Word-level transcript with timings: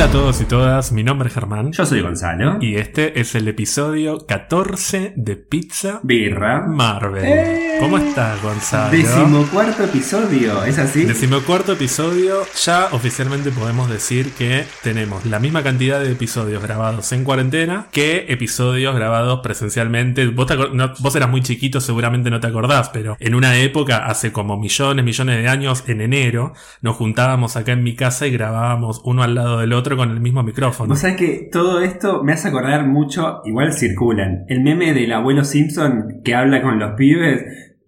Hola 0.00 0.08
a 0.08 0.12
todos 0.12 0.40
y 0.40 0.46
todas, 0.46 0.92
mi 0.92 1.04
nombre 1.04 1.28
es 1.28 1.34
Germán. 1.34 1.72
Yo 1.72 1.84
soy 1.84 2.00
Gonzalo. 2.00 2.56
Y 2.62 2.76
este 2.76 3.20
es 3.20 3.34
el 3.34 3.46
episodio 3.48 4.24
14 4.26 5.12
de 5.14 5.36
Pizza 5.36 6.00
Birra. 6.02 6.62
Marvel. 6.66 7.22
¡Eh! 7.22 7.76
¿Cómo 7.80 7.98
estás, 7.98 8.42
Gonzalo? 8.42 8.92
Decimocuarto 8.92 9.84
episodio, 9.84 10.64
¿es 10.64 10.78
así? 10.78 11.04
Decimocuarto 11.04 11.72
episodio, 11.72 12.44
ya 12.64 12.88
oficialmente 12.92 13.50
podemos 13.50 13.90
decir 13.90 14.32
que 14.32 14.64
tenemos 14.82 15.26
la 15.26 15.38
misma 15.38 15.62
cantidad 15.62 16.00
de 16.00 16.12
episodios 16.12 16.62
grabados 16.62 17.12
en 17.12 17.22
cuarentena 17.22 17.88
que 17.92 18.24
episodios 18.30 18.94
grabados 18.94 19.40
presencialmente. 19.42 20.26
Vos, 20.28 20.46
te 20.46 20.56
no- 20.56 20.94
vos 20.98 21.14
eras 21.14 21.28
muy 21.28 21.42
chiquito, 21.42 21.78
seguramente 21.78 22.30
no 22.30 22.40
te 22.40 22.46
acordás, 22.46 22.88
pero 22.88 23.18
en 23.20 23.34
una 23.34 23.58
época, 23.58 24.06
hace 24.06 24.32
como 24.32 24.56
millones, 24.58 25.04
millones 25.04 25.42
de 25.42 25.48
años, 25.48 25.84
en 25.88 26.00
enero, 26.00 26.54
nos 26.80 26.96
juntábamos 26.96 27.56
acá 27.56 27.72
en 27.72 27.82
mi 27.82 27.94
casa 27.94 28.26
y 28.26 28.30
grabábamos 28.30 29.02
uno 29.04 29.22
al 29.22 29.34
lado 29.34 29.58
del 29.58 29.74
otro 29.74 29.89
con 29.96 30.10
el 30.10 30.20
mismo 30.20 30.42
micrófono. 30.42 30.88
Vos 30.88 31.00
sabés 31.00 31.16
que 31.16 31.48
todo 31.50 31.80
esto 31.80 32.22
me 32.22 32.32
hace 32.32 32.48
acordar 32.48 32.86
mucho, 32.86 33.40
igual 33.44 33.72
circulan, 33.72 34.44
el 34.48 34.62
meme 34.62 34.92
del 34.92 35.12
abuelo 35.12 35.44
Simpson 35.44 36.20
que 36.24 36.34
habla 36.34 36.62
con 36.62 36.78
los 36.78 36.92
pibes, 36.92 37.44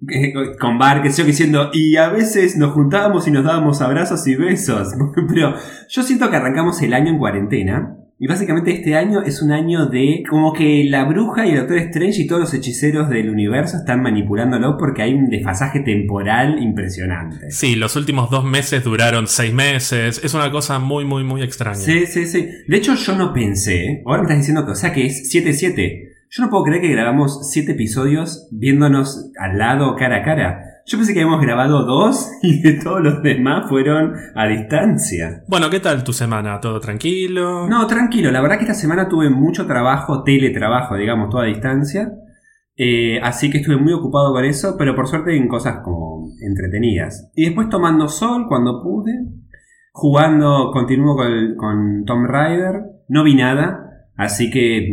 eh, 0.09 0.33
con 0.59 0.79
Bar, 0.79 1.03
que 1.03 1.11
yo, 1.11 1.25
diciendo, 1.25 1.71
y 1.73 1.97
a 1.97 2.09
veces 2.09 2.57
nos 2.57 2.73
juntábamos 2.73 3.29
y 3.29 3.31
nos 3.31 3.45
dábamos 3.45 3.81
abrazos 3.81 4.27
y 4.27 4.35
besos. 4.35 4.89
Pero 5.29 5.55
yo 5.89 6.03
siento 6.03 6.29
que 6.31 6.37
arrancamos 6.37 6.83
el 6.83 6.93
año 6.93 7.11
en 7.11 7.19
cuarentena. 7.19 7.97
Y 8.23 8.29
básicamente 8.29 8.71
este 8.71 8.95
año 8.95 9.21
es 9.25 9.43
un 9.43 9.51
año 9.51 9.87
de 9.87 10.23
como 10.31 10.53
que 10.53 10.85
la 10.85 11.03
bruja 11.07 11.45
y 11.45 11.51
el 11.51 11.57
Doctor 11.57 11.79
Strange 11.79 12.23
y 12.23 12.27
todos 12.29 12.43
los 12.43 12.55
hechiceros 12.55 13.09
del 13.09 13.29
universo 13.29 13.79
están 13.79 14.01
manipulándolo 14.01 14.77
porque 14.79 15.03
hay 15.03 15.13
un 15.13 15.29
desfasaje 15.29 15.81
temporal 15.81 16.63
impresionante. 16.63 17.51
Sí, 17.51 17.75
los 17.75 17.97
últimos 17.97 18.31
dos 18.31 18.45
meses 18.45 18.85
duraron 18.85 19.27
seis 19.27 19.53
meses. 19.53 20.21
Es 20.23 20.35
una 20.35 20.53
cosa 20.53 20.79
muy, 20.79 21.05
muy, 21.05 21.25
muy 21.25 21.43
extraña. 21.43 21.75
Sí, 21.75 22.07
sí, 22.07 22.27
sí. 22.27 22.49
De 22.69 22.77
hecho, 22.77 22.95
yo 22.95 23.17
no 23.17 23.33
pensé. 23.33 24.03
Ahora 24.07 24.19
me 24.19 24.27
estás 24.27 24.39
diciendo 24.39 24.67
que, 24.67 24.71
o 24.71 24.77
sea, 24.77 24.93
que 24.93 25.05
es 25.05 25.29
7-7. 25.35 26.11
Yo 26.31 26.45
no 26.45 26.49
puedo 26.49 26.63
creer 26.63 26.81
que 26.81 26.93
grabamos 26.93 27.51
7 27.51 27.73
episodios 27.73 28.47
viéndonos 28.53 29.33
al 29.37 29.59
lado, 29.59 29.97
cara 29.97 30.19
a 30.19 30.23
cara. 30.23 30.72
Yo 30.87 30.99
pensé 30.99 31.15
que 31.15 31.21
habíamos 31.21 31.41
grabado 31.41 31.85
dos 31.85 32.31
y 32.43 32.63
que 32.63 32.73
todos 32.73 33.01
los 33.01 33.23
demás 33.23 33.69
fueron 33.69 34.15
a 34.35 34.47
distancia. 34.47 35.45
Bueno, 35.49 35.71
¿qué 35.71 35.81
tal 35.81 36.05
tu 36.05 36.13
semana? 36.13 36.61
¿Todo 36.61 36.81
tranquilo? 36.81 37.69
No, 37.69 37.87
tranquilo. 37.87 38.31
La 38.31 38.41
verdad 38.41 38.57
que 38.57 38.65
esta 38.65 38.75
semana 38.75 39.09
tuve 39.09 39.31
mucho 39.31 39.67
trabajo, 39.67 40.23
teletrabajo, 40.23 40.97
digamos, 40.97 41.31
toda 41.31 41.45
a 41.45 41.47
distancia. 41.47 42.13
Eh, 42.77 43.21
así 43.23 43.51
que 43.51 43.59
estuve 43.59 43.77
muy 43.77 43.93
ocupado 43.93 44.33
con 44.33 44.45
eso, 44.45 44.77
pero 44.79 44.95
por 44.95 45.07
suerte 45.07 45.37
en 45.37 45.47
cosas 45.47 45.81
como 45.85 46.29
entretenidas. 46.41 47.31
Y 47.35 47.45
después 47.45 47.69
tomando 47.69 48.09
sol 48.09 48.47
cuando 48.49 48.83
pude. 48.83 49.13
Jugando, 49.93 50.71
continúo 50.73 51.15
con, 51.17 51.55
con 51.57 52.05
Tomb 52.07 52.27
Raider. 52.27 52.83
No 53.09 53.25
vi 53.25 53.35
nada, 53.35 54.09
así 54.17 54.51
que 54.51 54.89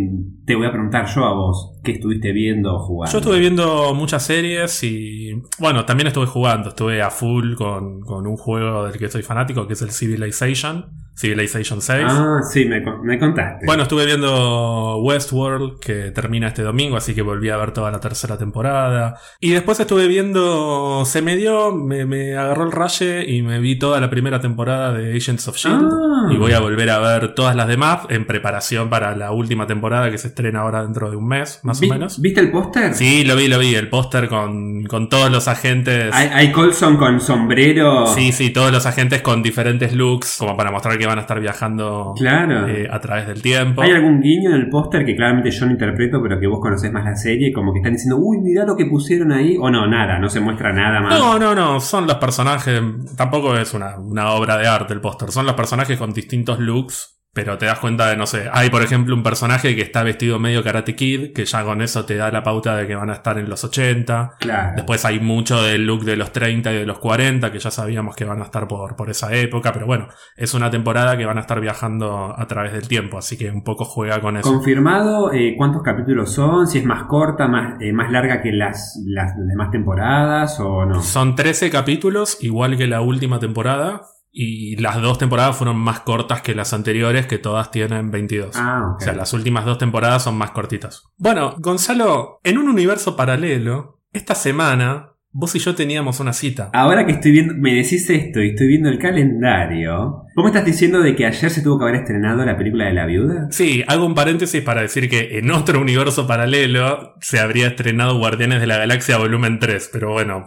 te 0.50 0.56
voy 0.56 0.66
a 0.66 0.72
preguntar 0.72 1.06
yo 1.06 1.26
a 1.26 1.34
vos, 1.36 1.74
¿qué 1.84 1.92
estuviste 1.92 2.32
viendo 2.32 2.74
o 2.74 2.80
jugando? 2.80 3.12
Yo 3.12 3.20
estuve 3.20 3.38
viendo 3.38 3.94
muchas 3.94 4.26
series 4.26 4.84
y. 4.84 5.40
Bueno, 5.60 5.86
también 5.86 6.08
estuve 6.08 6.26
jugando. 6.26 6.70
Estuve 6.70 7.04
a 7.04 7.12
full 7.12 7.54
con, 7.54 8.02
con 8.02 8.26
un 8.26 8.36
juego 8.36 8.88
del 8.88 8.98
que 8.98 9.10
soy 9.10 9.22
fanático, 9.22 9.68
que 9.68 9.74
es 9.74 9.82
el 9.84 9.92
Civilization. 9.92 10.88
Civilization 11.16 11.82
6. 11.82 12.06
Ah, 12.08 12.40
sí, 12.50 12.64
me, 12.64 12.82
me 13.04 13.20
contaste. 13.20 13.66
Bueno, 13.66 13.84
estuve 13.84 14.06
viendo 14.06 14.98
Westworld, 15.04 15.80
que 15.80 16.12
termina 16.12 16.48
este 16.48 16.64
domingo, 16.64 16.96
así 16.96 17.14
que 17.14 17.22
volví 17.22 17.50
a 17.50 17.58
ver 17.58 17.74
toda 17.74 17.92
la 17.92 18.00
tercera 18.00 18.38
temporada. 18.38 19.20
Y 19.42 19.52
después 19.52 19.80
estuve 19.82 20.08
viendo. 20.08 21.04
Se 21.06 21.22
me 21.22 21.36
dio, 21.36 21.76
me, 21.76 22.06
me 22.06 22.38
agarró 22.38 22.64
el 22.64 22.72
raye 22.72 23.30
y 23.30 23.42
me 23.44 23.60
vi 23.60 23.78
toda 23.78 24.00
la 24.00 24.10
primera 24.10 24.40
temporada 24.40 24.94
de 24.94 25.16
Agents 25.16 25.48
of 25.50 25.58
Shield. 25.58 25.90
Ah. 25.92 26.34
Y 26.34 26.38
voy 26.38 26.54
a 26.54 26.60
volver 26.60 26.90
a 26.90 27.00
ver 27.00 27.36
todas 27.36 27.56
las 27.56 27.68
demás 27.68 28.08
en 28.10 28.26
preparación 28.26 28.90
para 28.90 29.16
la 29.16 29.32
última 29.32 29.68
temporada 29.68 30.10
que 30.10 30.18
se 30.18 30.39
estrena 30.40 30.62
ahora 30.62 30.84
dentro 30.84 31.12
de 31.12 31.18
un 31.18 31.28
mes, 31.28 31.60
más 31.64 31.82
o 31.82 31.88
menos. 31.88 32.22
¿Viste 32.22 32.40
el 32.40 32.50
póster? 32.50 32.94
Sí, 32.94 33.26
lo 33.26 33.36
vi, 33.36 33.50
lo 33.50 33.60
vi. 33.60 33.76
El 33.76 33.90
póster 33.90 34.30
con, 34.30 34.84
con 34.86 35.10
todos 35.10 35.30
los 35.30 35.48
agentes. 35.50 36.14
Hay, 36.14 36.30
hay 36.34 36.52
Colson 36.54 36.96
con 36.96 37.20
sombrero. 37.20 38.08
Sí, 38.08 38.32
sí, 38.32 38.52
todos 38.52 38.72
los 38.72 38.86
agentes 38.86 39.22
con 39.22 39.44
diferentes 39.44 39.94
looks, 39.94 40.38
como 40.40 40.56
para 40.56 40.72
mostrar 40.72 40.98
que 40.98 41.06
van 41.06 41.18
a 41.18 41.22
estar 41.22 41.40
viajando 41.42 42.14
Claro. 42.18 42.68
eh, 42.68 42.88
a 42.90 43.00
través 43.02 43.28
del 43.28 43.42
tiempo. 43.42 43.82
¿Hay 43.82 43.92
algún 43.92 44.22
guiño 44.22 44.52
en 44.52 44.56
el 44.56 44.70
póster 44.70 45.06
que 45.06 45.16
claramente 45.16 45.52
yo 45.52 45.66
no 45.66 45.74
interpreto, 45.74 46.22
pero 46.24 46.40
que 46.40 46.48
vos 46.48 46.60
conocés 46.62 46.92
más 46.92 47.04
la 47.04 47.16
serie? 47.16 47.52
Como 47.52 47.74
que 47.74 47.80
están 47.80 47.94
diciendo, 47.94 48.18
uy, 48.18 48.38
mirá 48.40 48.66
lo 48.66 48.78
que 48.78 48.86
pusieron 48.86 49.32
ahí. 49.34 49.58
O 49.60 49.70
no, 49.70 49.88
nada, 49.88 50.20
no 50.20 50.30
se 50.30 50.40
muestra 50.40 50.72
nada 50.72 51.02
más. 51.02 51.20
No, 51.20 51.38
no, 51.38 51.54
no, 51.54 51.82
son 51.82 52.08
los 52.08 52.16
personajes, 52.16 52.82
tampoco 53.18 53.56
es 53.58 53.74
una, 53.74 53.98
una 54.00 54.32
obra 54.32 54.58
de 54.58 54.68
arte 54.68 54.94
el 54.94 55.02
póster, 55.02 55.32
son 55.32 55.46
los 55.46 55.56
personajes 55.56 55.98
con 55.98 56.14
distintos 56.14 56.60
looks, 56.60 57.19
pero 57.34 57.58
te 57.58 57.68
das 57.68 57.80
cuenta 57.80 58.10
de, 58.10 58.18
no 58.18 58.26
sé, 58.26 58.50
hay 58.52 58.70
por 58.70 58.82
ejemplo 58.82 59.16
un 59.16 59.22
personaje 59.22 59.76
que 59.76 59.82
está 59.82 60.04
vestido 60.04 60.40
medio 60.40 60.64
Karate 60.64 60.96
Kid, 60.96 61.34
que 61.34 61.46
ya 61.46 61.64
con 61.64 61.82
eso 61.82 62.06
te 62.06 62.16
da 62.16 62.32
la 62.32 62.44
pauta 62.44 62.76
de 62.76 62.88
que 62.88 62.96
van 62.96 63.10
a 63.10 63.14
estar 63.14 63.38
en 63.38 63.50
los 63.50 63.64
80. 63.64 64.38
Claro. 64.40 64.74
Después 64.76 65.06
hay 65.06 65.20
mucho 65.20 65.62
del 65.62 65.86
look 65.86 66.06
de 66.06 66.16
los 66.16 66.32
30 66.32 66.72
y 66.74 66.76
de 66.78 66.86
los 66.86 67.00
40, 67.00 67.52
que 67.52 67.60
ya 67.60 67.70
sabíamos 67.70 68.16
que 68.16 68.26
van 68.26 68.42
a 68.42 68.46
estar 68.46 68.68
por, 68.68 68.96
por 68.96 69.10
esa 69.10 69.34
época, 69.34 69.72
pero 69.74 69.86
bueno, 69.86 70.08
es 70.36 70.54
una 70.54 70.72
temporada 70.72 71.18
que 71.18 71.26
van 71.26 71.38
a 71.38 71.42
estar 71.42 71.62
viajando 71.62 72.34
a 72.36 72.48
través 72.48 72.74
del 72.74 72.88
tiempo, 72.88 73.18
así 73.18 73.38
que 73.38 73.52
un 73.52 73.64
poco 73.64 73.86
juega 73.86 74.20
con 74.22 74.38
eso. 74.38 74.50
¿Confirmado 74.50 75.32
eh, 75.32 75.54
cuántos 75.56 75.84
capítulos 75.84 76.34
son? 76.34 76.68
¿Si 76.68 76.80
es 76.80 76.86
más 76.86 77.04
corta, 77.04 77.48
más, 77.48 77.80
eh, 77.80 77.94
más 77.94 78.12
larga 78.12 78.42
que 78.42 78.52
las, 78.52 79.02
las 79.06 79.34
demás 79.38 79.70
temporadas 79.72 80.60
o 80.60 80.86
no? 80.86 81.02
Son 81.02 81.36
13 81.36 81.70
capítulos, 81.70 82.38
igual 82.42 82.76
que 82.76 82.88
la 82.88 83.02
última 83.02 83.40
temporada. 83.40 84.02
Y 84.32 84.76
las 84.76 85.02
dos 85.02 85.18
temporadas 85.18 85.58
fueron 85.58 85.78
más 85.78 86.02
cortas 86.02 86.42
que 86.42 86.54
las 86.54 86.74
anteriores, 86.74 87.26
que 87.26 87.40
todas 87.40 87.72
tienen 87.72 88.12
22. 88.12 88.56
Ah, 88.56 88.92
ok. 88.94 89.02
O 89.02 89.04
sea, 89.04 89.14
las 89.14 89.34
últimas 89.34 89.66
dos 89.66 89.78
temporadas 89.78 90.24
son 90.24 90.38
más 90.38 90.52
cortitas. 90.52 91.04
Bueno, 91.18 91.56
Gonzalo, 91.58 92.40
en 92.44 92.58
un 92.58 92.70
universo 92.70 93.16
paralelo, 93.16 94.02
esta 94.14 94.36
semana, 94.36 95.14
vos 95.32 95.56
y 95.56 95.60
yo 95.60 95.76
teníamos 95.76 96.20
una 96.20 96.34
cita. 96.34 96.70
Ahora 96.74 97.06
que 97.06 97.14
estoy 97.14 97.32
viendo, 97.32 97.54
me 97.56 97.74
decís 97.74 98.10
esto 98.10 98.42
y 98.42 98.50
estoy 98.50 98.68
viendo 98.68 98.90
el 98.90 99.00
calendario, 99.00 100.24
¿vos 100.40 100.46
me 100.46 100.58
estás 100.58 100.66
diciendo 100.66 101.02
de 101.02 101.18
que 101.18 101.26
ayer 101.26 101.52
se 101.52 101.62
tuvo 101.62 101.78
que 101.78 101.84
haber 101.84 101.96
estrenado 101.96 102.46
la 102.46 102.56
película 102.58 102.86
de 102.86 102.94
la 102.94 103.06
viuda? 103.06 103.48
Sí, 103.52 103.84
hago 103.88 104.06
un 104.06 104.16
paréntesis 104.16 104.62
para 104.62 104.82
decir 104.82 105.10
que 105.10 105.38
en 105.38 105.52
otro 105.52 105.82
universo 105.82 106.28
paralelo 106.28 107.16
se 107.20 107.42
habría 107.42 107.68
estrenado 107.68 108.18
Guardianes 108.18 108.62
de 108.62 108.68
la 108.68 108.78
Galaxia 108.78 109.18
Volumen 109.18 109.60
3, 109.60 109.90
pero 109.92 110.14
bueno, 110.14 110.46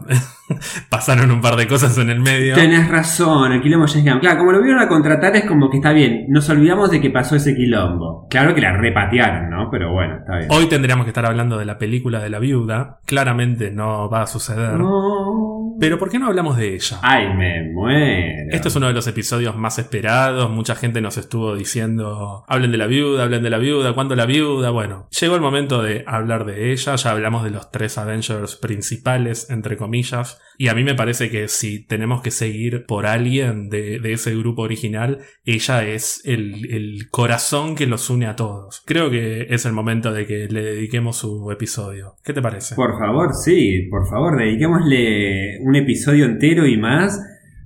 pasaron 0.88 1.30
un 1.30 1.42
par 1.42 1.56
de 1.56 1.66
cosas 1.66 1.98
en 1.98 2.08
el 2.08 2.20
medio. 2.20 2.54
Tenés 2.54 2.88
razón, 2.88 3.53
el 3.53 3.60
quilombo 3.60 3.86
James. 3.86 4.20
Claro, 4.20 4.38
como 4.38 4.53
lo 4.53 4.62
vieron 4.62 4.80
a 4.80 4.88
contratar 4.88 5.36
es 5.36 5.44
como 5.44 5.69
que 5.69 5.76
está 5.76 5.92
bien. 5.92 6.24
Nos 6.28 6.48
olvidamos 6.48 6.91
de 6.91 7.00
que 7.00 7.10
pasó 7.10 7.36
ese 7.36 7.54
quilombo. 7.54 8.26
Claro 8.30 8.54
que 8.54 8.62
la 8.62 8.72
repatearon, 8.72 9.50
¿no? 9.50 9.69
Pero 9.70 9.92
bueno, 9.92 10.16
está 10.20 10.38
bien. 10.38 10.48
Hoy 10.50 10.66
tendríamos 10.66 11.04
que 11.04 11.10
estar 11.10 11.26
hablando 11.26 11.59
de 11.59 11.66
la 11.66 11.76
película 11.76 12.20
de 12.20 12.30
la 12.30 12.38
viuda. 12.38 13.00
Claramente 13.04 13.70
no 13.70 14.09
va 14.09 14.22
a 14.22 14.26
suceder. 14.26 14.78
No. 14.78 15.52
Pero 15.82 15.98
¿por 15.98 16.10
qué 16.10 16.20
no 16.20 16.28
hablamos 16.28 16.56
de 16.56 16.76
ella? 16.76 17.00
Ay, 17.03 17.34
me 17.34 17.72
muero. 17.72 18.50
Este 18.53 18.69
es 18.69 18.76
uno 18.76 18.87
de 18.87 18.93
los 18.93 19.09
episodios 19.09 19.56
más 19.56 19.81
esperados. 19.81 20.48
Mucha 20.48 20.76
gente 20.76 21.00
nos 21.00 21.19
estuvo 21.19 21.56
diciendo, 21.56 22.44
hablen 22.47 22.70
de 22.70 22.78
la 22.78 22.87
viuda, 22.87 23.25
hablen 23.25 23.43
de 23.43 23.50
la 23.50 23.59
viuda, 23.59 23.92
¿cuándo 23.92 24.15
la 24.15 24.25
viuda? 24.25 24.71
Bueno, 24.71 25.09
llegó 25.21 25.34
el 25.34 25.41
momento 25.41 25.82
de 25.82 26.04
hablar 26.06 26.44
de 26.44 26.71
ella. 26.71 26.94
Ya 26.94 27.10
hablamos 27.10 27.42
de 27.42 27.50
los 27.50 27.72
tres 27.72 27.98
Avengers 27.98 28.54
principales, 28.54 29.50
entre 29.50 29.76
comillas. 29.76 30.41
Y 30.56 30.69
a 30.69 30.75
mí 30.75 30.84
me 30.84 30.94
parece 30.94 31.31
que 31.31 31.48
si 31.48 31.84
tenemos 31.84 32.22
que 32.22 32.31
seguir 32.31 32.84
por 32.87 33.04
alguien 33.06 33.69
de, 33.69 33.98
de 33.98 34.12
ese 34.12 34.37
grupo 34.37 34.62
original, 34.62 35.19
ella 35.44 35.84
es 35.84 36.22
el, 36.25 36.72
el 36.72 37.09
corazón 37.10 37.75
que 37.75 37.88
los 37.88 38.09
une 38.09 38.26
a 38.26 38.37
todos. 38.37 38.84
Creo 38.86 39.10
que 39.10 39.48
es 39.51 39.66
el 39.66 39.72
momento 39.72 40.12
de 40.12 40.27
que 40.27 40.47
le 40.47 40.62
dediquemos 40.62 41.16
su 41.16 41.51
episodio. 41.51 42.15
¿Qué 42.22 42.33
te 42.33 42.41
parece? 42.41 42.77
Por 42.77 42.97
favor, 42.97 43.34
sí, 43.34 43.89
por 43.91 44.09
favor, 44.09 44.39
dediquémosle 44.39 45.59
un 45.60 45.72
episodio 45.77 46.24
entero 46.27 46.66
y 46.66 46.77
más 46.77 47.21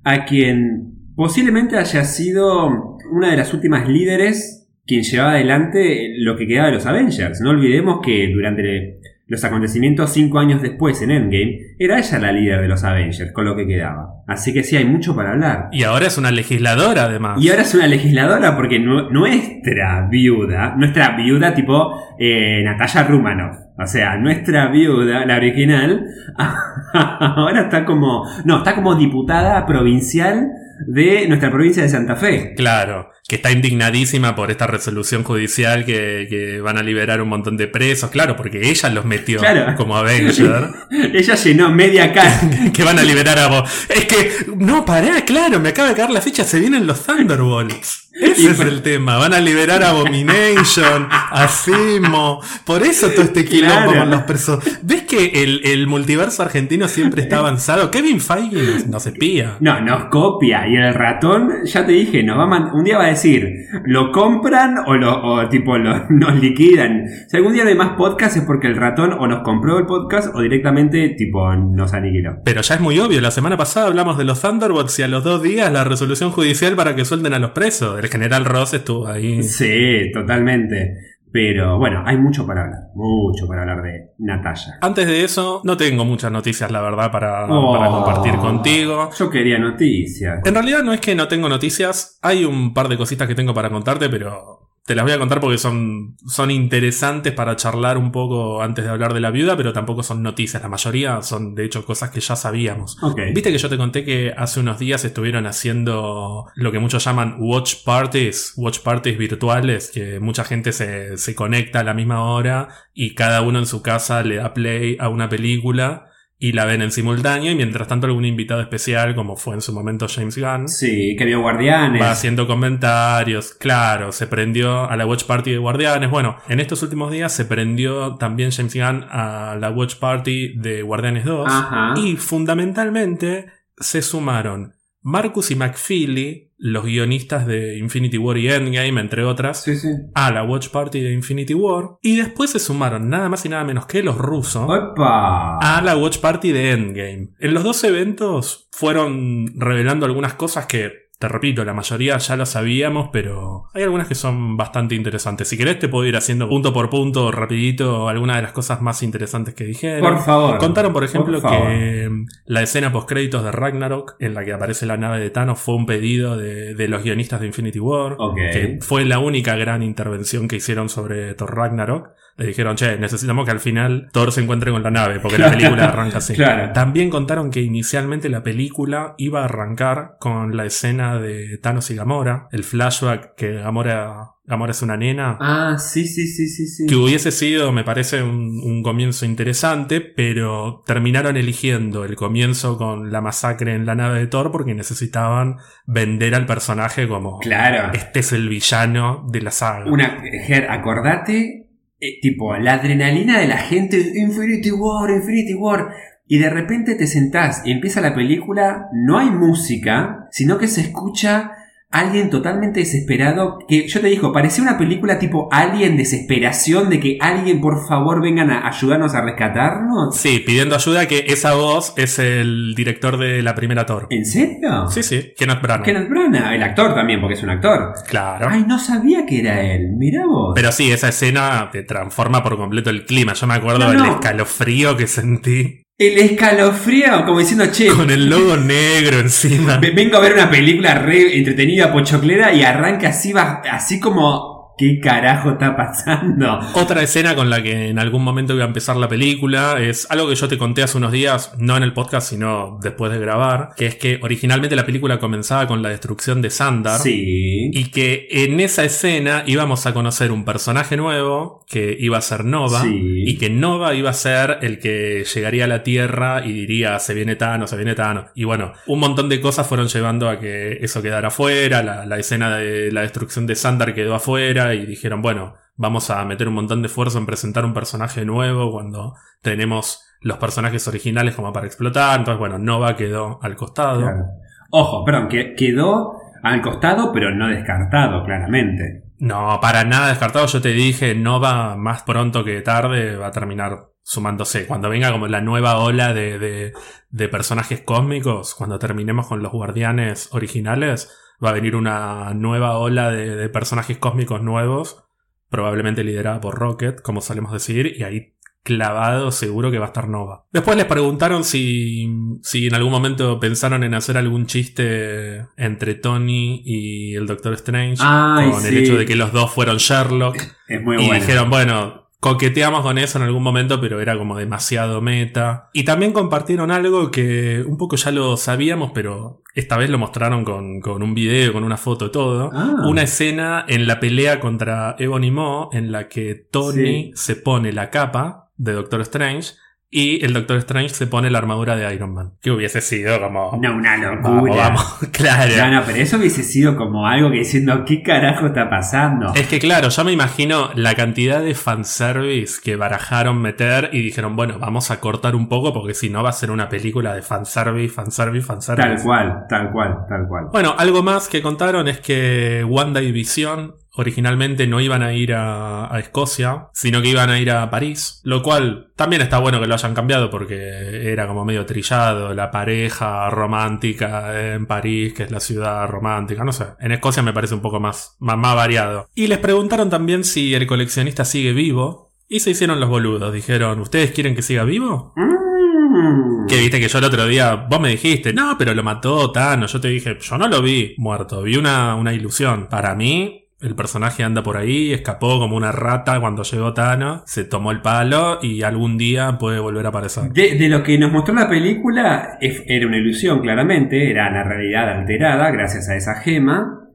a 0.05 0.25
quien 0.25 0.95
posiblemente 1.15 1.77
haya 1.77 2.05
sido 2.05 2.97
una 3.11 3.31
de 3.31 3.37
las 3.37 3.53
últimas 3.55 3.89
líderes 3.89 4.57
quien 4.87 5.03
llevaba 5.03 5.33
adelante 5.33 6.15
lo 6.19 6.37
que 6.37 6.47
quedaba 6.47 6.69
de 6.69 6.75
los 6.75 6.87
Avengers. 6.87 7.41
No 7.41 7.51
olvidemos 7.51 8.01
que 8.03 8.29
durante 8.33 8.96
los 9.29 9.43
acontecimientos 9.45 10.13
cinco 10.13 10.39
años 10.39 10.63
después 10.63 11.03
en 11.03 11.11
Endgame, 11.11 11.59
era 11.79 11.99
ella 11.99 12.19
la 12.21 12.31
líder 12.33 12.61
de 12.61 12.69
los 12.69 12.85
Avengers, 12.85 13.33
con 13.33 13.45
lo 13.45 13.57
que 13.57 13.67
quedaba. 13.67 14.23
Así 14.29 14.53
que 14.53 14.63
sí, 14.63 14.77
hay 14.77 14.85
mucho 14.85 15.17
para 15.17 15.31
hablar. 15.33 15.69
Y 15.73 15.83
ahora 15.83 16.07
es 16.07 16.17
una 16.17 16.31
legisladora 16.31 17.05
además. 17.05 17.43
Y 17.43 17.49
ahora 17.51 17.63
es 17.63 17.75
una 17.75 17.87
legisladora 17.89 18.55
porque 18.57 18.79
nu- 18.79 19.11
nuestra 19.11 20.07
viuda, 20.09 20.75
nuestra 20.77 21.17
viuda 21.17 21.55
tipo 21.55 21.93
eh, 22.19 22.63
Natalia 22.65 23.03
Rumanoff, 23.05 23.57
o 23.79 23.87
sea, 23.87 24.17
nuestra 24.17 24.69
viuda, 24.71 25.27
la 25.27 25.37
original, 25.37 26.05
ahora 26.95 27.63
está 27.63 27.85
como, 27.85 28.25
no, 28.45 28.59
está 28.59 28.75
como 28.75 28.95
diputada 28.95 29.65
provincial 29.67 30.49
de 30.87 31.27
nuestra 31.29 31.51
provincia 31.51 31.83
de 31.83 31.89
Santa 31.89 32.17
Fe. 32.17 32.55
Claro, 32.57 33.09
que 33.29 33.37
está 33.37 33.51
indignadísima 33.51 34.37
por 34.37 34.53
esta 34.53 34.69
resolución 34.69 35.25
judicial 35.25 35.85
que, 35.85 36.27
que 36.31 36.61
van 36.61 36.79
a 36.79 36.83
liberar 36.83 37.21
un 37.21 37.29
montón 37.29 37.57
de 37.57 37.67
presos, 37.67 38.11
claro, 38.11 38.37
porque 38.37 38.71
ella 38.71 38.89
los 38.91 39.05
metió 39.05 39.41
Claro. 39.41 39.75
como 39.77 39.97
Avenger. 39.97 40.69
Ella 41.13 41.35
llenó 41.35 41.71
media 41.73 42.13
cara. 42.13 42.41
que 42.73 42.85
van 42.85 42.99
a 42.99 43.03
liberar 43.03 43.39
a 43.39 43.49
vos. 43.49 43.71
Es 43.89 44.05
que, 44.05 44.31
no, 44.57 44.85
pará, 44.85 45.25
claro, 45.25 45.59
me 45.59 45.71
acaba 45.71 45.89
de 45.89 45.95
caer 45.97 46.11
la 46.11 46.21
ficha, 46.21 46.45
se 46.45 46.61
vienen 46.61 46.87
los 46.87 47.05
Thunderbolts. 47.05 48.06
Ese 48.21 48.51
es 48.51 48.61
el 48.61 48.83
tema. 48.83 49.19
Van 49.19 49.35
a 49.35 49.41
liberar 49.41 49.83
a 49.83 49.91
Abomination, 49.91 51.09
a 51.11 51.49
Simo. 51.49 52.41
Por 52.65 52.83
eso 52.83 53.09
todo 53.11 53.23
este 53.23 53.45
quilombo 53.45 53.91
Claro. 53.93 54.01
con 54.01 54.11
los 54.11 54.23
presos. 54.23 54.65
¿Ves 54.83 55.03
que 55.03 55.43
el, 55.43 55.61
el 55.65 55.87
multiverso 55.87 56.43
argentino 56.43 56.89
siempre 56.89 57.23
está 57.23 57.39
avanzado? 57.39 57.91
Kevin 57.91 58.21
Feige 58.21 58.57
nos, 58.63 58.87
nos 58.87 59.07
espía. 59.07 59.57
No, 59.61 59.81
nos 59.81 60.07
copia. 60.07 60.67
Y 60.67 60.77
el 60.77 60.95
ratón, 60.95 61.51
ya 61.65 61.85
te 61.85 61.93
dije, 61.93 62.23
nos 62.23 62.39
va 62.39 62.45
a 62.45 62.47
man- 62.47 62.71
un 62.73 62.85
día 62.85 62.97
va 62.99 63.05
a 63.05 63.09
decir, 63.09 63.47
¿lo 63.85 64.11
compran 64.13 64.77
o, 64.87 64.95
lo, 64.97 65.23
o 65.23 65.49
tipo 65.49 65.77
lo- 65.77 66.07
nos 66.11 66.35
liquidan? 66.41 67.05
Si 67.29 67.37
algún 67.37 67.53
día 67.53 67.65
hay 67.65 67.75
más 67.75 67.97
podcast 67.97 68.37
es 68.37 68.45
porque 68.45 68.67
el 68.69 68.77
ratón 68.77 69.13
o 69.13 69.27
nos 69.27 69.43
compró 69.43 69.79
el 69.79 69.87
podcast 69.87 70.35
o 70.35 70.41
directamente 70.41 71.11
tipo 71.19 71.55
nos 71.55 71.93
aniquiló. 71.93 72.37
Pero 72.45 72.63
ya 72.63 72.75
es 72.77 72.81
muy 72.81 72.99
obvio. 72.99 73.21
La 73.21 73.31
semana 73.31 73.57
pasada 73.57 73.87
hablamos 73.89 74.17
de 74.17 74.25
los 74.25 74.41
Thunderbolts 74.41 74.99
y 74.99 75.03
a 75.03 75.09
los 75.09 75.23
dos 75.25 75.43
días 75.43 75.71
la 75.73 75.85
resolución 75.85 76.31
judicial 76.31 76.75
para 76.77 76.95
que 76.97 77.05
suelten 77.05 77.35
a 77.35 77.39
los 77.39 77.51
presos. 77.51 77.99
El 78.07 78.13
general 78.13 78.45
Ross 78.45 78.75
estuvo 78.75 79.07
ahí. 79.07 79.43
Sí, 79.43 80.11
totalmente. 80.13 80.95
Pero 81.33 81.77
bueno, 81.79 82.03
hay 82.07 82.17
mucho 82.17 82.47
para 82.47 82.63
hablar. 82.63 82.79
Mucho 82.95 83.47
para 83.47 83.63
hablar 83.63 83.83
de 83.83 84.11
Natalia. 84.19 84.79
Antes 84.81 85.07
de 85.07 85.23
eso, 85.25 85.61
no 85.65 85.77
tengo 85.77 86.05
muchas 86.05 86.31
noticias, 86.33 86.71
la 86.71 86.81
verdad, 86.81 87.11
para, 87.11 87.47
Oh. 87.51 87.77
para 87.77 87.91
compartir 87.91 88.37
contigo. 88.37 89.11
Yo 89.19 89.29
quería 89.29 89.59
noticias. 89.59 90.41
En 90.47 90.55
realidad 90.55 90.83
no 90.83 90.93
es 90.95 91.01
que 91.01 91.15
no 91.15 91.29
tengo 91.29 91.49
noticias, 91.49 92.19
hay 92.23 92.45
un 92.45 92.73
par 92.73 92.89
de 92.89 92.97
cositas 92.97 93.29
que 93.29 93.35
tengo 93.35 93.53
para 93.53 93.69
contarte, 93.69 94.09
pero 94.09 94.66
te 94.87 94.95
las 94.95 95.05
voy 95.05 95.13
a 95.13 95.19
contar 95.19 95.41
porque 95.41 95.59
son, 95.59 96.17
son 96.29 96.53
interesantes 96.53 97.33
para 97.33 97.57
charlar 97.57 97.99
un 97.99 98.13
poco 98.13 98.63
antes 98.63 98.85
de 98.85 98.91
hablar 98.93 99.15
de 99.15 99.21
la 99.21 99.33
viuda, 99.33 99.57
pero 99.57 99.73
tampoco 99.73 100.05
son 100.05 100.23
noticias, 100.23 100.63
la 100.63 100.69
mayoría 100.69 101.23
son 101.23 101.57
de 101.57 101.65
hecho 101.65 101.85
cosas 101.85 102.11
que 102.11 102.21
ya 102.21 102.37
sabíamos. 102.37 102.97
Ok. 103.03 103.21
Viste 103.35 103.51
que 103.51 103.59
yo 103.59 103.69
te 103.69 103.77
conté 103.77 104.05
que 104.05 104.33
hace 104.37 104.61
unos 104.61 104.79
días 104.79 105.05
estuvieron 105.05 105.45
haciendo 105.47 106.47
lo 106.55 106.71
que 106.71 106.79
muchos 106.79 107.05
llaman 107.05 107.35
watch 107.41 107.83
parties, 107.85 108.53
watch 108.57 108.79
parties 108.79 109.19
virtuales, 109.19 109.91
que 109.93 110.21
mucha 110.21 110.45
gente 110.45 110.71
se, 110.71 111.19
se 111.19 111.35
conecta 111.35 111.81
a 111.81 111.85
la 111.85 111.93
misma 111.93 112.23
hora 112.23 112.69
y 112.95 113.17
cada 113.17 113.43
uno 113.43 113.59
en 113.59 113.67
su 113.67 113.83
casa 113.83 114.23
le 114.23 114.37
da 114.37 114.55
play 114.55 114.97
a 115.01 115.09
una 115.09 115.29
película 115.29 116.13
y 116.39 116.53
la 116.53 116.67
ven 116.67 116.83
en 116.83 116.93
simultáneo 116.93 117.51
y 117.51 117.55
mientras 117.55 117.89
tanto 117.89 118.07
algún 118.07 118.27
invitado 118.27 118.61
especial, 118.61 119.15
como 119.15 119.37
fue 119.37 119.55
en 119.55 119.63
su 119.63 119.73
momento 119.73 120.07
James 120.07 120.37
Gunn, 120.39 120.69
Sí, 120.69 121.17
que 121.17 121.25
vio 121.25 121.41
Guardianes. 121.41 122.01
va 122.03 122.11
haciendo 122.11 122.47
comentarios, 122.47 123.55
claro, 123.55 124.13
se 124.13 124.27
prendió 124.27 124.89
a 124.91 124.97
la 124.97 125.07
Watch 125.07 125.25
Party 125.25 125.53
de 125.53 125.59
Guardianes. 125.59 126.11
Bueno, 126.11 126.37
en 126.49 126.61
estos 126.61 126.83
últimos 126.83 127.11
días 127.11 127.33
se 127.33 127.47
prendió 127.47 128.17
también 128.17 128.51
James 128.51 128.75
Gunn 128.75 129.05
a 129.11 129.57
la 129.59 129.71
Watch 129.71 129.95
Party 129.97 130.59
de 130.59 130.83
Guardianes 130.83 131.25
2. 131.25 131.47
Ajá. 131.51 131.95
Y 131.97 132.17
fundamentalmente 132.17 133.47
se 133.79 134.03
sumaron 134.03 134.75
Marcus 135.03 135.51
y 135.51 135.57
McFeely, 135.57 136.46
los 136.59 136.85
guionistas 136.85 137.47
de 137.47 137.77
Infinity 137.79 138.17
War 138.19 138.39
y 138.39 138.49
Endgame, 138.49 139.01
entre 139.01 139.25
otras, 139.25 139.63
Sí, 139.63 139.77
sí. 139.77 139.89
a 140.15 140.31
la 140.31 140.43
Watch 140.43 140.69
Party 140.71 141.01
de 141.03 141.13
Infinity 141.13 141.55
War. 141.55 141.99
Y 142.03 142.17
después 142.17 142.51
se 142.51 142.59
sumaron 142.59 143.11
nada 143.11 143.29
más 143.29 143.45
y 143.45 143.49
nada 143.51 143.65
menos 143.65 143.87
que 143.87 144.03
los 144.03 144.17
rusos 144.17 144.65
¡Opa! 144.69 145.59
a 145.59 145.83
la 145.83 145.97
Watch 145.97 146.19
Party 146.19 146.53
de 146.53 146.73
Endgame. 146.73 147.29
En 147.41 147.55
los 147.55 147.63
dos 147.63 147.83
eventos 147.85 148.69
fueron 148.73 149.49
revelando 149.59 150.07
algunas 150.07 150.35
cosas 150.35 150.67
que, 150.67 151.06
te 151.19 151.29
repito, 151.29 151.65
la 151.65 151.73
mayoría 151.73 152.19
ya 152.19 152.37
lo 152.37 152.45
sabíamos, 152.45 153.09
pero 153.11 153.65
hay 153.73 153.83
algunas 153.83 154.07
que 154.07 154.15
son 154.15 154.59
bastante 154.59 154.95
interesantes. 154.95 155.49
Si 155.49 155.57
querés 155.57 155.79
te 155.79 155.89
puedo 155.89 156.05
ir 156.05 156.15
haciendo 156.15 156.47
punto 156.47 156.75
por 156.75 156.91
punto, 156.91 157.33
rapidito, 157.33 158.09
algunas 158.11 158.37
de 158.37 158.43
las 158.43 158.53
cosas 158.53 158.83
más 158.83 159.03
interesantes 159.03 159.55
que 159.55 159.65
dijeron. 159.65 160.03
Por 160.03 160.23
favor. 160.23 160.59
Contaron, 160.59 160.93
por 160.93 161.05
ejemplo, 161.05 161.41
Por 161.41 161.51
que 161.51 162.09
mm, 162.11 162.27
la 162.45 162.61
escena 162.61 162.93
post-créditos 162.93 163.43
de 163.45 163.51
Ragnarok, 163.51 164.17
en 164.19 164.35
la 164.35 164.45
que 164.45 164.53
aparece 164.53 164.85
la 164.85 164.99
nave 164.99 165.19
de 165.19 165.31
Thanos, 165.31 165.59
fue 165.59 165.75
un 165.77 165.87
pedido 165.87 166.37
de, 166.37 166.75
de 166.75 166.89
los 166.89 167.03
guionistas 167.03 167.41
de 167.41 167.47
Infinity 167.47 167.81
War. 167.81 168.17
Ok. 168.19 168.37
Que 168.37 168.79
fue 168.83 169.07
la 169.07 169.19
única 169.19 169.57
gran 169.57 169.83
intervención 169.83 170.49
que 170.49 170.57
hicieron 170.57 170.91
sobre 170.91 171.35
Thor 171.35 171.57
Ragnarok. 171.57 172.11
Le 172.39 172.47
dijeron, 172.47 172.77
che, 172.77 172.99
necesitamos 172.99 173.47
que 173.47 173.51
al 173.51 173.61
final 173.61 174.09
Thor 174.13 174.31
se 174.31 174.43
encuentre 174.43 174.71
con 174.71 174.83
la 174.83 174.91
nave, 174.91 175.21
porque 175.21 175.39
la 175.39 175.51
película 175.51 175.87
arranca 175.89 176.19
así. 176.19 176.35
Claro. 176.35 176.73
También 176.75 177.09
contaron 177.09 177.51
que 177.51 177.63
inicialmente 177.63 178.29
la 178.29 178.43
película 178.43 179.15
iba 179.17 179.41
a 179.41 179.45
arrancar 179.47 180.17
con 180.21 180.55
la 180.57 180.67
escena 180.67 181.19
de 181.19 181.57
Thanos 181.59 181.91
y 181.91 181.95
Gamora, 181.97 182.49
el 182.53 182.63
flashback 182.63 183.35
que 183.37 183.53
Gamora, 183.55 184.33
Gamora 184.45 184.73
es 184.73 184.83
una 184.83 184.99
nena. 184.99 185.39
Ah, 185.41 185.77
sí, 185.79 186.07
sí, 186.07 186.27
sí, 186.27 186.47
sí, 186.47 186.67
sí. 186.67 186.87
Que 186.87 186.95
hubiese 186.97 187.31
sido, 187.31 187.73
me 187.73 187.85
parece, 187.85 188.23
un, 188.23 188.61
un 188.63 188.83
comienzo 188.83 189.25
interesante, 189.25 190.03
pero 190.03 190.83
terminaron 190.87 191.39
eligiendo 191.39 192.05
el 192.05 192.17
comienzo 192.17 192.77
con 192.77 193.11
la 193.11 193.23
masacre 193.23 193.75
en 193.75 193.87
la 193.87 193.95
nave 193.95 194.19
de 194.19 194.27
Thor 194.27 194.53
porque 194.53 194.75
necesitaban 194.75 195.57
vender 195.87 196.35
al 196.35 196.45
personaje 196.45 197.09
como 197.09 197.39
Claro. 197.39 197.93
este 197.95 198.21
es 198.21 198.33
el 198.33 198.49
villano 198.51 199.25
de 199.31 199.41
la 199.41 199.51
saga. 199.51 199.91
Una, 199.91 200.19
Ger, 200.47 200.71
acordate, 200.71 201.63
eh, 202.01 202.21
tipo, 202.21 202.57
la 202.57 202.75
adrenalina 202.75 203.41
de 203.41 203.49
la 203.49 203.59
gente, 203.59 203.97
Infinity 204.15 204.71
War, 204.71 205.11
Infinity 205.11 205.55
War. 205.55 205.89
Y 206.29 206.39
de 206.39 206.51
repente 206.51 206.97
te 206.97 207.07
sentás 207.07 207.63
y 207.65 207.71
empieza 207.71 208.01
la 208.01 208.15
película, 208.15 208.89
no 208.93 209.19
hay 209.19 209.31
música, 209.31 210.27
sino 210.31 210.59
que 210.59 210.67
se 210.67 210.81
escucha 210.81 211.53
alguien 211.91 212.31
totalmente 212.31 212.81
desesperado, 212.81 213.59
que 213.69 213.89
yo 213.89 214.01
te 214.01 214.09
digo, 214.09 214.33
parecía 214.33 214.63
una 214.63 214.77
película 214.77 215.19
tipo 215.19 215.49
Alien 215.53 215.97
desesperación 215.97 216.91
de 216.91 217.01
que 217.01 217.19
alguien 217.21 217.61
por 217.61 217.87
favor 217.87 218.21
vengan 218.21 218.51
a 218.51 218.69
ayudarnos 218.69 219.15
a 219.15 219.23
rescatarnos. 219.23 220.17
Sí, 220.17 220.43
pidiendo 220.45 220.75
ayuda 220.75 221.07
que 221.07 221.25
esa 221.29 221.55
voz 221.55 221.95
es 221.97 222.19
el 222.19 222.75
director 222.75 223.19
de 223.19 223.43
la 223.43 223.55
primera 223.55 223.87
Thor. 223.87 224.07
¿En 224.11 224.27
serio? 224.27 224.89
Sí, 224.89 225.03
sí, 225.03 225.33
Kenneth 225.37 225.63
Branagh. 225.63 225.85
Kenneth 225.85 226.09
Branagh, 226.09 226.55
el 226.55 226.63
actor 226.63 226.95
también, 226.95 227.21
porque 227.21 227.35
es 227.35 227.43
un 227.43 227.51
actor. 227.51 227.95
Claro. 228.09 228.49
Ay, 228.51 228.65
no 228.67 228.79
sabía 228.79 229.25
que 229.27 229.41
era 229.41 229.61
él, 229.61 229.93
mirá 229.97 230.27
vos. 230.27 230.53
Pero 230.55 230.73
sí, 230.73 230.91
esa 230.91 231.09
escena 231.09 231.71
te 231.71 231.83
transforma 231.83 232.43
por 232.43 232.57
completo 232.57 232.91
el 232.91 233.05
clima. 233.07 233.33
Yo 233.35 233.47
me 233.47 233.55
acuerdo 233.55 233.79
No, 233.79 233.91
del 233.91 234.13
escalofrío 234.13 234.97
que 234.97 235.07
sentí 235.07 235.86
El 235.99 236.19
escalofrío, 236.19 237.25
como 237.25 237.39
diciendo, 237.39 237.67
che, 237.73 237.87
con 237.89 238.11
el 238.11 238.29
logo 238.29 238.57
negro 238.59 239.19
encima. 239.21 239.79
ve- 239.79 239.93
vengo 239.93 240.17
a 240.19 240.21
ver 240.21 240.35
una 240.35 240.51
película 240.51 240.95
re 240.95 241.37
entretenida, 241.39 241.91
pochoclera, 241.93 242.53
y 242.53 242.63
arranca 242.63 243.09
así, 243.09 243.33
así 243.71 243.99
como, 243.99 244.56
¿qué 244.77 245.01
carajo 245.01 245.53
está 245.53 245.77
pasando? 245.77 246.61
Otra 246.75 247.03
escena 247.03 247.35
con 247.35 247.49
la 247.49 247.63
que 247.63 247.89
en 247.89 247.99
algún 247.99 248.23
momento 248.23 248.55
iba 248.55 248.65
a 248.65 248.67
empezar 248.67 248.97
la 248.97 249.09
película 249.09 249.81
es 249.81 250.07
algo 250.11 250.29
que 250.29 250.35
yo 250.35 250.49
te 250.49 250.59
conté 250.59 250.83
hace 250.83 250.99
unos 250.99 251.13
días, 251.13 251.55
no 251.59 251.77
en 251.77 251.83
el 251.83 251.93
podcast, 251.93 252.31
sino 252.31 252.79
después 252.83 253.13
de 253.13 253.19
grabar, 253.19 253.71
que 253.77 253.87
es 253.87 253.97
que 253.97 254.21
originalmente 254.23 254.77
la 254.77 254.85
película 254.85 255.19
comenzaba 255.19 255.67
con 255.67 255.83
la 255.83 255.89
destrucción 255.89 256.43
de 256.43 256.51
Sandar. 256.51 257.01
Sí. 257.01 257.71
Y 257.73 257.91
que 257.91 258.29
en 258.31 258.61
esa 258.61 258.85
escena 258.85 259.45
íbamos 259.47 259.87
a 259.87 259.95
conocer 259.95 260.31
un 260.31 260.45
personaje 260.45 260.97
nuevo 260.97 261.65
que 261.69 261.97
iba 261.99 262.19
a 262.19 262.23
ser 262.23 262.45
Nova. 262.45 262.83
Sí. 262.83 263.25
Y 263.27 263.39
que 263.39 263.51
Nova 263.51 263.95
iba 263.95 264.11
a 264.11 264.15
ser 264.15 264.59
el 264.63 264.79
que 264.79 265.25
llegaría 265.25 265.65
a 265.65 265.69
la 265.69 265.83
Tierra 265.83 266.45
y 266.45 266.53
diría 266.53 266.99
se 266.99 267.15
viene 267.15 267.37
Thanos, 267.37 267.71
se 267.71 267.77
viene 267.77 267.95
Thanos. 267.95 268.27
Y 268.35 268.45
bueno, 268.45 268.73
un 268.87 269.01
montón 269.01 269.29
de 269.29 269.41
cosas 269.41 269.67
fueron 269.67 269.89
llevando 269.89 270.29
a 270.29 270.39
que 270.39 270.79
eso 270.83 271.03
quedara 271.03 271.29
afuera. 271.29 271.83
La, 271.83 272.05
la 272.05 272.19
escena 272.19 272.57
de 272.57 272.93
la 272.93 273.03
destrucción 273.03 273.47
de 273.47 273.55
Sandar 273.55 273.95
quedó 273.95 274.15
afuera. 274.15 274.66
Y 274.75 274.87
dijeron, 274.87 275.23
bueno, 275.23 275.55
vamos 275.77 276.11
a 276.11 276.25
meter 276.25 276.49
un 276.49 276.55
montón 276.55 276.83
de 276.83 276.87
esfuerzo 276.87 277.19
en 277.19 277.27
presentar 277.27 277.65
un 277.65 277.75
personaje 277.75 278.25
nuevo 278.25 278.73
cuando 278.73 279.15
tenemos 279.43 280.03
los 280.21 280.39
personajes 280.39 280.87
originales 280.89 281.35
como 281.35 281.53
para 281.53 281.67
explotar. 281.67 282.19
Entonces, 282.19 282.39
bueno, 282.39 282.59
Nova 282.59 282.97
quedó 282.97 283.39
al 283.43 283.57
costado. 283.57 284.01
Claro. 284.01 284.25
Ojo, 284.71 285.05
perdón, 285.05 285.29
que 285.29 285.55
quedó 285.55 286.15
al 286.43 286.63
costado, 286.63 287.13
pero 287.13 287.35
no 287.35 287.49
descartado, 287.49 288.25
claramente. 288.25 289.05
No, 289.19 289.59
para 289.61 289.85
nada 289.85 290.09
descartado. 290.09 290.47
Yo 290.47 290.61
te 290.61 290.71
dije, 290.71 291.15
Nova 291.15 291.77
más 291.77 292.03
pronto 292.03 292.45
que 292.45 292.61
tarde 292.61 293.17
va 293.17 293.29
a 293.29 293.33
terminar 293.33 293.91
sumándose. 294.03 294.67
Cuando 294.67 294.89
venga 294.89 295.11
como 295.11 295.27
la 295.27 295.41
nueva 295.41 295.79
ola 295.79 296.13
de, 296.13 296.39
de, 296.39 296.73
de 297.11 297.29
personajes 297.29 297.81
cósmicos, 297.81 298.55
cuando 298.55 298.79
terminemos 298.79 299.27
con 299.27 299.43
los 299.43 299.53
guardianes 299.53 300.29
originales, 300.33 301.11
va 301.45 301.51
a 301.51 301.55
venir 301.55 301.77
una 301.77 302.35
nueva 302.35 302.79
ola 302.79 303.11
de, 303.11 303.37
de 303.37 303.49
personajes 303.49 303.99
cósmicos 303.99 304.43
nuevos, 304.43 305.05
probablemente 305.49 306.05
liderada 306.05 306.41
por 306.41 306.59
Rocket, 306.59 307.01
como 307.03 307.21
solemos 307.21 307.53
decir, 307.53 307.95
y 307.97 308.03
ahí 308.03 308.37
clavado 308.67 309.31
seguro 309.31 309.71
que 309.71 309.79
va 309.79 309.87
a 309.87 309.89
estar 309.89 310.09
Nova. 310.09 310.45
Después 310.53 310.77
les 310.77 310.87
preguntaron 310.87 311.45
si, 311.45 312.09
si 312.43 312.67
en 312.67 312.75
algún 312.75 312.91
momento 312.91 313.39
pensaron 313.39 313.85
en 313.85 313.95
hacer 313.95 314.19
algún 314.19 314.47
chiste 314.47 315.47
entre 315.57 315.95
Tony 315.95 316.63
y 316.65 317.15
el 317.15 317.27
Doctor 317.27 317.55
Strange 317.55 318.03
Ay, 318.05 318.51
con 318.51 318.67
el 318.67 318.77
hecho 318.77 318.97
de 318.97 319.07
que 319.07 319.15
los 319.15 319.33
dos 319.33 319.53
fueron 319.53 319.77
Sherlock. 319.77 320.37
Es 320.67 320.83
muy 320.83 320.97
y 320.97 321.07
bueno. 321.07 321.15
dijeron, 321.15 321.49
bueno, 321.49 322.06
coqueteamos 322.21 322.83
con 322.83 322.99
eso 322.99 323.19
en 323.19 323.25
algún 323.25 323.43
momento, 323.43 323.81
pero 323.81 324.01
era 324.01 324.17
como 324.17 324.37
demasiado 324.39 325.01
meta. 325.01 325.71
Y 325.73 325.85
también 325.85 326.13
compartieron 326.13 326.71
algo 326.71 327.11
que 327.11 327.63
un 327.67 327.77
poco 327.77 327.97
ya 327.97 328.11
lo 328.11 328.37
sabíamos, 328.37 328.91
pero 328.95 329.43
esta 329.55 329.77
vez 329.77 329.91
lo 329.91 329.99
mostraron 329.99 330.45
con, 330.45 330.81
con 330.81 331.03
un 331.03 331.15
video, 331.15 331.53
con 331.53 331.65
una 331.65 331.77
foto 331.77 332.07
y 332.07 332.11
todo. 332.13 332.51
Ah. 332.53 332.75
Una 332.89 333.03
escena 333.03 333.65
en 333.69 333.87
la 333.87 334.01
pelea 334.01 334.41
contra 334.41 334.97
Ebony 334.99 335.31
Maw 335.31 335.71
en 335.73 335.93
la 335.93 336.09
que 336.09 336.35
Tony 336.35 336.77
Sí. 336.77 337.13
se 337.15 337.37
pone 337.37 337.73
la 337.73 337.91
capa 337.91 338.51
de 338.57 338.73
Doctor 338.73 339.03
Strange 339.03 339.53
y 339.91 340.25
el 340.25 340.33
Doctor 340.33 340.59
Strange 340.59 340.91
se 340.91 341.07
pone 341.07 341.31
la 341.31 341.39
armadura 341.39 341.77
de 341.77 341.95
Iron 341.95 342.13
Man. 342.13 342.33
Que 342.43 342.51
hubiese 342.51 342.81
sido 342.81 343.21
como. 343.21 343.59
No, 343.63 343.75
una 343.75 343.97
locura. 343.97 344.31
Vamos, 344.31 344.57
vamos, 344.57 344.99
claro. 345.13 345.57
No, 345.57 345.71
no, 345.81 345.83
pero 345.87 345.99
eso 345.99 346.17
hubiese 346.17 346.43
sido 346.43 346.77
como 346.77 347.07
algo 347.07 347.31
que 347.31 347.39
diciendo, 347.39 347.85
¿qué 347.87 348.03
carajo 348.03 348.47
está 348.47 348.69
pasando? 348.69 349.33
Es 349.35 349.47
que 349.47 349.59
claro, 349.59 349.89
yo 349.89 350.05
me 350.05 350.13
imagino 350.13 350.71
la 350.75 350.95
cantidad 350.95 351.41
de 351.41 351.55
fanservice 351.55 352.61
que 352.63 352.77
barajaron 352.77 353.41
meter 353.41 353.91
y 353.93 354.03
dijeron, 354.03 354.35
bueno, 354.35 354.59
vamos 354.59 354.91
a 354.91 355.01
cortar 355.01 355.37
un 355.37 355.49
poco 355.49 355.73
porque 355.73 355.95
si 355.95 356.11
no 356.11 356.23
va 356.23 356.31
a 356.31 356.33
ser 356.33 356.51
una 356.51 356.69
película 356.69 357.15
de 357.15 357.23
fanservice, 357.23 357.95
fanservice, 357.95 358.47
fanservice. 358.47 358.89
Tal 358.89 359.03
cual, 359.03 359.47
tal 359.49 359.73
cual, 359.73 359.99
tal 360.09 360.27
cual. 360.29 360.47
Bueno, 360.53 360.75
algo 360.77 361.03
más 361.03 361.29
que 361.29 361.41
contaron 361.41 361.87
es 361.87 362.01
que 362.01 362.65
Wanda 362.65 363.01
y 363.03 363.13
Visión 363.13 363.77
originalmente 363.97 364.67
no 364.67 364.81
iban 364.81 365.03
a 365.03 365.13
ir 365.13 365.35
a, 365.35 365.93
a 365.95 365.99
Escocia, 365.99 366.69
sino 366.73 367.03
que 367.03 367.09
iban 367.09 367.31
a 367.31 367.41
ir 367.41 367.51
a 367.51 367.69
París, 367.71 368.21
lo 368.25 368.43
cual 368.43 368.93
también 368.97 369.23
está 369.23 369.39
bueno 369.39 369.61
que 369.61 369.67
lo 369.67 369.75
hayan 369.75 369.95
cambiado 369.95 370.31
porque 370.31 371.11
era 371.11 371.27
como 371.27 371.45
medio 371.45 371.67
trillado, 371.67 372.35
la 372.35 372.51
pareja 372.51 373.29
romántica 373.31 374.55
en 374.55 374.67
París, 374.67 375.15
que 375.15 375.25
es 375.25 375.31
la 375.31 375.41
ciudad 375.41 375.87
romántica, 375.89 376.45
no 376.45 376.53
sé, 376.53 376.67
en 376.81 376.93
Escocia 376.93 377.23
me 377.23 377.33
parece 377.33 377.55
un 377.55 377.63
poco 377.63 377.81
más, 377.81 378.17
más, 378.21 378.39
más 378.39 378.55
variado. 378.55 379.09
Y 379.15 379.27
les 379.27 379.39
preguntaron 379.39 379.91
también 379.91 380.25
si 380.25 380.55
el 380.55 380.67
coleccionista 380.67 381.25
sigue 381.25 381.53
vivo, 381.53 382.07
y 382.29 382.41
se 382.41 382.51
hicieron 382.51 382.81
los 382.81 382.89
boludos, 382.89 383.33
dijeron, 383.33 383.81
¿ustedes 383.81 384.11
quieren 384.11 384.35
que 384.35 384.43
siga 384.43 384.65
vivo? 384.65 385.13
Mm. 385.17 386.47
Que 386.49 386.59
viste 386.59 386.81
que 386.81 386.89
yo 386.89 386.99
el 386.99 387.05
otro 387.05 387.27
día, 387.27 387.55
vos 387.55 387.81
me 387.81 387.89
dijiste, 387.91 388.33
no, 388.33 388.57
pero 388.59 388.75
lo 388.75 388.83
mató 388.83 389.33
Thanos. 389.33 389.73
Yo 389.73 389.81
te 389.81 389.89
dije, 389.89 390.19
yo 390.21 390.39
no 390.39 390.49
lo 390.49 390.63
vi 390.63 390.95
muerto, 390.99 391.43
vi 391.43 391.57
una, 391.57 391.95
una 391.95 392.13
ilusión. 392.13 392.69
Para 392.69 392.95
mí, 392.95 393.46
el 393.61 393.75
personaje 393.75 394.23
anda 394.23 394.43
por 394.43 394.59
ahí, 394.59 394.93
escapó 394.93 395.39
como 395.39 395.57
una 395.57 395.73
rata 395.73 396.21
cuando 396.21 396.43
llegó 396.43 396.75
Thanos, 396.75 397.23
se 397.25 397.45
tomó 397.45 397.73
el 397.73 397.81
palo 397.81 398.39
y 398.43 398.63
algún 398.63 398.99
día 398.99 399.39
puede 399.39 399.61
volver 399.61 399.87
a 399.87 399.89
aparecer. 399.89 400.31
De, 400.33 400.69
lo 400.69 400.83
que 400.83 400.99
nos 400.99 401.11
mostró 401.11 401.35
la 401.35 401.49
película, 401.49 402.39
era 402.41 402.87
una 402.87 402.99
ilusión 402.99 403.41
claramente, 403.41 404.11
era 404.11 404.31
la 404.31 404.45
realidad 404.45 404.91
alterada 404.91 405.51
gracias 405.51 405.89
a 405.89 405.97
esa 405.97 406.17
gema. 406.17 406.91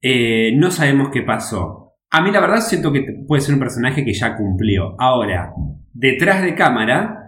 Eh, 0.00 0.52
no 0.56 0.70
sabemos 0.70 1.08
qué 1.12 1.22
pasó. 1.22 1.96
A 2.10 2.22
mí 2.22 2.30
la 2.30 2.40
verdad 2.40 2.60
siento 2.60 2.92
que 2.92 3.04
puede 3.26 3.42
ser 3.42 3.54
un 3.54 3.60
personaje 3.60 4.04
que 4.04 4.12
ya 4.12 4.36
cumplió. 4.36 4.94
Ahora, 5.00 5.52
detrás 5.92 6.42
de 6.42 6.54
cámara, 6.54 7.18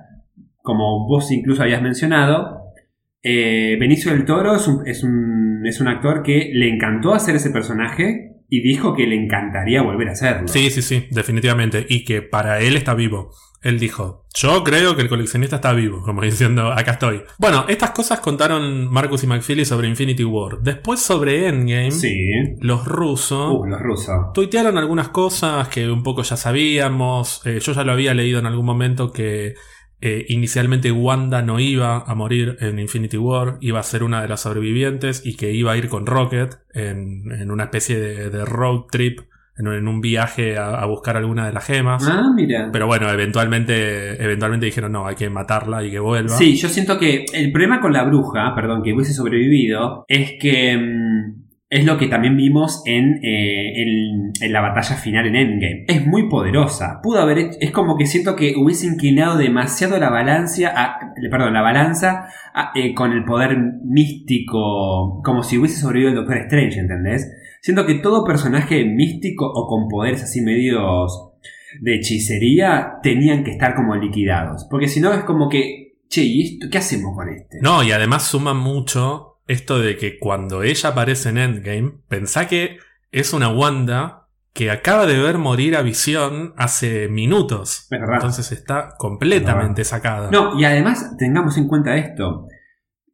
como 0.62 1.08
vos 1.08 1.32
incluso 1.32 1.62
habías 1.62 1.82
mencionado, 1.82 2.72
eh, 3.20 3.76
Benicio 3.80 4.12
del 4.12 4.24
Toro 4.24 4.54
es, 4.54 4.68
un, 4.68 5.66
es 5.66 5.80
un 5.80 5.88
actor 5.88 6.22
que 6.22 6.52
le 6.54 6.68
encantó 6.68 7.14
hacer 7.14 7.34
ese 7.34 7.50
personaje 7.50 8.35
y 8.48 8.60
dijo 8.62 8.94
que 8.94 9.06
le 9.06 9.16
encantaría 9.16 9.82
volver 9.82 10.08
a 10.08 10.12
hacerlo. 10.12 10.48
Sí, 10.48 10.70
sí, 10.70 10.82
sí, 10.82 11.06
definitivamente. 11.10 11.84
Y 11.88 12.04
que 12.04 12.22
para 12.22 12.60
él 12.60 12.76
está 12.76 12.94
vivo. 12.94 13.32
Él 13.62 13.80
dijo, 13.80 14.26
yo 14.36 14.62
creo 14.62 14.94
que 14.94 15.02
el 15.02 15.08
coleccionista 15.08 15.56
está 15.56 15.72
vivo, 15.72 16.00
como 16.02 16.22
diciendo, 16.22 16.70
acá 16.72 16.92
estoy. 16.92 17.22
Bueno, 17.38 17.64
estas 17.68 17.90
cosas 17.90 18.20
contaron 18.20 18.86
Marcus 18.92 19.24
y 19.24 19.26
McFeely 19.26 19.64
sobre 19.64 19.88
Infinity 19.88 20.22
War. 20.22 20.58
Después 20.60 21.00
sobre 21.00 21.48
Endgame, 21.48 21.90
Sí. 21.90 22.14
los 22.60 22.84
rusos... 22.86 23.52
Uh, 23.52 23.64
los 23.66 23.80
rusos. 23.80 24.14
Tuitearon 24.34 24.78
algunas 24.78 25.08
cosas 25.08 25.66
que 25.68 25.90
un 25.90 26.04
poco 26.04 26.22
ya 26.22 26.36
sabíamos. 26.36 27.40
Eh, 27.44 27.58
yo 27.60 27.72
ya 27.72 27.82
lo 27.82 27.92
había 27.92 28.14
leído 28.14 28.38
en 28.38 28.46
algún 28.46 28.66
momento 28.66 29.10
que 29.10 29.54
eh, 30.00 30.26
inicialmente 30.28 30.92
Wanda 30.92 31.42
no 31.42 31.58
iba 31.58 31.98
a 31.98 32.14
morir 32.14 32.56
en 32.60 32.78
Infinity 32.78 33.16
War, 33.16 33.56
iba 33.60 33.80
a 33.80 33.82
ser 33.82 34.02
una 34.02 34.20
de 34.22 34.28
las 34.28 34.40
sobrevivientes 34.42 35.24
y 35.24 35.36
que 35.36 35.52
iba 35.52 35.72
a 35.72 35.76
ir 35.76 35.88
con 35.88 36.06
Rocket 36.06 36.56
en, 36.74 37.32
en 37.32 37.50
una 37.50 37.64
especie 37.64 37.98
de, 37.98 38.30
de 38.30 38.44
road 38.44 38.82
trip, 38.90 39.20
en, 39.58 39.68
un- 39.68 39.74
en 39.74 39.88
un 39.88 40.02
viaje 40.02 40.58
a, 40.58 40.74
a 40.80 40.84
buscar 40.86 41.16
alguna 41.16 41.46
de 41.46 41.52
las 41.54 41.64
gemas. 41.64 42.06
Ah, 42.06 42.30
mira. 42.36 42.68
Pero 42.70 42.86
bueno, 42.86 43.08
eventualmente, 43.10 44.22
eventualmente 44.22 44.66
dijeron 44.66 44.92
no, 44.92 45.06
hay 45.06 45.14
que 45.14 45.30
matarla 45.30 45.82
y 45.82 45.90
que 45.90 45.98
vuelva. 45.98 46.36
Sí, 46.36 46.56
yo 46.56 46.68
siento 46.68 46.98
que 46.98 47.24
el 47.32 47.50
problema 47.52 47.80
con 47.80 47.92
la 47.94 48.04
bruja, 48.04 48.54
perdón, 48.54 48.82
que 48.82 48.92
hubiese 48.92 49.14
sobrevivido, 49.14 50.04
es 50.08 50.32
que 50.38 50.76
mm, 50.76 51.45
es 51.68 51.84
lo 51.84 51.98
que 51.98 52.06
también 52.06 52.36
vimos 52.36 52.82
en, 52.86 53.14
eh, 53.24 53.82
en- 53.82 54.32
en 54.40 54.52
la 54.52 54.60
batalla 54.60 54.94
final 54.96 55.26
en 55.26 55.34
Endgame. 55.36 55.84
Es 55.88 56.06
muy 56.06 56.28
poderosa. 56.28 57.00
Pudo 57.02 57.18
haber 57.20 57.38
hecho- 57.38 57.58
es 57.60 57.72
como 57.72 57.96
que 57.96 58.06
siento 58.06 58.36
que 58.36 58.54
hubiese 58.56 58.86
inclinado 58.86 59.36
demasiado 59.36 59.98
la 59.98 60.08
balanza, 60.10 60.96
perdón, 61.30 61.54
la 61.54 61.62
balanza 61.62 62.28
eh, 62.76 62.94
con 62.94 63.12
el 63.12 63.24
poder 63.24 63.56
místico, 63.84 65.20
como 65.24 65.42
si 65.42 65.58
hubiese 65.58 65.80
sobrevivido 65.80 66.10
el 66.10 66.16
Doctor 66.16 66.38
Strange, 66.38 66.78
¿entendés? 66.80 67.30
Siento 67.60 67.84
que 67.86 67.94
todo 67.96 68.24
personaje 68.24 68.84
místico 68.84 69.46
o 69.46 69.66
con 69.66 69.88
poderes 69.88 70.22
así 70.22 70.40
medios 70.42 71.32
de 71.80 71.96
hechicería 71.96 72.92
tenían 73.02 73.44
que 73.44 73.50
estar 73.50 73.74
como 73.74 73.96
liquidados. 73.96 74.66
Porque 74.70 74.88
si 74.88 75.00
no 75.00 75.12
es 75.12 75.24
como 75.24 75.48
que, 75.48 75.98
che, 76.08 76.22
¿y 76.22 76.42
esto 76.42 76.68
qué 76.70 76.78
hacemos 76.78 77.14
con 77.16 77.28
este? 77.28 77.58
No, 77.60 77.82
y 77.82 77.90
además 77.92 78.24
suma 78.26 78.54
mucho 78.54 79.35
esto 79.46 79.78
de 79.78 79.96
que 79.96 80.18
cuando 80.18 80.62
ella 80.62 80.90
aparece 80.90 81.28
en 81.30 81.38
Endgame, 81.38 81.92
pensá 82.08 82.48
que 82.48 82.78
es 83.12 83.32
una 83.32 83.48
Wanda 83.48 84.28
que 84.52 84.70
acaba 84.70 85.06
de 85.06 85.20
ver 85.20 85.38
morir 85.38 85.76
a 85.76 85.82
Visión 85.82 86.54
hace 86.56 87.08
minutos. 87.08 87.86
Verdad. 87.90 88.14
Entonces 88.14 88.52
está 88.52 88.94
completamente 88.96 89.84
sacada. 89.84 90.30
No, 90.30 90.58
y 90.58 90.64
además 90.64 91.16
tengamos 91.18 91.58
en 91.58 91.68
cuenta 91.68 91.96
esto. 91.96 92.48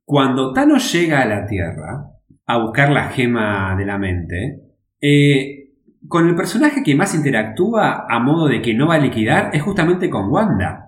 Cuando 0.04 0.52
Thanos 0.52 0.92
llega 0.92 1.20
a 1.20 1.26
la 1.26 1.46
Tierra 1.46 2.06
a 2.46 2.58
buscar 2.58 2.90
la 2.90 3.08
gema 3.10 3.74
de 3.76 3.84
la 3.84 3.98
mente, 3.98 4.60
eh, 5.00 5.62
con 6.06 6.28
el 6.28 6.36
personaje 6.36 6.82
que 6.82 6.94
más 6.94 7.14
interactúa 7.14 8.06
a 8.08 8.18
modo 8.20 8.46
de 8.46 8.62
que 8.62 8.74
no 8.74 8.86
va 8.86 8.94
a 8.96 8.98
liquidar 8.98 9.50
es 9.52 9.62
justamente 9.62 10.08
con 10.08 10.30
Wanda. 10.30 10.86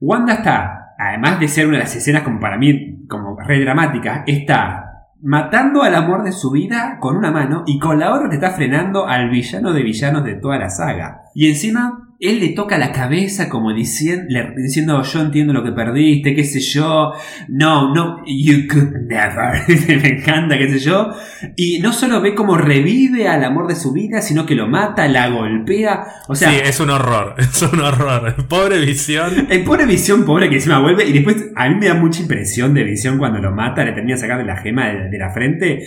Wanda 0.00 0.34
está, 0.34 0.85
además 0.98 1.40
de 1.40 1.48
ser 1.48 1.66
una 1.66 1.78
de 1.78 1.84
las 1.84 1.96
escenas 1.96 2.22
como 2.22 2.40
para 2.40 2.58
mí, 2.58 3.06
como 3.08 3.38
re 3.38 3.60
dramáticas, 3.60 4.22
está 4.26 4.86
matando 5.22 5.82
al 5.82 5.94
amor 5.94 6.22
de 6.22 6.32
su 6.32 6.50
vida 6.50 6.98
con 7.00 7.16
una 7.16 7.30
mano 7.30 7.64
y 7.66 7.78
con 7.78 7.98
la 7.98 8.14
otra 8.14 8.28
te 8.28 8.36
está 8.36 8.50
frenando 8.50 9.06
al 9.06 9.30
villano 9.30 9.72
de 9.72 9.82
villanos 9.82 10.24
de 10.24 10.34
toda 10.34 10.58
la 10.58 10.70
saga. 10.70 11.22
Y 11.34 11.48
encima 11.48 12.05
él 12.18 12.40
le 12.40 12.48
toca 12.50 12.78
la 12.78 12.92
cabeza 12.92 13.48
como 13.48 13.72
diciendo, 13.72 14.26
diciendo 14.56 15.02
yo 15.02 15.20
entiendo 15.20 15.52
lo 15.52 15.62
que 15.62 15.72
perdiste, 15.72 16.34
qué 16.34 16.44
sé 16.44 16.60
yo, 16.60 17.12
no, 17.48 17.94
no, 17.94 18.22
you 18.26 18.66
could 18.68 18.92
never, 19.06 19.62
me 20.02 20.08
encanta, 20.08 20.56
qué 20.56 20.70
sé 20.70 20.78
yo. 20.78 21.10
Y 21.56 21.78
no 21.80 21.92
solo 21.92 22.20
ve 22.20 22.34
cómo 22.34 22.56
revive 22.56 23.28
al 23.28 23.44
amor 23.44 23.66
de 23.66 23.76
su 23.76 23.92
vida, 23.92 24.22
sino 24.22 24.46
que 24.46 24.54
lo 24.54 24.68
mata, 24.68 25.08
la 25.08 25.28
golpea, 25.28 26.06
o 26.28 26.34
sea... 26.34 26.50
sí, 26.50 26.56
es 26.64 26.80
un 26.80 26.90
horror, 26.90 27.34
es 27.38 27.62
un 27.62 27.80
horror. 27.80 28.46
Pobre 28.48 28.80
Visión. 28.80 29.46
El 29.50 29.64
pobre 29.64 29.86
Visión, 29.86 30.24
pobre 30.24 30.48
que 30.48 30.56
encima 30.56 30.78
vuelve. 30.78 31.06
Y 31.06 31.12
después, 31.12 31.50
a 31.54 31.68
mí 31.68 31.76
me 31.76 31.88
da 31.88 31.94
mucha 31.94 32.22
impresión 32.22 32.72
de 32.74 32.84
Visión 32.84 33.18
cuando 33.18 33.40
lo 33.40 33.52
mata, 33.52 33.84
le 33.84 33.92
termina 33.92 34.16
sacando 34.16 34.44
la 34.44 34.56
gema 34.56 34.88
de, 34.88 35.10
de 35.10 35.18
la 35.18 35.30
frente. 35.32 35.82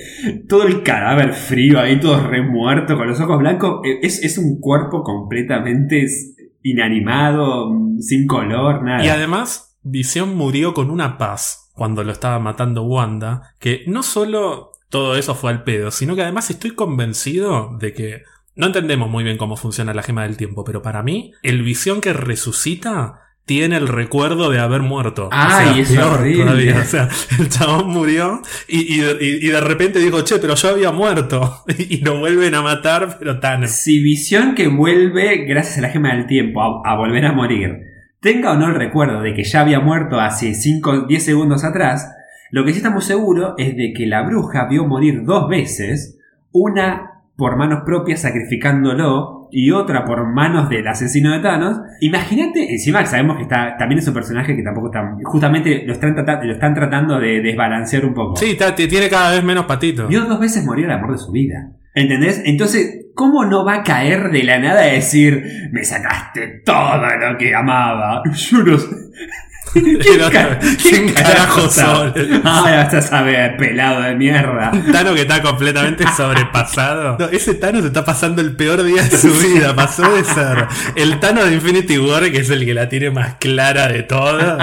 Todo 0.48 0.68
el 0.68 0.84
cadáver 0.84 1.34
frío 1.34 1.80
ahí, 1.80 2.00
todo 2.00 2.28
remuerto, 2.28 2.98
con 2.98 3.08
los 3.08 3.20
ojos 3.20 3.40
blancos. 3.40 3.82
Eh, 3.86 4.00
Es, 4.04 4.24
es 4.24 4.38
un 4.38 4.60
cuerpo 4.60 5.04
completamente 5.04 6.06
inanimado, 6.64 7.72
sin 8.00 8.28
color, 8.28 8.84
nada. 8.84 9.06
Y 9.06 9.10
además, 9.10 9.78
Visión 9.82 10.36
murió 10.36 10.74
con 10.74 10.90
una 10.90 11.18
paz 11.18 11.72
cuando 11.74 12.04
lo 12.04 12.12
estaba 12.12 12.40
matando 12.40 12.84
Wanda, 12.84 13.54
que 13.60 13.84
no 13.88 14.04
solo 14.04 14.72
todo 14.90 15.16
eso 15.16 15.36
fue 15.36 15.52
al 15.52 15.64
pedo, 15.64 15.92
sino 15.92 16.16
que 16.16 16.24
además 16.24 16.50
estoy 16.50 16.72
convencido 16.72 17.78
de 17.80 17.94
que 17.94 18.24
no 18.56 18.68
entendemos 18.68 19.10
muy 19.10 19.24
bien 19.24 19.38
cómo 19.38 19.56
funciona 19.56 19.94
la 19.94 20.04
gema 20.04 20.24
del 20.24 20.36
tiempo, 20.36 20.66
pero 20.66 20.82
para 20.82 21.04
mí, 21.04 21.32
el 21.44 21.64
Visión 21.64 22.02
que 22.02 22.12
resucita 22.12 23.22
tiene 23.50 23.78
el 23.78 23.88
recuerdo 23.88 24.52
de 24.52 24.60
haber 24.60 24.82
muerto. 24.84 25.28
Ay, 25.32 25.80
es 25.80 25.92
peor 25.92 26.20
horrible. 26.20 26.44
todavía. 26.44 26.78
O 26.80 26.86
sea, 26.86 27.10
el 27.40 27.50
chabón 27.50 27.90
murió 27.90 28.42
y, 28.68 28.94
y 28.96 29.00
de- 29.00 29.18
y- 29.42 29.48
de 29.48 29.60
repente 29.60 29.98
dijo, 29.98 30.22
che, 30.22 30.38
pero 30.38 30.54
yo 30.54 30.70
había 30.70 30.92
muerto. 30.92 31.64
Y, 31.80 31.98
lo 32.06 32.20
vuelven 32.20 32.54
a 32.54 32.62
matar, 32.62 33.18
pero 33.18 33.40
tan. 33.40 33.68
Si 33.68 34.04
Visión 34.04 34.54
que 34.54 34.68
vuelve, 34.68 35.46
gracias 35.48 35.80
a 35.80 35.82
la 35.82 35.90
gema 35.90 36.14
del 36.16 36.28
tiempo, 36.28 36.62
a, 36.62 36.92
a 36.94 36.96
volver 36.96 37.26
a 37.26 37.32
morir, 37.34 37.80
tenga 38.22 38.52
o 38.52 38.56
no 38.56 38.68
el 38.68 38.76
recuerdo 38.76 39.22
de 39.22 39.34
que 39.34 39.44
ya 39.44 39.62
había 39.62 39.80
muerto 39.80 40.20
hace 40.20 40.54
5 40.54 40.90
o 40.92 41.08
10 41.08 41.24
segundos 41.26 41.64
atrás, 41.64 42.08
lo 42.52 42.64
que 42.66 42.72
sí 42.72 42.78
estamos 42.78 43.06
seguros 43.06 43.54
es 43.58 43.76
de 43.76 43.94
que 43.98 44.06
la 44.06 44.22
bruja 44.22 44.68
vio 44.70 44.86
morir 44.86 45.24
dos 45.26 45.50
veces, 45.50 46.20
una 46.52 47.24
por 47.36 47.58
manos 47.58 47.82
propias 47.86 48.22
sacrificándolo 48.22 49.39
y 49.52 49.72
otra 49.72 50.06
por 50.06 50.26
manos 50.34 50.70
del 50.70 50.88
asesino 50.88 51.32
de 51.34 51.40
Thanos. 51.40 51.80
Imagínate, 52.02 52.72
encima 52.72 53.06
sabemos 53.06 53.38
que 53.38 53.44
está, 53.44 53.76
también 53.78 54.00
es 54.00 54.08
un 54.08 54.14
personaje 54.14 54.56
que 54.56 54.64
tampoco 54.64 54.88
está, 54.88 55.16
justamente 55.24 55.84
lo 55.86 55.94
están, 55.94 56.16
trata- 56.16 56.44
lo 56.44 56.54
están 56.54 56.74
tratando 56.74 57.20
de 57.20 57.42
desbalancear 57.42 58.06
un 58.06 58.14
poco. 58.14 58.36
Sí, 58.36 58.56
ta- 58.58 58.76
tiene 58.76 59.10
cada 59.10 59.32
vez 59.32 59.44
menos 59.44 59.66
patitos. 59.66 60.08
Vio 60.10 60.22
dos 60.26 60.40
veces 60.40 60.66
morir 60.66 60.86
el 60.86 60.92
amor 60.92 61.12
de 61.12 61.18
su 61.18 61.32
vida. 61.32 61.72
¿Entendés? 61.96 62.42
Entonces, 62.46 63.08
¿cómo 63.16 63.44
no 63.46 63.66
va 63.66 63.76
a 63.78 63.84
caer 63.84 64.30
de 64.32 64.44
la 64.44 64.60
nada 64.60 64.82
a 64.82 64.86
decir, 64.86 65.44
me 65.72 65.84
sacaste 65.84 66.62
todo 66.64 66.98
lo 66.98 67.38
que 67.38 67.54
amaba? 67.56 68.22
Yo 68.34 68.60
no 68.64 68.78
sé. 68.78 68.88
Otro, 70.26 70.58
¿Quién 70.82 71.14
carajo 71.14 71.62
sos? 71.70 72.14
Ahora 72.44 72.84
vas 72.84 72.94
a 72.94 73.02
saber, 73.02 73.58
pelado 73.58 74.02
de 74.02 74.16
mierda. 74.16 74.72
Tano 74.92 75.14
que 75.14 75.22
está 75.22 75.42
completamente 75.42 76.06
sobrepasado. 76.18 77.18
No, 77.20 77.26
ese 77.30 77.54
Tano 77.56 77.82
se 77.82 77.88
está 77.88 78.04
pasando 78.06 78.42
el 78.42 78.56
peor 78.56 78.84
día 78.84 79.04
de 79.04 79.18
su 79.18 79.32
vida. 79.34 79.76
Pasó 79.76 80.10
de 80.16 80.24
ser 80.24 80.68
el 80.96 81.20
Tano 81.20 81.44
de 81.46 81.54
Infinity 81.54 81.98
War, 82.00 82.32
que 82.32 82.40
es 82.40 82.50
el 82.50 82.66
que 82.66 82.74
la 82.74 82.90
tiene 82.90 83.12
más 83.12 83.36
clara 83.40 83.88
de 83.88 84.04
todas. 84.04 84.58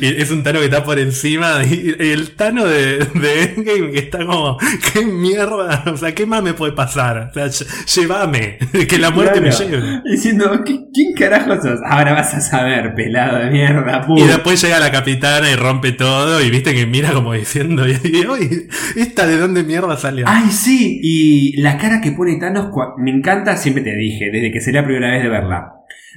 Y 0.00 0.06
es 0.20 0.30
un 0.30 0.42
Tano 0.42 0.58
que 0.60 0.66
está 0.66 0.84
por 0.84 0.98
encima. 0.98 1.62
Y 1.64 1.94
el 1.98 2.32
Tano 2.36 2.64
de, 2.66 2.98
de 3.14 3.42
Endgame 3.56 3.90
que 3.92 3.98
está 3.98 4.24
como, 4.24 4.58
¿qué 4.92 5.04
mierda? 5.04 5.84
O 5.86 5.96
sea, 5.96 6.14
¿qué 6.14 6.26
más 6.26 6.42
me 6.42 6.54
puede 6.54 6.72
pasar? 6.72 7.30
O 7.30 7.34
sea, 7.34 7.46
ll- 7.46 7.66
llévame. 7.94 8.58
Que 8.88 8.98
la 8.98 9.10
muerte 9.10 9.40
me 9.40 9.50
lleve. 9.50 10.00
Diciendo, 10.04 10.52
"¿Qui- 10.64 10.86
¿quién 10.92 11.12
carajo 11.14 11.54
sos? 11.60 11.80
Ahora 11.88 12.12
vas 12.14 12.34
a 12.34 12.40
saber, 12.40 12.94
pelado 12.94 13.38
de 13.38 13.50
mierda. 13.50 14.02
pum. 14.02 14.16
Y 14.26 14.28
después 14.28 14.60
llega 14.62 14.78
la 14.80 14.90
capitana 14.90 15.50
y 15.50 15.56
rompe 15.56 15.92
todo. 15.92 16.40
Y 16.42 16.50
viste 16.50 16.74
que 16.74 16.86
mira 16.86 17.12
como 17.12 17.32
diciendo, 17.32 17.86
y, 17.88 17.92
y, 18.04 18.26
"Uy, 18.26 18.68
¿esta 18.96 19.26
de 19.26 19.38
dónde 19.38 19.62
mierda 19.64 19.96
salió? 19.96 20.26
Ay, 20.28 20.50
sí, 20.50 21.00
y 21.02 21.60
la 21.60 21.78
cara 21.78 22.00
que 22.00 22.12
pone 22.12 22.36
Thanos, 22.36 22.68
me 22.98 23.10
encanta, 23.10 23.56
siempre 23.56 23.82
te 23.82 23.94
dije, 23.96 24.30
desde 24.32 24.50
que 24.52 24.60
sería 24.60 24.80
la 24.82 24.86
primera 24.86 25.10
vez 25.12 25.22
de 25.22 25.28
verla. 25.28 25.72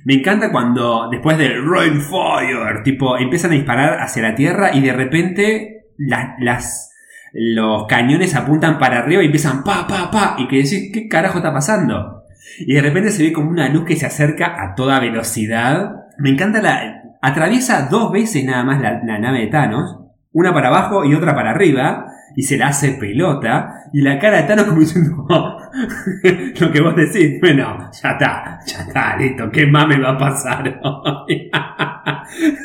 Me 0.05 0.13
encanta 0.15 0.51
cuando, 0.51 1.09
después 1.11 1.37
del 1.37 1.53
Rainfire, 1.69 2.81
tipo, 2.83 3.17
empiezan 3.17 3.51
a 3.51 3.55
disparar 3.55 3.99
hacia 4.01 4.21
la 4.23 4.35
Tierra 4.35 4.71
y 4.73 4.81
de 4.81 4.93
repente 4.93 5.85
la- 5.97 6.35
las, 6.39 6.91
los 7.33 7.85
cañones 7.87 8.33
apuntan 8.35 8.79
para 8.79 8.99
arriba 8.99 9.21
y 9.21 9.25
empiezan 9.25 9.63
pa, 9.63 9.85
pa, 9.87 10.09
pa, 10.09 10.35
y 10.39 10.47
que 10.47 10.57
decís, 10.57 10.89
¿qué 10.93 11.07
carajo 11.07 11.39
está 11.39 11.53
pasando? 11.53 12.23
Y 12.59 12.73
de 12.73 12.81
repente 12.81 13.11
se 13.11 13.23
ve 13.23 13.33
como 13.33 13.49
una 13.51 13.69
luz 13.69 13.85
que 13.85 13.95
se 13.95 14.05
acerca 14.05 14.61
a 14.63 14.73
toda 14.75 14.99
velocidad. 14.99 15.91
Me 16.17 16.29
encanta 16.29 16.61
la... 16.61 16.98
Atraviesa 17.21 17.87
dos 17.89 18.11
veces 18.11 18.45
nada 18.45 18.63
más 18.63 18.81
la, 18.81 19.19
nave 19.19 19.39
de 19.39 19.47
Thanos, 19.47 19.99
una 20.31 20.53
para 20.53 20.69
abajo 20.69 21.03
y 21.05 21.13
otra 21.15 21.35
para 21.35 21.51
arriba, 21.51 22.05
y 22.35 22.43
se 22.43 22.57
la 22.57 22.67
hace 22.67 22.93
pelota, 22.93 23.73
y 23.91 24.01
la 24.01 24.19
cara 24.19 24.37
de 24.37 24.43
Thanos 24.43 24.65
como 24.65 24.79
diciendo, 24.79 25.25
"Oh, 25.29 25.58
lo 26.59 26.71
que 26.71 26.81
vos 26.81 26.95
decís, 26.95 27.39
bueno, 27.41 27.89
ya 28.01 28.09
está, 28.11 28.59
ya 28.65 28.79
está, 28.81 29.17
listo, 29.17 29.49
¿qué 29.51 29.65
más 29.67 29.87
me 29.87 29.99
va 29.99 30.11
a 30.11 30.17
pasar 30.17 30.79
hoy?". 30.83 31.49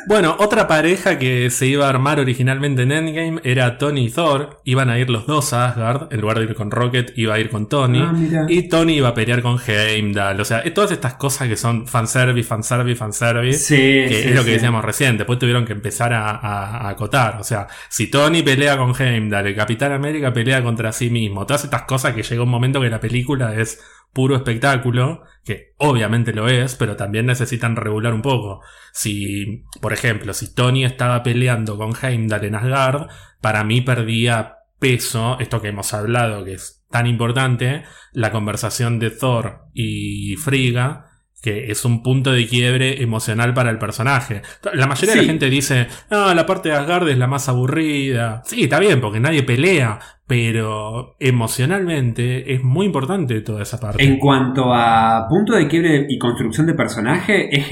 Bueno, 0.07 0.37
otra 0.39 0.69
pareja 0.69 1.19
que 1.19 1.49
se 1.51 1.67
iba 1.67 1.87
a 1.87 1.89
armar 1.89 2.21
originalmente 2.21 2.83
en 2.83 2.93
Endgame 2.93 3.41
era 3.45 3.79
Tony 3.79 4.07
y 4.07 4.11
Thor. 4.11 4.61
Iban 4.65 4.91
a 4.91 4.99
ir 4.99 5.09
los 5.09 5.27
dos 5.27 5.53
a 5.55 5.67
Asgard. 5.67 6.13
En 6.13 6.21
lugar 6.21 6.39
de 6.39 6.45
ir 6.45 6.55
con 6.55 6.71
Rocket, 6.71 7.13
iba 7.17 7.35
a 7.35 7.39
ir 7.39 7.49
con 7.49 7.69
Tony. 7.69 8.01
Ah, 8.03 8.47
y 8.49 8.69
Tony 8.69 8.95
iba 8.99 9.09
a 9.09 9.15
pelear 9.15 9.41
con 9.43 9.59
Heimdall. 9.67 10.41
O 10.41 10.45
sea, 10.45 10.63
todas 10.75 10.93
estas 10.93 11.15
cosas 11.15 11.49
que 11.49 11.57
son 11.57 11.87
fanservice, 11.87 12.47
fanservice, 12.47 12.97
fanservice. 12.97 13.59
Sí, 13.59 13.75
que 13.77 14.09
sí, 14.23 14.29
es 14.29 14.35
lo 14.35 14.43
que 14.43 14.49
sí. 14.49 14.53
decíamos 14.55 14.85
recién. 14.85 15.17
Después 15.17 15.39
tuvieron 15.39 15.65
que 15.65 15.73
empezar 15.73 16.13
a, 16.13 16.31
a- 16.31 16.77
a 16.87 16.89
acotar. 16.91 17.39
O 17.41 17.45
sea, 17.45 17.67
si 17.89 18.09
Tony 18.11 18.43
pelea 18.43 18.77
con 18.77 18.93
Heimdall, 19.01 19.47
el 19.47 19.55
Capitán 19.57 19.93
América 19.93 20.33
pelea 20.33 20.63
contra 20.63 20.93
sí 20.93 21.09
mismo. 21.09 21.47
Todas 21.47 21.65
estas 21.65 21.83
cosas 21.83 22.13
que 22.15 22.23
llega 22.23 22.43
un 22.43 22.51
momento 22.51 22.81
que 22.81 22.91
la 22.95 23.01
película 23.01 23.57
es 23.57 23.83
puro 24.13 24.37
espectáculo, 24.37 25.25
que 25.45 25.75
obviamente 25.79 26.33
lo 26.33 26.47
es, 26.47 26.77
pero 26.77 26.95
también 26.95 27.27
necesitan 27.27 27.75
regular 27.75 28.15
un 28.15 28.23
poco. 28.23 28.63
Si, 28.93 29.65
por 29.81 29.93
ejemplo, 29.93 30.33
si 30.33 30.55
Tony 30.55 30.85
estaba 30.85 31.25
peleando 31.25 31.77
con 31.77 31.93
Heimdall 32.01 32.45
en 32.45 32.55
Asgard, 32.55 33.09
para 33.41 33.65
mí 33.65 33.81
perdía 33.81 34.59
peso, 34.79 35.37
esto 35.41 35.61
que 35.61 35.69
hemos 35.69 35.93
hablado, 35.93 36.45
que 36.45 36.55
es 36.55 36.85
tan 36.89 37.09
importante, 37.09 37.83
la 38.13 38.31
conversación 38.31 39.01
de 39.01 39.11
Thor 39.11 39.65
y 39.75 40.37
Frigga, 40.37 41.04
que 41.45 41.71
es 41.71 41.85
un 41.85 42.03
punto 42.03 42.33
de 42.33 42.47
quiebre 42.47 43.03
emocional 43.03 43.53
para 43.53 43.69
el 43.69 43.77
personaje. 43.77 44.41
La 44.73 44.87
mayoría 44.87 45.15
de 45.15 45.21
la 45.21 45.27
gente 45.27 45.51
dice, 45.51 45.89
no, 46.11 46.33
la 46.33 46.47
parte 46.47 46.71
de 46.71 46.75
Asgard 46.75 47.07
es 47.11 47.19
la 47.19 47.27
más 47.27 47.51
aburrida. 47.51 48.41
Sí, 48.47 48.63
está 48.63 48.81
bien, 48.81 48.99
porque 49.03 49.21
nadie 49.21 49.43
pelea, 49.43 49.99
pero 50.27 51.17
emocionalmente 51.21 52.55
es 52.55 52.63
muy 52.63 52.87
importante 52.87 53.43
toda 53.43 53.63
esa 53.63 53.79
parte. 53.79 54.03
En 54.03 54.19
cuanto 54.19 54.73
a 54.73 55.27
punto 55.29 55.53
de 55.53 55.69
quiebre 55.69 56.07
y 56.09 56.19
construcción 56.19 56.67
de 56.67 56.73
personaje, 56.73 57.55
es 57.55 57.67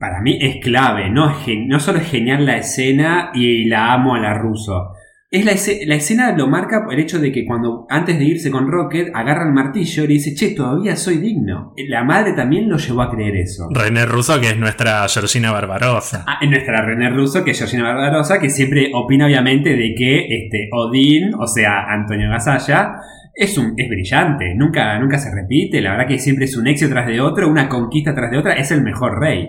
para 0.00 0.20
mí 0.20 0.36
es 0.40 0.56
clave. 0.60 1.08
No, 1.08 1.30
es 1.30 1.46
no 1.68 1.78
solo 1.78 2.00
es 2.00 2.10
genial 2.10 2.44
la 2.44 2.56
escena 2.56 3.30
y 3.34 3.66
la 3.66 3.92
amo 3.92 4.16
a 4.16 4.18
la 4.18 4.34
ruso. 4.34 4.94
Es 5.34 5.46
la, 5.46 5.52
esce- 5.52 5.86
la 5.86 5.94
escena 5.94 6.36
lo 6.36 6.46
marca 6.46 6.84
por 6.84 6.92
el 6.92 7.00
hecho 7.00 7.18
de 7.18 7.32
que 7.32 7.46
cuando 7.46 7.86
antes 7.88 8.18
de 8.18 8.24
irse 8.26 8.50
con 8.50 8.70
Rocket 8.70 9.08
agarra 9.14 9.46
el 9.46 9.54
martillo 9.54 10.04
y 10.04 10.06
le 10.08 10.12
dice, 10.12 10.34
che, 10.34 10.50
todavía 10.54 10.94
soy 10.94 11.16
digno. 11.16 11.72
La 11.88 12.04
madre 12.04 12.34
también 12.34 12.68
lo 12.68 12.76
llevó 12.76 13.00
a 13.00 13.10
creer 13.10 13.36
eso. 13.36 13.70
René 13.72 14.04
Russo, 14.04 14.38
que 14.38 14.48
es 14.50 14.58
nuestra 14.58 15.08
Georgina 15.08 15.50
Barbarosa. 15.50 16.26
Ah, 16.28 16.38
nuestra 16.44 16.82
René 16.82 17.08
Russo, 17.08 17.42
que 17.44 17.52
es 17.52 17.58
Georgina 17.58 17.84
Barbarosa, 17.84 18.38
que 18.38 18.50
siempre 18.50 18.90
opina 18.92 19.24
obviamente 19.24 19.70
de 19.70 19.94
que 19.96 20.26
este, 20.28 20.68
Odín, 20.70 21.30
o 21.40 21.46
sea, 21.46 21.84
Antonio 21.88 22.28
Gasalla, 22.28 22.96
es, 23.34 23.56
un, 23.56 23.72
es 23.78 23.88
brillante, 23.88 24.54
nunca, 24.54 24.98
nunca 24.98 25.16
se 25.16 25.34
repite, 25.34 25.80
la 25.80 25.92
verdad 25.92 26.08
que 26.08 26.18
siempre 26.18 26.44
es 26.44 26.54
un 26.58 26.66
éxito 26.66 26.90
tras 26.90 27.06
de 27.06 27.22
otro, 27.22 27.48
una 27.48 27.70
conquista 27.70 28.14
tras 28.14 28.30
de 28.30 28.36
otra, 28.36 28.52
es 28.52 28.70
el 28.70 28.82
mejor 28.82 29.18
rey. 29.18 29.48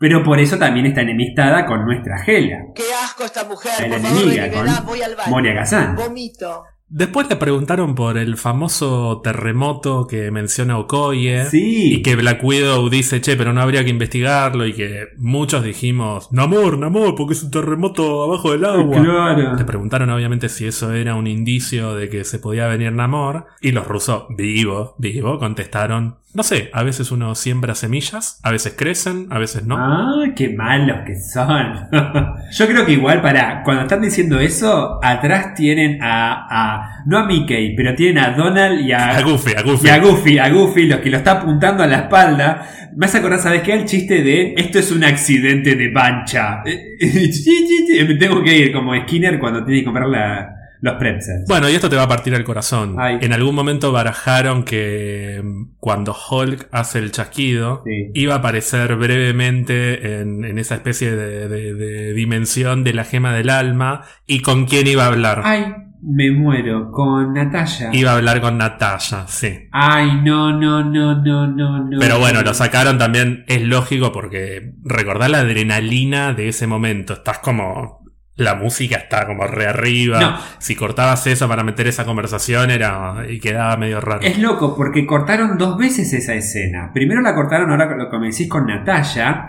Pero 0.00 0.24
por 0.24 0.40
eso 0.40 0.56
también 0.58 0.86
está 0.86 1.02
enemistada 1.02 1.66
con 1.66 1.84
nuestra 1.84 2.18
Gela, 2.24 2.56
Qué 2.74 2.82
asco 3.04 3.22
esta 3.22 3.44
mujer, 3.44 3.70
la 3.82 3.86
por 3.88 4.00
favor, 4.00 4.22
enemiga, 4.22 4.44
retirará, 4.44 4.76
con 4.78 4.86
voy 4.86 5.02
al 5.02 5.14
baño. 5.14 5.30
Moria 5.30 5.54
Kazan. 5.54 5.94
Vomito. 5.94 6.64
Después 6.92 7.28
le 7.28 7.36
preguntaron 7.36 7.94
por 7.94 8.18
el 8.18 8.36
famoso 8.36 9.20
terremoto 9.22 10.08
que 10.08 10.32
menciona 10.32 10.76
Okoye. 10.76 11.44
Sí, 11.44 11.94
Y 11.94 12.02
que 12.02 12.16
Black 12.16 12.42
Widow 12.42 12.88
dice, 12.88 13.20
che, 13.20 13.36
pero 13.36 13.52
no 13.52 13.60
habría 13.60 13.84
que 13.84 13.90
investigarlo. 13.90 14.66
Y 14.66 14.72
que 14.72 15.06
muchos 15.16 15.62
dijimos, 15.62 16.32
Namor, 16.32 16.78
Namor, 16.78 17.14
porque 17.14 17.34
es 17.34 17.44
un 17.44 17.52
terremoto 17.52 18.24
abajo 18.24 18.50
del 18.50 18.64
agua. 18.64 19.02
claro. 19.02 19.54
Le 19.54 19.64
preguntaron 19.64 20.10
obviamente 20.10 20.48
si 20.48 20.66
eso 20.66 20.92
era 20.92 21.14
un 21.14 21.28
indicio 21.28 21.94
de 21.94 22.08
que 22.08 22.24
se 22.24 22.40
podía 22.40 22.66
venir 22.66 22.90
Namor. 22.92 23.46
Y 23.60 23.70
los 23.70 23.86
rusos, 23.86 24.24
vivo, 24.30 24.96
vivo, 24.98 25.38
contestaron, 25.38 26.16
no 26.32 26.42
sé, 26.44 26.70
a 26.72 26.82
veces 26.84 27.10
uno 27.10 27.34
siembra 27.34 27.74
semillas, 27.74 28.38
a 28.42 28.50
veces 28.52 28.74
crecen, 28.76 29.26
a 29.30 29.38
veces 29.38 29.64
no. 29.66 29.76
Ah, 29.78 30.24
qué 30.36 30.50
malos 30.50 30.98
que 31.06 31.14
son. 31.18 31.74
Yo 32.52 32.66
creo 32.68 32.86
que 32.86 32.92
igual 32.92 33.20
para 33.20 33.62
cuando 33.64 33.82
están 33.82 34.00
diciendo 34.00 34.38
eso, 34.38 35.00
atrás 35.02 35.54
tienen 35.54 35.98
a, 36.02 36.46
a 36.50 37.02
no 37.06 37.18
a 37.18 37.26
Mickey, 37.26 37.74
pero 37.74 37.94
tienen 37.94 38.18
a 38.22 38.30
Donald 38.30 38.80
y 38.80 38.92
a, 38.92 39.16
A 39.18 39.22
Goofy, 39.22 39.52
a 39.56 39.62
Goofy. 39.62 39.86
y 39.86 39.90
a 39.90 39.98
Goofy, 39.98 40.38
a 40.38 40.48
Goofy, 40.50 40.86
los 40.86 41.00
que 41.00 41.10
lo 41.10 41.16
está 41.16 41.32
apuntando 41.32 41.82
a 41.82 41.86
la 41.86 41.96
espalda. 42.02 42.66
Me 42.96 43.06
hace 43.06 43.18
acordar, 43.18 43.40
¿sabes 43.40 43.62
qué? 43.62 43.72
El 43.72 43.84
chiste 43.84 44.22
de 44.22 44.54
esto 44.56 44.78
es 44.78 44.90
un 44.92 45.04
accidente 45.04 45.74
de 45.76 45.90
pancha. 45.90 46.62
Me 46.64 48.14
tengo 48.16 48.42
que 48.42 48.56
ir 48.56 48.72
como 48.72 48.94
Skinner 49.02 49.38
cuando 49.38 49.64
tiene 49.64 49.80
que 49.80 49.84
comprar 49.84 50.08
la- 50.08 50.56
los 50.82 50.94
pretzels. 50.94 51.44
Bueno, 51.48 51.68
y 51.68 51.74
esto 51.74 51.88
te 51.90 51.96
va 51.96 52.04
a 52.04 52.08
partir 52.08 52.32
el 52.34 52.44
corazón. 52.44 52.96
Ay. 52.98 53.18
En 53.20 53.32
algún 53.32 53.54
momento 53.54 53.92
barajaron 53.92 54.62
que 54.64 55.42
cuando 55.78 56.14
Hulk 56.30 56.68
hace 56.72 56.98
el 57.00 57.12
chasquido, 57.12 57.82
Sí. 57.84 58.10
iba 58.14 58.34
a 58.34 58.38
aparecer 58.38 58.96
brevemente 58.96 60.20
en, 60.20 60.44
en 60.44 60.58
esa 60.58 60.74
especie 60.76 61.14
de, 61.14 61.48
de- 61.48 61.74
de 61.74 62.12
dimensión 62.14 62.84
de 62.84 62.94
la 62.94 63.04
gema 63.04 63.32
del 63.32 63.50
alma 63.50 64.02
y 64.26 64.40
con 64.40 64.66
quién 64.66 64.86
iba 64.86 65.04
a 65.04 65.08
hablar. 65.08 65.42
Ay, 65.44 65.64
me 66.02 66.30
muero 66.30 66.90
con 66.90 67.34
Natalia. 67.34 67.90
Iba 67.92 68.12
a 68.12 68.16
hablar 68.16 68.40
con 68.40 68.56
Natalia, 68.56 69.26
sí. 69.28 69.68
Ay, 69.72 70.20
no, 70.24 70.58
no, 70.58 70.82
no, 70.82 71.22
no, 71.22 71.46
no, 71.46 71.84
no. 71.84 71.98
Pero 72.00 72.18
bueno, 72.18 72.40
lo 72.42 72.54
sacaron 72.54 72.96
también, 72.96 73.44
es 73.48 73.62
lógico 73.62 74.10
porque 74.12 74.72
recordar 74.82 75.28
la 75.30 75.40
adrenalina 75.40 76.32
de 76.32 76.48
ese 76.48 76.66
momento. 76.66 77.12
Estás 77.12 77.38
como. 77.40 77.99
La 78.36 78.54
música 78.54 78.96
está 78.96 79.26
como 79.26 79.44
re 79.44 79.66
arriba. 79.66 80.20
No. 80.20 80.38
Si 80.58 80.74
cortabas 80.74 81.26
eso 81.26 81.48
para 81.48 81.62
meter 81.62 81.86
esa 81.88 82.04
conversación 82.04 82.70
era. 82.70 83.24
y 83.28 83.38
quedaba 83.38 83.76
medio 83.76 84.00
raro. 84.00 84.22
Es 84.22 84.38
loco 84.38 84.74
porque 84.76 85.06
cortaron 85.06 85.58
dos 85.58 85.76
veces 85.76 86.12
esa 86.12 86.34
escena. 86.34 86.90
Primero 86.94 87.20
la 87.20 87.34
cortaron, 87.34 87.70
ahora 87.70 87.94
lo 87.96 88.08
comencís 88.08 88.48
con 88.48 88.66
Natalia, 88.66 89.46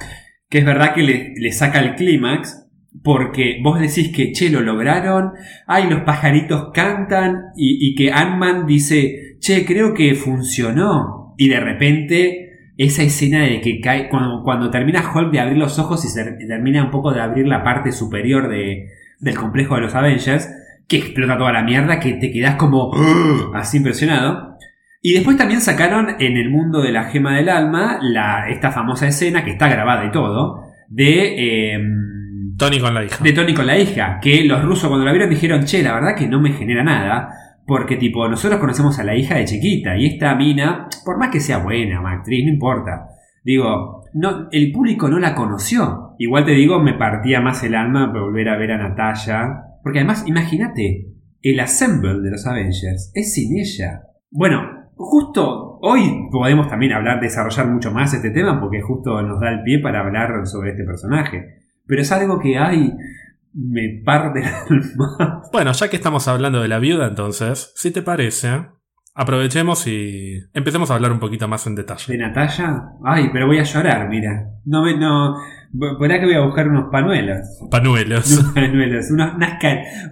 que 0.50 0.60
es 0.60 0.66
verdad 0.66 0.94
que 0.94 1.04
le, 1.04 1.34
le 1.38 1.52
saca 1.52 1.80
el 1.80 1.96
clímax, 1.96 2.68
porque 3.04 3.60
vos 3.64 3.80
decís 3.80 4.12
que, 4.14 4.32
che, 4.34 4.50
lo 4.50 4.62
lograron, 4.62 5.32
ay, 5.68 5.90
los 5.90 6.02
pajaritos 6.02 6.72
cantan, 6.74 7.52
y, 7.56 7.88
y 7.88 7.96
que 7.96 8.12
Ant-Man 8.12 8.66
dice, 8.66 9.38
che, 9.40 9.66
creo 9.66 9.94
que 9.94 10.16
funcionó. 10.16 11.34
Y 11.38 11.48
de 11.48 11.60
repente, 11.60 12.51
esa 12.86 13.04
escena 13.04 13.44
de 13.44 13.62
que 13.62 13.80
cae, 13.80 14.10
cuando, 14.10 14.42
cuando 14.44 14.72
termina 14.72 15.04
Hulk 15.14 15.32
de 15.32 15.40
abrir 15.40 15.58
los 15.58 15.78
ojos 15.78 16.04
y 16.04 16.08
se 16.08 16.24
termina 16.48 16.84
un 16.84 16.92
poco 16.92 17.14
de 17.14 17.22
abrir 17.22 17.48
la 17.48 17.64
parte 17.64 17.92
superior 17.92 18.50
de, 18.50 18.90
del 19.20 19.36
complejo 19.36 19.76
de 19.76 19.82
los 19.82 19.94
Avengers, 19.94 20.50
que 20.88 20.98
explota 20.98 21.38
toda 21.38 21.54
la 21.54 21.64
mierda, 21.64 22.00
que 22.00 22.14
te 22.14 22.32
quedás 22.32 22.56
como 22.56 22.92
así 23.54 23.78
impresionado. 23.78 24.58
Y 25.02 25.14
después 25.14 25.38
también 25.38 25.62
sacaron 25.62 26.16
en 26.20 26.38
el 26.38 26.50
mundo 26.50 26.82
de 26.82 26.92
la 26.92 27.06
gema 27.06 27.36
del 27.36 27.50
alma 27.50 28.00
la, 28.02 28.50
esta 28.50 28.72
famosa 28.72 29.08
escena, 29.08 29.44
que 29.44 29.52
está 29.52 29.70
grabada 29.70 30.06
y 30.06 30.12
todo, 30.12 30.64
de, 30.90 31.76
eh, 31.76 31.80
Tony 32.58 32.80
con 32.80 32.94
la 32.94 33.04
hija. 33.04 33.24
de 33.24 33.34
Tony 33.34 33.54
con 33.54 33.68
la 33.68 33.78
hija, 33.78 34.20
que 34.20 34.44
los 34.44 34.64
rusos 34.64 34.88
cuando 34.88 35.06
la 35.06 35.12
vieron 35.12 35.30
dijeron, 35.30 35.66
che, 35.66 35.84
la 35.84 35.94
verdad 35.94 36.16
que 36.16 36.28
no 36.28 36.40
me 36.40 36.54
genera 36.54 36.84
nada, 36.84 37.30
porque 37.72 37.96
tipo, 37.96 38.28
nosotros 38.28 38.60
conocemos 38.60 39.00
a 39.00 39.06
la 39.06 39.16
hija 39.16 39.36
de 39.36 39.46
chiquita, 39.46 39.96
y 39.96 40.06
esta 40.06 40.36
mina, 40.36 40.90
por 41.06 41.18
más 41.18 41.30
que 41.30 41.40
sea 41.40 41.60
buena, 41.60 42.02
actriz, 42.06 42.44
no 42.44 42.52
importa, 42.52 43.08
digo, 43.46 44.04
no, 44.14 44.50
el 44.52 44.74
público 44.74 45.08
no 45.08 45.20
la 45.20 45.34
conoció. 45.34 46.16
Igual 46.18 46.44
te 46.44 46.52
digo, 46.52 46.84
me 46.84 46.96
partía 46.96 47.40
más 47.40 47.64
el 47.64 47.76
alma 47.76 48.12
volver 48.12 48.50
a 48.50 48.58
ver 48.58 48.74
a 48.74 48.78
Natalia. 48.78 49.78
Porque 49.82 50.00
además, 50.00 50.26
imagínate, 50.28 51.14
el 51.42 51.60
assemble 51.62 52.20
de 52.20 52.32
los 52.32 52.46
Avengers 52.46 53.10
es 53.16 53.34
sin 53.34 53.58
ella. 53.58 54.02
Bueno, 54.30 54.90
justo 54.98 55.80
hoy 55.82 56.28
podemos 56.30 56.68
también 56.68 56.92
hablar, 56.92 57.22
desarrollar 57.22 57.68
mucho 57.70 57.90
más 57.92 58.14
este 58.14 58.32
tema 58.32 58.60
porque 58.60 58.82
justo 58.82 59.22
nos 59.22 59.40
da 59.40 59.50
el 59.50 59.64
pie 59.64 59.80
para 59.80 60.02
hablar 60.02 60.46
sobre 60.46 60.72
este 60.72 60.84
personaje. 60.84 61.62
Pero 61.88 62.02
es 62.02 62.12
algo 62.12 62.38
que 62.38 62.58
hay, 62.58 62.92
me 63.54 64.02
parte 64.06 64.40
el 64.40 64.46
alma. 64.46 65.42
Bueno, 65.52 65.72
ya 65.74 65.90
que 65.90 65.98
estamos 65.98 66.28
hablando 66.28 66.62
de 66.62 66.68
la 66.68 66.80
viuda, 66.80 67.08
entonces, 67.08 67.74
si 67.76 67.92
te 67.92 68.02
parece, 68.02 68.68
aprovechemos 69.14 69.86
y 69.88 70.40
empecemos 70.54 70.92
a 70.92 70.96
hablar 70.96 71.12
un 71.12 71.20
poquito 71.20 71.48
más 71.48 71.68
en 71.68 71.76
detalle. 71.76 72.12
¿De 72.12 72.18
Natalia? 72.18 72.84
Ay, 73.04 73.30
pero 73.32 73.48
voy 73.48 73.60
a 73.60 73.64
llorar, 73.64 74.08
mira. 74.10 74.50
No 74.66 74.84
me, 74.84 74.98
no. 74.98 75.36
Verá 75.74 76.20
que 76.20 76.26
voy 76.26 76.36
a 76.36 76.42
buscar 76.42 76.68
unos 76.68 76.90
panuelos. 76.92 77.40
Panuelos. 77.70 78.30
Unos 78.40 78.54
panuelos, 78.54 79.10
unos- 79.10 79.36
unas, 79.36 79.54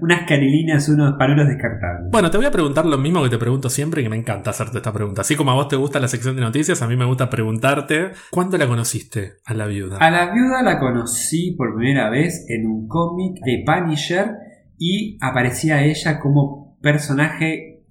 unas 0.01 0.23
canilinas, 0.27 0.87
unos 0.87 1.15
panuelos 1.17 1.47
descartables. 1.47 2.11
Bueno, 2.11 2.31
te 2.31 2.37
voy 2.37 2.45
a 2.45 2.51
preguntar 2.51 2.85
lo 2.85 2.97
mismo 2.97 3.21
que 3.23 3.29
te 3.29 3.37
pregunto 3.37 3.69
siempre, 3.69 4.01
que 4.01 4.09
me 4.09 4.15
encanta 4.15 4.51
hacerte 4.51 4.77
esta 4.77 4.93
pregunta. 4.93 5.21
Así 5.21 5.35
como 5.35 5.51
a 5.51 5.55
vos 5.55 5.67
te 5.67 5.75
gusta 5.75 5.99
la 5.99 6.07
sección 6.07 6.35
de 6.35 6.41
noticias, 6.43 6.81
a 6.81 6.87
mí 6.87 6.95
me 6.95 7.03
gusta 7.05 7.29
preguntarte, 7.29 8.11
¿cuándo 8.31 8.57
la 8.57 8.67
conociste 8.67 9.33
a 9.45 9.53
la 9.53 9.65
viuda? 9.67 9.97
A 9.97 10.09
la 10.09 10.31
viuda 10.33 10.61
la 10.63 10.79
conocí 10.79 11.51
por 11.57 11.75
primera 11.75 12.09
vez 12.09 12.45
en 12.47 12.65
un 12.65 12.87
cómic 12.87 13.35
de 13.43 13.63
Punisher 13.65 14.27
y 14.77 15.17
aparecía 15.21 15.83
ella 15.83 16.19
como 16.19 16.77
personaje 16.81 17.83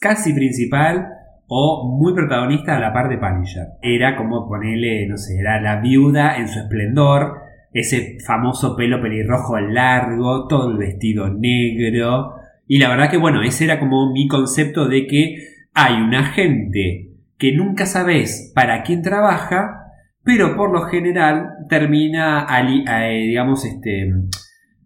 casi 0.00 0.32
principal 0.32 1.08
o 1.48 1.98
muy 1.98 2.14
protagonista 2.14 2.76
a 2.76 2.80
la 2.80 2.92
par 2.92 3.08
de 3.08 3.18
Punisher. 3.18 3.68
Era 3.82 4.16
como 4.16 4.46
ponerle, 4.46 5.06
no 5.08 5.16
sé, 5.16 5.38
era 5.40 5.60
la 5.60 5.80
viuda 5.80 6.36
en 6.36 6.46
su 6.46 6.60
esplendor, 6.60 7.38
ese 7.72 8.18
famoso 8.24 8.76
pelo 8.76 9.00
pelirrojo 9.00 9.58
largo, 9.58 10.46
todo 10.46 10.70
el 10.70 10.76
vestido 10.76 11.28
negro. 11.28 12.34
Y 12.66 12.78
la 12.78 12.90
verdad 12.90 13.10
que 13.10 13.16
bueno, 13.16 13.42
ese 13.42 13.64
era 13.64 13.80
como 13.80 14.12
mi 14.12 14.28
concepto 14.28 14.88
de 14.88 15.06
que 15.06 15.36
hay 15.72 15.94
una 15.94 16.24
gente 16.24 17.14
que 17.38 17.54
nunca 17.54 17.86
sabes 17.86 18.52
para 18.54 18.82
quién 18.82 19.00
trabaja, 19.00 19.86
pero 20.22 20.54
por 20.54 20.70
lo 20.70 20.82
general 20.82 21.48
termina, 21.70 22.46
eh, 22.60 23.26
digamos, 23.26 23.64
este, 23.64 24.12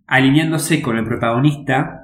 alineándose 0.07 0.81
con 0.81 0.97
el 0.97 1.07
protagonista 1.07 2.03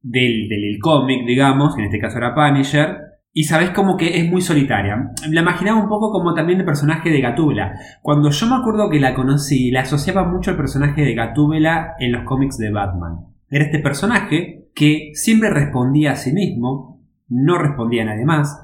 del, 0.00 0.48
del 0.48 0.78
cómic, 0.80 1.26
digamos, 1.26 1.74
que 1.74 1.82
en 1.82 1.86
este 1.86 1.98
caso 1.98 2.16
era 2.16 2.34
Punisher, 2.34 3.07
y 3.38 3.44
sabes 3.44 3.70
como 3.70 3.96
que 3.96 4.18
es 4.18 4.28
muy 4.28 4.40
solitaria. 4.40 5.12
La 5.30 5.42
imaginaba 5.42 5.80
un 5.80 5.88
poco 5.88 6.10
como 6.10 6.34
también 6.34 6.58
el 6.58 6.66
personaje 6.66 7.08
de 7.08 7.20
Gatúbela. 7.20 7.72
Cuando 8.02 8.30
yo 8.30 8.46
me 8.48 8.56
acuerdo 8.56 8.90
que 8.90 8.98
la 8.98 9.14
conocí, 9.14 9.70
la 9.70 9.82
asociaba 9.82 10.24
mucho 10.24 10.50
al 10.50 10.56
personaje 10.56 11.02
de 11.02 11.14
Gatúbela 11.14 11.94
en 12.00 12.10
los 12.10 12.24
cómics 12.24 12.58
de 12.58 12.72
Batman. 12.72 13.26
Era 13.48 13.66
este 13.66 13.78
personaje 13.78 14.70
que 14.74 15.12
siempre 15.14 15.50
respondía 15.50 16.10
a 16.10 16.16
sí 16.16 16.32
mismo, 16.32 17.00
no 17.28 17.58
respondía 17.58 18.02
a 18.02 18.06
nadie 18.06 18.24
más, 18.24 18.60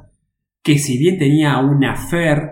que 0.61 0.81
si 0.81 0.99
bien 0.99 1.21
tenía 1.21 1.57
una 1.59 1.93
affair 1.93 2.51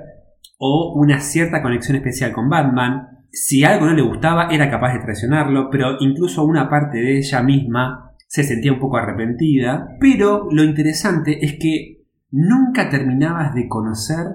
o 0.59 0.95
una 0.95 1.19
cierta 1.19 1.61
conexión 1.61 1.97
especial 1.97 2.33
con 2.33 2.49
Batman, 2.49 3.25
si 3.33 3.65
algo 3.65 3.87
no 3.87 3.95
le 3.95 4.03
gustaba 4.03 4.47
era 4.49 4.71
capaz 4.71 4.93
de 4.93 5.01
traicionarlo, 5.01 5.71
pero 5.73 5.97
incluso 5.99 6.45
una 6.45 6.71
parte 6.71 6.99
de 6.99 7.19
ella 7.19 7.43
misma 7.43 8.13
se 8.29 8.45
sentía 8.45 8.73
un 8.73 8.79
poco 8.79 8.99
arrepentida. 8.99 9.89
Pero 9.99 10.47
lo 10.53 10.63
interesante 10.63 11.45
es 11.45 11.59
que 11.59 12.02
nunca 12.33 12.91
terminabas 12.91 13.55
de 13.55 13.69
conocer 13.69 14.27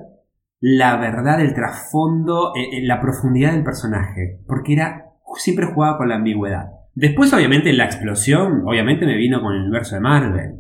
la 0.60 0.97
verdad 0.97 1.38
del 1.38 1.53
trasfondo, 1.53 2.53
eh, 2.55 2.77
eh, 2.77 2.86
la 2.86 3.01
profundidad 3.01 3.51
del 3.51 3.63
personaje, 3.63 4.39
porque 4.47 4.73
era 4.73 5.03
siempre 5.36 5.67
jugaba 5.67 5.97
con 5.97 6.10
la 6.10 6.15
ambigüedad. 6.15 6.67
Después, 6.95 7.31
obviamente, 7.33 7.73
la 7.73 7.86
explosión, 7.86 8.63
obviamente 8.65 9.05
me 9.05 9.17
vino 9.17 9.41
con 9.41 9.53
el 9.53 9.62
universo 9.62 9.95
de 9.95 10.01
Marvel, 10.01 10.55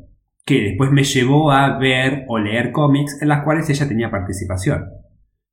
que 0.45 0.61
después 0.61 0.91
me 0.91 1.03
llevó 1.03 1.51
a 1.51 1.79
ver 1.79 2.25
o 2.27 2.37
leer 2.37 2.71
cómics 2.71 3.21
en 3.21 3.29
las 3.29 3.43
cuales 3.43 3.69
ella 3.69 3.87
tenía 3.87 4.11
participación. 4.11 4.85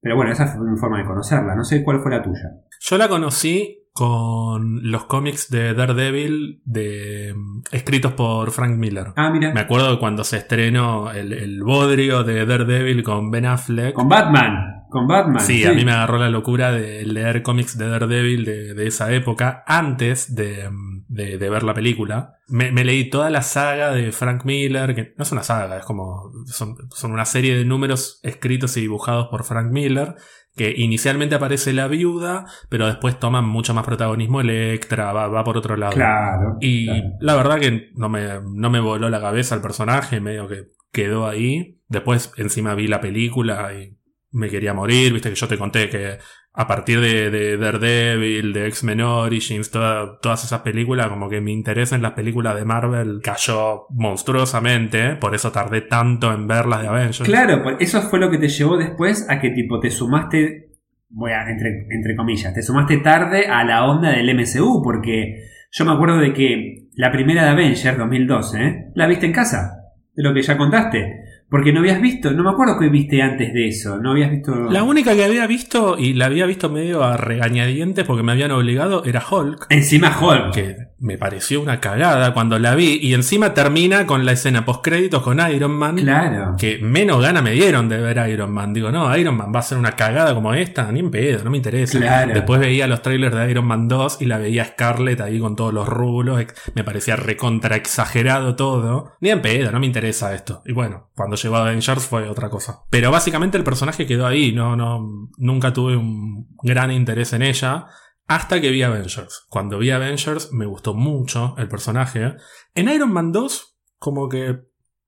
Pero 0.00 0.16
bueno, 0.16 0.32
esa 0.32 0.46
fue 0.46 0.70
mi 0.70 0.76
forma 0.76 0.98
de 0.98 1.06
conocerla. 1.06 1.54
No 1.54 1.64
sé 1.64 1.82
cuál 1.82 2.00
fue 2.00 2.10
la 2.10 2.22
tuya. 2.22 2.50
Yo 2.80 2.98
la 2.98 3.08
conocí 3.08 3.83
con 3.94 4.90
los 4.90 5.04
cómics 5.04 5.48
de 5.50 5.72
Daredevil 5.72 6.60
de, 6.64 7.32
mm, 7.36 7.60
escritos 7.70 8.12
por 8.12 8.50
Frank 8.50 8.76
Miller. 8.76 9.12
Ah, 9.14 9.30
mira. 9.30 9.54
Me 9.54 9.60
acuerdo 9.60 9.92
de 9.92 9.98
cuando 10.00 10.24
se 10.24 10.36
estrenó 10.38 11.12
el, 11.12 11.32
el 11.32 11.62
bodrio 11.62 12.24
de 12.24 12.44
Daredevil 12.44 13.04
con 13.04 13.30
Ben 13.30 13.46
Affleck. 13.46 13.94
Con 13.94 14.08
Batman. 14.08 14.82
Con 14.90 15.06
Batman. 15.06 15.40
Sí, 15.40 15.64
a 15.64 15.72
mí 15.72 15.84
me 15.84 15.92
agarró 15.92 16.18
la 16.18 16.28
locura 16.28 16.72
de 16.72 17.04
leer 17.06 17.42
cómics 17.42 17.78
de 17.78 17.88
Daredevil 17.88 18.44
de, 18.44 18.74
de 18.74 18.86
esa 18.88 19.12
época 19.12 19.62
antes 19.66 20.34
de, 20.34 20.68
mm, 20.68 21.04
de- 21.08 21.38
de 21.38 21.50
ver 21.50 21.62
la 21.62 21.74
película. 21.74 22.34
Me, 22.46 22.70
me 22.72 22.84
leí 22.84 23.08
toda 23.08 23.30
la 23.30 23.42
saga 23.42 23.90
de 23.92 24.12
Frank 24.12 24.44
Miller, 24.44 24.94
que 24.94 25.14
no 25.16 25.22
es 25.22 25.32
una 25.32 25.42
saga, 25.42 25.78
es 25.78 25.84
como. 25.84 26.30
Son, 26.46 26.76
son 26.90 27.12
una 27.12 27.24
serie 27.24 27.56
de 27.56 27.64
números 27.64 28.20
escritos 28.22 28.76
y 28.76 28.82
dibujados 28.82 29.28
por 29.28 29.44
Frank 29.44 29.70
Miller. 29.70 30.14
Que 30.56 30.72
inicialmente 30.76 31.34
aparece 31.34 31.72
la 31.72 31.88
viuda, 31.88 32.46
pero 32.68 32.86
después 32.86 33.18
toman 33.18 33.44
mucho 33.44 33.74
más 33.74 33.84
protagonismo 33.84 34.40
Electra, 34.40 35.12
va, 35.12 35.26
va 35.26 35.42
por 35.42 35.56
otro 35.56 35.76
lado. 35.76 35.94
Claro. 35.94 36.58
Y 36.60 36.86
claro. 36.86 37.08
la 37.18 37.34
verdad 37.34 37.58
que 37.58 37.90
no 37.96 38.08
me, 38.08 38.40
no 38.52 38.70
me 38.70 38.78
voló 38.78 39.10
la 39.10 39.20
cabeza 39.20 39.56
el 39.56 39.62
personaje, 39.62 40.20
medio 40.20 40.46
que 40.46 40.68
quedó 40.92 41.26
ahí. 41.26 41.80
Después 41.88 42.32
encima 42.36 42.76
vi 42.76 42.86
la 42.86 43.00
película 43.00 43.74
y 43.74 43.98
me 44.30 44.48
quería 44.48 44.74
morir, 44.74 45.12
viste 45.12 45.28
que 45.28 45.36
yo 45.36 45.48
te 45.48 45.58
conté 45.58 45.88
que 45.88 46.18
a 46.56 46.68
partir 46.68 47.00
de, 47.00 47.30
de 47.30 47.56
Daredevil, 47.56 48.52
de 48.52 48.68
X-Men 48.68 49.00
Origins, 49.00 49.70
toda- 49.72 50.20
todas 50.20 50.44
esas 50.44 50.60
películas, 50.60 51.08
como 51.08 51.28
que 51.28 51.40
mi 51.40 51.52
interés 51.52 51.90
en 51.92 52.00
las 52.00 52.12
películas 52.12 52.54
de 52.54 52.64
Marvel 52.64 53.20
cayó 53.24 53.86
monstruosamente, 53.90 55.16
por 55.16 55.34
eso 55.34 55.50
tardé 55.52 55.80
tanto 55.82 56.32
en 56.32 56.46
ver 56.46 56.66
las 56.66 56.82
de 56.82 56.88
Avengers. 56.88 57.20
Claro, 57.22 57.62
pues 57.62 57.76
eso 57.80 58.00
fue 58.02 58.18
lo 58.20 58.30
que 58.30 58.38
te 58.38 58.48
llevó 58.48 58.76
después 58.76 59.26
a 59.28 59.40
que 59.40 59.50
tipo 59.50 59.80
te 59.80 59.90
sumaste, 59.90 60.70
voy 61.10 61.32
a, 61.32 61.48
entre, 61.50 61.86
entre 61.90 62.16
comillas, 62.16 62.54
te 62.54 62.62
sumaste 62.62 62.98
tarde 62.98 63.46
a 63.46 63.64
la 63.64 63.84
onda 63.86 64.10
del 64.10 64.30
MCU, 64.34 64.82
porque 64.82 65.44
yo 65.72 65.84
me 65.84 65.92
acuerdo 65.92 66.18
de 66.18 66.32
que 66.32 66.88
la 66.94 67.10
primera 67.10 67.42
de 67.44 67.50
Avengers 67.50 67.98
2012, 67.98 68.62
¿eh? 68.64 68.84
la 68.94 69.06
viste 69.06 69.26
en 69.26 69.32
casa, 69.32 69.72
de 70.14 70.22
lo 70.22 70.32
que 70.32 70.42
ya 70.42 70.56
contaste. 70.56 71.23
Porque 71.54 71.72
no 71.72 71.78
habías 71.78 72.02
visto, 72.02 72.32
no 72.32 72.42
me 72.42 72.50
acuerdo 72.50 72.76
que 72.80 72.88
viste 72.88 73.22
antes 73.22 73.54
de 73.54 73.68
eso, 73.68 73.96
no 73.98 74.10
habías 74.10 74.28
visto... 74.28 74.72
La 74.72 74.82
única 74.82 75.14
que 75.14 75.22
había 75.22 75.46
visto, 75.46 75.96
y 75.96 76.12
la 76.12 76.26
había 76.26 76.46
visto 76.46 76.68
medio 76.68 77.04
a 77.04 77.16
regañadientes 77.16 78.04
porque 78.04 78.24
me 78.24 78.32
habían 78.32 78.50
obligado, 78.50 79.04
era 79.04 79.22
Hulk. 79.24 79.66
Encima 79.70 80.18
Hulk. 80.20 80.52
que 80.52 80.76
me 81.04 81.18
pareció 81.18 81.60
una 81.60 81.80
cagada 81.80 82.32
cuando 82.32 82.58
la 82.58 82.74
vi 82.74 82.98
y 83.00 83.12
encima 83.12 83.52
termina 83.52 84.06
con 84.06 84.24
la 84.24 84.32
escena 84.32 84.64
post 84.64 84.82
créditos 84.82 85.22
con 85.22 85.38
Iron 85.52 85.72
Man 85.72 85.96
Claro. 85.96 86.56
que 86.58 86.78
menos 86.78 87.20
ganas 87.20 87.42
me 87.42 87.50
dieron 87.50 87.90
de 87.90 87.98
ver 87.98 88.26
Iron 88.30 88.50
Man. 88.50 88.72
Digo 88.72 88.90
no 88.90 89.14
Iron 89.14 89.36
Man 89.36 89.52
va 89.54 89.58
a 89.58 89.62
ser 89.62 89.76
una 89.76 89.92
cagada 89.92 90.34
como 90.34 90.54
esta 90.54 90.90
ni 90.90 91.00
en 91.00 91.10
pedo 91.10 91.44
no 91.44 91.50
me 91.50 91.58
interesa. 91.58 91.98
Claro. 91.98 92.32
después 92.32 92.58
veía 92.58 92.86
los 92.86 93.02
trailers 93.02 93.36
de 93.36 93.50
Iron 93.50 93.66
Man 93.66 93.86
2 93.86 94.22
y 94.22 94.24
la 94.24 94.38
veía 94.38 94.64
Scarlett 94.64 95.20
ahí 95.20 95.38
con 95.38 95.56
todos 95.56 95.74
los 95.74 95.86
rulos 95.86 96.42
me 96.74 96.84
parecía 96.84 97.16
recontra 97.16 97.76
exagerado 97.76 98.56
todo. 98.56 99.12
Ni 99.20 99.28
en 99.28 99.42
pedo 99.42 99.70
no 99.72 99.80
me 99.80 99.86
interesa 99.86 100.34
esto. 100.34 100.62
Y 100.64 100.72
bueno 100.72 101.10
cuando 101.14 101.36
llegó 101.36 101.56
Avengers 101.56 102.06
fue 102.06 102.26
otra 102.30 102.48
cosa. 102.48 102.80
Pero 102.88 103.10
básicamente 103.10 103.58
el 103.58 103.64
personaje 103.64 104.06
quedó 104.06 104.26
ahí 104.26 104.52
no 104.52 104.74
no 104.74 105.28
nunca 105.36 105.70
tuve 105.74 105.96
un 105.98 106.48
gran 106.62 106.90
interés 106.90 107.34
en 107.34 107.42
ella 107.42 107.88
hasta 108.26 108.60
que 108.60 108.70
vi 108.70 108.82
Avengers. 108.82 109.46
Cuando 109.48 109.78
vi 109.78 109.90
Avengers 109.90 110.52
me 110.52 110.66
gustó 110.66 110.94
mucho 110.94 111.54
el 111.58 111.68
personaje. 111.68 112.34
En 112.74 112.88
Iron 112.88 113.12
Man 113.12 113.32
2 113.32 113.78
como 113.98 114.28
que 114.28 114.60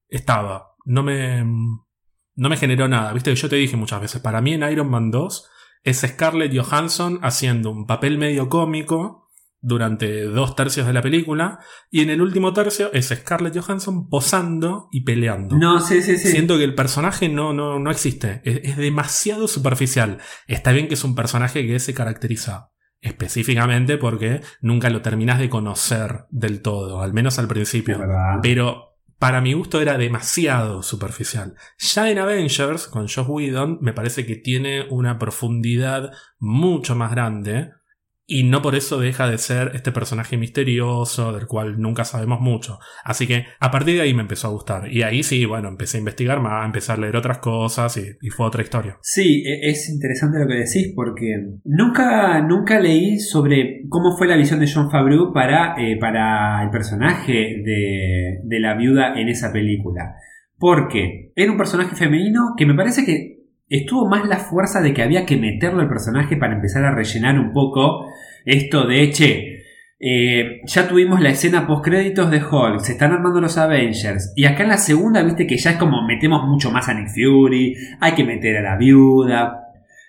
estaba. 0.09 0.75
No 0.85 1.03
me, 1.03 1.45
no 2.35 2.49
me 2.49 2.57
generó 2.57 2.89
nada. 2.89 3.13
Viste 3.13 3.31
que 3.31 3.37
yo 3.37 3.49
te 3.49 3.57
dije 3.57 3.77
muchas 3.77 4.01
veces, 4.01 4.21
para 4.21 4.41
mí 4.41 4.53
en 4.53 4.63
Iron 4.71 4.91
Man 4.91 5.11
2 5.11 5.49
es 5.83 6.01
Scarlett 6.01 6.57
Johansson 6.57 7.21
haciendo 7.23 7.71
un 7.71 7.87
papel 7.87 8.19
medio 8.19 8.49
cómico 8.49 9.31
durante 9.61 10.25
dos 10.25 10.55
tercios 10.55 10.87
de 10.87 10.93
la 10.93 11.03
película 11.03 11.59
y 11.91 12.03
en 12.03 12.11
el 12.11 12.21
último 12.21 12.53
tercio 12.53 12.93
es 12.93 13.09
Scarlett 13.09 13.59
Johansson 13.59 14.09
posando 14.09 14.89
y 14.93 15.03
peleando. 15.03 15.57
No, 15.57 15.81
sí, 15.81 16.03
sí, 16.03 16.19
sí. 16.19 16.29
Siento 16.29 16.59
que 16.59 16.65
el 16.65 16.75
personaje 16.75 17.29
no, 17.29 17.53
no, 17.53 17.79
no 17.79 17.91
existe. 17.91 18.43
Es, 18.45 18.61
es 18.63 18.77
demasiado 18.77 19.49
superficial. 19.49 20.19
Está 20.47 20.73
bien 20.73 20.87
que 20.87 20.95
es 20.95 21.05
un 21.05 21.15
personaje 21.15 21.67
que 21.67 21.79
se 21.81 21.95
caracteriza 21.95 22.71
específicamente 23.01 23.99
porque 23.99 24.41
nunca 24.61 24.91
lo 24.91 25.03
terminas 25.03 25.39
de 25.39 25.49
conocer 25.49 26.27
del 26.31 26.63
todo, 26.63 27.03
al 27.03 27.13
menos 27.13 27.39
al 27.39 27.49
principio. 27.49 28.01
Pero 28.43 28.97
para 29.19 29.41
mi 29.41 29.55
gusto 29.55 29.81
era 29.81 29.97
demasiado 29.97 30.83
superficial. 30.83 31.55
Ya 31.79 32.11
en 32.11 32.19
Avengers, 32.19 32.87
con 32.87 33.09
Josh 33.09 33.27
Whedon, 33.27 33.79
me 33.81 33.93
parece 33.93 34.27
que 34.27 34.37
tiene 34.37 34.87
una 34.91 35.19
profundidad 35.19 36.13
mucho 36.39 36.95
más 36.95 37.11
grande. 37.11 37.73
Y 38.29 38.43
no 38.43 38.61
por 38.61 38.75
eso 38.75 38.99
deja 38.99 39.31
de 39.31 39.39
ser 39.39 39.71
este 39.75 39.93
personaje 39.93 40.37
misterioso 40.37 41.33
del 41.33 41.47
cual 41.47 41.81
nunca 41.81 42.05
sabemos 42.05 42.41
mucho. 42.41 42.81
Así 43.05 43.27
que 43.27 43.45
a 43.61 43.71
partir 43.71 43.95
de 43.95 44.01
ahí 44.01 44.15
me 44.15 44.23
empezó 44.23 44.49
a 44.49 44.51
gustar. 44.51 44.93
Y 44.93 45.03
ahí 45.03 45.23
sí, 45.23 45.45
bueno, 45.45 45.69
empecé 45.69 45.99
a 45.99 46.01
investigar 46.01 46.41
más, 46.41 46.67
empecé 46.67 46.93
a 46.93 46.97
leer 46.97 47.15
otras 47.15 47.39
cosas 47.39 47.97
y, 47.97 48.29
fue 48.31 48.47
otra 48.47 48.63
historia. 48.63 48.99
Sí, 49.01 49.45
e, 49.47 49.71
es 49.71 49.89
interesante 49.89 50.41
lo 50.41 50.49
que 50.49 50.55
decís 50.55 50.93
porque 50.95 51.37
nunca, 51.65 52.43
nunca 52.43 52.81
leí 52.81 53.21
sobre 53.21 53.83
cómo 53.89 54.17
fue 54.17 54.27
la 54.27 54.37
visión 54.37 54.59
de 54.59 54.71
John 54.73 54.91
Favreau 54.91 55.33
para, 55.33 55.77
eh, 55.79 55.97
para 55.99 56.65
el 56.65 56.71
personaje 56.71 57.63
de, 57.65 58.41
de 58.43 58.61
la 58.61 58.75
viuda 58.77 59.15
en 59.19 59.29
esa 59.29 59.53
película. 59.53 60.17
Porque 60.59 61.33
era 61.37 61.53
un 61.53 61.59
personaje 61.59 61.95
femenino 61.95 62.55
que 62.57 62.67
me 62.67 62.75
parece 62.75 63.05
que 63.05 63.36
estuvo 63.69 64.09
más 64.09 64.29
la 64.29 64.39
fuerza 64.39 64.81
de 64.81 64.95
que 64.95 65.03
había 65.03 65.27
que 65.27 65.37
meterlo 65.37 65.81
al 65.81 65.89
personaje 65.89 66.37
para 66.37 66.55
empezar 66.55 66.85
a 66.85 66.95
rellenar 66.95 67.39
un 67.39 67.53
poco 67.53 68.07
esto 68.45 68.87
de, 68.87 69.11
che, 69.11 69.57
eh, 69.99 70.61
ya 70.65 70.87
tuvimos 70.87 71.21
la 71.21 71.31
escena 71.31 71.67
post 71.67 71.85
créditos 71.85 72.31
de 72.31 72.43
Hulk, 72.45 72.81
se 72.81 72.93
están 72.93 73.13
armando 73.13 73.41
los 73.41 73.57
Avengers, 73.57 74.33
y 74.37 74.45
acá 74.45 74.63
en 74.63 74.69
la 74.69 74.79
segunda, 74.79 75.23
viste 75.23 75.47
que 75.47 75.57
ya 75.57 75.71
es 75.71 75.77
como 75.79 76.07
metemos 76.07 76.47
mucho 76.47 76.71
más 76.71 76.89
a 76.89 76.95
Nick 76.95 77.09
Fury, 77.09 77.75
hay 78.01 78.13
que 78.13 78.25
meter 78.25 78.59
a 78.59 78.63
la 78.63 78.77
viuda. 78.77 79.63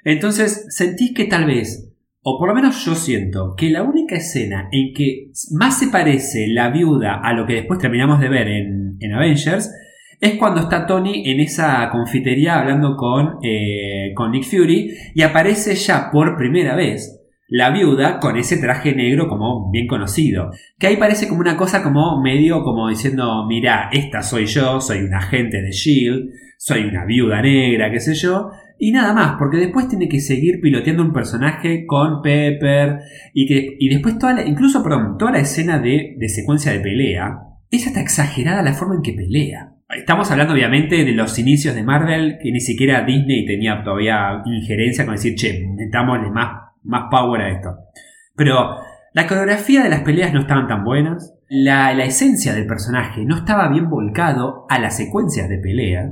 Entonces, 0.03 0.67
sentís 0.69 1.13
que 1.13 1.25
tal 1.25 1.45
vez, 1.45 1.93
o 2.21 2.37
por 2.37 2.49
lo 2.49 2.55
menos 2.55 2.83
yo 2.85 2.95
siento, 2.95 3.55
que 3.55 3.69
la 3.69 3.83
única 3.83 4.15
escena 4.15 4.67
en 4.71 4.93
que 4.93 5.31
más 5.51 5.79
se 5.79 5.87
parece 5.87 6.47
la 6.47 6.69
viuda 6.69 7.21
a 7.23 7.33
lo 7.33 7.45
que 7.45 7.53
después 7.53 7.79
terminamos 7.79 8.19
de 8.19 8.29
ver 8.29 8.47
en, 8.49 8.97
en 8.99 9.13
Avengers, 9.13 9.71
es 10.19 10.35
cuando 10.35 10.61
está 10.61 10.85
Tony 10.85 11.29
en 11.29 11.39
esa 11.39 11.89
confitería 11.91 12.59
hablando 12.59 12.95
con, 12.95 13.37
eh, 13.43 14.13
con 14.15 14.31
Nick 14.31 14.45
Fury 14.45 14.91
y 15.13 15.21
aparece 15.21 15.75
ya 15.75 16.09
por 16.11 16.35
primera 16.37 16.75
vez 16.75 17.17
la 17.49 17.69
viuda 17.69 18.19
con 18.19 18.35
ese 18.35 18.57
traje 18.57 18.93
negro 18.93 19.27
como 19.27 19.71
bien 19.71 19.87
conocido. 19.87 20.51
Que 20.77 20.87
ahí 20.87 20.97
parece 20.97 21.27
como 21.27 21.41
una 21.41 21.55
cosa 21.55 21.81
como 21.83 22.21
medio 22.21 22.63
como 22.63 22.89
diciendo, 22.89 23.45
mira, 23.47 23.89
esta 23.91 24.21
soy 24.21 24.45
yo, 24.45 24.81
soy 24.81 24.99
un 24.99 25.13
agente 25.13 25.61
de 25.61 25.71
Shield, 25.71 26.29
soy 26.57 26.83
una 26.83 27.05
viuda 27.05 27.41
negra, 27.41 27.91
qué 27.91 27.99
sé 27.99 28.15
yo. 28.15 28.49
Y 28.79 28.91
nada 28.91 29.13
más, 29.13 29.35
porque 29.39 29.57
después 29.57 29.87
tiene 29.87 30.09
que 30.09 30.19
seguir 30.19 30.59
piloteando 30.61 31.03
un 31.03 31.13
personaje 31.13 31.85
con 31.87 32.21
Pepper 32.21 32.99
y 33.33 33.47
que 33.47 33.75
y 33.79 33.89
después 33.89 34.19
toda 34.19 34.33
la, 34.33 34.45
incluso 34.45 34.83
toda 35.17 35.31
la 35.31 35.39
escena 35.39 35.79
de, 35.79 36.15
de 36.17 36.29
secuencia 36.29 36.71
de 36.71 36.79
pelea 36.79 37.39
es 37.71 37.87
hasta 37.87 38.01
exagerada 38.01 38.61
la 38.61 38.73
forma 38.73 38.95
en 38.95 39.01
que 39.01 39.13
pelea. 39.13 39.76
Estamos 39.89 40.29
hablando 40.31 40.53
obviamente 40.53 41.05
de 41.05 41.13
los 41.13 41.39
inicios 41.39 41.73
de 41.73 41.81
Marvel, 41.81 42.39
que 42.41 42.51
ni 42.51 42.59
siquiera 42.59 43.05
Disney 43.05 43.45
tenía 43.45 43.81
todavía 43.83 44.41
injerencia 44.45 45.05
con 45.05 45.15
decir, 45.15 45.35
che, 45.35 45.65
metámosle 45.65 46.29
más, 46.29 46.73
más 46.83 47.03
power 47.09 47.41
a 47.41 47.49
esto. 47.51 47.77
Pero 48.35 48.75
la 49.13 49.27
coreografía 49.27 49.83
de 49.83 49.89
las 49.89 50.01
peleas 50.01 50.33
no 50.33 50.41
estaban 50.41 50.67
tan 50.67 50.83
buenas, 50.83 51.33
la, 51.47 51.93
la 51.93 52.03
esencia 52.03 52.53
del 52.53 52.67
personaje 52.67 53.23
no 53.23 53.37
estaba 53.37 53.69
bien 53.69 53.89
volcado 53.89 54.65
a 54.69 54.77
las 54.77 54.97
secuencias 54.97 55.47
de 55.47 55.57
pelea. 55.57 56.11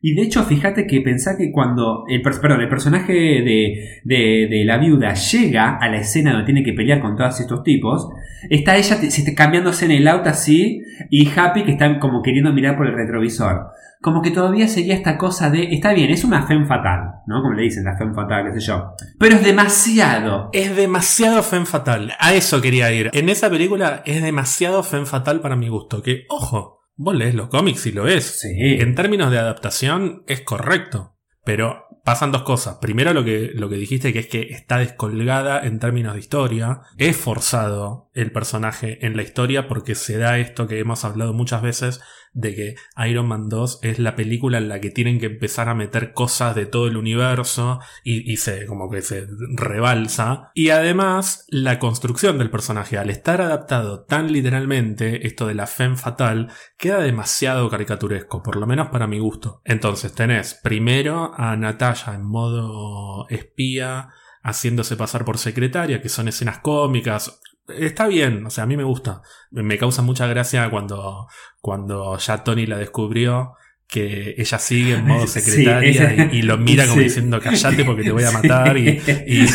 Y 0.00 0.14
de 0.14 0.22
hecho, 0.22 0.44
fíjate 0.44 0.86
que 0.86 1.00
pensá 1.00 1.36
que 1.36 1.50
cuando 1.50 2.04
el, 2.08 2.22
perdón, 2.22 2.60
el 2.60 2.68
personaje 2.68 3.12
de, 3.12 4.00
de, 4.04 4.46
de, 4.48 4.64
la 4.64 4.78
viuda 4.78 5.14
llega 5.14 5.76
a 5.76 5.88
la 5.88 5.98
escena 5.98 6.32
donde 6.32 6.46
tiene 6.46 6.62
que 6.62 6.74
pelear 6.74 7.00
con 7.00 7.16
todos 7.16 7.40
estos 7.40 7.62
tipos, 7.62 8.08
está 8.50 8.76
ella 8.76 8.98
cambiándose 9.34 9.86
en 9.86 9.92
el 9.92 10.06
auto 10.06 10.28
así 10.28 10.82
y 11.10 11.28
Happy 11.28 11.64
que 11.64 11.72
están 11.72 11.98
como 11.98 12.22
queriendo 12.22 12.52
mirar 12.52 12.76
por 12.76 12.86
el 12.86 12.94
retrovisor. 12.94 13.68
Como 14.02 14.20
que 14.22 14.30
todavía 14.30 14.68
seguía 14.68 14.94
esta 14.94 15.16
cosa 15.16 15.50
de, 15.50 15.74
está 15.74 15.92
bien, 15.94 16.10
es 16.10 16.22
una 16.22 16.46
femme 16.46 16.66
fatal, 16.66 17.22
¿no? 17.26 17.42
Como 17.42 17.54
le 17.54 17.62
dicen, 17.62 17.84
la 17.84 17.96
femme 17.96 18.14
fatal, 18.14 18.44
qué 18.44 18.60
sé 18.60 18.66
yo. 18.66 18.92
Pero 19.18 19.36
es 19.36 19.44
demasiado. 19.44 20.50
Es 20.52 20.76
demasiado 20.76 21.42
femme 21.42 21.66
fatal. 21.66 22.12
A 22.20 22.34
eso 22.34 22.60
quería 22.60 22.92
ir. 22.92 23.10
En 23.14 23.30
esa 23.30 23.48
película 23.48 24.02
es 24.04 24.22
demasiado 24.22 24.82
femme 24.82 25.06
fatal 25.06 25.40
para 25.40 25.56
mi 25.56 25.68
gusto. 25.68 26.02
Que, 26.02 26.24
ojo, 26.28 26.85
vos 26.96 27.14
lees 27.14 27.34
los 27.34 27.48
cómics 27.48 27.86
y 27.86 27.92
lo 27.92 28.08
es. 28.08 28.40
Sí. 28.40 28.48
En 28.58 28.94
términos 28.94 29.30
de 29.30 29.38
adaptación 29.38 30.24
es 30.26 30.40
correcto. 30.40 31.12
Pero 31.44 31.86
pasan 32.04 32.32
dos 32.32 32.42
cosas. 32.42 32.78
Primero 32.80 33.12
lo 33.12 33.24
que, 33.24 33.52
lo 33.54 33.68
que 33.68 33.76
dijiste 33.76 34.12
que 34.12 34.18
es 34.20 34.26
que 34.26 34.42
está 34.50 34.78
descolgada 34.78 35.64
en 35.64 35.78
términos 35.78 36.14
de 36.14 36.20
historia. 36.20 36.80
Es 36.98 37.16
forzado 37.16 38.10
el 38.14 38.32
personaje 38.32 39.04
en 39.06 39.16
la 39.16 39.22
historia 39.22 39.68
porque 39.68 39.94
se 39.94 40.18
da 40.18 40.38
esto 40.38 40.66
que 40.66 40.80
hemos 40.80 41.04
hablado 41.04 41.32
muchas 41.34 41.62
veces 41.62 42.00
de 42.36 42.54
que 42.54 42.74
Iron 43.08 43.26
Man 43.26 43.48
2 43.48 43.80
es 43.82 43.98
la 43.98 44.14
película 44.14 44.58
en 44.58 44.68
la 44.68 44.78
que 44.78 44.90
tienen 44.90 45.18
que 45.18 45.26
empezar 45.26 45.70
a 45.70 45.74
meter 45.74 46.12
cosas 46.12 46.54
de 46.54 46.66
todo 46.66 46.86
el 46.86 46.98
universo 46.98 47.80
y, 48.04 48.36
se 48.36 48.66
como 48.66 48.90
que 48.90 49.00
se 49.00 49.26
rebalsa. 49.54 50.50
Y 50.54 50.68
además 50.68 51.46
la 51.48 51.78
construcción 51.78 52.38
del 52.38 52.50
personaje 52.50 52.98
al 52.98 53.08
estar 53.08 53.40
adaptado 53.40 54.04
tan 54.04 54.30
literalmente, 54.30 55.26
esto 55.26 55.46
de 55.46 55.54
la 55.54 55.66
femme 55.66 55.96
fatal, 55.96 56.52
queda 56.76 57.00
demasiado 57.00 57.70
caricaturesco, 57.70 58.42
por 58.42 58.56
lo 58.56 58.66
menos 58.66 58.88
para 58.88 59.06
mi 59.06 59.18
gusto. 59.18 59.62
Entonces 59.64 60.12
tenés 60.12 60.54
primero 60.54 61.32
a 61.36 61.56
Natasha 61.56 62.14
en 62.14 62.24
modo 62.24 63.26
espía, 63.30 64.10
haciéndose 64.42 64.96
pasar 64.96 65.24
por 65.24 65.38
secretaria, 65.38 66.02
que 66.02 66.10
son 66.10 66.28
escenas 66.28 66.58
cómicas, 66.58 67.40
está 67.68 68.06
bien, 68.06 68.46
o 68.46 68.50
sea, 68.50 68.64
a 68.64 68.66
mí 68.66 68.76
me 68.76 68.84
gusta. 68.84 69.22
Me 69.50 69.78
causa 69.78 70.02
mucha 70.02 70.26
gracia 70.26 70.68
cuando, 70.70 71.26
cuando 71.60 72.18
ya 72.18 72.44
Tony 72.44 72.66
la 72.66 72.78
descubrió 72.78 73.54
que 73.88 74.34
ella 74.36 74.58
sigue 74.58 74.94
en 74.94 75.06
modo 75.06 75.26
secretaria 75.26 76.28
y, 76.32 76.42
lo 76.42 76.58
mira 76.58 76.86
como 76.88 77.00
diciendo 77.02 77.40
callate 77.40 77.84
porque 77.84 78.02
te 78.02 78.10
voy 78.10 78.24
a 78.24 78.32
matar 78.32 78.76
y, 78.76 79.00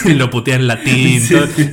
lo 0.15 0.29
putea 0.29 0.55
en 0.55 0.67
latín. 0.67 1.21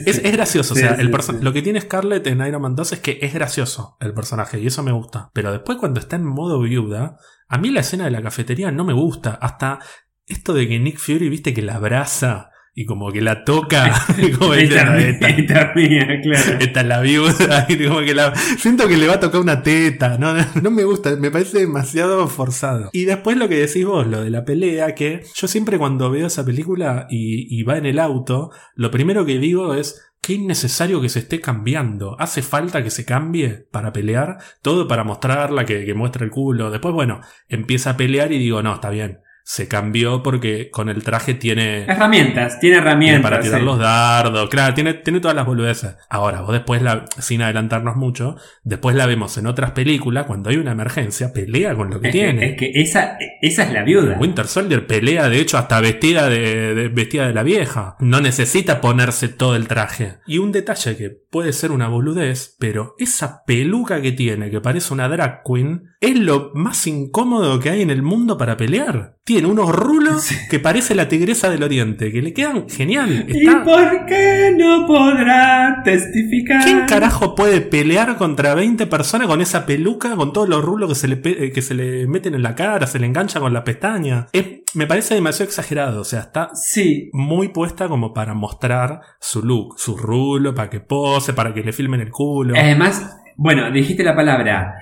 Es, 0.07 0.19
es, 0.19 0.33
gracioso, 0.33 0.75
o 0.75 0.77
sea, 0.77 0.95
el 0.95 1.13
lo 1.41 1.53
que 1.53 1.63
tiene 1.63 1.81
Scarlett 1.81 2.27
en 2.27 2.45
Iron 2.45 2.63
Man 2.63 2.75
2 2.75 2.93
es 2.93 3.01
que 3.01 3.19
es 3.23 3.33
gracioso 3.33 3.97
el 4.01 4.13
personaje 4.13 4.59
y 4.61 4.67
eso 4.67 4.83
me 4.83 4.93
gusta. 4.93 5.31
Pero 5.33 5.53
después 5.53 5.79
cuando 5.79 6.01
está 6.01 6.17
en 6.17 6.25
modo 6.25 6.61
viuda, 6.61 7.17
a 7.49 7.59
mí 7.59 7.71
la 7.71 7.81
escena 7.81 8.05
de 8.05 8.11
la 8.11 8.23
cafetería 8.23 8.71
no 8.71 8.85
me 8.85 8.93
gusta. 8.93 9.39
Hasta 9.41 9.79
esto 10.27 10.53
de 10.53 10.69
que 10.69 10.79
Nick 10.79 10.99
Fury, 10.99 11.29
viste, 11.29 11.55
que 11.55 11.63
la 11.63 11.77
abraza 11.77 12.51
y 12.79 12.85
como 12.85 13.11
que 13.11 13.21
la 13.21 13.43
toca. 13.43 13.93
como 14.39 14.55
esta, 14.55 14.97
esta, 15.01 15.29
esta, 15.29 15.73
mía, 15.75 16.21
claro. 16.23 16.59
Esta 16.61 16.81
es 16.81 16.87
la 16.87 17.01
viuda. 17.01 17.67
Y 17.69 17.85
como 17.85 18.01
que 18.01 18.15
la, 18.15 18.33
siento 18.37 18.87
que 18.87 18.97
le 18.97 19.09
va 19.09 19.15
a 19.15 19.21
tocar 19.21 19.41
una 19.41 19.65
teta. 19.65 20.17
No, 20.17 20.33
no 20.63 20.71
me 20.71 20.85
gusta, 20.85 21.17
me 21.17 21.33
parece 21.33 21.59
demasiado 21.59 22.29
forzado. 22.29 22.91
Y 22.93 23.05
después 23.05 23.37
lo 23.37 23.49
que 23.49 23.57
decís 23.59 23.85
vos, 23.85 24.07
lo 24.07 24.23
de 24.23 24.31
la 24.31 24.45
pelea, 24.45 24.95
que 24.95 25.25
yo 25.35 25.49
siempre 25.49 25.77
cuando 25.77 26.09
veo 26.09 26.29
esa 26.29 26.45
película 26.45 27.09
y, 27.11 27.49
y 27.59 27.65
va 27.65 27.79
en 27.79 27.87
el 27.87 27.99
auto, 27.99 28.53
lo 28.77 28.93
primero 28.93 29.27
que 29.27 29.39
digo 29.39 29.75
es. 29.75 30.05
Qué 30.21 30.33
innecesario 30.35 31.01
que 31.01 31.09
se 31.09 31.21
esté 31.21 31.41
cambiando. 31.41 32.17
¿Hace 32.19 32.43
falta 32.43 32.83
que 32.83 32.91
se 32.91 33.05
cambie 33.05 33.67
para 33.71 33.93
pelear? 33.93 34.39
Todo 34.63 34.89
para 34.89 35.05
mostrarla, 35.05 35.65
que, 35.65 35.87
que 35.87 35.95
muestre 35.95 36.25
el 36.25 36.33
culo. 36.33 36.73
Después, 36.73 36.93
bueno, 36.93 37.21
empieza 37.49 37.91
a 37.91 37.97
pelear 37.97 38.33
y 38.33 38.39
digo, 38.39 38.61
no, 38.61 38.75
está 38.75 38.91
bien 38.91 39.21
se 39.49 39.67
cambió 39.67 40.23
porque 40.23 40.69
con 40.71 40.91
el 40.91 41.03
traje 41.03 41.33
tiene. 41.33 41.85
Herramientas, 41.85 42.61
tiene 42.61 42.77
herramientas. 42.77 43.23
para 43.23 43.41
tirar 43.41 43.63
los 43.63 43.79
dardos, 43.79 44.51
claro, 44.51 44.75
tiene, 44.75 44.93
tiene 44.93 45.21
todas 45.21 45.35
las 45.35 45.47
boludeces. 45.47 45.97
Ahora, 46.11 46.43
vos 46.43 46.53
después, 46.53 46.83
la, 46.83 47.07
sin 47.19 47.41
adelantarnos 47.41 47.97
mucho, 47.97 48.37
después 48.63 48.95
la 48.95 49.07
vemos 49.07 49.39
en 49.39 49.47
otras 49.47 49.71
películas, 49.71 50.27
cuando 50.27 50.51
hay 50.51 50.59
una 50.59 50.73
emergencia, 50.73 51.33
pelea 51.33 51.75
con 51.75 51.89
lo 51.89 51.99
que 51.99 52.11
tiene. 52.11 52.45
es 52.45 52.57
que 52.59 52.73
esa, 52.75 53.17
esa 53.41 53.63
es 53.63 53.73
la 53.73 53.85
viuda. 53.85 54.19
Winter 54.19 54.47
Soldier 54.47 54.87
pelea, 54.87 55.31
de 55.31 55.41
hecho, 55.41 55.57
hasta 55.57 55.81
vestida 55.81 56.29
de, 56.29 56.91
vestida 56.93 57.27
de 57.27 57.33
la 57.33 57.43
vieja. 57.43 57.97
No 58.01 58.21
necesita 58.21 58.83
ponerse 58.83 59.29
todo 59.29 59.57
el 59.57 59.67
traje. 59.67 60.19
Y 60.27 60.37
un 60.37 60.53
detalle 60.53 60.95
que 60.99 61.09
puede 61.09 61.55
ser 61.55 61.73
una 61.73 61.89
boludez, 61.89 62.55
pero 62.59 62.97
esa 62.99 63.45
peluca 63.47 64.03
que 64.03 64.13
tiene, 64.13 64.51
que 64.51 64.61
parece 64.61 64.93
una 64.93 65.09
drag 65.09 65.41
queen, 65.43 65.95
es 66.03 66.19
lo 66.19 66.51
más 66.53 66.87
incómodo 66.87 67.59
que 67.61 67.71
hay 67.71 67.81
en 67.81 67.89
el 67.89 68.03
mundo 68.03 68.37
para 68.37 68.59
pelear 68.59 69.17
tiene 69.29 69.38
unos 69.47 69.71
rulos 69.71 70.29
que 70.51 70.59
parece 70.59 70.95
la 70.95 71.09
tigresa 71.09 71.51
del 71.51 71.63
oriente, 71.63 72.13
que 72.13 72.23
le 72.23 72.33
quedan 72.33 72.69
genial. 72.69 73.27
¿Y 73.29 73.47
por 73.65 74.07
qué 74.07 74.55
no 74.57 74.87
podrá 74.87 75.83
testificar? 75.85 76.65
¿Quién 76.65 76.87
carajo 76.87 77.35
puede 77.35 77.61
pelear 77.61 78.17
contra 78.17 78.55
20 78.55 78.87
personas 78.87 79.29
con 79.29 79.41
esa 79.41 79.67
peluca, 79.67 80.17
con 80.17 80.33
todos 80.33 80.49
los 80.49 80.65
rulos 80.65 80.89
que 80.89 80.95
se 80.95 81.09
le, 81.09 81.21
eh, 81.25 81.53
que 81.53 81.63
se 81.63 81.75
le 81.75 82.07
meten 82.07 82.35
en 82.35 82.43
la 82.43 82.55
cara, 82.55 82.87
se 82.87 82.99
le 82.99 83.07
engancha 83.07 83.41
con 83.41 83.53
la 83.53 83.65
pestaña? 83.65 84.27
me 84.75 84.87
parece 84.87 85.15
demasiado 85.15 85.49
exagerado, 85.49 86.01
o 86.03 86.05
sea, 86.05 86.21
está 86.21 86.51
sí. 86.55 87.11
muy 87.13 87.49
puesta 87.49 87.89
como 87.89 88.13
para 88.13 88.35
mostrar 88.35 89.01
su 89.19 89.43
look, 89.43 89.79
su 89.79 89.97
rulo, 89.97 90.55
para 90.55 90.69
que 90.69 90.81
pose, 90.81 91.33
para 91.33 91.55
que 91.55 91.63
le 91.63 91.73
filmen 91.73 92.01
el 92.01 92.11
culo. 92.11 92.55
Además, 92.57 93.19
bueno, 93.37 93.71
dijiste 93.71 94.03
la 94.03 94.15
palabra 94.15 94.75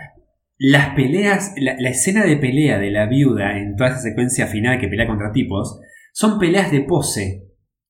las 0.59 0.95
peleas, 0.95 1.55
la, 1.59 1.89
escena 1.89 2.25
de 2.25 2.37
pelea 2.37 2.79
de 2.79 2.91
la 2.91 3.07
viuda 3.07 3.59
en 3.59 3.77
toda 3.77 3.91
esa 3.91 4.01
secuencia 4.01 4.47
final 4.47 4.79
que 4.79 4.89
pelea 4.89 5.07
contra 5.07 5.33
tipos, 5.33 5.81
son 6.13 6.39
peleas 6.39 6.71
de 6.71 6.81
pose. 6.81 7.43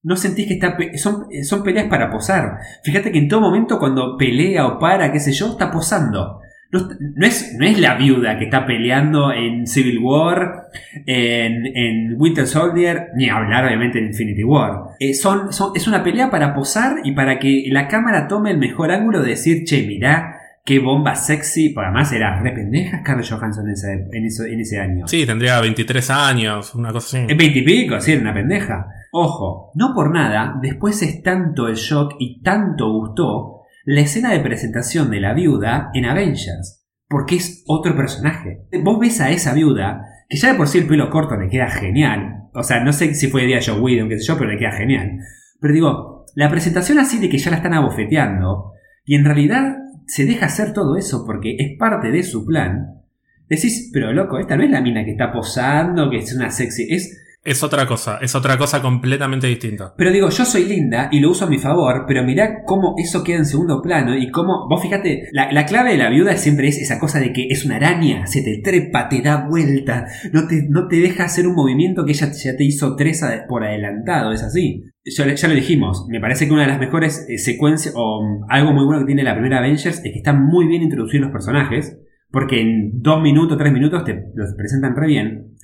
No 0.02 0.16
sentís 0.16 0.46
que 0.46 0.54
está. 0.54 0.76
Son, 0.94 1.26
son 1.42 1.62
peleas 1.62 1.86
para 1.86 2.10
posar. 2.10 2.58
Fíjate 2.84 3.10
que 3.10 3.18
en 3.18 3.28
todo 3.28 3.40
momento 3.40 3.78
cuando 3.78 4.16
pelea 4.16 4.66
o 4.66 4.78
para, 4.78 5.12
qué 5.12 5.20
sé 5.20 5.32
yo, 5.32 5.50
está 5.50 5.70
posando. 5.70 6.40
No, 6.72 7.26
es, 7.26 7.54
no 7.56 7.64
es 7.64 7.78
la 7.78 7.94
viuda 7.94 8.38
que 8.38 8.44
está 8.44 8.66
peleando 8.66 9.32
en 9.32 9.66
Civil 9.66 10.00
War, 10.00 10.66
en, 11.06 11.64
en 11.76 12.16
Winter 12.18 12.46
Soldier, 12.46 13.08
ni 13.14 13.28
hablar 13.28 13.64
obviamente 13.66 13.98
en 13.98 14.06
Infinity 14.06 14.42
War. 14.42 14.80
Eh, 14.98 15.14
son, 15.14 15.48
es 15.74 15.86
una 15.86 16.02
pelea 16.02 16.30
para 16.30 16.54
posar 16.54 16.96
y 17.04 17.12
para 17.12 17.38
que 17.38 17.66
la 17.70 17.86
cámara 17.86 18.26
tome 18.26 18.50
el 18.50 18.58
mejor 18.58 18.90
ángulo 18.90 19.22
de 19.22 19.30
decir, 19.30 19.64
che, 19.64 19.86
mirá, 19.86 20.35
qué 20.66 20.80
bomba 20.80 21.14
sexy. 21.14 21.70
Porque 21.70 21.86
además 21.86 22.12
era 22.12 22.42
re 22.42 22.52
pendeja 22.52 23.00
Scarlett 23.00 23.30
Johansson 23.30 23.66
en 23.66 23.72
ese, 23.72 23.92
en, 23.92 24.52
en 24.52 24.60
ese 24.60 24.78
año. 24.78 25.08
Sí, 25.08 25.24
tendría 25.24 25.60
23 25.60 26.10
años, 26.10 26.74
una 26.74 26.92
cosa 26.92 27.16
así. 27.16 27.26
Es 27.32 27.38
veintipico, 27.38 27.98
sí, 28.00 28.12
era 28.12 28.20
una 28.20 28.34
pendeja. 28.34 28.86
Ojo, 29.12 29.72
no 29.74 29.94
por 29.94 30.12
nada, 30.12 30.56
después 30.60 31.00
es 31.02 31.22
tanto 31.22 31.68
el 31.68 31.76
shock 31.76 32.16
y 32.18 32.42
tanto 32.42 32.92
gustó 32.92 33.62
la 33.86 34.00
escena 34.00 34.32
de 34.32 34.40
presentación 34.40 35.10
de 35.10 35.20
la 35.20 35.32
viuda 35.32 35.90
en 35.94 36.04
Avengers. 36.04 36.84
Porque 37.08 37.36
es 37.36 37.62
otro 37.68 37.96
personaje. 37.96 38.66
Vos 38.82 38.98
ves 38.98 39.20
a 39.20 39.30
esa 39.30 39.54
viuda, 39.54 40.02
que 40.28 40.36
ya 40.36 40.50
de 40.50 40.58
por 40.58 40.66
sí 40.66 40.78
el 40.78 40.88
pelo 40.88 41.08
corto 41.08 41.36
le 41.36 41.48
queda 41.48 41.70
genial. 41.70 42.48
O 42.52 42.64
sea, 42.64 42.82
no 42.82 42.92
sé 42.92 43.14
si 43.14 43.28
fue 43.28 43.44
idea 43.44 43.58
de 43.58 43.64
Joe 43.64 43.80
Whedon, 43.80 44.08
qué 44.08 44.18
sé 44.18 44.26
yo, 44.26 44.36
pero 44.36 44.50
le 44.50 44.58
queda 44.58 44.72
genial. 44.72 45.18
Pero 45.60 45.72
digo, 45.72 46.24
la 46.34 46.50
presentación 46.50 46.98
así 46.98 47.18
de 47.18 47.28
que 47.28 47.38
ya 47.38 47.50
la 47.50 47.58
están 47.58 47.74
abofeteando, 47.74 48.72
y 49.04 49.14
en 49.14 49.24
realidad 49.24 49.76
se 50.06 50.24
deja 50.24 50.46
hacer 50.46 50.72
todo 50.72 50.96
eso 50.96 51.24
porque 51.26 51.56
es 51.58 51.78
parte 51.78 52.10
de 52.10 52.22
su 52.22 52.44
plan. 52.44 53.02
Decís, 53.48 53.90
pero 53.92 54.12
loco, 54.12 54.38
esta 54.38 54.56
no 54.56 54.64
es 54.64 54.70
la 54.70 54.80
mina 54.80 55.04
que 55.04 55.12
está 55.12 55.32
posando, 55.32 56.10
que 56.10 56.18
es 56.18 56.34
una 56.34 56.50
sexy. 56.50 56.86
Es, 56.90 57.16
Es 57.44 57.62
otra 57.62 57.86
cosa, 57.86 58.18
es 58.20 58.34
otra 58.34 58.58
cosa 58.58 58.82
completamente 58.82 59.46
distinta. 59.46 59.94
pero 59.96 60.10
digo, 60.10 60.28
yo 60.30 60.44
soy 60.44 60.64
linda 60.64 61.08
y 61.12 61.20
lo 61.20 61.30
uso 61.30 61.44
a 61.44 61.48
mi 61.48 61.58
favor, 61.58 62.04
pero 62.08 62.24
mirá 62.24 62.64
cómo 62.64 62.96
eso 62.98 63.22
queda 63.22 63.36
en 63.36 63.46
segundo 63.46 63.80
plano 63.80 64.16
y 64.16 64.32
cómo, 64.32 64.66
vos 64.68 64.82
fíjate, 64.82 65.28
la, 65.30 65.52
la 65.52 65.64
clave 65.64 65.92
de 65.92 65.98
la 65.98 66.10
viuda 66.10 66.36
siempre 66.36 66.66
es 66.66 66.78
esa 66.78 66.98
cosa 66.98 67.20
de 67.20 67.32
que 67.32 67.46
es 67.48 67.64
una 67.64 67.76
araña, 67.76 68.26
se 68.26 68.42
te 68.42 68.58
trepa, 68.58 69.08
te 69.08 69.22
da 69.22 69.46
vuelta, 69.48 70.06
no 70.32 70.48
te, 70.48 70.66
no 70.68 70.88
te 70.88 70.96
deja 70.96 71.24
hacer 71.24 71.46
un 71.46 71.54
movimiento 71.54 72.04
que 72.04 72.12
ella 72.12 72.32
ya 72.32 72.56
te 72.56 72.64
hizo 72.64 72.96
tres 72.96 73.24
por 73.48 73.62
adelantado, 73.62 74.32
es 74.32 74.42
así. 74.42 74.82
Ya, 75.06 75.32
ya 75.32 75.48
lo 75.48 75.54
dijimos, 75.54 76.06
me 76.08 76.20
parece 76.20 76.46
que 76.46 76.52
una 76.52 76.62
de 76.62 76.68
las 76.68 76.80
mejores 76.80 77.26
eh, 77.28 77.38
secuencias, 77.38 77.94
o 77.96 78.22
mm, 78.22 78.46
algo 78.50 78.72
muy 78.72 78.84
bueno 78.84 79.00
que 79.00 79.06
tiene 79.06 79.22
la 79.22 79.34
primera 79.34 79.58
Avengers, 79.58 79.98
es 79.98 80.00
que 80.00 80.18
están 80.18 80.44
muy 80.44 80.66
bien 80.66 80.82
introducidos 80.82 81.26
los 81.26 81.32
personajes, 81.32 81.98
porque 82.30 82.60
en 82.60 83.02
dos 83.02 83.22
minutos, 83.22 83.56
tres 83.56 83.72
minutos 83.72 84.04
te 84.04 84.14
los 84.34 84.54
presentan 84.56 84.96
re 84.96 85.06
bien. 85.06 85.56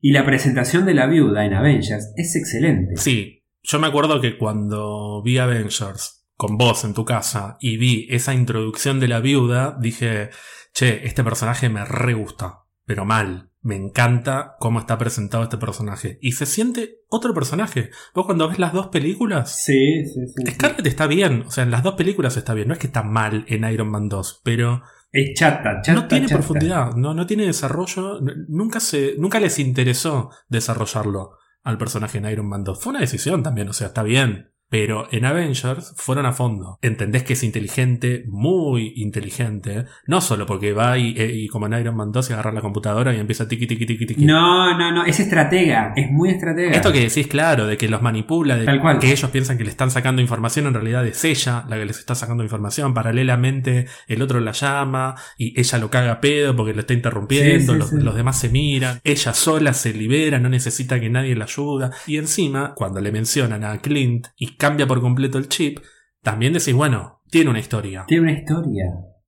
Y 0.00 0.12
la 0.12 0.24
presentación 0.24 0.84
de 0.84 0.94
la 0.94 1.06
viuda 1.06 1.44
en 1.44 1.54
Avengers 1.54 2.12
es 2.16 2.36
excelente. 2.36 2.96
Sí, 2.96 3.44
yo 3.62 3.78
me 3.78 3.86
acuerdo 3.86 4.20
que 4.20 4.38
cuando 4.38 5.22
vi 5.22 5.38
Avengers 5.38 6.26
con 6.36 6.56
vos 6.56 6.84
en 6.84 6.94
tu 6.94 7.04
casa 7.04 7.58
y 7.60 7.76
vi 7.76 8.06
esa 8.10 8.32
introducción 8.32 8.98
de 8.98 9.08
la 9.08 9.20
viuda, 9.20 9.76
dije, 9.78 10.30
che, 10.72 11.06
este 11.06 11.22
personaje 11.22 11.68
me 11.68 11.84
re 11.84 12.14
gusta, 12.14 12.64
pero 12.86 13.04
mal. 13.04 13.49
Me 13.62 13.76
encanta 13.76 14.56
cómo 14.58 14.78
está 14.80 14.96
presentado 14.96 15.42
este 15.42 15.58
personaje. 15.58 16.18
Y 16.22 16.32
se 16.32 16.46
siente 16.46 17.00
otro 17.08 17.34
personaje. 17.34 17.90
Vos 18.14 18.24
cuando 18.24 18.48
ves 18.48 18.58
las 18.58 18.72
dos 18.72 18.88
películas, 18.88 19.62
Sí, 19.64 20.04
sí, 20.06 20.26
sí. 20.26 20.42
sí. 20.46 20.52
Scarlett 20.52 20.86
está 20.86 21.06
bien. 21.06 21.42
O 21.46 21.50
sea, 21.50 21.64
en 21.64 21.70
las 21.70 21.82
dos 21.82 21.94
películas 21.94 22.36
está 22.38 22.54
bien. 22.54 22.68
No 22.68 22.74
es 22.74 22.80
que 22.80 22.86
está 22.86 23.02
mal 23.02 23.44
en 23.48 23.64
Iron 23.70 23.90
Man 23.90 24.08
2, 24.08 24.40
pero 24.44 24.82
Es 25.12 25.34
chata, 25.38 25.82
chata. 25.82 25.92
no 26.00 26.08
tiene 26.08 26.26
chata. 26.26 26.38
profundidad, 26.38 26.92
no, 26.94 27.12
no 27.12 27.26
tiene 27.26 27.44
desarrollo, 27.46 28.20
nunca 28.48 28.80
se, 28.80 29.14
nunca 29.18 29.40
les 29.40 29.58
interesó 29.58 30.30
desarrollarlo 30.48 31.32
al 31.62 31.76
personaje 31.76 32.16
en 32.18 32.26
Iron 32.26 32.48
Man 32.48 32.64
2. 32.64 32.80
Fue 32.82 32.90
una 32.92 33.00
decisión 33.00 33.42
también, 33.42 33.68
o 33.68 33.72
sea, 33.74 33.88
está 33.88 34.02
bien. 34.02 34.49
Pero 34.70 35.08
en 35.10 35.24
Avengers 35.24 35.92
fueron 35.96 36.24
a 36.26 36.32
fondo. 36.32 36.78
Entendés 36.80 37.24
que 37.24 37.32
es 37.34 37.42
inteligente, 37.42 38.24
muy 38.28 38.92
inteligente. 38.96 39.84
No 40.06 40.20
solo 40.20 40.46
porque 40.46 40.72
va 40.72 40.96
y, 40.96 41.14
eh, 41.18 41.30
y 41.34 41.48
como 41.48 41.66
en 41.66 41.74
Iron 41.74 41.96
Man 41.96 42.12
2 42.12 42.30
y 42.30 42.32
agarra 42.32 42.52
la 42.52 42.60
computadora 42.60 43.12
y 43.14 43.18
empieza 43.18 43.48
tiki 43.48 43.66
tiki 43.66 43.84
tiki 43.84 44.06
tiki. 44.06 44.24
No, 44.24 44.78
no, 44.78 44.92
no. 44.92 45.04
Es 45.04 45.18
estratega. 45.20 45.92
Es 45.96 46.10
muy 46.10 46.30
estratega. 46.30 46.70
Esto 46.72 46.92
que 46.92 47.00
decís, 47.00 47.26
claro, 47.26 47.66
de 47.66 47.76
que 47.76 47.88
los 47.88 48.00
manipula, 48.00 48.56
de 48.56 48.64
Tal 48.64 48.80
cual. 48.80 48.98
que 49.00 49.10
ellos 49.10 49.30
piensan 49.30 49.58
que 49.58 49.64
le 49.64 49.70
están 49.70 49.90
sacando 49.90 50.22
información, 50.22 50.66
en 50.66 50.74
realidad 50.74 51.06
es 51.06 51.24
ella 51.24 51.64
la 51.68 51.76
que 51.76 51.84
les 51.86 51.98
está 51.98 52.14
sacando 52.14 52.42
información. 52.44 52.94
Paralelamente, 52.94 53.86
el 54.06 54.22
otro 54.22 54.40
la 54.40 54.52
llama 54.52 55.14
y 55.36 55.58
ella 55.58 55.78
lo 55.78 55.90
caga 55.90 56.12
a 56.12 56.20
pedo 56.20 56.54
porque 56.56 56.74
lo 56.74 56.80
está 56.80 56.94
interrumpiendo, 56.94 57.72
Sí, 57.72 57.72
sí, 57.72 57.78
los, 57.78 57.90
sí. 57.90 57.96
los 57.98 58.14
demás 58.14 58.38
se 58.38 58.48
miran, 58.48 59.00
ella 59.04 59.34
sola 59.34 59.72
se 59.74 59.92
libera, 59.92 60.38
no 60.38 60.48
necesita 60.48 61.00
que 61.00 61.10
nadie 61.10 61.34
la 61.34 61.44
ayuda. 61.44 61.90
Y 62.06 62.18
encima, 62.18 62.74
cuando 62.74 63.00
le 63.00 63.10
mencionan 63.12 63.64
a 63.64 63.78
Clint 63.78 64.28
y 64.36 64.56
cambia 64.60 64.86
por 64.86 65.00
completo 65.00 65.38
el 65.38 65.48
chip, 65.48 65.80
también 66.22 66.52
decís, 66.52 66.74
bueno, 66.74 67.22
tiene 67.30 67.50
una 67.50 67.58
historia. 67.58 68.04
Tiene 68.06 68.24
una 68.24 68.38
historia. 68.38 68.84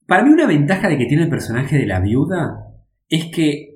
Para 0.07 0.23
mí 0.23 0.31
una 0.31 0.47
ventaja 0.47 0.88
de 0.88 0.99
que 0.99 1.07
tiene 1.07 1.25
el 1.25 1.31
personaje 1.31 1.79
de 1.79 1.87
la 1.87 2.01
viuda 2.01 2.68
es 3.09 3.27
que 3.27 3.73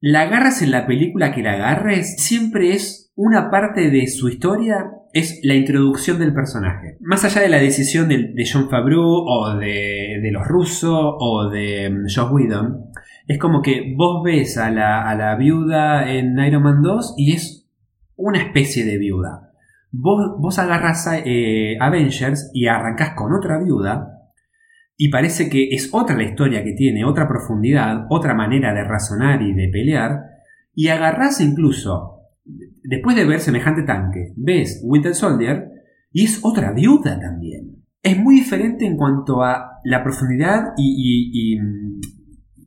la 0.00 0.22
agarras 0.22 0.62
en 0.62 0.70
la 0.70 0.86
película 0.86 1.32
que 1.32 1.42
la 1.42 1.52
agarres, 1.52 2.16
siempre 2.16 2.72
es 2.72 3.12
una 3.14 3.50
parte 3.50 3.90
de 3.90 4.06
su 4.06 4.28
historia, 4.28 4.90
es 5.12 5.40
la 5.42 5.54
introducción 5.54 6.18
del 6.18 6.32
personaje. 6.32 6.96
Más 7.00 7.24
allá 7.24 7.42
de 7.42 7.50
la 7.50 7.58
decisión 7.58 8.08
de, 8.08 8.32
John 8.50 8.70
Favreau 8.70 9.02
o 9.04 9.56
de, 9.56 10.30
los 10.32 10.46
rusos 10.46 10.98
o 10.98 11.50
de 11.50 11.90
mm, 11.90 12.06
Joss 12.14 12.32
Whedon, 12.32 12.86
es 13.26 13.38
como 13.38 13.60
que 13.60 13.94
vos 13.96 14.22
ves 14.24 14.56
a 14.56 14.70
la, 14.70 15.08
a 15.08 15.14
la 15.14 15.36
viuda 15.36 16.10
en 16.10 16.38
Iron 16.38 16.62
Man 16.62 16.82
2 16.82 17.14
y 17.18 17.34
es 17.34 17.68
una 18.16 18.42
especie 18.42 18.84
de 18.84 18.98
viuda. 18.98 19.49
Vos, 19.92 20.36
vos 20.38 20.58
agarras 20.58 21.06
a, 21.06 21.18
eh, 21.18 21.76
Avengers 21.80 22.50
y 22.54 22.66
arrancás 22.66 23.14
con 23.16 23.32
otra 23.32 23.58
viuda 23.58 24.20
y 25.02 25.08
parece 25.08 25.48
que 25.48 25.68
es 25.70 25.88
otra 25.92 26.14
la 26.14 26.24
historia 26.24 26.62
que 26.62 26.74
tiene, 26.74 27.06
otra 27.06 27.26
profundidad, 27.26 28.04
otra 28.10 28.34
manera 28.34 28.74
de 28.74 28.84
razonar 28.84 29.40
y 29.40 29.54
de 29.54 29.70
pelear, 29.72 30.20
y 30.74 30.88
agarrás 30.88 31.40
incluso, 31.40 32.20
después 32.84 33.16
de 33.16 33.24
ver 33.24 33.40
semejante 33.40 33.82
tanque, 33.82 34.34
ves 34.36 34.82
Winter 34.84 35.14
Soldier 35.14 35.70
y 36.12 36.24
es 36.24 36.40
otra 36.42 36.72
viuda 36.72 37.18
también. 37.18 37.82
Es 38.02 38.18
muy 38.18 38.34
diferente 38.34 38.84
en 38.84 38.98
cuanto 38.98 39.42
a 39.42 39.78
la 39.84 40.02
profundidad 40.02 40.72
y, 40.76 41.58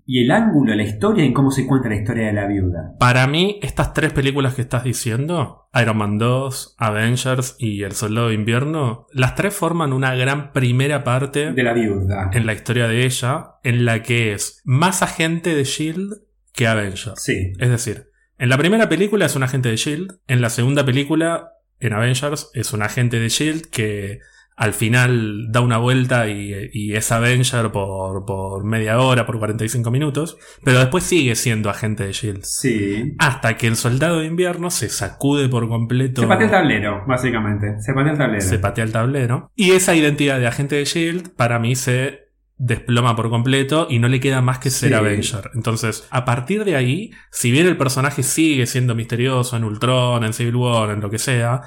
y 0.05 0.23
el 0.23 0.31
ángulo, 0.31 0.75
la 0.75 0.83
historia, 0.83 1.23
en 1.23 1.33
cómo 1.33 1.51
se 1.51 1.65
cuenta 1.65 1.89
la 1.89 1.95
historia 1.95 2.27
de 2.27 2.33
la 2.33 2.47
viuda. 2.47 2.93
Para 2.99 3.25
mí, 3.27 3.59
estas 3.61 3.93
tres 3.93 4.11
películas 4.11 4.53
que 4.55 4.61
estás 4.61 4.83
diciendo, 4.83 5.69
Iron 5.79 5.97
Man 5.97 6.17
2, 6.17 6.75
Avengers 6.77 7.55
y 7.57 7.83
El 7.83 7.93
Soldado 7.93 8.27
de 8.29 8.35
Invierno, 8.35 9.07
las 9.13 9.35
tres 9.35 9.53
forman 9.53 9.93
una 9.93 10.13
gran 10.15 10.51
primera 10.51 11.03
parte 11.03 11.53
De 11.53 11.63
la 11.63 11.73
viuda. 11.73 12.29
en 12.33 12.45
la 12.45 12.53
historia 12.53 12.87
de 12.87 13.05
ella, 13.05 13.55
en 13.63 13.85
la 13.85 14.03
que 14.03 14.33
es 14.33 14.61
más 14.65 15.01
agente 15.01 15.55
de 15.55 15.63
Shield 15.63 16.13
que 16.53 16.67
Avengers. 16.67 17.13
Sí. 17.17 17.53
Es 17.59 17.69
decir, 17.69 18.09
en 18.37 18.49
la 18.49 18.57
primera 18.57 18.89
película 18.89 19.25
es 19.25 19.35
un 19.35 19.43
agente 19.43 19.69
de 19.69 19.77
Shield, 19.77 20.19
en 20.27 20.41
la 20.41 20.49
segunda 20.49 20.85
película, 20.85 21.51
en 21.79 21.93
Avengers, 21.93 22.49
es 22.53 22.73
un 22.73 22.81
agente 22.81 23.19
de 23.19 23.29
Shield 23.29 23.69
que 23.69 24.19
al 24.55 24.73
final 24.73 25.51
da 25.51 25.61
una 25.61 25.77
vuelta 25.77 26.27
y, 26.27 26.69
y 26.71 26.93
es 26.95 27.11
Avenger 27.11 27.71
por, 27.71 28.25
por 28.25 28.63
media 28.65 28.99
hora, 28.99 29.25
por 29.25 29.39
45 29.39 29.89
minutos, 29.91 30.37
pero 30.63 30.79
después 30.79 31.03
sigue 31.03 31.35
siendo 31.35 31.69
agente 31.69 32.05
de 32.05 32.13
Shield. 32.13 32.43
Sí. 32.43 33.15
Hasta 33.19 33.57
que 33.57 33.67
el 33.67 33.75
soldado 33.75 34.19
de 34.19 34.25
invierno 34.27 34.69
se 34.69 34.89
sacude 34.89 35.49
por 35.49 35.67
completo. 35.67 36.21
Se 36.21 36.27
patea 36.27 36.45
el 36.45 36.51
tablero, 36.51 37.03
básicamente. 37.07 37.79
Se 37.81 37.93
patea 37.93 38.11
el 38.11 38.17
tablero. 38.17 38.41
se 38.41 38.59
patea 38.59 38.83
el 38.83 38.91
tablero. 38.91 39.51
Y 39.55 39.71
esa 39.71 39.95
identidad 39.95 40.39
de 40.39 40.47
agente 40.47 40.75
de 40.75 40.85
Shield, 40.85 41.35
para 41.35 41.59
mí, 41.59 41.75
se 41.75 42.21
desploma 42.55 43.15
por 43.15 43.29
completo 43.29 43.87
y 43.89 43.99
no 43.99 44.07
le 44.07 44.19
queda 44.19 44.41
más 44.41 44.59
que 44.59 44.69
ser 44.69 44.89
Sí. 44.89 44.95
Avenger. 44.95 45.49
Entonces, 45.55 46.07
a 46.11 46.23
partir 46.23 46.63
de 46.63 46.75
ahí, 46.75 47.11
si 47.31 47.51
bien 47.51 47.67
el 47.67 47.75
personaje 47.77 48.23
sigue 48.23 48.67
siendo 48.67 48.95
misterioso 48.95 49.57
en 49.57 49.63
Ultron, 49.63 50.23
en 50.23 50.33
Civil 50.33 50.55
War, 50.55 50.91
en 50.91 51.01
lo 51.01 51.09
que 51.09 51.17
sea, 51.17 51.61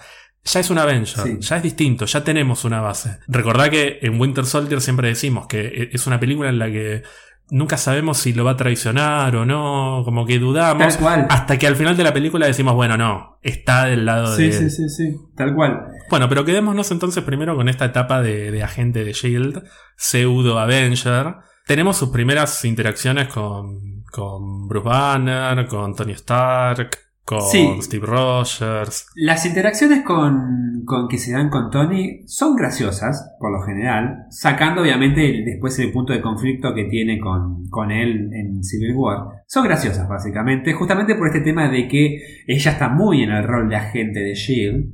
ya 0.47 0.61
es 0.61 0.71
un 0.71 0.79
Avenger, 0.79 1.23
Sí. 1.25 1.37
ya 1.41 1.57
es 1.59 1.63
distinto, 1.63 2.07
ya 2.07 2.25
tenemos 2.25 2.65
una 2.65 2.81
base. 2.81 3.19
Recordá 3.29 3.69
que 3.69 3.99
en 4.03 4.19
Winter 4.19 4.47
Soldier 4.47 4.81
siempre 4.81 5.09
decimos 5.09 5.47
que 5.47 5.61
e- 5.67 5.91
es 5.93 6.07
una 6.07 6.19
película 6.19 6.49
en 6.49 6.59
la 6.59 6.67
que 6.67 7.03
nunca 7.51 7.77
sabemos 7.77 8.19
si 8.19 8.33
lo 8.33 8.45
va 8.45 8.53
a 8.53 8.57
traicionar 8.57 9.37
o 9.37 9.45
no, 9.47 10.03
como 10.05 10.27
que 10.27 10.39
dudamos. 10.41 10.95
Tal 10.95 10.99
cual. 10.99 11.27
Hasta 11.31 11.59
que 11.59 11.67
al 11.69 11.77
final 11.77 11.97
de 11.97 12.03
la 12.05 12.13
película 12.13 12.47
decimos, 12.47 12.75
bueno, 12.75 12.97
no, 12.97 13.39
está 13.43 13.85
del 13.85 14.05
lado 14.07 14.35
Sí, 14.35 14.47
de 14.47 14.53
sí, 14.53 14.65
él. 14.65 14.71
sí, 14.71 14.89
sí. 14.89 15.17
Tal 15.37 15.55
cual. 15.55 15.87
Bueno, 16.11 16.29
pero 16.29 16.45
quedémonos 16.45 16.91
entonces 16.91 17.23
primero 17.23 17.55
con 17.55 17.69
esta 17.69 17.85
etapa 17.85 18.21
de, 18.23 18.51
de 18.51 18.63
agente 18.65 19.05
de 19.05 19.13
Shield, 19.13 19.63
pseudo 19.97 20.59
Avenger. 20.59 21.37
Tenemos 21.67 21.97
sus 21.97 22.11
primeras 22.11 22.65
interacciones 22.65 23.29
con, 23.29 24.03
con 24.13 24.69
Bruce 24.69 24.89
Banner, 24.89 25.67
con 25.67 25.95
Tony 25.97 26.13
Stark, 26.13 26.91
con 27.27 27.43
Sí. 27.43 27.69
Steve 27.81 28.07
Rogers. 28.07 29.09
Las 29.17 29.45
interacciones 29.47 30.03
con, 30.05 30.85
con 30.87 31.09
que 31.09 31.19
se 31.19 31.33
dan 31.33 31.51
con 31.51 31.71
Tony 31.71 32.21
son 32.27 32.55
graciosas, 32.55 33.35
por 33.41 33.51
lo 33.51 33.63
general, 33.63 34.27
sacando 34.31 34.83
obviamente 34.83 35.29
el- 35.29 35.45
después 35.45 35.77
el 35.81 35.91
punto 35.91 36.13
de 36.13 36.23
conflicto 36.23 36.73
que 36.73 36.85
tiene 36.85 37.19
con, 37.19 37.67
con 37.69 37.91
él 37.91 38.31
en 38.33 38.63
Civil 38.63 38.95
War. 38.95 39.43
Son 39.49 39.65
graciosas, 39.65 40.09
básicamente, 40.09 40.73
justamente 40.73 41.17
por 41.17 41.27
este 41.27 41.41
tema 41.41 41.69
de 41.69 41.89
que 41.89 42.21
ella 42.47 42.71
está 42.71 42.89
muy 42.91 43.25
en 43.25 43.31
el 43.31 43.43
rol 43.45 43.69
de 43.69 43.75
agente 43.77 44.21
de 44.21 44.35
Shield, 44.35 44.93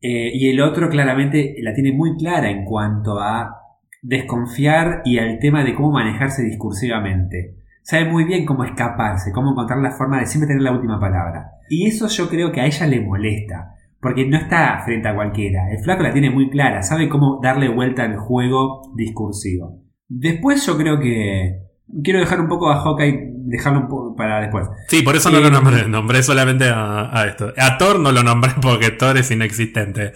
eh, 0.00 0.30
y 0.34 0.48
el 0.50 0.60
otro 0.60 0.88
claramente 0.90 1.54
la 1.62 1.74
tiene 1.74 1.92
muy 1.92 2.16
clara 2.16 2.50
en 2.50 2.64
cuanto 2.64 3.20
a 3.20 3.54
desconfiar 4.02 5.02
y 5.04 5.18
al 5.18 5.38
tema 5.38 5.62
de 5.64 5.74
cómo 5.74 5.92
manejarse 5.92 6.42
discursivamente. 6.42 7.54
Sabe 7.88 8.04
muy 8.04 8.24
bien 8.24 8.44
cómo 8.44 8.64
escaparse, 8.64 9.32
cómo 9.32 9.52
encontrar 9.52 9.78
la 9.78 9.92
forma 9.92 10.20
de 10.20 10.26
siempre 10.26 10.48
tener 10.48 10.62
la 10.62 10.72
última 10.72 11.00
palabra. 11.00 11.52
Y 11.70 11.86
eso 11.86 12.06
yo 12.08 12.28
creo 12.28 12.52
que 12.52 12.60
a 12.60 12.66
ella 12.66 12.86
le 12.86 13.00
molesta. 13.00 13.76
Porque 13.98 14.26
no 14.26 14.36
está 14.36 14.82
frente 14.84 15.08
a 15.08 15.14
cualquiera. 15.14 15.70
El 15.70 15.82
flaco 15.82 16.02
la 16.02 16.12
tiene 16.12 16.30
muy 16.30 16.50
clara, 16.50 16.82
sabe 16.82 17.08
cómo 17.08 17.40
darle 17.42 17.70
vuelta 17.70 18.02
al 18.02 18.18
juego 18.18 18.92
discursivo. 18.94 19.84
Después 20.06 20.66
yo 20.66 20.76
creo 20.76 21.00
que 21.00 21.62
quiero 22.04 22.20
dejar 22.20 22.42
un 22.42 22.48
poco 22.48 22.70
a 22.70 22.76
Hawkeye, 22.76 23.32
dejarlo 23.46 23.80
un 23.80 23.88
poco 23.88 24.14
para 24.14 24.42
después. 24.42 24.68
Sí, 24.88 25.00
por 25.00 25.16
eso 25.16 25.30
no 25.30 25.40
lo 25.40 25.50
nombré, 25.50 25.88
nombré 25.88 26.22
solamente 26.22 26.66
a, 26.70 27.24
esto. 27.26 27.54
A 27.56 27.78
Thor 27.78 27.98
no 28.00 28.12
lo 28.12 28.22
nombré 28.22 28.52
porque 28.60 28.90
Thor 28.90 29.16
es 29.16 29.30
inexistente. 29.30 30.12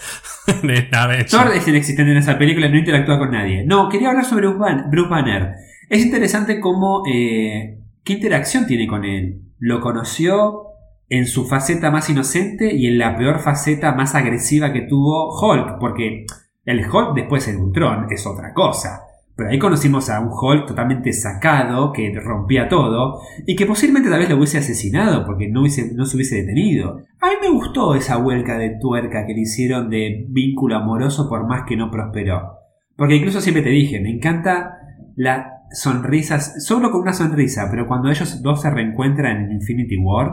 Thor 1.31 1.55
es 1.55 1.67
inexistente 1.67 2.13
en 2.13 2.19
esa 2.19 2.37
película, 2.37 2.69
no 2.69 2.77
interactúa 2.77 3.19
con 3.19 3.31
nadie. 3.31 3.65
No, 3.65 3.89
quería 3.89 4.11
hablar 4.11 4.27
sobre 4.27 4.49
Bruce 4.49 5.09
Banner. 5.09 5.72
Es 5.93 6.07
interesante 6.07 6.59
cómo, 6.59 7.03
eh, 7.07 7.79
qué 8.03 8.15
interacción 8.15 8.67
tiene 8.67 8.87
con 8.87 9.05
él. 9.05 9.43
Lo 9.59 9.83
conoció, 9.83 10.69
en 11.11 11.27
su 11.27 11.45
faceta 11.45 11.91
más 11.91 12.09
inocente 12.09 12.75
y 12.75 12.87
en 12.87 12.97
la 12.97 13.15
peor 13.15 13.41
faceta 13.41 13.95
más 13.95 14.15
agresiva 14.15 14.73
que 14.73 14.87
tuvo 14.89 15.39
Hulk, 15.39 15.79
porque 15.79 16.25
el 16.65 16.91
Hulk 16.91 17.15
después 17.15 17.47
en 17.49 17.61
Ultron 17.61 18.07
es 18.09 18.27
otra 18.27 18.55
cosa. 18.55 19.03
Pero 19.37 19.51
ahí 19.51 19.59
conocimos 19.59 20.09
a 20.09 20.21
un 20.21 20.31
Hulk 20.33 20.67
totalmente 20.67 21.13
sacado, 21.13 21.93
que 21.93 22.11
rompía 22.19 22.71
todo, 22.71 23.21
y 23.47 23.55
que 23.55 23.67
posiblemente 23.67 24.09
tal 24.09 24.21
vez 24.21 24.31
lo 24.31 24.37
hubiese 24.37 24.57
asesinado 24.57 25.27
porque 25.27 25.49
no, 25.49 25.61
no 25.61 25.69
se 26.07 26.17
hubiese 26.17 26.37
detenido. 26.37 27.03
A 27.21 27.27
mí 27.27 27.35
me 27.43 27.51
gustó 27.51 27.95
esa 27.95 28.17
huelga 28.17 28.57
de 28.57 28.79
tuerca 28.81 29.27
que 29.27 29.35
le 29.35 29.43
hicieron 29.43 29.91
de 29.91 30.25
vínculo 30.31 30.75
amoroso 30.77 31.29
por 31.29 31.47
más 31.47 31.65
que 31.69 31.77
no 31.77 31.91
prosperó. 31.91 32.61
Porque 32.97 33.17
incluso 33.17 33.43
siempre 33.43 33.63
te 33.63 33.69
dije, 33.69 34.01
me 34.01 34.09
encanta 34.09 34.79
la 35.17 35.59
sonrisas, 35.73 36.65
solo 36.65 36.91
con 36.91 37.03
una 37.03 37.13
sonrisa, 37.13 37.69
pero 37.71 37.87
cuando 37.87 38.11
ellos 38.11 38.43
dos 38.43 38.63
se 38.63 38.71
reencuentran 38.71 39.45
en 39.45 39.53
Infinity 39.53 39.97
War, 39.97 40.33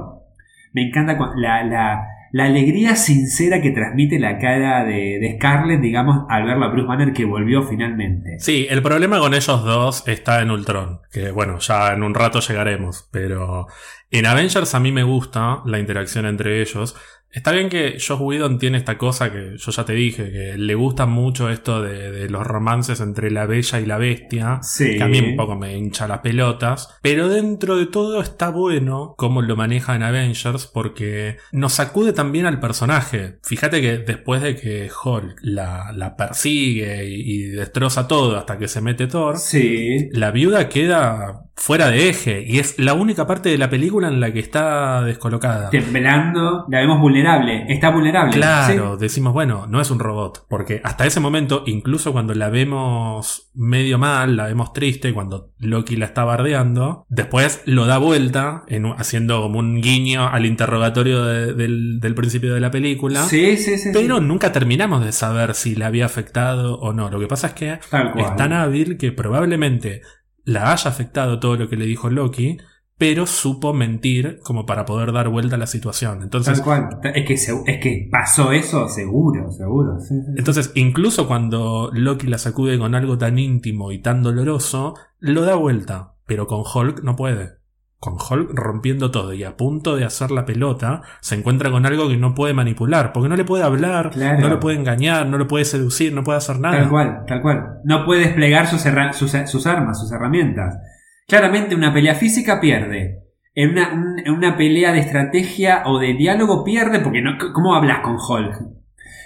me 0.74 0.88
encanta 0.88 1.18
la, 1.36 1.64
la, 1.64 2.08
la, 2.32 2.44
alegría 2.46 2.96
sincera 2.96 3.62
que 3.62 3.72
transmite 3.72 4.20
la 4.20 4.38
cara 4.38 4.84
de, 4.84 5.20
de, 5.20 5.36
Scarlett, 5.38 5.82
digamos, 5.82 6.26
al 6.30 6.46
ver 6.46 6.62
a 6.62 6.68
Bruce 6.68 6.88
Banner 6.88 7.14
que 7.14 7.26
volvió 7.26 7.64
finalmente. 7.64 8.40
Sí, 8.40 8.68
el 8.70 8.84
problema 8.84 9.20
con 9.20 9.34
ellos 9.34 9.64
dos 9.64 10.08
está 10.08 10.42
en 10.42 10.52
Ultron, 10.52 11.02
que 11.12 11.32
bueno, 11.32 11.58
ya 11.60 11.94
en 11.94 12.04
un 12.04 12.14
rato 12.14 12.40
llegaremos, 12.40 13.10
pero 13.12 13.68
en 14.12 14.26
Avengers 14.26 14.76
a 14.76 14.80
mí 14.80 14.92
me 14.92 15.04
gusta 15.04 15.62
la 15.66 15.80
interacción 15.80 16.26
entre 16.26 16.62
ellos. 16.62 16.96
Está 17.32 17.52
bien 17.52 17.70
que 17.70 17.98
Josh 18.00 18.20
Whedon 18.20 18.58
tiene 18.58 18.80
esta 18.80 18.98
cosa 18.98 19.32
que 19.32 19.56
yo 19.58 19.72
ya 19.72 19.86
te 19.86 19.94
dije, 19.94 20.32
que 20.32 20.58
le 20.58 20.76
gusta 20.76 21.06
mucho 21.06 21.50
esto 21.50 21.82
de, 21.82 22.28
los 22.30 22.46
romances 22.46 23.02
entre 23.02 23.32
la 23.32 23.46
bella 23.46 23.80
y 23.80 23.86
la 23.86 23.98
bestia, 23.98 24.60
sí. 24.62 24.98
que 24.98 25.04
a 25.04 25.08
mí 25.08 25.20
un 25.20 25.36
poco 25.36 25.56
me 25.56 25.78
hincha 25.78 26.08
las 26.08 26.20
pelotas, 26.20 26.96
pero 27.02 27.30
dentro 27.30 27.78
de 27.78 27.86
todo 27.86 28.22
está 28.22 28.50
bueno 28.50 29.14
cómo 29.18 29.42
lo 29.42 29.56
maneja 29.56 29.96
en 29.96 30.04
Avengers 30.04 30.66
porque 30.68 31.38
nos 31.52 31.74
sacude 31.74 32.14
también 32.14 32.46
al 32.46 32.60
personaje. 32.60 33.40
Fíjate 33.44 33.82
que 33.82 33.98
después 34.00 34.42
de 34.42 34.56
que 34.56 34.90
Hulk 35.04 35.40
la, 35.42 36.16
persigue 36.18 37.06
y, 37.06 37.44
destroza 37.50 38.08
todo 38.08 38.38
hasta 38.38 38.58
que 38.58 38.68
se 38.68 38.82
mete 38.82 39.08
Thor, 39.08 39.38
sí. 39.38 40.10
la 40.12 40.32
viuda 40.32 40.70
queda 40.70 41.49
fuera 41.60 41.90
de 41.90 42.10
eje 42.10 42.44
y 42.48 42.60
es 42.60 42.80
la 42.80 42.94
única 42.94 43.28
parte 43.28 43.50
de 43.50 43.58
la 43.58 43.70
película 43.70 44.08
en 44.08 44.22
la 44.22 44.32
que 44.32 44.40
está 44.40 45.04
descolocada. 45.04 45.70
Temblando, 45.70 46.66
la 46.70 46.80
vemos 46.80 47.02
vulnerable, 47.02 47.66
está 47.68 47.90
vulnerable. 47.90 48.32
Claro, 48.32 48.96
decimos, 48.96 49.34
bueno, 49.34 49.68
no 49.68 49.82
es 49.82 49.92
un 49.92 50.00
robot, 50.00 50.46
porque 50.48 50.80
hasta 50.84 51.06
ese 51.06 51.20
momento, 51.20 51.64
incluso 51.66 52.14
cuando 52.14 52.34
la 52.34 52.50
vemos 52.50 53.52
medio 53.54 54.00
mal, 54.00 54.38
la 54.38 54.46
vemos 54.46 54.72
triste, 54.72 55.14
cuando 55.14 55.52
Loki 55.60 55.98
la 55.98 56.06
está 56.06 56.24
bardeando, 56.24 57.06
después 57.10 57.62
lo 57.66 57.86
da 57.86 57.98
vuelta, 57.98 58.64
en, 58.68 58.86
haciendo 58.98 59.42
como 59.42 59.60
un 59.60 59.82
guiño 59.82 60.30
al 60.30 60.46
interrogatorio 60.46 61.26
del, 61.26 62.14
principio 62.16 62.54
de 62.54 62.62
la 62.62 62.72
película. 62.72 63.24
Sí, 63.24 63.58
sí, 63.58 63.78
sí. 63.78 63.90
Pero 63.94 64.22
nunca 64.22 64.54
terminamos 64.54 65.04
de 65.04 65.12
saber 65.12 65.54
si 65.56 65.76
la 65.76 65.88
había 65.88 66.06
afectado 66.06 66.80
o 66.80 66.94
no. 66.94 67.10
Lo 67.10 67.20
que 67.20 67.28
pasa 67.28 67.48
es 67.48 67.54
que 67.54 67.72
es 67.74 68.36
tan 68.38 68.54
hábil 68.54 68.98
que 68.98 69.12
probablemente 69.12 70.02
la 70.50 70.72
haya 70.72 70.90
afectado 70.90 71.40
todo 71.40 71.56
lo 71.56 71.70
que 71.70 71.78
le 71.78 71.86
dijo 71.86 72.10
Loki, 72.10 72.58
pero 72.98 73.28
supo 73.28 73.74
mentir 73.74 74.40
como 74.44 74.66
para 74.66 74.86
poder 74.86 75.14
dar 75.14 75.30
vuelta 75.30 75.56
a 75.56 75.60
la 75.60 75.68
situación. 75.68 76.22
Entonces, 76.24 76.62
Es, 77.04 77.26
que 77.26 77.34
es 77.34 77.80
que 77.80 78.10
pasó 78.12 78.52
eso 78.52 78.90
seguro, 78.90 79.52
seguro. 79.52 79.98
Entonces, 80.36 80.72
incluso 80.76 81.28
cuando 81.28 81.92
Loki 81.94 82.28
la 82.28 82.38
sacude 82.38 82.78
con 82.78 82.96
algo 82.96 83.18
tan 83.18 83.40
íntimo 83.40 83.92
y 83.92 84.02
tan 84.02 84.22
doloroso, 84.24 84.96
lo 85.20 85.44
da 85.44 85.56
vuelta, 85.56 86.16
pero 86.26 86.48
con 86.48 86.64
Hulk 86.66 87.04
no 87.04 87.16
puede. 87.16 87.59
Con 88.00 88.14
Hulk 88.14 88.52
rompiendo 88.54 89.12
todo 89.12 89.34
y 89.34 89.44
a 89.44 89.58
punto 89.58 89.98
de 89.98 90.06
hacer 90.06 90.32
la 90.32 90.46
pelota, 90.46 91.02
se 91.20 91.36
encuentra 91.36 91.70
con 91.70 91.86
algo 91.86 92.08
que 92.08 92.16
no 92.16 92.34
puede 92.34 92.54
manipular, 92.54 93.12
porque 93.12 93.28
no 93.28 93.36
le 93.36 93.44
puede 93.44 93.64
hablar, 93.64 94.16
no 94.16 94.48
lo 94.48 94.60
puede 94.62 94.78
engañar, 94.78 95.28
no 95.28 95.38
lo 95.38 95.48
puede 95.48 95.66
seducir, 95.66 96.14
no 96.14 96.24
puede 96.24 96.38
hacer 96.38 96.60
nada. 96.60 96.80
Tal 96.80 96.90
cual, 96.90 97.24
tal 97.28 97.42
cual. 97.42 97.82
No 97.84 98.06
puede 98.06 98.22
desplegar 98.22 98.68
sus, 98.68 98.82
sus, 98.82 99.68
armas, 99.68 100.00
sus 100.00 100.12
herramientas. 100.14 100.78
Claramente 101.28 101.76
una 101.76 101.94
pelea 101.94 102.16
física 102.16 102.62
pierde. 102.62 103.26
En 103.54 103.72
una, 103.72 103.92
en 104.26 104.32
una, 104.32 104.56
pelea 104.56 104.94
de 104.94 105.00
estrategia 105.00 105.84
o 105.86 106.00
de 106.00 106.14
diálogo 106.14 106.64
pierde 106.64 107.02
porque 107.02 107.22
no, 107.22 107.32
¿cómo 107.54 107.76
hablas 107.76 108.00
con 108.00 108.16
Hulk? 108.16 108.80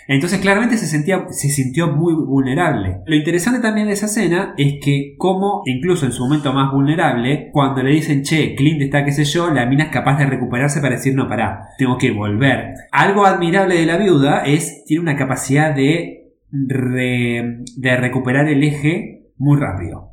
Entonces 0.07 0.39
claramente 0.39 0.77
se, 0.77 0.85
sentía, 0.85 1.25
se 1.29 1.49
sintió 1.49 1.87
muy 1.87 2.13
vulnerable. 2.13 3.01
Lo 3.05 3.15
interesante 3.15 3.59
también 3.59 3.87
de 3.87 3.93
esa 3.93 4.07
escena 4.07 4.53
es 4.57 4.75
que 4.83 5.15
como 5.17 5.63
incluso 5.65 6.05
en 6.05 6.11
su 6.11 6.23
momento 6.23 6.53
más 6.53 6.71
vulnerable, 6.71 7.49
cuando 7.51 7.83
le 7.83 7.91
dicen, 7.91 8.23
che, 8.23 8.55
Clint 8.55 8.81
está 8.81 9.05
qué 9.05 9.11
sé 9.11 9.23
yo, 9.23 9.49
la 9.49 9.65
mina 9.65 9.85
es 9.85 9.91
capaz 9.91 10.17
de 10.17 10.25
recuperarse 10.25 10.81
para 10.81 10.95
decir, 10.95 11.15
no, 11.15 11.27
pará, 11.27 11.67
tengo 11.77 11.97
que 11.97 12.11
volver. 12.11 12.73
Algo 12.91 13.25
admirable 13.25 13.75
de 13.75 13.85
la 13.85 13.97
viuda 13.97 14.43
es, 14.45 14.83
tiene 14.85 15.03
una 15.03 15.15
capacidad 15.15 15.73
de, 15.75 16.33
de 16.49 17.97
recuperar 17.97 18.47
el 18.47 18.63
eje 18.63 19.31
muy 19.37 19.59
rápido. 19.59 20.11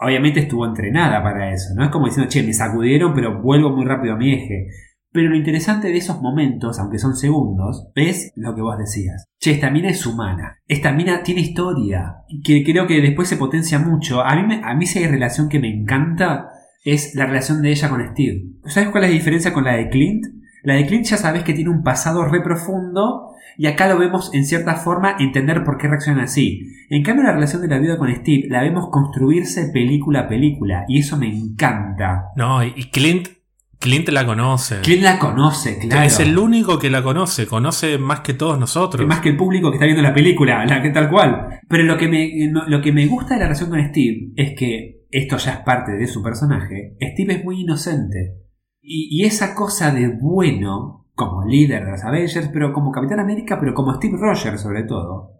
Obviamente 0.00 0.40
estuvo 0.40 0.64
entrenada 0.64 1.22
para 1.22 1.52
eso, 1.52 1.74
no 1.74 1.84
es 1.84 1.90
como 1.90 2.06
diciendo, 2.06 2.30
che, 2.30 2.44
me 2.44 2.52
sacudieron, 2.52 3.14
pero 3.14 3.42
vuelvo 3.42 3.70
muy 3.70 3.84
rápido 3.84 4.14
a 4.14 4.16
mi 4.16 4.32
eje. 4.32 4.68
Pero 5.10 5.30
lo 5.30 5.36
interesante 5.36 5.88
de 5.88 5.96
esos 5.96 6.20
momentos, 6.20 6.78
aunque 6.78 6.98
son 6.98 7.16
segundos, 7.16 7.88
es 7.94 8.30
lo 8.36 8.54
que 8.54 8.60
vos 8.60 8.76
decías. 8.78 9.24
Che, 9.40 9.52
esta 9.52 9.70
mina 9.70 9.88
es 9.88 10.04
humana. 10.06 10.58
Esta 10.66 10.92
mina 10.92 11.22
tiene 11.22 11.40
historia. 11.40 12.16
Que 12.44 12.62
creo 12.62 12.86
que 12.86 13.00
después 13.00 13.28
se 13.28 13.36
potencia 13.36 13.78
mucho. 13.78 14.20
A 14.22 14.34
mí, 14.36 14.60
a 14.62 14.74
mí 14.74 14.86
si 14.86 14.98
hay 14.98 15.06
relación 15.06 15.48
que 15.48 15.60
me 15.60 15.68
encanta, 15.68 16.48
es 16.84 17.14
la 17.14 17.26
relación 17.26 17.62
de 17.62 17.70
ella 17.70 17.88
con 17.88 18.06
Steve. 18.12 18.42
¿Sabes 18.66 18.90
cuál 18.90 19.04
es 19.04 19.10
la 19.10 19.16
diferencia 19.16 19.52
con 19.52 19.64
la 19.64 19.76
de 19.76 19.88
Clint? 19.88 20.24
La 20.62 20.74
de 20.74 20.86
Clint 20.86 21.06
ya 21.06 21.16
sabes 21.16 21.42
que 21.44 21.54
tiene 21.54 21.70
un 21.70 21.82
pasado 21.82 22.24
re 22.24 22.42
profundo 22.42 23.30
y 23.56 23.66
acá 23.66 23.88
lo 23.88 23.98
vemos 23.98 24.32
en 24.34 24.44
cierta 24.44 24.74
forma 24.74 25.16
entender 25.18 25.64
por 25.64 25.78
qué 25.78 25.88
reacciona 25.88 26.24
así. 26.24 26.60
En 26.90 27.02
cambio 27.02 27.24
la 27.24 27.32
relación 27.32 27.62
de 27.62 27.68
la 27.68 27.78
vida 27.78 27.96
con 27.96 28.14
Steve 28.14 28.48
la 28.48 28.62
vemos 28.62 28.88
construirse 28.90 29.70
película 29.72 30.20
a 30.20 30.28
película 30.28 30.84
y 30.88 30.98
eso 30.98 31.16
me 31.16 31.28
encanta. 31.28 32.26
No, 32.36 32.64
y 32.64 32.90
Clint 32.90 33.28
Clint 33.78 34.08
la 34.08 34.26
conoce. 34.26 34.80
Clint 34.80 35.02
la 35.02 35.18
conoce, 35.18 35.78
claro. 35.78 36.06
Es 36.06 36.18
el 36.18 36.36
único 36.36 36.78
que 36.78 36.90
la 36.90 37.02
conoce, 37.02 37.46
conoce 37.46 37.98
más 37.98 38.20
que 38.20 38.34
todos 38.34 38.58
nosotros. 38.58 39.06
más 39.06 39.20
que 39.20 39.28
el 39.28 39.36
público 39.36 39.70
que 39.70 39.76
está 39.76 39.84
viendo 39.84 40.02
la 40.02 40.14
película, 40.14 40.64
la 40.66 40.82
que 40.82 40.90
tal 40.90 41.08
cual. 41.08 41.60
Pero 41.68 41.84
lo 41.84 41.96
que, 41.96 42.08
me, 42.08 42.50
lo 42.66 42.80
que 42.80 42.92
me 42.92 43.06
gusta 43.06 43.34
de 43.34 43.40
la 43.40 43.46
relación 43.46 43.70
con 43.70 43.84
Steve 43.88 44.32
es 44.34 44.58
que 44.58 45.06
esto 45.10 45.36
ya 45.36 45.52
es 45.52 45.58
parte 45.60 45.92
de 45.92 46.06
su 46.06 46.22
personaje. 46.22 46.96
Steve 47.12 47.34
es 47.34 47.44
muy 47.44 47.60
inocente. 47.60 48.42
Y, 48.82 49.08
y 49.10 49.24
esa 49.24 49.54
cosa 49.54 49.92
de 49.92 50.08
bueno, 50.08 51.06
como 51.14 51.44
líder 51.44 51.84
de 51.84 51.90
los 51.92 52.04
Avengers, 52.04 52.50
pero 52.52 52.72
como 52.72 52.90
Capitán 52.90 53.20
América, 53.20 53.58
pero 53.60 53.74
como 53.74 53.94
Steve 53.94 54.16
Rogers 54.18 54.60
sobre 54.60 54.84
todo. 54.84 55.34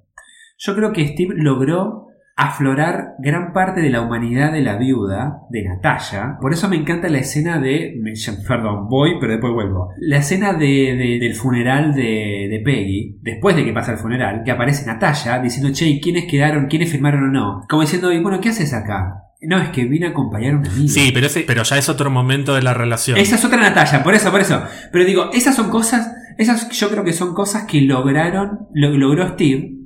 Yo 0.58 0.74
creo 0.74 0.92
que 0.92 1.06
Steve 1.08 1.34
logró 1.36 2.07
aflorar 2.38 3.16
gran 3.18 3.52
parte 3.52 3.80
de 3.80 3.90
la 3.90 4.00
humanidad 4.00 4.52
de 4.52 4.60
la 4.60 4.76
viuda, 4.76 5.40
de 5.50 5.64
Natalia. 5.64 6.36
Por 6.40 6.52
eso 6.52 6.68
me 6.68 6.76
encanta 6.76 7.08
la 7.08 7.18
escena 7.18 7.58
de... 7.58 8.00
Perdón, 8.46 8.86
voy, 8.88 9.16
pero 9.20 9.32
después 9.32 9.52
vuelvo. 9.52 9.88
La 9.98 10.18
escena 10.18 10.52
de, 10.52 11.18
del 11.20 11.34
funeral 11.34 11.92
de, 11.92 12.46
de, 12.48 12.62
Peggy, 12.64 13.18
después 13.22 13.56
de 13.56 13.64
que 13.64 13.72
pasa 13.72 13.90
el 13.90 13.98
funeral, 13.98 14.42
que 14.44 14.52
aparece 14.52 14.86
Natalia 14.86 15.40
diciendo, 15.40 15.72
che, 15.72 15.98
¿quiénes 16.00 16.26
quedaron? 16.26 16.68
¿Quiénes 16.68 16.92
firmaron 16.92 17.24
o 17.24 17.32
no? 17.32 17.66
Como 17.68 17.82
diciendo, 17.82 18.12
y 18.12 18.22
bueno, 18.22 18.40
¿qué 18.40 18.50
haces 18.50 18.72
acá? 18.72 19.24
No, 19.40 19.60
es 19.60 19.70
que 19.70 19.86
vine 19.86 20.06
a 20.06 20.10
acompañar 20.10 20.54
a 20.54 20.58
una 20.58 20.70
amiga. 20.70 20.92
Sí, 20.92 21.10
pero, 21.12 21.26
ese, 21.26 21.40
pero 21.40 21.64
ya 21.64 21.76
es 21.76 21.88
otro 21.88 22.08
momento 22.08 22.54
de 22.54 22.62
la 22.62 22.72
relación. 22.72 23.18
Esa 23.18 23.34
es 23.34 23.44
otra 23.44 23.58
Natalia, 23.58 24.04
por 24.04 24.14
eso, 24.14 24.30
por 24.30 24.40
eso. 24.40 24.62
Pero 24.92 25.04
digo, 25.04 25.30
esas 25.32 25.56
son 25.56 25.70
cosas, 25.70 26.14
esas 26.38 26.70
yo 26.70 26.88
creo 26.88 27.02
que 27.02 27.12
son 27.12 27.34
cosas 27.34 27.64
que 27.64 27.80
lograron, 27.80 28.68
lo, 28.74 28.90
logró 28.90 29.26
Steve 29.30 29.78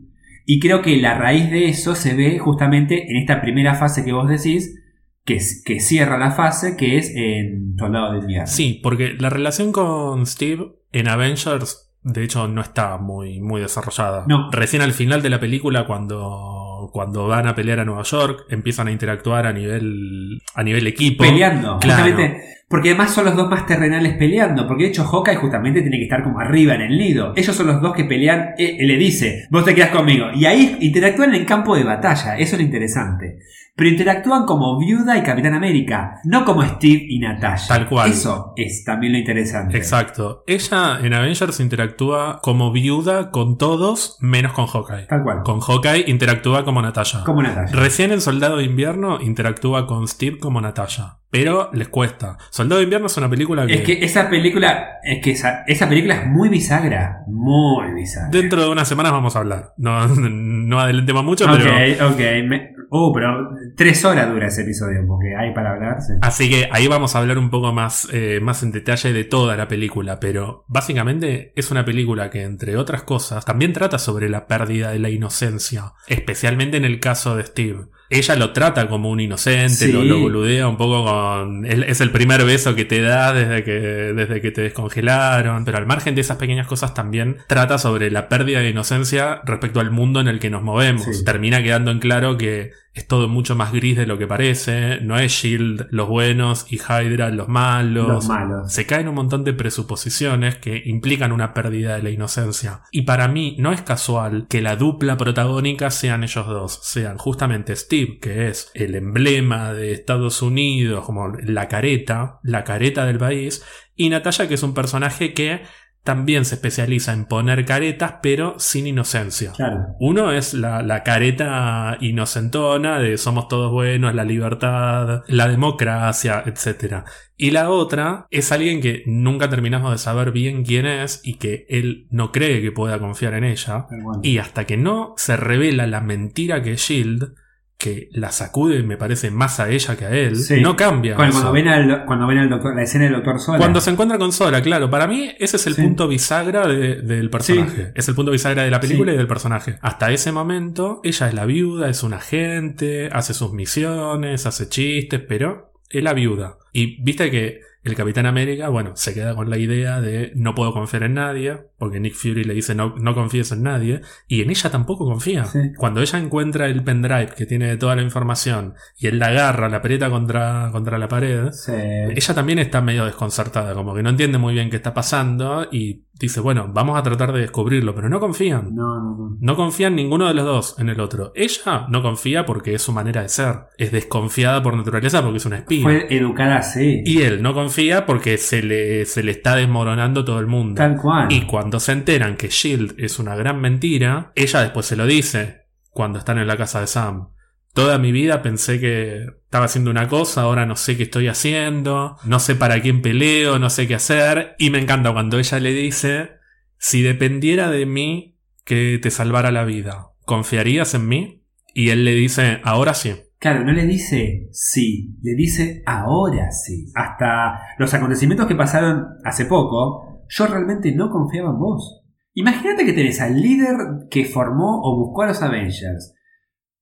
y 0.45 0.61
creo 0.61 0.82
que 0.82 0.97
la 0.97 1.14
raíz 1.14 1.51
de 1.51 1.68
eso 1.68 1.95
se 1.95 2.14
ve 2.14 2.38
justamente 2.38 3.11
en 3.11 3.16
esta 3.16 3.40
primera 3.40 3.74
fase 3.74 4.05
que 4.05 4.12
vos 4.12 4.28
decís, 4.28 4.78
que, 5.24 5.38
que 5.64 5.80
cierra 5.80 6.18
la 6.18 6.32
fase, 6.32 6.76
que 6.76 6.99
es 6.99 7.12
en 7.14 7.76
Soldado 7.78 8.12
de 8.12 8.18
Invierno. 8.20 8.47
Sí, 8.47 8.80
porque 8.82 9.14
la 9.18 9.30
relación 9.30 9.72
con 9.72 10.26
Steve 10.26 10.72
en 10.93 11.09
Avengers, 11.09 11.93
de 12.03 12.24
hecho, 12.24 12.49
no 12.49 12.61
está 12.61 12.99
muy, 12.99 13.40
muy 13.40 13.61
desarrollada. 13.61 14.24
No. 14.28 14.51
Recién 14.51 14.82
al 14.82 14.93
final 14.93 15.22
de 15.22 15.30
la 15.30 15.38
película, 15.38 15.86
cuando 15.86 16.61
cuando 16.93 17.26
van 17.26 17.47
a 17.49 17.55
pelear 17.55 17.80
a 17.80 17.84
Nueva 17.84 18.03
York, 18.05 18.45
empiezan 18.51 18.88
a 18.88 18.93
interactuar 18.93 19.47
a 19.47 19.53
nivel, 19.53 20.40
a 20.55 20.62
nivel 20.62 20.86
equipo. 20.86 21.24
Peleando, 21.24 21.78
Claro. 21.80 22.03
justamente. 22.05 22.43
Porque 22.68 22.88
además 22.90 23.11
son 23.12 23.26
los 23.26 23.36
dos 23.36 23.51
más 23.51 23.66
terrenales 23.66 24.14
peleando. 24.14 24.66
Porque 24.66 24.84
de 24.84 24.88
hecho 24.90 25.05
Hawkeye 25.05 25.36
justamente 25.36 25.82
tiene 25.82 25.99
que 25.99 26.05
estar 26.05 26.22
como 26.22 26.40
arriba 26.40 26.74
en 26.74 26.80
el 26.82 26.97
nido. 26.97 27.34
Ellos 27.36 27.55
son 27.55 27.66
los 27.66 27.82
dos 27.82 27.95
que 27.95 28.05
pelean. 28.05 28.51
eh, 28.57 28.76
le 28.80 28.97
dice, 28.97 29.47
vos 29.51 29.64
te 29.64 29.74
quedas 29.74 29.90
conmigo. 29.90 30.26
Y 30.34 30.47
ahí 30.47 30.78
interactúan 30.80 31.34
en 31.34 31.45
campo 31.45 31.76
de 31.76 31.84
batalla. 31.84 32.38
Eso 32.38 32.55
es 32.57 32.61
lo 32.61 32.64
interesante. 32.64 33.38
Pero 33.75 33.89
interactúan 33.89 34.45
como 34.45 34.79
Viuda 34.79 35.16
y 35.16 35.23
Capitán 35.23 35.55
América. 35.55 36.20
No 36.25 36.45
como 36.45 36.62
Steve 36.62 37.07
y 37.09 37.18
Natasha. 37.18 37.68
Tal 37.68 37.89
cual. 37.89 38.11
Eso 38.11 38.53
es 38.57 38.85
también 38.85 39.14
lo 39.14 39.18
interesante. 39.18 39.77
Exacto. 39.77 40.45
Ella 40.47 40.99
en 41.03 41.14
Avengers 41.14 41.59
interactúa 41.59 42.41
como 42.43 42.70
viuda 42.70 43.31
con 43.31 43.57
todos, 43.57 44.18
menos 44.20 44.53
con 44.53 44.66
Hawkeye. 44.66 45.07
Tal 45.07 45.23
cual. 45.23 45.43
Con 45.43 45.61
Hawkeye 45.61 46.05
interactúa 46.07 46.64
como 46.64 46.83
Natasha. 46.83 47.25
Como 47.25 47.43
Natasha. 47.43 47.75
Recién 47.75 48.12
en 48.12 48.20
Soldado 48.20 48.59
de 48.59 48.64
Invierno 48.64 49.20
interactúa 49.20 49.87
con 49.87 50.07
Steve 50.07 50.39
como 50.39 50.61
Natasha. 50.61 51.22
Pero 51.33 51.70
les 51.72 51.89
cuesta. 51.89 52.37
Soldado 52.51 52.78
de 52.80 52.85
Invierno 52.85 53.07
es 53.07 53.16
una 53.16 53.30
película 53.30 53.66
que, 53.66 53.72
Es 53.72 53.80
que 53.80 54.05
esa 54.05 54.28
película, 54.28 54.99
es 55.03 55.22
que 55.24 55.30
esa, 55.30 55.64
esa 55.66 55.89
película 55.89 56.14
es 56.16 56.26
muy 56.26 56.51
bisagra. 56.51 57.22
Muy 57.26 57.95
bisagra. 57.95 58.28
dentro 58.30 58.61
de 58.62 58.68
unas 58.68 58.87
semanas 58.87 59.12
vamos 59.12 59.35
a 59.35 59.39
hablar. 59.39 59.72
No, 59.78 60.07
no 60.09 60.78
adelantemos 60.78 61.24
mucho, 61.24 61.47
Ok, 61.47 61.59
pero... 61.59 62.09
ok. 62.11 62.18
Me- 62.47 62.72
oh, 62.91 63.12
pero 63.14 63.49
tres 63.78 64.05
horas 64.05 64.28
dura 64.30 64.49
ese 64.49 64.61
episodio 64.61 65.07
porque 65.09 65.35
hay 65.35 65.55
para 65.55 65.70
hablar. 65.72 66.03
sí. 66.03 66.12
Así 66.20 66.51
que 66.51 66.68
ahí 66.70 66.87
vamos 66.87 67.16
a 67.16 67.20
hablar 67.20 67.39
un 67.39 67.49
poco 67.49 67.72
más, 67.72 68.07
eh, 68.12 68.39
más 68.43 68.62
en 68.62 68.70
detalle 68.70 69.14
de 69.14 69.24
toda 69.24 69.57
la 69.57 69.68
película, 69.68 70.20
pero 70.20 70.66
básicamente 70.68 71.55
es 71.57 71.70
una 71.70 71.87
película 71.87 72.28
que, 72.28 72.43
entre 72.43 72.76
otras 72.76 73.05
cosas, 73.05 73.47
también 73.47 73.72
trata 73.72 73.99
sobre 73.99 74.28
la 74.28 74.47
pérdida 74.47 74.91
de 74.91 74.99
la 74.99 75.09
inocencia, 75.09 75.95
especialmente 76.09 76.76
en 76.76 76.85
el 76.85 77.01
caso 77.01 77.37
de 77.37 77.45
Steve. 77.45 77.87
Ella 78.12 78.36
lo 78.36 78.52
trata 78.52 78.88
como 78.88 79.10
un 79.10 79.20
inocente, 79.20 79.86
Sí. 79.86 79.92
lo, 79.92 80.04
lo 80.04 80.20
boludea 80.20 80.68
un 80.68 80.76
poco 80.76 81.04
con... 81.04 81.64
Es 81.66 82.00
el 82.00 82.10
primer 82.10 82.44
beso 82.44 82.74
que 82.74 82.84
te 82.84 83.00
da 83.00 83.32
desde 83.32 83.64
que, 83.64 83.72
desde 83.72 84.40
que 84.40 84.50
te 84.50 84.60
descongelaron, 84.62 85.64
pero 85.64 85.78
al 85.78 85.86
margen 85.86 86.14
de 86.14 86.20
esas 86.20 86.36
pequeñas 86.36 86.66
cosas 86.66 86.94
también 86.94 87.38
trata 87.46 87.78
sobre 87.78 88.10
la 88.10 88.28
pérdida 88.28 88.60
de 88.60 88.70
inocencia 88.70 89.40
respecto 89.44 89.80
al 89.80 89.90
mundo 89.90 90.20
en 90.20 90.28
el 90.28 90.38
que 90.40 90.50
nos 90.50 90.62
movemos. 90.62 91.04
Sí. 91.04 91.24
Termina 91.24 91.62
quedando 91.62 91.90
en 91.90 91.98
claro 92.00 92.36
que 92.36 92.72
es 92.95 93.07
todo 93.07 93.26
mucho 93.26 93.57
más 93.57 93.72
gris 93.72 93.97
de 93.97 94.07
lo 94.07 94.18
que 94.18 94.26
parece, 94.26 95.01
no 95.01 95.18
es 95.18 95.32
Shield 95.32 95.86
los 95.90 96.09
buenos 96.09 96.66
y 96.70 96.76
Hydra 96.76 97.30
los 97.30 97.49
malos. 97.49 98.07
Los 98.07 98.28
malos. 98.28 98.70
Se 98.70 98.84
caen 98.84 99.09
un 99.09 99.14
montón 99.14 99.45
de 99.45 99.55
presuposiciones 99.55 100.57
que 100.57 100.82
implican 100.84 101.32
una 101.32 101.55
pérdida 101.55 101.97
de 101.97 102.03
la 102.03 102.11
inocencia. 102.11 102.82
Y 102.90 103.03
para 103.03 103.28
mí 103.28 103.57
no 103.59 103.72
es 103.72 103.80
casual 103.80 104.47
que 104.47 104.61
la 104.61 104.76
dupla 104.76 105.16
protagónica 105.16 105.90
sean 105.90 106.22
ellos 106.22 106.47
dos, 106.47 106.80
sean 106.82 107.16
justamente 107.16 107.76
Steve, 107.76 108.18
que 108.20 108.49
es 108.49 108.70
el 108.74 108.95
emblema 108.95 109.72
de 109.72 109.93
Estados 109.93 110.43
Unidos, 110.43 111.07
como 111.07 111.28
la 111.28 111.68
careta, 111.68 112.40
la 112.43 112.62
careta 112.62 113.07
del 113.07 113.18
país, 113.18 113.64
y 113.95 114.09
Natalia, 114.09 114.49
que 114.49 114.55
es 114.55 114.62
un 114.62 114.74
personaje 114.74 115.34
que 115.34 115.62
también 116.05 116.44
se 116.44 116.57
especializa 116.57 117.12
en 117.12 117.26
poner 117.26 117.64
caretas, 117.64 118.16
pero 118.22 118.59
sin 118.59 118.86
inocencia. 118.86 119.53
Claro. 119.53 119.94
Uno 120.00 120.32
es 120.32 120.53
la, 120.53 120.82
la 120.82 121.03
careta 121.03 121.96
inocentona 122.00 122.98
de 122.98 123.18
somos 123.18 123.48
todos 123.48 123.70
buenos, 123.70 124.14
la 124.14 124.24
libertad, 124.24 125.22
la 125.28 125.48
democracia, 125.48 126.42
etc. 126.44 127.05
Y 127.36 127.53
la 127.53 127.70
otra 127.70 128.26
es 128.30 128.50
alguien 128.53 128.80
que 128.80 129.03
nunca 129.07 129.48
terminamos 129.48 129.92
de 129.92 129.98
saber 129.98 130.32
bien 130.32 130.64
quién 130.64 130.86
es 130.86 131.20
y 131.22 131.34
que 131.34 131.66
él 131.68 132.07
no 132.11 132.32
cree 132.32 132.61
que 132.62 132.72
pueda 132.72 132.98
confiar 132.98 133.34
en 133.34 133.44
ella. 133.44 133.86
Y 134.22 134.38
hasta 134.38 134.64
que 134.64 134.76
no 134.76 135.14
se 135.16 135.36
revela 135.36 135.86
la 135.86 136.00
mentira 136.00 136.62
que 136.62 136.76
Shield, 136.76 137.34
que 137.83 138.09
la 138.12 138.30
sacude, 138.30 138.83
me 138.83 138.97
parece, 138.97 139.30
más 139.30 139.59
a 139.61 139.68
ella 139.68 139.97
que 139.97 140.05
a 140.05 140.11
él, 140.11 140.37
Sí. 140.37 140.61
no 140.61 140.76
cambia. 140.76 141.16
Cuando, 141.16 141.35
cuando 141.35 141.53
ven 141.53 141.68
al, 141.68 142.05
cuando 142.07 142.26
ven 142.26 142.39
al 142.39 142.49
doctor, 142.49 142.76
la 142.76 142.83
escena 142.83 143.05
del 143.05 143.14
doctor 143.14 143.41
Sola. 143.41 143.59
Cuando 143.59 143.80
se 143.80 143.91
encuentra 143.91 144.18
con 144.18 144.33
Sora, 144.33 144.62
claro, 144.62 144.89
para 144.89 145.07
mí 145.09 145.30
ese 145.39 145.57
es 145.57 145.66
el 145.66 145.74
Sí. 145.74 145.83
punto 145.83 146.07
bisagra 146.09 146.66
de- 146.68 147.03
del 147.03 147.28
personaje. 147.30 147.87
Sí. 147.87 147.93
Es 147.95 148.09
el 148.09 148.14
punto 148.14 148.30
bisagra 148.30 148.62
de 148.62 148.70
la 148.70 148.80
película 148.80 149.12
y 149.12 149.16
del 149.16 149.26
personaje. 149.26 149.78
Hasta 149.83 150.12
ese 150.12 150.30
momento, 150.33 151.01
ella 151.03 151.28
es 151.28 151.35
la 151.35 151.45
viuda, 151.45 151.89
es 151.91 152.03
un 152.05 152.14
agente, 152.14 153.09
hace 153.12 153.35
sus 153.35 153.53
misiones, 153.53 154.47
hace 154.47 154.68
chistes, 154.68 155.20
pero 155.26 155.72
es 155.91 156.03
la 156.03 156.14
viuda. 156.14 156.57
Y 156.72 157.03
viste 157.03 157.30
que 157.30 157.61
el 157.85 157.97
Capitán 157.97 158.26
América, 158.26 158.68
bueno, 158.68 158.93
se 158.95 159.12
queda 159.12 159.35
con 159.35 159.51
la 159.51 159.59
idea 159.59 160.01
de 160.01 160.30
no 160.37 160.55
puedo 160.55 160.72
confiar 160.72 161.03
en 161.03 161.14
nadie, 161.14 161.59
porque 161.83 161.99
Nick 161.99 162.14
Fury 162.14 162.45
le 162.45 162.55
dice 162.55 162.76
no, 162.76 162.95
no 162.97 163.12
confíes 163.12 163.51
en 163.51 163.64
nadie, 163.64 164.03
y 164.28 164.41
en 164.41 164.51
ella 164.51 164.70
tampoco 164.70 165.05
confía. 165.05 165.47
Sí. 165.47 165.59
Cuando 165.76 166.01
ella 166.01 166.16
encuentra 166.20 166.66
el 166.66 166.85
pendrive 166.85 167.30
que 167.37 167.45
tiene 167.45 167.76
toda 167.76 167.97
la 167.97 168.03
información 168.03 168.74
y 168.97 169.09
él 169.09 169.18
la 169.18 169.26
agarra, 169.26 169.68
la 169.68 169.78
aprieta 169.78 170.09
contra, 170.09 170.68
contra 170.70 170.97
la 170.97 171.09
pared, 171.09 171.51
Sí. 171.51 171.72
ella 171.72 172.35
también 172.37 172.61
está 172.61 172.80
medio 172.80 173.05
desconcertada, 173.05 173.74
como 173.74 173.97
que 173.97 174.03
no 174.05 174.11
entiende 174.11 174.39
muy 174.39 174.55
bien 174.55 174.70
qué 174.70 174.76
está 174.76 174.95
pasando 174.95 175.66
y 175.72 176.05
dice, 176.14 176.39
bueno, 176.39 176.70
vamos 176.72 176.97
a 176.97 177.03
tratar 177.03 177.33
de 177.33 177.41
descubrirlo, 177.41 177.97
pero 177.97 178.09
no 178.09 178.20
confían. 178.20 178.72
No, 178.76 179.01
no, 179.01 179.16
no. 179.16 179.37
No 179.41 179.57
confían 179.57 179.97
ninguno 179.97 180.28
de 180.28 180.35
los 180.35 180.45
dos 180.45 180.76
en 180.78 180.89
el 180.89 181.01
otro. 181.01 181.33
Ella 181.35 181.87
no 181.89 182.01
confía 182.01 182.47
porque 182.47 182.74
es 182.74 182.83
su 182.83 182.93
manera 182.93 183.22
de 183.22 183.28
ser. 183.28 183.57
Es 183.76 183.91
desconfiada 183.91 184.62
por 184.62 184.76
naturaleza 184.76 185.20
porque 185.20 185.39
es 185.39 185.47
una 185.47 185.57
espía. 185.57 185.83
Fue 185.83 186.07
educada 186.14 186.59
así. 186.59 187.03
Y 187.05 187.22
él 187.22 187.43
no 187.43 187.55
confía 187.55 188.07
porque 188.07 188.39
se 188.39 188.62
le, 188.62 189.05
se 189.05 189.24
le 189.24 189.33
está 189.33 189.57
desmoronando 189.57 190.24
todo 190.24 190.39
el 190.39 190.47
mundo. 190.47 190.76
Tal 190.76 190.97
cual. 190.97 191.26
Y 191.33 191.45
cuando 191.47 191.72
se 191.81 191.93
enteran 191.93 192.37
que 192.37 192.49
Shield 192.49 192.95
es 192.99 193.18
una 193.18 193.35
gran 193.35 193.61
mentira, 193.61 194.33
ella 194.35 194.61
después 194.61 194.87
se 194.87 194.97
lo 194.97 195.07
dice 195.07 195.66
cuando 195.91 196.18
están 196.18 196.39
en 196.39 196.47
la 196.47 196.57
casa 196.57 196.81
de 196.81 196.87
Sam. 196.87 197.29
Toda 197.75 197.99
mi 197.99 198.12
vida 198.12 198.43
pensé 198.43 198.81
que 198.81 199.25
estaba 199.45 199.64
haciendo 199.64 199.91
una 199.91 200.09
cosa, 200.09 200.43
ahora 200.43 200.66
no 200.66 200.77
sé 200.77 200.97
qué 200.97 201.05
estoy 201.05 201.29
haciendo, 201.29 202.16
no 202.25 202.39
sé 202.39 202.55
para 202.55 202.81
quién 202.83 203.01
peleo, 203.01 203.59
no 203.59 203.70
sé 203.70 203.89
qué 203.89 203.95
hacer. 203.95 204.55
Y 204.59 204.70
me 204.70 204.79
encanta 204.79 205.12
cuando 205.12 205.39
ella 205.39 205.59
le 205.59 205.73
dice, 205.73 206.33
si 206.79 207.03
dependiera 207.03 207.70
de 207.70 207.87
mí 207.87 208.39
que 208.64 208.99
te 209.01 209.11
salvara 209.11 209.51
la 209.51 209.64
vida, 209.64 210.09
¿confiarías 210.27 210.93
en 210.95 211.09
mí? 211.09 211.45
Y 211.75 211.89
él 211.89 212.05
le 212.05 212.14
dice, 212.14 212.61
ahora 212.62 212.93
sí. 212.93 213.14
Claro, 213.39 213.64
no 213.64 213.73
le 213.73 213.87
dice 213.87 214.49
sí, 214.53 215.16
le 215.23 215.35
dice 215.35 215.83
ahora 215.87 216.51
sí. 216.53 216.87
Hasta 216.95 217.61
los 217.79 217.93
acontecimientos 217.93 218.47
que 218.47 218.55
pasaron 218.55 219.05
hace 219.25 219.47
poco, 219.47 220.11
yo 220.33 220.47
realmente 220.47 220.93
no 220.93 221.11
confiaba 221.11 221.51
en 221.51 221.59
vos. 221.59 222.03
Imagínate 222.33 222.87
que 222.87 222.95
tenés 222.95 223.20
al 223.20 223.41
líder 223.41 223.76
que 224.11 224.24
formó 224.24 224.80
o 224.83 224.97
buscó 224.97 225.22
a 225.22 225.26
los 225.26 225.43
Avengers, 225.43 226.14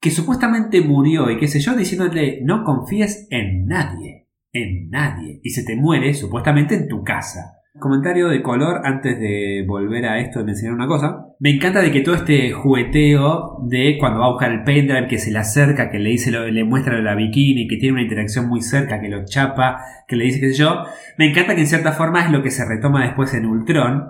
que 0.01 0.13
supuestamente 0.13 0.81
murió 0.83 1.29
y 1.31 1.37
qué 1.37 1.49
sé 1.49 1.59
yo, 1.59 1.75
diciéndole 1.75 2.43
no 2.45 2.63
confíes 2.63 3.27
en 3.31 3.67
nadie, 3.67 4.29
en 4.53 4.89
nadie, 4.89 5.41
y 5.43 5.51
se 5.51 5.65
te 5.65 5.75
muere 5.75 6.15
supuestamente 6.15 6.77
en 6.77 6.87
tu 6.87 7.03
casa. 7.03 7.57
Comentario 7.81 8.29
de 8.29 8.43
color 8.43 8.83
antes 8.85 9.19
de 9.19 9.65
volver 9.67 10.05
a 10.05 10.19
esto 10.21 10.41
de 10.41 10.45
mencionar 10.45 10.75
una 10.77 10.87
cosa. 10.87 11.25
Me 11.39 11.49
encanta 11.51 11.81
de 11.81 11.91
que 11.91 12.03
todo 12.03 12.15
este 12.15 12.53
jugueteo 12.53 13.57
de 13.69 13.97
cuando 13.99 14.21
va 14.21 14.27
a 14.27 14.31
buscar 14.33 14.53
el 14.53 14.65
pendrive, 14.65 15.09
que 15.09 15.19
se 15.19 15.31
le 15.33 15.39
acerca, 15.39 15.91
que 15.91 15.99
le 15.99 16.11
dice, 16.11 16.31
lo- 16.31 16.47
le 16.47 16.63
muestra 16.65 17.01
la 17.01 17.15
bikini, 17.15 17.67
que 17.67 17.77
tiene 17.79 17.95
una 17.95 18.03
interacción 18.03 18.49
muy 18.49 18.61
cerca, 18.61 19.01
que 19.01 19.09
lo 19.09 19.25
chapa, 19.25 19.79
que 20.07 20.17
le 20.17 20.25
dice 20.27 20.41
qué 20.41 20.51
sé 20.53 20.59
yo. 20.59 20.85
Me 21.17 21.31
encanta 21.31 21.55
que 21.55 21.63
en 21.63 21.67
cierta 21.67 21.93
forma 21.93 22.23
es 22.23 22.31
lo 22.31 22.43
que 22.43 22.51
se 22.51 22.67
retoma 22.69 23.03
después 23.05 23.33
en 23.33 23.47
Ultron, 23.47 24.05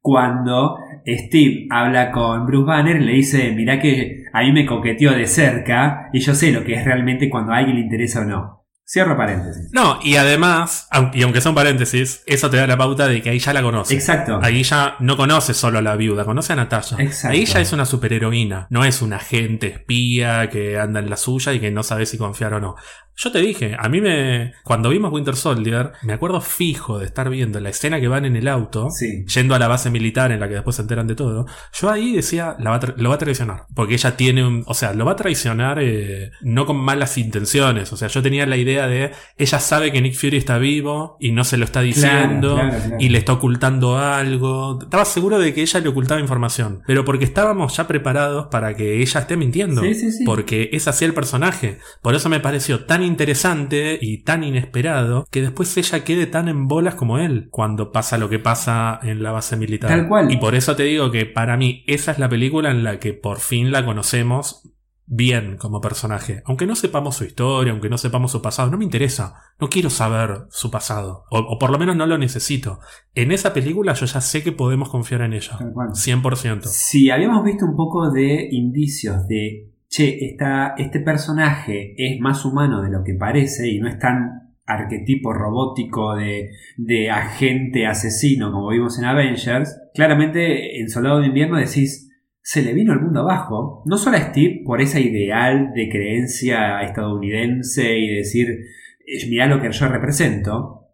cuando 0.00 0.78
Steve 1.06 1.66
habla 1.70 2.10
con 2.12 2.46
Bruce 2.46 2.66
Banner 2.66 2.96
y 2.96 3.04
le 3.04 3.12
dice, 3.12 3.52
mirá 3.54 3.78
que 3.78 4.24
a 4.32 4.40
mí 4.40 4.52
me 4.52 4.64
coqueteó 4.64 5.12
de 5.12 5.26
cerca 5.26 6.08
y 6.14 6.20
yo 6.20 6.34
sé 6.34 6.52
lo 6.52 6.64
que 6.64 6.72
es 6.74 6.84
realmente 6.86 7.28
cuando 7.28 7.52
a 7.52 7.58
alguien 7.58 7.76
le 7.76 7.82
interesa 7.82 8.22
o 8.22 8.24
no. 8.24 8.59
Cierro 8.92 9.16
paréntesis. 9.16 9.68
No, 9.70 10.00
y 10.02 10.16
además, 10.16 10.88
y 11.14 11.22
aunque 11.22 11.40
son 11.40 11.54
paréntesis, 11.54 12.24
eso 12.26 12.50
te 12.50 12.56
da 12.56 12.66
la 12.66 12.76
pauta 12.76 13.06
de 13.06 13.22
que 13.22 13.30
ahí 13.30 13.38
ya 13.38 13.52
la 13.52 13.62
conoce. 13.62 13.94
Exacto. 13.94 14.40
Ahí 14.42 14.64
ya 14.64 14.96
no 14.98 15.16
conoce 15.16 15.54
solo 15.54 15.78
a 15.78 15.82
la 15.82 15.94
viuda, 15.94 16.24
conoce 16.24 16.54
a 16.54 16.56
Natasha. 16.56 16.96
Exacto. 16.98 17.36
Ahí 17.36 17.44
ya 17.44 17.60
es 17.60 17.72
una 17.72 17.86
superheroína, 17.86 18.66
no 18.68 18.84
es 18.84 19.00
una 19.00 19.16
agente 19.16 19.68
espía 19.68 20.50
que 20.50 20.76
anda 20.76 20.98
en 20.98 21.08
la 21.08 21.16
suya 21.16 21.52
y 21.52 21.60
que 21.60 21.70
no 21.70 21.84
sabe 21.84 22.04
si 22.04 22.18
confiar 22.18 22.54
o 22.54 22.60
no. 22.60 22.74
Yo 23.22 23.30
te 23.30 23.40
dije, 23.40 23.76
a 23.78 23.88
mí 23.90 24.00
me. 24.00 24.54
Cuando 24.64 24.88
vimos 24.88 25.12
Winter 25.12 25.36
Soldier, 25.36 25.92
me 26.02 26.14
acuerdo 26.14 26.40
fijo 26.40 26.98
de 26.98 27.04
estar 27.04 27.28
viendo 27.28 27.60
la 27.60 27.68
escena 27.68 28.00
que 28.00 28.08
van 28.08 28.24
en 28.24 28.34
el 28.34 28.48
auto, 28.48 28.88
Sí. 28.90 29.26
yendo 29.26 29.54
a 29.54 29.58
la 29.58 29.68
base 29.68 29.90
militar 29.90 30.32
en 30.32 30.40
la 30.40 30.48
que 30.48 30.54
después 30.54 30.76
se 30.76 30.82
enteran 30.82 31.06
de 31.06 31.14
todo. 31.16 31.44
Yo 31.74 31.90
ahí 31.90 32.14
decía, 32.16 32.56
la 32.58 32.70
va 32.70 32.80
lo 32.96 33.10
va 33.10 33.16
a 33.16 33.18
traicionar. 33.18 33.66
Porque 33.74 33.92
ella 33.94 34.16
tiene 34.16 34.46
un. 34.46 34.62
O 34.66 34.72
sea, 34.72 34.94
lo 34.94 35.04
va 35.04 35.12
a 35.12 35.16
traicionar 35.16 35.80
eh, 35.82 36.30
no 36.40 36.64
con 36.64 36.78
malas 36.78 37.18
intenciones. 37.18 37.92
O 37.92 37.96
sea, 37.98 38.08
yo 38.08 38.22
tenía 38.22 38.46
la 38.46 38.56
idea 38.56 38.79
de. 38.86 39.12
Ella 39.36 39.58
sabe 39.58 39.92
que 39.92 40.00
Nick 40.00 40.14
Fury 40.14 40.36
está 40.36 40.58
vivo 40.58 41.16
y 41.20 41.32
no 41.32 41.44
se 41.44 41.56
lo 41.56 41.64
está 41.64 41.80
diciendo 41.80 42.54
claro, 42.54 42.70
claro. 42.70 42.96
y 42.98 43.08
le 43.08 43.18
está 43.18 43.32
ocultando 43.32 43.98
algo. 43.98 44.78
Estaba 44.82 45.04
seguro 45.04 45.38
de 45.38 45.54
que 45.54 45.62
ella 45.62 45.80
le 45.80 45.88
ocultaba 45.88 46.20
información. 46.20 46.82
Pero 46.86 47.04
porque 47.04 47.24
estábamos 47.24 47.76
ya 47.76 47.86
preparados 47.86 48.46
para 48.46 48.74
que 48.74 49.00
ella 49.00 49.20
esté 49.20 49.36
mintiendo. 49.36 49.82
Sí, 49.82 49.94
sí, 49.94 50.12
sí. 50.12 50.24
Porque 50.24 50.70
es 50.72 50.88
así 50.88 51.04
el 51.04 51.14
personaje. 51.14 51.78
Por 52.02 52.14
eso 52.14 52.28
me 52.28 52.40
pareció 52.40 52.84
tan 52.84 53.02
interesante 53.02 53.98
y 54.00 54.22
tan 54.22 54.44
inesperado 54.44 55.26
que 55.30 55.42
después 55.42 55.76
ella 55.76 56.04
quede 56.04 56.26
tan 56.26 56.48
en 56.48 56.68
bolas 56.68 56.94
como 56.94 57.18
él 57.18 57.48
cuando 57.50 57.92
pasa 57.92 58.18
lo 58.18 58.28
que 58.28 58.38
pasa 58.38 58.98
en 59.02 59.22
la 59.22 59.32
base 59.32 59.56
militar. 59.56 59.90
Tal 59.90 60.08
cual. 60.08 60.30
Y 60.30 60.36
por 60.36 60.54
eso 60.54 60.76
te 60.76 60.84
digo 60.84 61.10
que 61.10 61.26
para 61.26 61.56
mí 61.56 61.84
esa 61.86 62.12
es 62.12 62.18
la 62.18 62.28
película 62.28 62.70
en 62.70 62.84
la 62.84 62.98
que 62.98 63.12
por 63.12 63.40
fin 63.40 63.72
la 63.72 63.84
conocemos 63.84 64.62
bien 65.10 65.56
como 65.56 65.80
personaje. 65.80 66.40
Aunque 66.46 66.66
no 66.66 66.76
sepamos 66.76 67.16
su 67.16 67.24
historia, 67.24 67.72
aunque 67.72 67.90
no 67.90 67.98
sepamos 67.98 68.30
su 68.30 68.40
pasado, 68.40 68.70
no 68.70 68.78
me 68.78 68.84
interesa. 68.84 69.34
No 69.60 69.68
quiero 69.68 69.90
saber 69.90 70.44
su 70.50 70.70
pasado. 70.70 71.24
O, 71.30 71.38
o 71.40 71.58
por 71.58 71.70
lo 71.70 71.78
menos 71.78 71.96
no 71.96 72.06
lo 72.06 72.16
necesito. 72.16 72.78
En 73.14 73.32
esa 73.32 73.52
película 73.52 73.92
yo 73.92 74.06
ya 74.06 74.20
sé 74.20 74.44
que 74.44 74.52
podemos 74.52 74.88
confiar 74.88 75.22
en 75.22 75.32
ella. 75.32 75.58
Cual. 75.74 75.88
100%. 75.90 76.62
Si 76.62 77.10
habíamos 77.10 77.44
visto 77.44 77.66
un 77.66 77.76
poco 77.76 78.10
de 78.12 78.48
indicios 78.52 79.26
de, 79.26 79.72
che, 79.88 80.30
esta, 80.30 80.74
este 80.78 81.00
personaje 81.00 81.94
es 81.98 82.20
más 82.20 82.44
humano 82.44 82.80
de 82.80 82.90
lo 82.90 83.02
que 83.02 83.14
parece 83.14 83.68
y 83.68 83.80
no 83.80 83.88
es 83.88 83.98
tan 83.98 84.54
arquetipo 84.64 85.32
robótico 85.32 86.14
de, 86.14 86.50
de 86.76 87.10
agente 87.10 87.88
asesino 87.88 88.52
como 88.52 88.68
vimos 88.68 88.96
en 89.00 89.06
Avengers, 89.06 89.76
claramente 89.92 90.80
en 90.80 90.88
Soldado 90.88 91.18
de 91.18 91.26
Invierno 91.26 91.56
decís, 91.56 92.09
se 92.42 92.62
le 92.62 92.72
vino 92.72 92.92
el 92.92 93.00
mundo 93.00 93.20
abajo, 93.20 93.82
no 93.86 93.96
solo 93.96 94.16
a 94.16 94.20
Steve 94.20 94.62
por 94.64 94.80
esa 94.80 95.00
ideal 95.00 95.72
de 95.74 95.88
creencia 95.88 96.80
estadounidense 96.82 97.98
y 97.98 98.16
decir, 98.16 98.48
"Eh, 98.50 99.28
mirá 99.28 99.46
lo 99.46 99.60
que 99.60 99.70
yo 99.70 99.88
represento, 99.88 100.88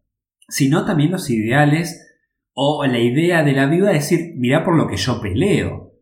sino 0.48 0.84
también 0.84 1.10
los 1.10 1.30
ideales 1.30 2.02
o 2.58 2.86
la 2.86 2.98
idea 2.98 3.42
de 3.42 3.52
la 3.52 3.66
viuda 3.66 3.88
de 3.88 3.94
decir, 3.94 4.32
mirá 4.36 4.64
por 4.64 4.76
lo 4.76 4.88
que 4.88 4.96
yo 4.96 5.20
peleo. 5.20 5.92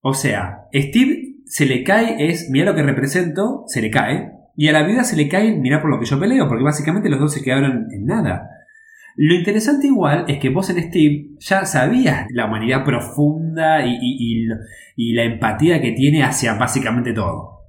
O 0.00 0.14
sea, 0.14 0.66
Steve 0.74 1.36
se 1.44 1.64
le 1.64 1.84
cae 1.84 2.28
es, 2.28 2.50
mirá 2.50 2.66
lo 2.66 2.74
que 2.74 2.82
represento, 2.82 3.62
se 3.68 3.80
le 3.80 3.90
cae, 3.90 4.32
y 4.56 4.68
a 4.68 4.72
la 4.72 4.82
viuda 4.84 5.04
se 5.04 5.16
le 5.16 5.28
cae, 5.28 5.56
mirá 5.56 5.80
por 5.80 5.90
lo 5.90 6.00
que 6.00 6.06
yo 6.06 6.18
peleo, 6.18 6.48
porque 6.48 6.64
básicamente 6.64 7.08
los 7.08 7.20
dos 7.20 7.32
se 7.32 7.42
quedaron 7.42 7.86
en 7.92 8.04
nada. 8.04 8.48
Lo 9.18 9.34
interesante 9.34 9.86
igual 9.86 10.24
es 10.28 10.38
que 10.38 10.50
vos 10.50 10.68
en 10.70 10.82
Steve 10.82 11.28
ya 11.38 11.64
sabías 11.64 12.26
la 12.30 12.44
humanidad 12.46 12.84
profunda 12.84 13.84
y, 13.86 13.92
y- 14.00 14.16
y 14.42 14.44
lo- 14.44 14.56
y 14.94 15.12
la 15.14 15.24
empatía 15.24 15.80
que 15.80 15.92
tiene 15.92 16.22
hacia 16.22 16.54
básicamente 16.54 17.12
todo. 17.12 17.60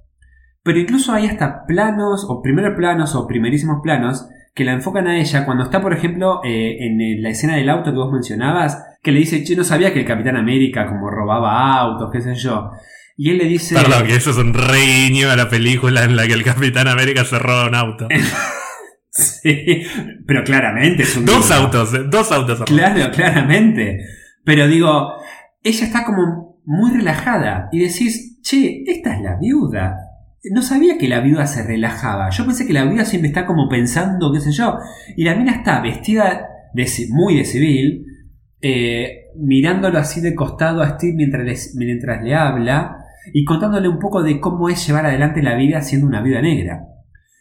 Pero 0.62 0.78
incluso 0.78 1.12
hay 1.14 1.26
hasta 1.26 1.64
planos, 1.66 2.26
o 2.28 2.42
primeros 2.42 2.74
planos, 2.76 3.14
o 3.14 3.26
primerísimos 3.26 3.78
planos, 3.82 4.28
que 4.54 4.64
la 4.64 4.72
enfocan 4.72 5.06
a 5.06 5.18
ella 5.18 5.46
cuando 5.46 5.64
está, 5.64 5.80
por 5.80 5.94
ejemplo, 5.94 6.40
eh, 6.44 6.76
en 6.80 7.22
la 7.22 7.30
escena 7.30 7.56
del 7.56 7.68
auto 7.70 7.92
que 7.92 7.96
vos 7.96 8.12
mencionabas, 8.12 8.82
que 9.02 9.12
le 9.12 9.20
dice, 9.20 9.42
che, 9.44 9.56
no 9.56 9.64
sabía 9.64 9.92
que 9.94 10.00
el 10.00 10.04
Capitán 10.06 10.36
América 10.36 10.86
como 10.86 11.08
robaba 11.10 11.78
autos, 11.78 12.10
qué 12.12 12.20
sé 12.20 12.34
yo. 12.34 12.70
Y 13.16 13.30
él 13.30 13.38
le 13.38 13.44
dice... 13.46 13.74
Perdón, 13.74 14.06
que 14.06 14.16
eso 14.16 14.30
es 14.30 14.36
un 14.36 14.52
reguiño 14.52 15.30
a 15.30 15.36
la 15.36 15.48
película 15.48 16.04
en 16.04 16.14
la 16.16 16.26
que 16.26 16.34
el 16.34 16.44
Capitán 16.44 16.88
América 16.88 17.24
se 17.24 17.38
roba 17.38 17.68
un 17.68 17.74
auto. 17.74 18.08
Sí, 19.42 19.82
pero 20.26 20.44
claramente 20.44 21.02
es 21.02 21.16
un 21.16 21.26
dos 21.26 21.50
autos, 21.50 21.92
eh, 21.94 22.04
dos 22.08 22.30
autos. 22.30 22.62
Claro, 22.62 23.10
claramente. 23.10 24.00
Pero 24.44 24.68
digo, 24.68 25.14
ella 25.62 25.86
está 25.86 26.04
como 26.04 26.60
muy 26.64 26.92
relajada 26.92 27.68
y 27.72 27.80
decís, 27.80 28.40
che, 28.42 28.84
esta 28.86 29.16
es 29.16 29.22
la 29.22 29.36
viuda. 29.36 29.96
No 30.52 30.62
sabía 30.62 30.98
que 30.98 31.08
la 31.08 31.20
viuda 31.20 31.46
se 31.46 31.64
relajaba. 31.64 32.30
Yo 32.30 32.44
pensé 32.44 32.66
que 32.66 32.72
la 32.72 32.84
viuda 32.84 33.04
siempre 33.04 33.28
está 33.28 33.44
como 33.44 33.68
pensando, 33.68 34.32
qué 34.32 34.40
sé 34.40 34.52
yo. 34.52 34.78
Y 35.16 35.24
la 35.24 35.34
mina 35.34 35.52
está 35.52 35.80
vestida 35.80 36.46
de 36.72 36.86
muy 37.10 37.36
de 37.36 37.44
civil, 37.44 38.04
eh, 38.60 39.26
mirándolo 39.36 39.98
así 39.98 40.20
de 40.20 40.34
costado 40.34 40.82
a 40.82 40.90
Steve 40.90 41.14
mientras 41.16 41.74
mientras 41.76 42.22
le 42.22 42.34
habla 42.34 42.96
y 43.32 43.44
contándole 43.44 43.88
un 43.88 43.98
poco 43.98 44.22
de 44.22 44.40
cómo 44.40 44.68
es 44.68 44.86
llevar 44.86 45.06
adelante 45.06 45.42
la 45.42 45.56
vida 45.56 45.80
siendo 45.82 46.06
una 46.06 46.22
viuda 46.22 46.40
negra. 46.40 46.86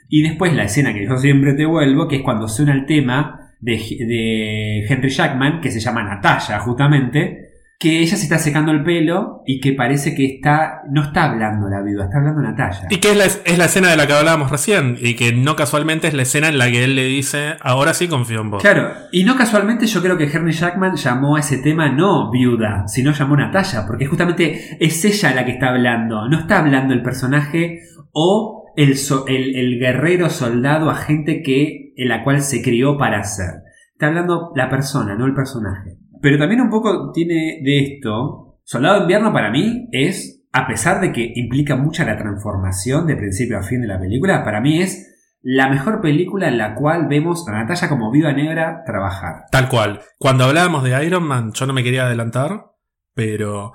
Y 0.10 0.22
después 0.22 0.54
la 0.54 0.64
escena 0.64 0.94
que 0.94 1.06
yo 1.06 1.18
siempre 1.18 1.54
te 1.54 1.66
vuelvo, 1.66 2.08
que 2.08 2.18
es 2.18 2.22
cuando 2.22 2.48
suena 2.48 2.74
el 2.74 2.86
tema 2.86 3.54
de, 3.60 3.74
de 3.74 4.86
Henry 4.88 5.10
Jackman, 5.10 5.62
que 5.62 5.72
se 5.72 5.80
llama 5.80 6.04
Natalia, 6.04 6.60
justamente, 6.60 7.48
que 7.80 8.00
ella 8.00 8.18
se 8.18 8.24
está 8.24 8.40
secando 8.40 8.72
el 8.72 8.84
pelo 8.84 9.44
y 9.46 9.60
que 9.60 9.74
parece 9.74 10.16
que 10.16 10.26
está 10.26 10.82
no 10.90 11.04
está 11.04 11.26
hablando 11.26 11.70
la 11.70 11.82
viuda, 11.82 12.06
está 12.06 12.18
hablando 12.18 12.42
Natalia. 12.42 12.88
Y 12.90 12.98
que 12.98 13.12
es 13.12 13.18
la, 13.18 13.26
es 13.26 13.58
la 13.58 13.66
escena 13.66 13.90
de 13.90 13.98
la 13.98 14.08
que 14.08 14.14
hablábamos 14.14 14.50
recién, 14.50 14.98
y 15.00 15.16
que 15.16 15.32
no 15.34 15.56
casualmente 15.56 16.08
es 16.08 16.16
la 16.16 16.24
escena 16.24 16.48
en 16.48 16.58
la 16.58 16.72
que 16.72 16.84
él 16.84 16.96
le 16.96 17.06
dice, 17.06 17.56
ahora 17.62 17.94
sí 17.94 18.08
confío 18.08 18.42
en 18.42 18.50
vos. 18.50 18.64
Claro, 18.64 18.92
y 19.12 19.24
no 19.24 19.36
casualmente 19.36 19.86
yo 19.86 20.02
creo 20.02 20.18
que 20.18 20.24
Henry 20.24 20.54
Jackman 20.54 20.96
llamó 20.96 21.36
a 21.36 21.40
ese 21.40 21.60
tema 21.60 21.90
no 21.90 22.32
viuda, 22.32 22.88
sino 22.88 23.12
llamó 23.12 23.38
Natalia, 23.38 23.86
porque 23.86 24.08
justamente 24.08 24.78
es 24.80 25.06
ella 25.06 25.36
la 25.36 25.46
que 25.46 25.52
está 25.52 25.70
hablando, 25.70 26.28
no 26.28 26.40
está 26.40 26.60
hablando 26.60 26.96
el 26.96 27.04
personaje 27.04 27.82
o 28.12 28.67
el, 28.78 29.80
guerrero 29.80 30.30
soldado 30.30 30.90
agente 30.90 31.42
que, 31.42 31.94
en 31.96 32.10
la 32.10 32.24
cual 32.24 32.42
se 32.42 32.62
crió 32.62 32.98
para 32.98 33.24
ser. 33.24 33.64
Está 33.94 34.08
hablando 34.08 34.52
la 34.56 34.70
persona, 34.70 35.16
no 35.16 35.26
el 35.26 35.34
personaje. 35.34 35.98
Pero 36.22 36.38
también 36.38 36.62
un 36.62 36.70
poco 36.70 37.12
tiene 37.12 37.60
de 37.64 37.80
esto, 37.80 38.48
Soldado 38.64 38.96
de 38.96 39.02
Invierno 39.04 39.32
para 39.32 39.50
mí 39.50 39.88
es, 39.94 40.44
a 40.52 40.68
pesar 40.68 41.00
de 41.00 41.14
que 41.14 41.32
implica 41.36 41.78
mucha 41.78 42.04
la 42.04 42.18
transformación 42.18 43.08
de 43.08 43.16
principio 43.16 43.58
a 43.58 43.64
fin 43.64 43.80
de 43.80 43.88
la 43.88 43.98
película, 43.98 44.44
para 44.44 44.60
mí 44.60 44.82
es 44.82 45.08
la 45.42 45.70
mejor 45.70 46.02
película 46.02 46.50
en 46.50 46.58
la 46.58 46.76
cual 46.76 47.08
vemos 47.08 47.48
a 47.48 47.54
Natalia 47.54 47.88
como 47.88 48.12
viuda 48.12 48.34
negra 48.34 48.84
trabajar. 48.86 49.46
Tal 49.52 49.70
cual. 49.70 50.02
Cuando 50.20 50.44
hablábamos 50.44 50.84
de 50.84 51.06
Iron 51.06 51.24
Man, 51.24 51.54
yo 51.54 51.66
no 51.66 51.72
me 51.72 51.82
quería 51.82 52.08
adelantar, 52.08 52.66
pero 53.14 53.72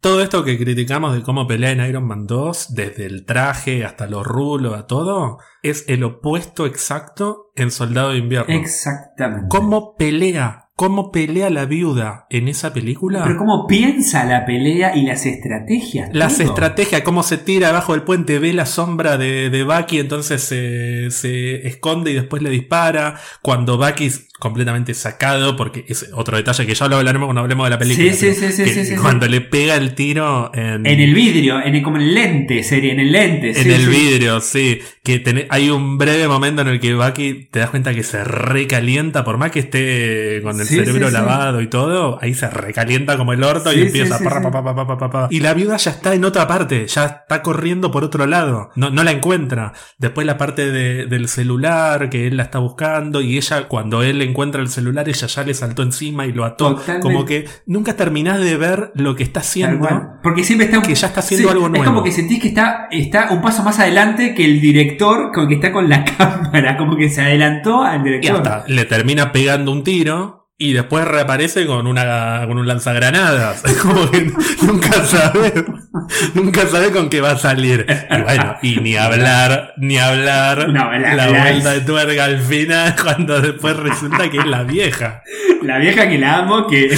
todo 0.00 0.22
esto 0.22 0.44
que 0.44 0.58
criticamos 0.58 1.14
de 1.14 1.22
cómo 1.22 1.46
pelea 1.46 1.72
en 1.72 1.84
Iron 1.84 2.06
Man 2.06 2.26
2, 2.26 2.74
desde 2.74 3.06
el 3.06 3.24
traje 3.24 3.84
hasta 3.84 4.06
los 4.06 4.26
rulos, 4.26 4.78
a 4.78 4.86
todo, 4.86 5.38
es 5.62 5.84
el 5.88 6.04
opuesto 6.04 6.66
exacto 6.66 7.50
en 7.56 7.70
Soldado 7.70 8.10
de 8.10 8.18
Invierno. 8.18 8.54
Exactamente. 8.54 9.46
¿Cómo 9.48 9.96
pelea? 9.96 10.67
¿Cómo 10.78 11.10
pelea 11.10 11.50
la 11.50 11.64
viuda 11.66 12.28
en 12.30 12.46
esa 12.46 12.72
película? 12.72 13.24
Pero 13.24 13.36
cómo 13.36 13.66
piensa 13.66 14.24
la 14.24 14.46
pelea 14.46 14.94
y 14.96 15.02
las 15.02 15.26
estrategias. 15.26 16.08
Las 16.12 16.38
estrategias, 16.38 17.02
cómo 17.02 17.24
se 17.24 17.36
tira 17.36 17.70
abajo 17.70 17.94
del 17.94 18.02
puente, 18.02 18.38
ve 18.38 18.52
la 18.52 18.64
sombra 18.64 19.18
de, 19.18 19.50
de 19.50 19.64
Bucky, 19.64 19.98
entonces 19.98 20.40
se, 20.40 21.10
se 21.10 21.66
esconde 21.66 22.12
y 22.12 22.14
después 22.14 22.42
le 22.42 22.50
dispara. 22.50 23.16
Cuando 23.42 23.76
Bucky 23.76 24.04
es 24.06 24.28
completamente 24.38 24.94
sacado, 24.94 25.56
porque 25.56 25.84
es 25.88 26.10
otro 26.14 26.36
detalle 26.36 26.64
que 26.64 26.72
ya 26.76 26.86
lo 26.86 26.94
hablaremos 26.98 27.26
cuando 27.26 27.40
hablemos 27.40 27.66
de 27.66 27.70
la 27.70 27.78
película. 27.80 28.12
Sí, 28.12 28.32
sí, 28.32 28.52
sí, 28.52 28.68
sí, 28.68 28.84
sí. 28.84 28.94
Cuando 28.94 29.26
le 29.26 29.40
pega 29.40 29.74
el 29.74 29.96
tiro 29.96 30.52
en, 30.54 30.86
En 30.86 31.00
el 31.00 31.12
vidrio, 31.12 31.60
en 31.60 31.74
el, 31.74 31.82
como 31.82 31.96
en 31.96 32.02
el 32.04 32.14
lente, 32.14 32.62
serie, 32.62 32.92
en 32.92 33.00
el 33.00 33.10
lente. 33.10 33.48
en 33.48 33.54
sí, 33.56 33.68
el 33.72 33.88
vidrio, 33.88 34.40
sí. 34.40 34.78
Que 35.02 35.18
tené- 35.24 35.48
hay 35.50 35.70
un 35.70 35.98
breve 35.98 36.28
momento 36.28 36.62
en 36.62 36.68
el 36.68 36.78
que 36.78 36.94
Bucky 36.94 37.48
te 37.50 37.58
das 37.58 37.70
cuenta 37.70 37.92
que 37.92 38.04
se 38.04 38.22
recalienta, 38.22 39.24
por 39.24 39.38
más 39.38 39.50
que 39.50 39.58
esté 39.58 40.40
con 40.44 40.60
el 40.60 40.67
Sí, 40.68 40.76
cerebro 40.76 41.08
sí, 41.08 41.12
lavado 41.14 41.60
y 41.60 41.66
todo, 41.68 42.18
ahí 42.20 42.34
se 42.34 42.48
recalienta 42.50 43.16
como 43.16 43.32
el 43.32 43.42
orto 43.42 43.72
y 43.72 43.82
empieza 43.82 44.18
sí, 44.18 44.24
pa, 44.24 44.40
pa, 44.42 44.50
pa, 44.50 44.62
pa, 44.74 44.86
pa, 44.86 44.98
pa, 44.98 45.10
pa. 45.10 45.26
Y 45.30 45.40
la 45.40 45.54
viuda 45.54 45.76
ya 45.76 45.90
está 45.90 46.14
en 46.14 46.24
otra 46.24 46.46
parte, 46.46 46.86
ya 46.86 47.04
está 47.04 47.42
corriendo 47.42 47.90
por 47.90 48.04
otro 48.04 48.26
lado, 48.26 48.70
no, 48.76 48.90
no 48.90 49.02
la 49.04 49.10
encuentra. 49.12 49.72
Después 49.98 50.26
la 50.26 50.36
parte 50.38 50.70
de- 50.70 51.06
del 51.06 51.28
celular, 51.28 52.10
que 52.10 52.26
él 52.26 52.36
la 52.36 52.44
está 52.44 52.58
buscando, 52.58 53.20
y 53.20 53.36
ella, 53.36 53.68
cuando 53.68 54.02
él 54.02 54.20
encuentra 54.22 54.60
el 54.60 54.68
celular, 54.68 55.08
ella 55.08 55.26
ya 55.26 55.42
le 55.44 55.54
saltó 55.54 55.82
encima 55.82 56.26
y 56.26 56.32
lo 56.32 56.44
ató. 56.44 56.74
Totalmente. 56.76 57.00
Como 57.02 57.24
que 57.24 57.46
nunca 57.66 57.96
terminás 57.96 58.40
de 58.40 58.56
ver 58.56 58.92
lo 58.94 59.16
que 59.16 59.22
está 59.22 59.40
haciendo. 59.40 59.88
Porque 60.22 60.44
siempre 60.44 60.66
está 60.66 60.78
un- 60.78 60.84
que 60.84 60.94
ya 60.94 61.06
está 61.08 61.20
haciendo 61.20 61.50
algo 61.50 61.66
Es 61.66 61.70
nuevo. 61.72 61.84
como 61.86 62.02
que 62.04 62.12
sentís 62.12 62.40
que 62.40 62.48
está, 62.48 62.88
está 62.90 63.28
un 63.30 63.40
paso 63.40 63.62
más 63.62 63.78
adelante 63.78 64.34
que 64.34 64.44
el 64.44 64.60
director, 64.60 65.30
como 65.32 65.48
que 65.48 65.54
está 65.54 65.72
con 65.72 65.88
la 65.88 66.04
cámara, 66.18 66.76
como 66.76 66.96
que 66.96 67.08
se 67.08 67.22
adelantó 67.22 67.82
al 67.82 68.00
Y 68.00 68.04
director. 68.04 68.36
hasta 68.36 68.64
le 68.68 68.84
termina 68.84 69.32
pegando 69.32 69.72
un 69.72 69.82
tiro 69.84 70.37
y 70.60 70.72
después 70.72 71.04
reaparece 71.06 71.66
con 71.66 71.86
una 71.86 72.42
con 72.48 72.58
un 72.58 72.66
lanzagranadas. 72.66 73.62
Como 73.82 74.10
que 74.10 74.32
nunca 74.66 75.04
sabe, 75.04 75.52
nunca 76.34 76.66
sabe 76.66 76.90
con 76.90 77.08
qué 77.08 77.20
va 77.20 77.30
a 77.30 77.36
salir. 77.38 77.86
Y 77.88 78.22
bueno, 78.22 78.56
y 78.60 78.76
ni 78.80 78.96
hablar, 78.96 79.74
ni 79.76 79.98
hablar 79.98 80.68
No, 80.68 80.90
la- 80.92 81.14
la, 81.14 81.28
vuelta 81.28 81.74
de 81.74 81.80
tuerca 81.82 82.24
al 82.24 82.40
final 82.40 82.94
cuando 83.02 83.40
después 83.40 83.76
resulta 83.76 84.28
que 84.30 84.38
es 84.38 84.46
la 84.46 84.64
vieja. 84.64 85.22
La 85.62 85.78
vieja 85.78 86.08
que 86.08 86.18
la 86.18 86.38
amo, 86.38 86.66
que 86.66 86.90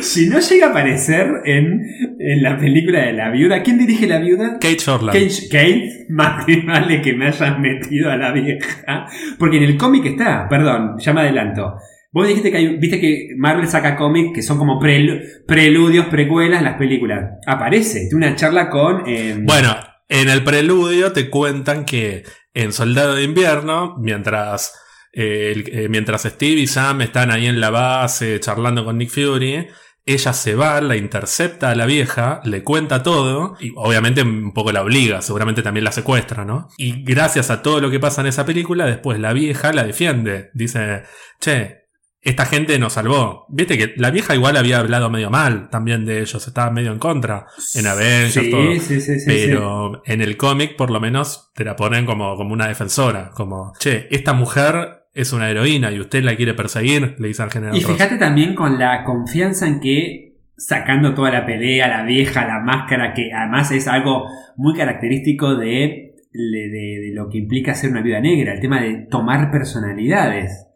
si 0.00 0.28
no 0.28 0.38
llega 0.38 0.68
a 0.68 0.70
aparecer 0.70 1.26
en, 1.44 1.82
en 2.20 2.42
la 2.42 2.56
película 2.56 3.00
de 3.00 3.14
la 3.14 3.30
viuda, 3.30 3.64
¿quién 3.64 3.78
dirige 3.78 4.06
la 4.06 4.18
viuda? 4.18 4.54
Kate 4.60 4.78
Shortland. 4.78 5.12
Kate, 5.18 5.48
Kate, 5.50 6.06
más 6.08 6.46
vale 6.66 7.02
que 7.02 7.14
me 7.14 7.26
hayan 7.26 7.60
metido 7.60 8.12
a 8.12 8.16
la 8.16 8.30
vieja. 8.30 9.06
Porque 9.40 9.56
en 9.56 9.64
el 9.64 9.76
cómic 9.76 10.06
está, 10.06 10.48
perdón, 10.48 10.98
ya 10.98 11.12
me 11.12 11.22
adelanto. 11.22 11.74
Vos 12.10 12.26
dijiste 12.26 12.50
que 12.50 12.56
hay, 12.56 12.76
viste 12.78 13.00
que 13.00 13.28
Marvel 13.36 13.68
saca 13.68 13.96
cómics 13.96 14.30
que 14.34 14.42
son 14.42 14.56
como 14.58 14.80
prelu- 14.80 15.20
preludios, 15.46 16.06
precuelas, 16.06 16.62
las 16.62 16.76
películas. 16.78 17.32
Aparece, 17.46 18.08
tiene 18.08 18.26
una 18.28 18.36
charla 18.36 18.70
con. 18.70 19.02
eh, 19.06 19.36
Bueno, 19.42 19.76
en 20.08 20.28
el 20.30 20.42
preludio 20.42 21.12
te 21.12 21.28
cuentan 21.28 21.84
que 21.84 22.24
en 22.54 22.72
Soldado 22.72 23.14
de 23.14 23.24
Invierno, 23.24 23.96
mientras, 24.00 24.72
eh, 25.12 25.62
eh, 25.66 25.88
mientras 25.90 26.22
Steve 26.22 26.60
y 26.62 26.66
Sam 26.66 27.02
están 27.02 27.30
ahí 27.30 27.46
en 27.46 27.60
la 27.60 27.70
base 27.70 28.40
charlando 28.40 28.84
con 28.84 28.96
Nick 28.96 29.10
Fury, 29.10 29.66
ella 30.06 30.32
se 30.32 30.54
va, 30.54 30.80
la 30.80 30.96
intercepta 30.96 31.70
a 31.70 31.74
la 31.74 31.84
vieja, 31.84 32.40
le 32.44 32.62
cuenta 32.64 33.02
todo, 33.02 33.56
y 33.60 33.70
obviamente 33.76 34.22
un 34.22 34.54
poco 34.54 34.72
la 34.72 34.80
obliga, 34.82 35.20
seguramente 35.20 35.60
también 35.62 35.84
la 35.84 35.92
secuestra, 35.92 36.46
¿no? 36.46 36.68
Y 36.78 37.04
gracias 37.04 37.50
a 37.50 37.60
todo 37.60 37.78
lo 37.82 37.90
que 37.90 38.00
pasa 38.00 38.22
en 38.22 38.28
esa 38.28 38.46
película, 38.46 38.86
después 38.86 39.18
la 39.20 39.34
vieja 39.34 39.70
la 39.74 39.84
defiende. 39.84 40.48
Dice, 40.54 41.02
che, 41.38 41.87
esta 42.28 42.44
gente 42.46 42.78
nos 42.78 42.92
salvó. 42.94 43.46
Viste 43.48 43.76
que 43.78 43.94
la 43.96 44.10
vieja 44.10 44.34
igual 44.34 44.56
había 44.56 44.78
hablado 44.78 45.10
medio 45.10 45.30
mal 45.30 45.68
también 45.70 46.04
de 46.04 46.20
ellos, 46.20 46.46
estaba 46.46 46.70
medio 46.70 46.92
en 46.92 46.98
contra 46.98 47.46
en 47.74 47.86
Avengers, 47.86 48.32
Sí, 48.34 48.50
todo. 48.50 48.72
sí, 48.74 49.00
sí, 49.00 49.18
sí, 49.20 49.24
Pero 49.26 50.02
en 50.06 50.20
el 50.20 50.36
cómic, 50.36 50.76
por 50.76 50.90
lo 50.90 51.00
menos, 51.00 51.50
te 51.54 51.64
la 51.64 51.76
ponen 51.76 52.06
como, 52.06 52.36
como 52.36 52.52
una 52.52 52.68
defensora. 52.68 53.30
Como, 53.34 53.72
che, 53.78 54.06
esta 54.10 54.32
mujer 54.32 55.04
es 55.14 55.32
una 55.32 55.50
heroína 55.50 55.90
y 55.90 56.00
usted 56.00 56.22
la 56.22 56.36
quiere 56.36 56.54
perseguir, 56.54 57.16
le 57.18 57.28
dice 57.28 57.42
al 57.42 57.50
general 57.50 57.76
Y 57.76 57.80
Ross. 57.82 57.92
fíjate 57.92 58.18
también 58.18 58.54
con 58.54 58.78
la 58.78 59.02
confianza 59.04 59.66
en 59.66 59.80
que, 59.80 60.36
sacando 60.56 61.14
toda 61.14 61.30
la 61.30 61.46
pelea, 61.46 61.88
la 61.88 62.04
vieja, 62.04 62.46
la 62.46 62.60
máscara, 62.60 63.14
que 63.14 63.32
además 63.32 63.70
es 63.72 63.88
algo 63.88 64.24
muy 64.56 64.74
característico 64.76 65.56
de, 65.56 66.14
de- 66.32 66.68
de- 66.70 67.00
de 67.08 67.12
lo 67.14 67.28
que 67.30 67.38
implica 67.38 67.74
ser 67.74 67.90
una 67.90 68.02
viuda 68.02 68.20
negra, 68.20 68.52
el 68.54 68.60
tema 68.60 68.80
de 68.80 69.06
tomar 69.10 69.50
personalidades 69.50 70.66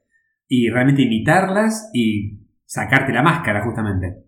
y 0.54 0.68
realmente 0.68 1.00
imitarlas 1.00 1.88
y 1.94 2.40
sacarte 2.66 3.10
la 3.10 3.22
máscara, 3.22 3.64
justamente. 3.64 4.18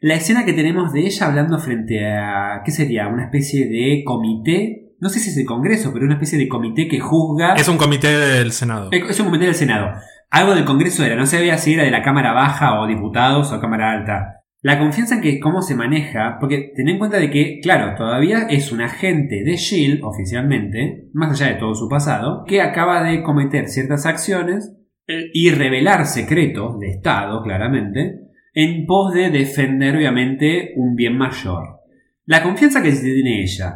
La 0.00 0.14
escena 0.14 0.44
que 0.44 0.52
tenemos 0.52 0.92
de 0.92 1.06
ella 1.06 1.28
hablando 1.28 1.60
frente 1.60 2.04
a, 2.04 2.60
¿qué 2.64 2.72
sería? 2.72 3.06
Una 3.06 3.26
especie 3.26 3.68
de 3.68 4.02
comité, 4.04 4.96
no 4.98 5.08
sé 5.08 5.20
si 5.20 5.30
es 5.30 5.36
el 5.36 5.46
Congreso, 5.46 5.92
pero 5.92 6.06
una 6.06 6.14
especie 6.14 6.40
de 6.40 6.48
comité 6.48 6.88
que 6.88 6.98
juzga... 6.98 7.54
Es 7.54 7.68
un 7.68 7.76
comité 7.76 8.08
del 8.08 8.50
Senado. 8.50 8.90
Es 8.90 9.20
un 9.20 9.26
comentario 9.26 9.50
del 9.50 9.54
Senado. 9.54 9.92
Algo 10.28 10.56
del 10.56 10.64
Congreso 10.64 11.04
era, 11.04 11.14
no 11.14 11.24
sabía 11.24 11.56
si 11.56 11.74
era 11.74 11.84
de 11.84 11.92
la 11.92 12.02
Cámara 12.02 12.32
Baja 12.32 12.80
o 12.80 12.88
diputados 12.88 13.52
o 13.52 13.60
Cámara 13.60 13.92
Alta. 13.92 14.40
La 14.60 14.80
confianza 14.80 15.14
en 15.14 15.20
que 15.20 15.38
cómo 15.38 15.62
se 15.62 15.76
maneja, 15.76 16.38
porque 16.40 16.72
ten 16.74 16.88
en 16.88 16.98
cuenta 16.98 17.18
de 17.18 17.30
que, 17.30 17.60
claro, 17.62 17.94
todavía 17.96 18.48
es 18.50 18.72
un 18.72 18.80
agente 18.80 19.44
de 19.44 19.54
Shield 19.54 20.02
oficialmente, 20.02 21.10
más 21.12 21.30
allá 21.30 21.52
de 21.52 21.60
todo 21.60 21.76
su 21.76 21.88
pasado, 21.88 22.42
que 22.44 22.60
acaba 22.60 23.04
de 23.04 23.22
cometer 23.22 23.68
ciertas 23.68 24.04
acciones 24.04 24.72
y 25.06 25.50
revelar 25.50 26.06
secretos 26.06 26.78
de 26.78 26.90
Estado, 26.90 27.42
claramente, 27.42 28.20
en 28.54 28.86
pos 28.86 29.12
de 29.14 29.30
defender, 29.30 29.96
obviamente, 29.96 30.72
un 30.76 30.94
bien 30.94 31.16
mayor. 31.16 31.80
La 32.26 32.42
confianza 32.42 32.82
que 32.82 32.92
tiene 32.92 33.42
ella, 33.42 33.74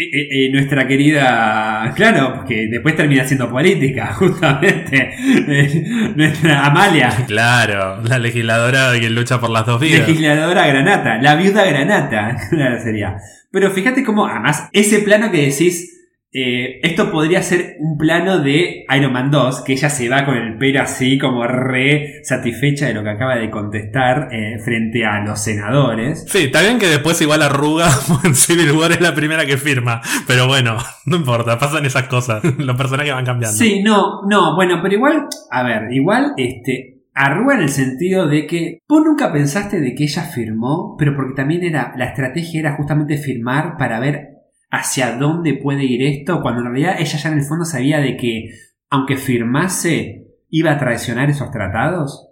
eh, 0.00 0.02
eh, 0.02 0.28
eh, 0.46 0.52
nuestra 0.52 0.86
querida, 0.86 1.92
claro, 1.96 2.32
porque 2.36 2.68
después 2.70 2.94
termina 2.94 3.24
siendo 3.24 3.50
política, 3.50 4.06
justamente, 4.14 5.10
eh, 5.48 6.12
nuestra 6.14 6.66
Amalia, 6.66 7.10
Claro, 7.26 8.00
la 8.02 8.18
legisladora 8.18 8.92
que 8.98 9.10
lucha 9.10 9.40
por 9.40 9.50
las 9.50 9.66
dos 9.66 9.80
vidas. 9.80 10.06
legisladora 10.06 10.66
Granata, 10.66 11.20
la 11.20 11.34
viuda 11.34 11.64
Granata, 11.66 12.36
claro 12.48 12.80
sería. 12.80 13.16
Pero 13.50 13.70
fíjate 13.70 14.04
cómo, 14.04 14.26
además, 14.26 14.68
ese 14.72 15.00
plano 15.00 15.30
que 15.30 15.46
decís, 15.46 15.97
eh, 16.30 16.80
esto 16.82 17.10
podría 17.10 17.42
ser 17.42 17.76
un 17.78 17.96
plano 17.96 18.40
de 18.40 18.84
Iron 18.94 19.12
Man 19.12 19.30
2, 19.30 19.62
que 19.62 19.72
ella 19.72 19.88
se 19.88 20.10
va 20.10 20.26
con 20.26 20.36
el 20.36 20.58
pelo 20.58 20.82
así 20.82 21.18
como 21.18 21.46
re 21.46 22.20
satisfecha 22.22 22.86
de 22.86 22.94
lo 22.94 23.02
que 23.02 23.10
acaba 23.10 23.36
de 23.36 23.50
contestar 23.50 24.28
eh, 24.30 24.58
frente 24.62 25.06
a 25.06 25.24
los 25.24 25.40
senadores. 25.40 26.26
Sí, 26.28 26.44
está 26.44 26.60
bien 26.60 26.78
que 26.78 26.86
después 26.86 27.20
igual 27.22 27.40
arruga 27.40 27.88
en 28.24 28.34
Civil 28.34 28.72
War 28.72 28.92
es 28.92 29.00
la 29.00 29.14
primera 29.14 29.46
que 29.46 29.56
firma. 29.56 30.02
Pero 30.26 30.46
bueno, 30.46 30.76
no 31.06 31.16
importa, 31.16 31.58
pasan 31.58 31.86
esas 31.86 32.08
cosas. 32.08 32.42
Los 32.58 32.76
personajes 32.76 33.14
van 33.14 33.24
cambiando. 33.24 33.56
Sí, 33.56 33.82
no, 33.82 34.20
no, 34.28 34.54
bueno, 34.54 34.80
pero 34.82 34.94
igual, 34.94 35.28
a 35.50 35.62
ver, 35.62 35.92
igual, 35.92 36.34
este, 36.36 36.98
arruga 37.14 37.54
en 37.54 37.62
el 37.62 37.70
sentido 37.70 38.28
de 38.28 38.46
que 38.46 38.80
vos 38.86 39.02
nunca 39.02 39.32
pensaste 39.32 39.80
de 39.80 39.94
que 39.94 40.04
ella 40.04 40.22
firmó, 40.24 40.94
pero 40.98 41.16
porque 41.16 41.34
también 41.34 41.64
era, 41.64 41.94
la 41.96 42.04
estrategia 42.04 42.60
era 42.60 42.76
justamente 42.76 43.16
firmar 43.16 43.78
para 43.78 43.98
ver 43.98 44.37
hacia 44.70 45.16
dónde 45.16 45.54
puede 45.54 45.84
ir 45.84 46.02
esto, 46.02 46.40
cuando 46.42 46.60
en 46.60 46.72
realidad 46.72 46.96
ella 46.98 47.18
ya 47.18 47.30
en 47.30 47.38
el 47.38 47.44
fondo 47.44 47.64
sabía 47.64 47.98
de 48.00 48.16
que, 48.16 48.50
aunque 48.90 49.16
firmase, 49.16 50.26
iba 50.50 50.72
a 50.72 50.78
traicionar 50.78 51.30
esos 51.30 51.50
tratados. 51.50 52.28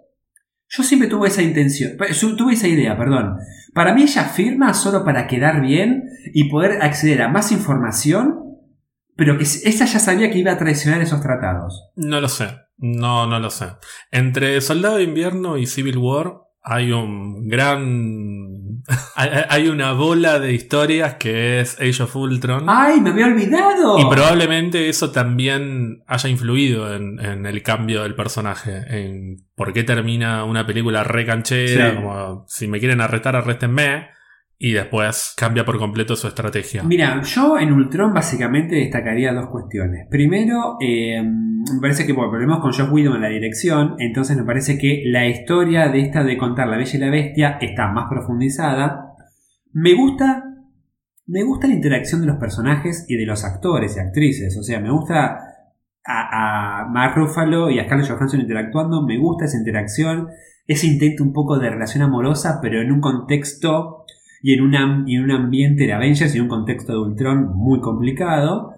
Yo 0.69 0.83
siempre 0.83 1.07
tuve 1.07 1.29
esa 1.29 1.41
intención, 1.41 1.97
tuve 2.37 2.53
esa 2.53 2.67
idea, 2.67 2.97
perdón. 2.97 3.37
Para 3.73 3.93
mí 3.93 4.03
ella 4.03 4.23
firma 4.25 4.73
solo 4.73 5.05
para 5.05 5.27
quedar 5.27 5.61
bien 5.61 6.03
y 6.33 6.49
poder 6.49 6.81
acceder 6.81 7.21
a 7.21 7.29
más 7.29 7.51
información 7.51 8.47
pero 9.17 9.37
que 9.37 9.43
ella 9.43 9.85
ya 9.85 9.99
sabía 9.99 10.31
que 10.31 10.37
iba 10.37 10.51
a 10.51 10.57
traicionar 10.57 11.01
esos 11.01 11.21
tratados. 11.21 11.89
No 11.95 12.21
lo 12.21 12.29
sé. 12.29 12.49
No, 12.77 13.25
no 13.25 13.39
lo 13.39 13.49
sé. 13.49 13.65
Entre 14.11 14.61
Soldado 14.61 14.97
de 14.97 15.03
Invierno 15.03 15.57
y 15.57 15.65
Civil 15.65 15.97
War 15.97 16.43
hay 16.69 16.91
un 16.91 17.47
gran. 17.47 18.83
hay, 19.15 19.67
una 19.69 19.93
bola 19.93 20.39
de 20.39 20.53
historias 20.53 21.15
que 21.15 21.59
es 21.59 21.79
Age 21.79 22.03
of 22.03 22.15
Ultron. 22.15 22.65
¡Ay, 22.67 23.01
me 23.01 23.09
había 23.09 23.25
olvidado! 23.27 23.99
Y 23.99 24.05
probablemente 24.05 24.87
eso 24.89 25.11
también 25.11 26.03
haya 26.07 26.29
influido 26.29 26.93
en, 26.95 27.19
en 27.19 27.45
el 27.45 27.63
cambio 27.63 28.03
del 28.03 28.15
personaje. 28.15 28.83
En 28.89 29.37
por 29.55 29.73
qué 29.73 29.83
termina 29.83 30.43
una 30.43 30.65
película 30.65 31.03
re 31.03 31.25
canchera, 31.25 31.89
Sí. 31.91 31.95
como 31.95 32.45
si 32.47 32.67
me 32.67 32.79
quieren 32.79 33.01
arrestar, 33.01 33.35
arréstenme. 33.35 34.09
Y 34.59 34.73
después 34.73 35.35
cambia 35.37 35.65
por 35.65 35.77
completo 35.77 36.15
su 36.15 36.27
estrategia. 36.27 36.81
Mira, 36.81 37.21
yo 37.21 37.59
en 37.59 37.71
Ultron 37.71 38.11
básicamente 38.11 38.75
destacaría 38.75 39.31
dos 39.33 39.49
cuestiones. 39.49 40.07
Primero, 40.09 40.77
eh, 40.81 41.21
me 41.21 41.79
parece 41.79 42.07
que 42.07 42.13
bueno, 42.13 42.31
volvemos 42.31 42.59
con 42.59 42.71
Josh 42.71 42.91
Whedon 42.91 43.17
en 43.17 43.21
la 43.21 43.29
dirección, 43.29 43.95
entonces 43.99 44.35
me 44.35 44.43
parece 44.43 44.79
que 44.79 45.03
la 45.05 45.27
historia 45.27 45.89
de 45.89 46.01
esta 46.01 46.23
de 46.23 46.37
contar 46.37 46.67
La 46.67 46.77
Bella 46.77 46.95
y 46.95 46.99
la 46.99 47.09
Bestia 47.11 47.57
está 47.61 47.91
más 47.91 48.09
profundizada. 48.09 49.13
Me 49.73 49.93
gusta, 49.93 50.43
me 51.27 51.43
gusta 51.43 51.67
la 51.67 51.75
interacción 51.75 52.21
de 52.21 52.27
los 52.27 52.37
personajes 52.37 53.05
y 53.07 53.15
de 53.15 53.27
los 53.27 53.45
actores 53.45 53.95
y 53.95 53.99
actrices, 53.99 54.57
o 54.57 54.63
sea, 54.63 54.79
me 54.79 54.89
gusta 54.89 55.37
a, 56.03 56.81
a 56.81 56.87
Mark 56.89 57.15
Ruffalo 57.15 57.69
y 57.69 57.77
a 57.77 57.85
Scarlett 57.85 58.09
Johansson 58.09 58.41
interactuando, 58.41 59.05
me 59.05 59.19
gusta 59.19 59.45
esa 59.45 59.57
interacción, 59.57 60.29
ese 60.65 60.87
intento 60.87 61.23
un 61.23 61.33
poco 61.33 61.59
de 61.59 61.69
relación 61.69 62.01
amorosa, 62.01 62.59
pero 62.59 62.81
en 62.81 62.91
un 62.91 63.01
contexto 63.01 64.05
y 64.41 64.53
en, 64.53 64.61
una- 64.63 65.03
en 65.07 65.23
un 65.23 65.31
ambiente 65.31 65.85
de 65.85 65.93
Avengers 65.93 66.35
y 66.35 66.39
un 66.39 66.47
contexto 66.47 66.93
de 66.93 66.99
Ultron 66.99 67.55
muy 67.55 67.79
complicado. 67.81 68.71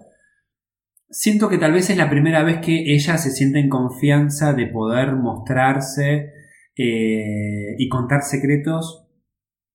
Siento 1.08 1.48
que 1.48 1.58
tal 1.58 1.72
vez 1.72 1.90
es 1.90 1.96
la 1.96 2.08
primera 2.08 2.44
vez 2.44 2.58
que 2.58 2.94
ella 2.94 3.18
se 3.18 3.30
siente 3.30 3.58
en 3.58 3.68
confianza 3.68 4.52
de 4.52 4.66
poder 4.68 5.16
mostrarse 5.16 6.30
eh, 6.76 7.74
y 7.78 7.88
contar 7.88 8.22
secretos 8.22 9.06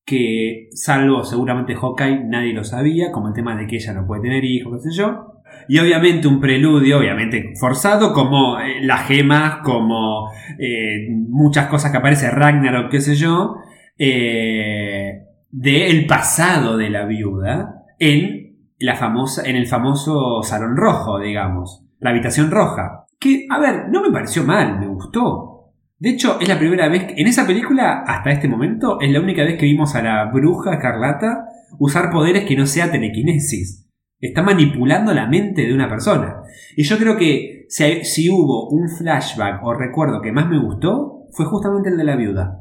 que, 0.05 0.69
salvo 0.73 1.23
seguramente 1.23 1.75
Hawkeye, 1.75 2.25
nadie 2.25 2.53
lo 2.53 2.63
sabía, 2.63 3.11
como 3.11 3.27
el 3.29 3.33
tema 3.33 3.55
de 3.57 3.67
que 3.67 3.77
ella 3.77 3.93
no 3.93 4.05
puede 4.07 4.21
tener 4.21 4.45
hijos, 4.45 4.81
qué 4.83 4.89
sé 4.91 4.97
yo. 4.97 5.31
Y 5.67 5.79
obviamente 5.79 6.27
un 6.27 6.39
preludio, 6.39 6.99
obviamente 6.99 7.53
forzado, 7.59 8.13
como 8.13 8.59
eh, 8.59 8.81
las 8.81 9.07
gemas, 9.07 9.57
como 9.63 10.29
eh, 10.59 11.07
muchas 11.09 11.67
cosas 11.67 11.91
que 11.91 11.97
aparece 11.97 12.29
Ragnarok, 12.29 12.91
qué 12.91 13.01
sé 13.01 13.15
yo, 13.15 13.55
eh, 13.97 15.21
del 15.57 16.05
pasado 16.05 16.75
de 16.75 16.89
la 16.89 17.05
viuda 17.05 17.85
en, 17.97 18.57
la 18.77 18.95
famosa, 18.95 19.41
en 19.49 19.55
el 19.55 19.67
famoso 19.67 20.43
salón 20.43 20.75
rojo, 20.75 21.19
digamos, 21.19 21.85
la 21.99 22.09
habitación 22.09 22.51
roja. 22.51 23.05
Que, 23.17 23.47
a 23.49 23.57
ver, 23.57 23.85
no 23.89 24.01
me 24.01 24.11
pareció 24.11 24.43
mal, 24.43 24.79
me 24.79 24.87
gustó. 24.87 25.71
De 25.97 26.09
hecho, 26.09 26.37
es 26.41 26.49
la 26.49 26.59
primera 26.59 26.89
vez, 26.89 27.05
que- 27.05 27.21
en 27.21 27.27
esa 27.27 27.47
película, 27.47 28.03
hasta 28.05 28.31
este 28.31 28.49
momento, 28.49 28.99
es 28.99 29.09
la 29.11 29.21
única 29.21 29.43
vez 29.43 29.57
que 29.57 29.65
vimos 29.65 29.95
a 29.95 30.01
la 30.01 30.25
bruja 30.25 30.77
Carlata 30.77 31.45
usar 31.79 32.09
poderes 32.11 32.43
que 32.43 32.57
no 32.57 32.65
sea 32.65 32.91
telequinesis. 32.91 33.87
Está 34.19 34.43
manipulando 34.43 35.13
la 35.13 35.27
mente 35.27 35.65
de 35.65 35.73
una 35.73 35.87
persona. 35.87 36.41
Y 36.75 36.83
yo 36.83 36.97
creo 36.97 37.15
que 37.15 37.65
si, 37.69 38.03
si 38.03 38.29
hubo 38.29 38.69
un 38.71 38.89
flashback 38.89 39.63
o 39.63 39.73
recuerdo 39.73 40.21
que 40.21 40.33
más 40.33 40.49
me 40.49 40.59
gustó, 40.61 41.27
fue 41.31 41.45
justamente 41.45 41.89
el 41.89 41.97
de 41.97 42.03
la 42.03 42.17
viuda. 42.17 42.59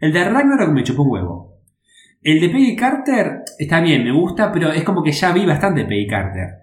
El 0.00 0.12
de 0.12 0.24
Ragnarok 0.24 0.72
me 0.72 0.82
chupó 0.82 1.04
un 1.04 1.12
huevo. 1.12 1.53
El 2.24 2.40
de 2.40 2.48
Peggy 2.48 2.74
Carter 2.74 3.42
está 3.58 3.82
bien, 3.82 4.02
me 4.02 4.10
gusta, 4.10 4.50
pero 4.50 4.72
es 4.72 4.82
como 4.82 5.02
que 5.02 5.12
ya 5.12 5.30
vi 5.34 5.44
bastante 5.44 5.84
Peggy 5.84 6.06
Carter. 6.06 6.54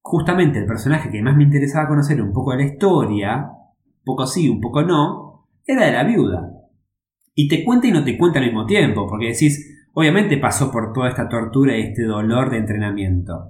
Justamente 0.00 0.60
el 0.60 0.64
personaje 0.64 1.10
que 1.10 1.20
más 1.20 1.36
me 1.36 1.42
interesaba 1.42 1.88
conocer 1.88 2.22
un 2.22 2.32
poco 2.32 2.52
de 2.52 2.58
la 2.58 2.72
historia, 2.72 3.36
un 3.36 4.04
poco 4.04 4.28
sí, 4.28 4.48
un 4.48 4.60
poco 4.60 4.82
no, 4.82 5.48
era 5.66 5.86
de 5.86 5.92
la 5.92 6.04
viuda. 6.04 6.52
Y 7.34 7.48
te 7.48 7.64
cuenta 7.64 7.88
y 7.88 7.90
no 7.90 8.04
te 8.04 8.16
cuenta 8.16 8.38
al 8.38 8.44
mismo 8.44 8.64
tiempo, 8.64 9.08
porque 9.08 9.30
decís, 9.30 9.88
obviamente 9.92 10.36
pasó 10.36 10.70
por 10.70 10.92
toda 10.92 11.08
esta 11.08 11.28
tortura 11.28 11.76
y 11.76 11.82
este 11.82 12.04
dolor 12.04 12.50
de 12.50 12.58
entrenamiento. 12.58 13.48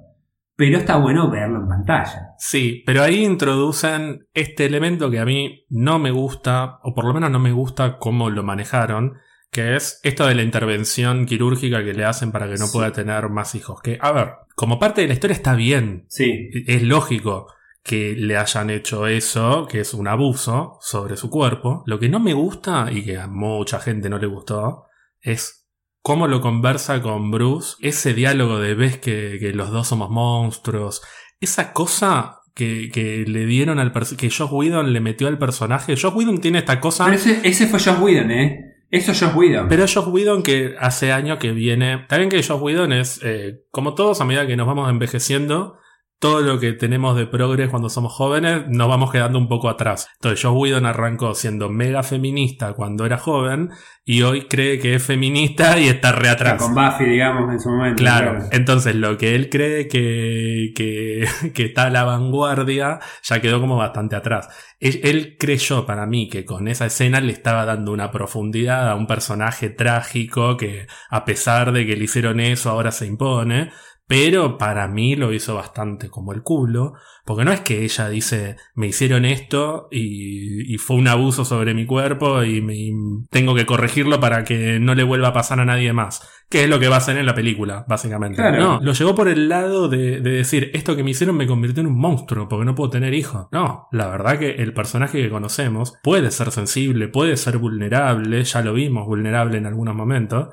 Pero 0.56 0.78
está 0.78 0.96
bueno 0.96 1.30
verlo 1.30 1.60
en 1.60 1.68
pantalla. 1.68 2.30
Sí, 2.38 2.82
pero 2.86 3.02
ahí 3.02 3.26
introducen 3.26 4.26
este 4.32 4.64
elemento 4.64 5.10
que 5.10 5.18
a 5.18 5.26
mí 5.26 5.66
no 5.68 5.98
me 5.98 6.12
gusta, 6.12 6.78
o 6.82 6.94
por 6.94 7.04
lo 7.04 7.12
menos 7.12 7.30
no 7.30 7.40
me 7.40 7.52
gusta 7.52 7.98
cómo 7.98 8.30
lo 8.30 8.42
manejaron, 8.42 9.18
que 9.52 9.76
es 9.76 10.00
esto 10.02 10.26
de 10.26 10.34
la 10.34 10.42
intervención 10.42 11.26
quirúrgica 11.26 11.84
que 11.84 11.92
le 11.92 12.04
hacen 12.06 12.32
para 12.32 12.46
que 12.46 12.56
no 12.56 12.66
Sí. 12.66 12.72
pueda 12.72 12.90
tener 12.90 13.28
más 13.28 13.54
hijos. 13.54 13.80
Que, 13.82 13.98
a 14.00 14.10
ver, 14.10 14.30
como 14.56 14.78
parte 14.78 15.02
de 15.02 15.08
la 15.08 15.12
historia 15.14 15.34
está 15.36 15.54
bien, 15.54 16.06
Sí, 16.08 16.48
es 16.66 16.82
lógico 16.82 17.46
que 17.84 18.14
le 18.16 18.36
hayan 18.38 18.70
hecho 18.70 19.06
eso, 19.06 19.66
que 19.70 19.80
es 19.80 19.92
un 19.92 20.08
abuso 20.08 20.78
sobre 20.80 21.16
su 21.16 21.28
cuerpo. 21.30 21.82
Lo 21.86 21.98
que 21.98 22.08
no 22.08 22.18
me 22.18 22.32
gusta, 22.32 22.88
y 22.90 23.04
que 23.04 23.18
a 23.18 23.26
mucha 23.28 23.78
gente 23.78 24.08
no 24.08 24.18
le 24.18 24.26
gustó, 24.26 24.84
es 25.20 25.68
cómo 26.00 26.28
lo 26.28 26.40
conversa 26.40 27.02
con 27.02 27.30
Bruce, 27.30 27.76
ese 27.80 28.14
diálogo 28.14 28.58
de 28.58 28.74
ves 28.74 28.96
que, 28.98 29.36
que 29.38 29.52
los 29.52 29.70
dos 29.70 29.88
somos 29.88 30.10
monstruos, 30.10 31.02
esa 31.40 31.72
cosa 31.74 32.38
que, 32.54 32.88
que 32.92 33.24
le 33.26 33.46
dieron 33.46 33.78
al 33.78 33.92
que 33.92 34.30
Josh 34.30 34.50
Whedon 34.50 34.92
le 34.92 35.00
metió 35.00 35.28
al 35.28 35.38
personaje. 35.38 35.94
Josh 35.96 36.14
Whedon 36.14 36.38
tiene 36.40 36.58
esta 36.60 36.80
cosa. 36.80 37.04
Pero 37.04 37.16
ese, 37.16 37.40
ese 37.44 37.66
fue 37.66 37.80
Josh 37.80 38.00
Whedon, 38.00 38.30
¿eh? 38.30 38.71
Eso 38.92 39.12
es 39.12 39.20
Josh 39.20 39.34
Whedon. 39.34 39.68
Pero 39.68 39.86
Josh 39.88 40.06
Whedon 40.06 40.42
que 40.42 40.76
hace 40.78 41.12
años 41.12 41.38
que 41.38 41.52
viene. 41.52 42.06
Bien 42.14 42.28
que 42.28 42.42
Josh 42.42 42.60
Whedon 42.60 42.92
es, 42.92 43.20
eh, 43.24 43.64
como 43.70 43.94
todos, 43.94 44.20
a 44.20 44.26
medida 44.26 44.46
que 44.46 44.54
nos 44.54 44.66
vamos 44.66 44.90
envejeciendo, 44.90 45.78
todo 46.22 46.40
lo 46.40 46.60
que 46.60 46.72
tenemos 46.72 47.16
de 47.16 47.26
progres 47.26 47.68
cuando 47.68 47.88
somos 47.88 48.12
jóvenes, 48.12 48.62
nos 48.68 48.86
vamos 48.86 49.10
quedando 49.10 49.40
un 49.40 49.48
poco 49.48 49.68
atrás. 49.68 50.08
Entonces 50.14 50.40
Josh 50.40 50.56
Whedon 50.56 50.86
arrancó 50.86 51.34
siendo 51.34 51.68
mega 51.68 52.04
feminista 52.04 52.74
cuando 52.74 53.04
era 53.04 53.18
joven 53.18 53.70
y 54.04 54.22
hoy 54.22 54.42
cree 54.42 54.78
que 54.78 54.94
es 54.94 55.02
feminista 55.02 55.80
y 55.80 55.88
está 55.88 56.12
re 56.12 56.28
atrás. 56.28 56.62
Con 56.62 56.76
Buffy, 56.76 57.06
digamos, 57.06 57.52
en 57.52 57.58
su 57.58 57.70
momento. 57.70 58.00
Claro, 58.00 58.38
entonces 58.52 58.94
lo 58.94 59.18
que 59.18 59.34
él 59.34 59.50
cree 59.50 59.88
que, 59.88 60.70
que, 60.76 61.26
que 61.54 61.64
está 61.64 61.86
a 61.86 61.90
la 61.90 62.04
vanguardia 62.04 63.00
ya 63.24 63.40
quedó 63.40 63.60
como 63.60 63.76
bastante 63.76 64.14
atrás. 64.14 64.48
Él, 64.78 65.00
él 65.02 65.36
creyó 65.40 65.86
para 65.86 66.06
mí 66.06 66.28
que 66.28 66.44
con 66.44 66.68
esa 66.68 66.86
escena 66.86 67.20
le 67.20 67.32
estaba 67.32 67.64
dando 67.64 67.90
una 67.90 68.12
profundidad 68.12 68.88
a 68.88 68.94
un 68.94 69.08
personaje 69.08 69.70
trágico 69.70 70.56
que 70.56 70.86
a 71.10 71.24
pesar 71.24 71.72
de 71.72 71.84
que 71.84 71.96
le 71.96 72.04
hicieron 72.04 72.38
eso 72.38 72.70
ahora 72.70 72.92
se 72.92 73.06
impone. 73.06 73.72
Pero 74.08 74.58
para 74.58 74.88
mí 74.88 75.16
lo 75.16 75.32
hizo 75.32 75.54
bastante 75.54 76.10
como 76.10 76.32
el 76.32 76.42
culo, 76.42 76.92
porque 77.24 77.44
no 77.44 77.52
es 77.52 77.60
que 77.60 77.82
ella 77.84 78.08
dice, 78.10 78.56
me 78.74 78.88
hicieron 78.88 79.24
esto 79.24 79.88
y, 79.90 80.74
y 80.74 80.76
fue 80.78 80.96
un 80.96 81.08
abuso 81.08 81.44
sobre 81.46 81.72
mi 81.72 81.86
cuerpo 81.86 82.42
y, 82.42 82.60
me- 82.60 82.74
y 82.76 82.92
tengo 83.30 83.54
que 83.54 83.64
corregirlo 83.64 84.20
para 84.20 84.44
que 84.44 84.78
no 84.80 84.94
le 84.94 85.02
vuelva 85.04 85.28
a 85.28 85.32
pasar 85.32 85.60
a 85.60 85.64
nadie 85.64 85.92
más. 85.94 86.28
Que 86.50 86.64
es 86.64 86.68
lo 86.68 86.78
que 86.78 86.88
va 86.88 86.96
a 86.96 86.98
hacer 86.98 87.16
en 87.16 87.24
la 87.24 87.34
película, 87.34 87.86
básicamente. 87.88 88.36
Claro. 88.36 88.58
No, 88.62 88.80
lo 88.82 88.92
llevó 88.92 89.14
por 89.14 89.28
el 89.28 89.48
lado 89.48 89.88
de, 89.88 90.20
de 90.20 90.30
decir, 90.32 90.70
esto 90.74 90.94
que 90.94 91.02
me 91.04 91.12
hicieron 91.12 91.36
me 91.36 91.46
convirtió 91.46 91.80
en 91.80 91.86
un 91.86 91.98
monstruo 91.98 92.46
porque 92.48 92.66
no 92.66 92.74
puedo 92.74 92.90
tener 92.90 93.14
hijos. 93.14 93.46
No, 93.52 93.86
la 93.92 94.08
verdad 94.08 94.38
que 94.38 94.50
el 94.56 94.74
personaje 94.74 95.22
que 95.22 95.30
conocemos 95.30 95.94
puede 96.02 96.30
ser 96.30 96.50
sensible, 96.50 97.08
puede 97.08 97.38
ser 97.38 97.56
vulnerable, 97.56 98.44
ya 98.44 98.60
lo 98.60 98.74
vimos 98.74 99.06
vulnerable 99.06 99.56
en 99.56 99.64
algunos 99.66 99.94
momentos. 99.94 100.48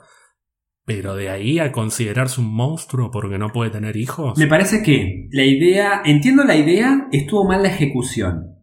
Pero 0.89 1.13
de 1.15 1.29
ahí 1.29 1.59
a 1.59 1.71
considerarse 1.71 2.41
un 2.41 2.51
monstruo 2.51 3.11
porque 3.11 3.37
no 3.37 3.49
puede 3.49 3.69
tener 3.69 3.95
hijos. 3.95 4.39
Me 4.39 4.47
parece 4.47 4.81
que 4.81 5.27
la 5.31 5.43
idea, 5.43 6.01
entiendo 6.03 6.43
la 6.43 6.55
idea, 6.55 7.07
estuvo 7.11 7.47
mal 7.47 7.61
la 7.61 7.69
ejecución. 7.69 8.55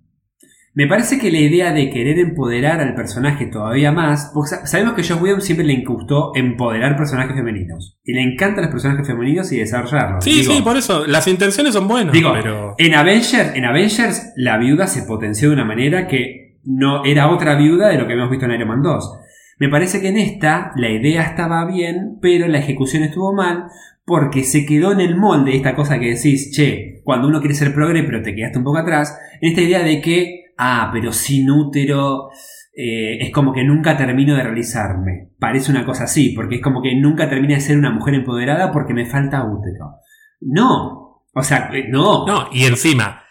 Me 0.74 0.88
parece 0.88 1.20
que 1.20 1.30
la 1.30 1.38
idea 1.38 1.72
de 1.72 1.88
querer 1.88 2.18
empoderar 2.18 2.80
al 2.80 2.96
personaje 2.96 3.46
todavía 3.46 3.92
más, 3.92 4.32
porque 4.34 4.48
sa- 4.50 4.66
sabemos 4.66 4.94
que 4.94 5.04
Josh 5.04 5.22
Whedon 5.22 5.40
siempre 5.40 5.64
le 5.64 5.72
incrustó 5.72 6.32
empoderar 6.34 6.96
personajes 6.96 7.36
femeninos. 7.36 7.96
Y 8.04 8.12
le 8.12 8.22
encantan 8.22 8.64
los 8.64 8.72
personajes 8.72 9.06
femeninos 9.06 9.52
y 9.52 9.58
desarrollarlos. 9.58 10.24
Sí, 10.24 10.40
Digo, 10.40 10.52
sí, 10.52 10.62
por 10.62 10.76
eso. 10.76 11.06
Las 11.06 11.28
intenciones 11.28 11.74
son 11.74 11.86
buenas, 11.86 12.12
Digo, 12.12 12.32
pero. 12.34 12.74
En 12.78 12.92
Avengers, 12.94 13.52
en 13.54 13.64
Avengers, 13.64 14.32
la 14.36 14.58
viuda 14.58 14.88
se 14.88 15.04
potenció 15.04 15.48
de 15.48 15.54
una 15.54 15.64
manera 15.64 16.08
que 16.08 16.58
no 16.64 17.04
era 17.04 17.30
otra 17.30 17.54
viuda 17.56 17.88
de 17.88 17.98
lo 17.98 18.06
que 18.08 18.14
habíamos 18.14 18.32
visto 18.32 18.46
en 18.46 18.52
Iron 18.52 18.66
Man 18.68 18.82
2. 18.82 19.20
Me 19.58 19.68
parece 19.68 20.00
que 20.00 20.08
en 20.08 20.18
esta 20.18 20.72
la 20.76 20.90
idea 20.90 21.22
estaba 21.22 21.64
bien, 21.66 22.18
pero 22.20 22.46
la 22.46 22.58
ejecución 22.58 23.02
estuvo 23.02 23.32
mal 23.32 23.64
porque 24.04 24.44
se 24.44 24.66
quedó 24.66 24.92
en 24.92 25.00
el 25.00 25.16
molde 25.16 25.56
esta 25.56 25.74
cosa 25.74 25.98
que 25.98 26.14
decís, 26.14 26.52
che, 26.52 27.00
cuando 27.02 27.26
uno 27.28 27.40
quiere 27.40 27.54
ser 27.54 27.74
progre 27.74 28.04
pero 28.04 28.22
te 28.22 28.34
quedaste 28.34 28.58
un 28.58 28.64
poco 28.64 28.78
atrás, 28.78 29.18
esta 29.40 29.60
idea 29.60 29.82
de 29.82 30.00
que, 30.00 30.52
ah, 30.58 30.90
pero 30.92 31.12
sin 31.12 31.50
útero 31.50 32.28
eh, 32.76 33.18
es 33.20 33.32
como 33.32 33.52
que 33.52 33.64
nunca 33.64 33.96
termino 33.96 34.36
de 34.36 34.42
realizarme. 34.42 35.30
Parece 35.38 35.72
una 35.72 35.86
cosa 35.86 36.04
así, 36.04 36.30
porque 36.36 36.56
es 36.56 36.62
como 36.62 36.82
que 36.82 36.94
nunca 36.94 37.28
termino 37.28 37.54
de 37.54 37.60
ser 37.60 37.78
una 37.78 37.90
mujer 37.90 38.14
empoderada 38.14 38.70
porque 38.70 38.92
me 38.94 39.06
falta 39.06 39.44
útero. 39.44 39.96
No, 40.40 41.24
o 41.32 41.42
sea, 41.42 41.70
eh, 41.72 41.86
no. 41.88 42.26
No, 42.26 42.48
y 42.52 42.66
encima, 42.66 43.22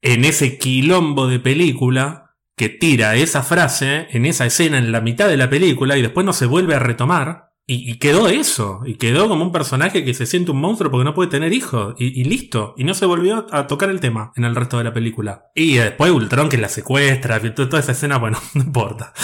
en 0.00 0.24
ese 0.24 0.56
quilombo 0.56 1.28
de 1.28 1.38
película 1.38 2.23
que 2.56 2.68
tira 2.68 3.16
esa 3.16 3.42
frase 3.42 4.06
en 4.10 4.26
esa 4.26 4.46
escena 4.46 4.78
en 4.78 4.92
la 4.92 5.00
mitad 5.00 5.28
de 5.28 5.36
la 5.36 5.50
película 5.50 5.96
y 5.96 6.02
después 6.02 6.24
no 6.24 6.32
se 6.32 6.46
vuelve 6.46 6.74
a 6.74 6.78
retomar. 6.78 7.50
Y, 7.66 7.96
quedó 7.96 8.28
eso, 8.28 8.82
y 8.84 8.96
quedó 8.96 9.26
como 9.26 9.42
un 9.42 9.50
personaje 9.50 10.04
que 10.04 10.12
se 10.12 10.26
siente 10.26 10.50
un 10.50 10.60
monstruo 10.60 10.90
porque 10.90 11.06
no 11.06 11.14
puede 11.14 11.30
tener 11.30 11.54
hijos, 11.54 11.94
y, 11.98 12.22
listo, 12.24 12.74
y 12.76 12.84
no 12.84 12.92
se 12.92 13.06
volvió 13.06 13.46
a 13.52 13.66
tocar 13.66 13.88
el 13.88 14.00
tema 14.00 14.32
en 14.36 14.44
el 14.44 14.54
resto 14.54 14.76
de 14.76 14.84
la 14.84 14.92
película. 14.92 15.46
Y 15.54 15.76
después 15.76 16.10
Ultron 16.10 16.50
que 16.50 16.58
la 16.58 16.68
secuestra, 16.68 17.40
toda 17.54 17.80
esa 17.80 17.92
escena, 17.92 18.18
bueno, 18.18 18.36
no 18.54 18.62
importa. 18.62 19.14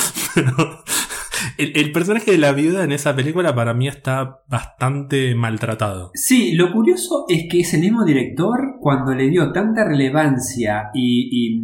El, 1.56 1.92
personaje 1.92 2.30
de 2.30 2.38
la 2.38 2.52
viuda 2.52 2.84
en 2.84 2.92
esa 2.92 3.14
película 3.14 3.54
para 3.54 3.74
mí 3.74 3.88
está 3.88 4.40
bastante 4.48 5.34
maltratado. 5.34 6.10
Sí, 6.14 6.52
lo 6.52 6.72
curioso 6.72 7.26
es 7.28 7.44
que 7.50 7.60
ese 7.60 7.78
mismo 7.78 8.04
director, 8.04 8.76
cuando 8.80 9.14
le 9.14 9.28
dio 9.28 9.52
tanta 9.52 9.84
relevancia 9.84 10.90
y, 10.94 11.60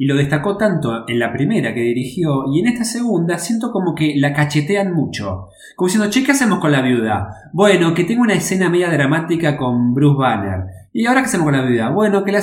y 0.00 0.06
lo 0.06 0.16
destacó 0.16 0.56
tanto 0.56 1.04
en 1.06 1.18
la 1.18 1.30
primera 1.30 1.74
que 1.74 1.82
dirigió 1.82 2.44
y 2.50 2.60
en 2.60 2.68
esta 2.68 2.84
segunda, 2.84 3.36
siento 3.36 3.70
como 3.70 3.94
que 3.94 4.14
la 4.16 4.32
cachetean 4.32 4.94
mucho. 4.94 5.48
Como 5.76 5.88
diciendo, 5.88 6.08
che, 6.08 6.24
¿qué 6.24 6.32
hacemos 6.32 6.58
con 6.58 6.72
la 6.72 6.80
viuda? 6.80 7.28
Bueno, 7.52 7.92
que 7.92 8.04
tengo 8.04 8.22
una 8.22 8.32
escena 8.32 8.70
media 8.70 8.90
dramática 8.90 9.58
con 9.58 9.92
Bruce 9.92 10.18
Banner. 10.18 10.60
¿Y 10.94 11.04
ahora 11.04 11.20
qué 11.20 11.26
hacemos 11.26 11.44
con 11.44 11.54
la 11.54 11.66
viuda? 11.66 11.90
Bueno, 11.90 12.24
que 12.24 12.32
la, 12.32 12.40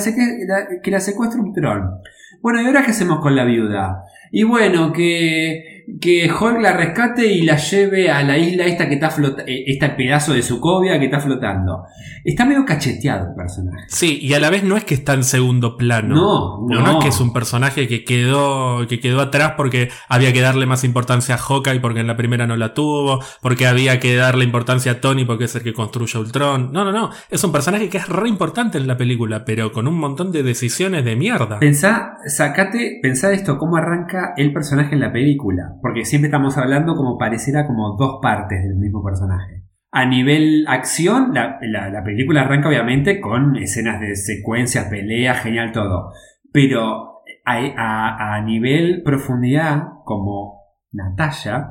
que 0.83 0.91
la 0.91 0.99
un 1.39 1.53
tron. 1.53 1.99
Bueno, 2.43 2.61
¿y 2.61 2.67
ahora 2.67 2.83
qué 2.83 2.91
hacemos 2.91 3.21
con 3.21 3.35
la 3.35 3.43
viuda? 3.43 4.03
Y 4.31 4.43
bueno, 4.43 4.93
que, 4.93 5.76
que 6.01 6.29
Hulk 6.29 6.59
la 6.61 6.73
rescate 6.73 7.25
y 7.25 7.43
la 7.43 7.55
lleve 7.55 8.11
a 8.11 8.21
la 8.21 8.37
isla 8.37 8.65
esta 8.65 8.89
que 8.89 8.95
está 8.95 9.09
flotando, 9.09 9.43
este 9.47 9.89
pedazo 9.89 10.33
de 10.33 10.41
Sokovia 10.41 10.99
que 10.99 11.05
está 11.05 11.19
flotando. 11.19 11.83
Está 12.25 12.43
medio 12.45 12.65
cacheteado 12.65 13.29
el 13.29 13.35
personaje. 13.35 13.85
Sí, 13.87 14.19
y 14.21 14.33
a 14.33 14.39
la 14.41 14.49
vez 14.49 14.63
no 14.63 14.75
es 14.75 14.83
que 14.83 14.95
está 14.95 15.13
en 15.13 15.23
segundo 15.23 15.77
plano. 15.77 16.13
No, 16.15 16.67
No, 16.67 16.81
no. 16.81 16.81
no 16.81 16.97
es 16.99 17.03
que 17.05 17.09
es 17.09 17.19
un 17.21 17.31
personaje 17.31 17.87
que 17.87 18.03
quedó, 18.03 18.85
que 18.87 18.99
quedó 18.99 19.21
atrás 19.21 19.53
porque 19.55 19.89
había 20.09 20.33
que 20.33 20.41
darle 20.41 20.65
más 20.65 20.83
importancia 20.83 21.35
a 21.35 21.37
Hawkeye 21.37 21.79
porque 21.79 22.01
en 22.01 22.07
la 22.07 22.17
primera 22.17 22.45
no 22.45 22.57
la 22.57 22.73
tuvo, 22.73 23.23
porque 23.41 23.65
había 23.65 23.99
que 24.01 24.13
darle 24.15 24.43
importancia 24.43 24.91
a 24.91 25.01
Tony 25.01 25.23
porque 25.23 25.45
es 25.45 25.55
el 25.55 25.63
que 25.63 25.71
construye 25.71 26.19
Ultron. 26.19 26.73
No, 26.73 26.83
no, 26.83 26.91
no. 26.91 27.11
Es 27.29 27.41
un 27.45 27.53
personaje 27.53 27.87
que 27.87 27.97
es 27.99 28.09
re 28.09 28.27
importante 28.27 28.77
en 28.77 28.87
la 28.87 28.97
película, 28.97 29.45
pero 29.45 29.71
con 29.71 29.87
un 29.87 29.97
montón 29.97 30.33
de 30.33 30.43
decisiones 30.43 31.05
de 31.05 31.15
mierda. 31.15 31.59
Pensá, 31.59 32.17
sacate, 32.27 32.99
pensá 33.01 33.31
esto, 33.31 33.57
cómo 33.57 33.77
arranca 33.77 34.33
el 34.35 34.51
personaje 34.51 34.95
en 34.95 34.99
la 34.99 35.13
película. 35.13 35.75
Porque 35.81 36.05
siempre 36.05 36.27
estamos 36.27 36.57
hablando 36.57 36.95
como 36.95 37.17
pareciera 37.17 37.65
como 37.67 37.95
dos 37.97 38.19
partes 38.21 38.63
del 38.63 38.75
mismo 38.77 39.03
personaje. 39.03 39.63
A 39.91 40.05
nivel 40.05 40.65
acción, 40.67 41.31
la, 41.33 41.57
la- 41.61 41.89
la 41.89 42.03
película 42.03 42.41
arranca 42.41 42.67
obviamente 42.69 43.19
con 43.21 43.55
escenas 43.55 43.99
de 44.01 44.15
secuencias, 44.15 44.85
peleas, 44.85 45.41
genial 45.41 45.71
todo. 45.71 46.11
Pero 46.51 47.21
a, 47.45 47.55
a- 47.77 48.35
a 48.35 48.41
nivel 48.43 49.01
profundidad, 49.03 49.83
como 50.03 50.61
Natalia, 50.91 51.69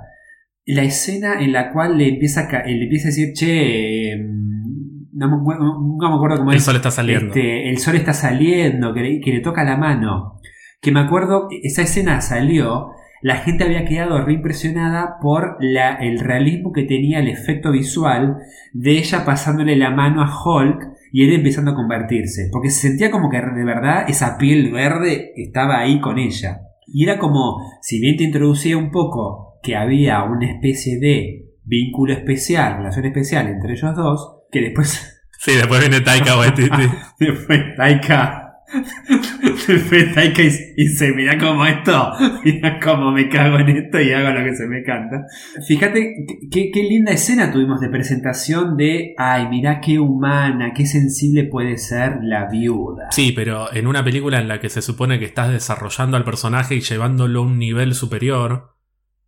la 0.64 0.82
escena 0.82 1.40
en 1.40 1.52
la 1.52 1.72
cual 1.72 1.98
le 1.98 2.08
empieza 2.08 2.48
a, 2.48 2.64
le 2.66 2.84
empieza 2.84 3.08
a 3.08 3.10
decir, 3.10 3.32
che, 3.34 4.12
eh, 4.12 4.26
no 5.12 5.28
me, 5.30 5.36
acuerdo- 5.36 5.78
nunca 5.80 6.08
me 6.08 6.16
acuerdo 6.16 6.38
cómo 6.38 6.50
El 6.50 6.56
es. 6.58 6.64
sol 6.64 6.76
está 6.76 6.90
saliendo. 6.90 7.26
Este, 7.26 7.70
el 7.70 7.78
sol 7.78 7.94
está 7.96 8.12
saliendo, 8.12 8.92
que 8.94 9.00
le, 9.00 9.20
que 9.20 9.32
le 9.32 9.40
toca 9.40 9.62
la 9.64 9.76
mano. 9.76 10.40
Que 10.80 10.90
me 10.92 11.00
acuerdo, 11.00 11.48
esa 11.62 11.82
escena 11.82 12.20
salió, 12.20 12.90
la 13.26 13.38
gente 13.38 13.64
había 13.64 13.84
quedado 13.84 14.24
re 14.24 14.34
impresionada 14.34 15.16
por 15.20 15.56
la, 15.58 15.96
el 15.96 16.20
realismo 16.20 16.70
que 16.72 16.84
tenía 16.84 17.18
el 17.18 17.26
efecto 17.26 17.72
visual 17.72 18.36
de 18.72 18.92
ella 18.92 19.24
pasándole 19.24 19.74
la 19.74 19.90
mano 19.90 20.22
a 20.22 20.30
Hulk 20.30 20.78
y 21.10 21.24
él 21.24 21.32
empezando 21.32 21.72
a 21.72 21.74
convertirse. 21.74 22.48
Porque 22.52 22.70
se 22.70 22.86
sentía 22.86 23.10
como 23.10 23.28
que 23.28 23.38
de 23.38 23.64
verdad 23.64 24.08
esa 24.08 24.38
piel 24.38 24.70
verde 24.70 25.32
estaba 25.34 25.80
ahí 25.80 26.00
con 26.00 26.20
ella. 26.20 26.60
Y 26.86 27.02
era 27.02 27.18
como, 27.18 27.56
si 27.82 27.98
bien 27.98 28.16
te 28.16 28.22
introducía 28.22 28.78
un 28.78 28.92
poco 28.92 29.58
que 29.60 29.74
había 29.74 30.22
una 30.22 30.48
especie 30.48 31.00
de 31.00 31.46
vínculo 31.64 32.12
especial, 32.12 32.76
relación 32.76 33.06
especial 33.06 33.48
entre 33.48 33.72
ellos 33.72 33.96
dos, 33.96 34.36
que 34.52 34.60
después 34.60 35.20
Sí, 35.40 35.56
después 35.56 35.80
viene 35.80 36.00
Taika 36.00 36.38
Waititi. 36.38 36.70
Después 37.18 37.60
Taika. 37.76 38.45
Y, 40.76 40.88
se 40.88 41.12
mira 41.12 41.38
como 41.38 41.64
esto. 41.64 42.12
Mira 42.44 42.80
cómo 42.80 43.12
me 43.12 43.28
cago 43.28 43.58
en 43.58 43.68
esto 43.68 44.00
y 44.00 44.12
hago 44.12 44.30
lo 44.38 44.44
que 44.44 44.54
se 44.54 44.66
me 44.66 44.82
canta. 44.82 45.24
Fíjate 45.66 46.14
qué 46.50 46.82
linda 46.82 47.12
escena 47.12 47.52
tuvimos 47.52 47.80
de 47.80 47.88
presentación 47.88 48.76
de. 48.76 49.14
Ay, 49.16 49.48
mira 49.48 49.80
qué 49.80 49.98
humana, 49.98 50.72
qué 50.74 50.86
sensible 50.86 51.44
puede 51.44 51.78
ser 51.78 52.18
la 52.22 52.48
viuda. 52.48 53.10
Sí, 53.10 53.32
pero 53.32 53.72
en 53.72 53.86
una 53.86 54.04
película 54.04 54.40
en 54.40 54.48
la 54.48 54.60
que 54.60 54.68
se 54.68 54.82
supone 54.82 55.18
que 55.18 55.24
estás 55.26 55.50
desarrollando 55.50 56.16
al 56.16 56.24
personaje 56.24 56.74
y 56.74 56.80
llevándolo 56.80 57.40
a 57.40 57.46
un 57.46 57.58
nivel 57.58 57.94
superior, 57.94 58.76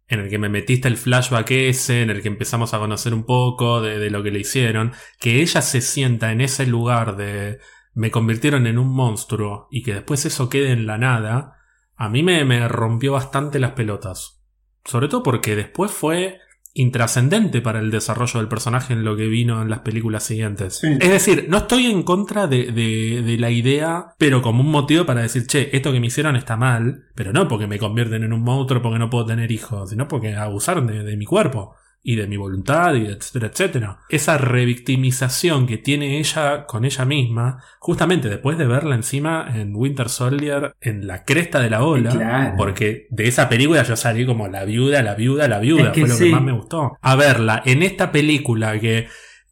en 0.09 0.21
el 0.21 0.31
que 0.31 0.39
me 0.39 0.49
metiste 0.49 0.89
el 0.89 0.97
flashback 0.97 1.51
ese, 1.51 2.03
en 2.03 2.11
el 2.11 2.23
que 2.23 2.29
empezamos 2.29 2.73
a 2.75 2.79
conocer 2.79 3.13
un 3.13 3.25
poco 3.25 3.83
de, 3.83 3.99
de 3.99 4.11
lo 4.11 4.23
que 4.23 4.31
le 4.31 4.41
hicieron, 4.41 4.93
que 5.21 5.43
ella 5.43 5.61
se 5.61 5.81
sienta 5.81 6.33
en 6.33 6.41
ese 6.41 6.67
lugar 6.67 7.17
de 7.17 7.59
me 7.99 8.11
convirtieron 8.13 8.67
en 8.69 8.79
un 8.79 8.89
monstruo 8.95 9.67
y 9.71 9.83
que 9.83 9.93
después 9.95 10.25
eso 10.25 10.49
quede 10.49 10.71
en 10.71 10.87
la 10.87 10.99
nada, 10.99 11.55
a 11.97 12.09
mí 12.09 12.23
me, 12.23 12.45
me 12.45 12.69
rompió 12.69 13.13
bastante 13.13 13.59
las 13.59 13.73
pelotas. 13.73 14.41
Sobre 14.85 15.09
todo 15.09 15.23
porque 15.25 15.57
después 15.57 15.91
fue 15.91 16.39
intrascendente 16.75 17.61
para 17.61 17.81
el 17.81 17.91
desarrollo 17.91 18.39
del 18.39 18.49
personaje 18.49 18.93
en 18.93 19.05
lo 19.05 19.17
que 19.17 19.27
vino 19.27 19.61
en 19.63 19.69
las 19.69 19.81
películas 19.81 20.23
siguientes. 20.23 20.79
Sí. 20.79 20.97
Es 21.01 21.11
decir, 21.11 21.47
no 21.49 21.59
estoy 21.59 21.87
en 21.87 22.05
contra 22.05 22.47
de, 22.47 22.71
de- 22.71 23.23
de 23.23 23.37
la 23.37 23.51
idea, 23.51 24.15
pero 24.17 24.43
como 24.43 24.61
un 24.63 24.71
motivo 24.71 25.05
para 25.05 25.23
decir, 25.23 25.47
che, 25.49 25.75
esto 25.77 25.93
que 25.93 25.99
me 26.01 26.07
hicieron 26.07 26.37
está 26.37 26.57
mal, 26.57 27.07
pero 27.17 27.33
no 27.33 27.49
porque 27.49 27.67
me 27.67 27.79
convierten 27.79 28.23
en 28.23 28.33
un 28.33 28.43
monstruo, 28.43 28.81
porque 28.81 28.99
no 29.01 29.11
puedo 29.11 29.27
tener 29.27 29.51
hijos, 29.51 29.91
sino 29.91 30.07
porque 30.07 30.37
abusaron 30.37 30.87
de, 30.87 31.03
de 31.03 31.17
mi 31.17 31.25
cuerpo 31.25 31.75
y 32.03 32.17
de 32.17 32.27
mi 32.27 32.37
voluntad, 32.37 32.95
y 32.95 33.07
etcétera, 33.07 33.49
etcétera. 33.49 33.99
Esa 34.09 34.39
revictimización 34.39 35.67
que 35.67 35.79
tiene 35.79 36.19
ella 36.19 36.65
con 36.67 36.85
ella 36.85 37.05
misma, 37.05 37.63
justamente 37.81 38.29
después 38.29 38.57
de 38.59 38.67
verla 38.67 38.95
encima 38.95 39.47
en 39.55 39.75
Winter 39.75 40.09
Soldier, 40.09 40.75
en 40.81 41.07
la 41.07 41.25
cresta 41.25 41.61
de 41.61 41.71
la 41.71 41.83
ola, 41.85 42.11
Claro. 42.11 42.55
porque 42.57 43.07
de 43.11 43.29
esa 43.29 43.49
película 43.49 43.83
yo 43.83 43.97
salí 43.97 44.25
como 44.25 44.49
la 44.49 44.65
viuda, 44.65 45.03
la 45.03 45.15
viuda, 45.15 45.49
la 45.49 45.59
viuda, 45.59 45.89
Es 45.89 45.93
que 45.93 46.01
fue 46.03 46.09
lo 46.09 46.15
sí. 46.15 46.25
que 46.25 46.31
más 46.31 46.43
me 46.43 46.53
gustó. 46.53 46.97
A 47.01 47.17
verla 47.17 47.63
en 47.67 47.83
esta 47.83 48.11
película 48.13 48.79
que 48.81 49.09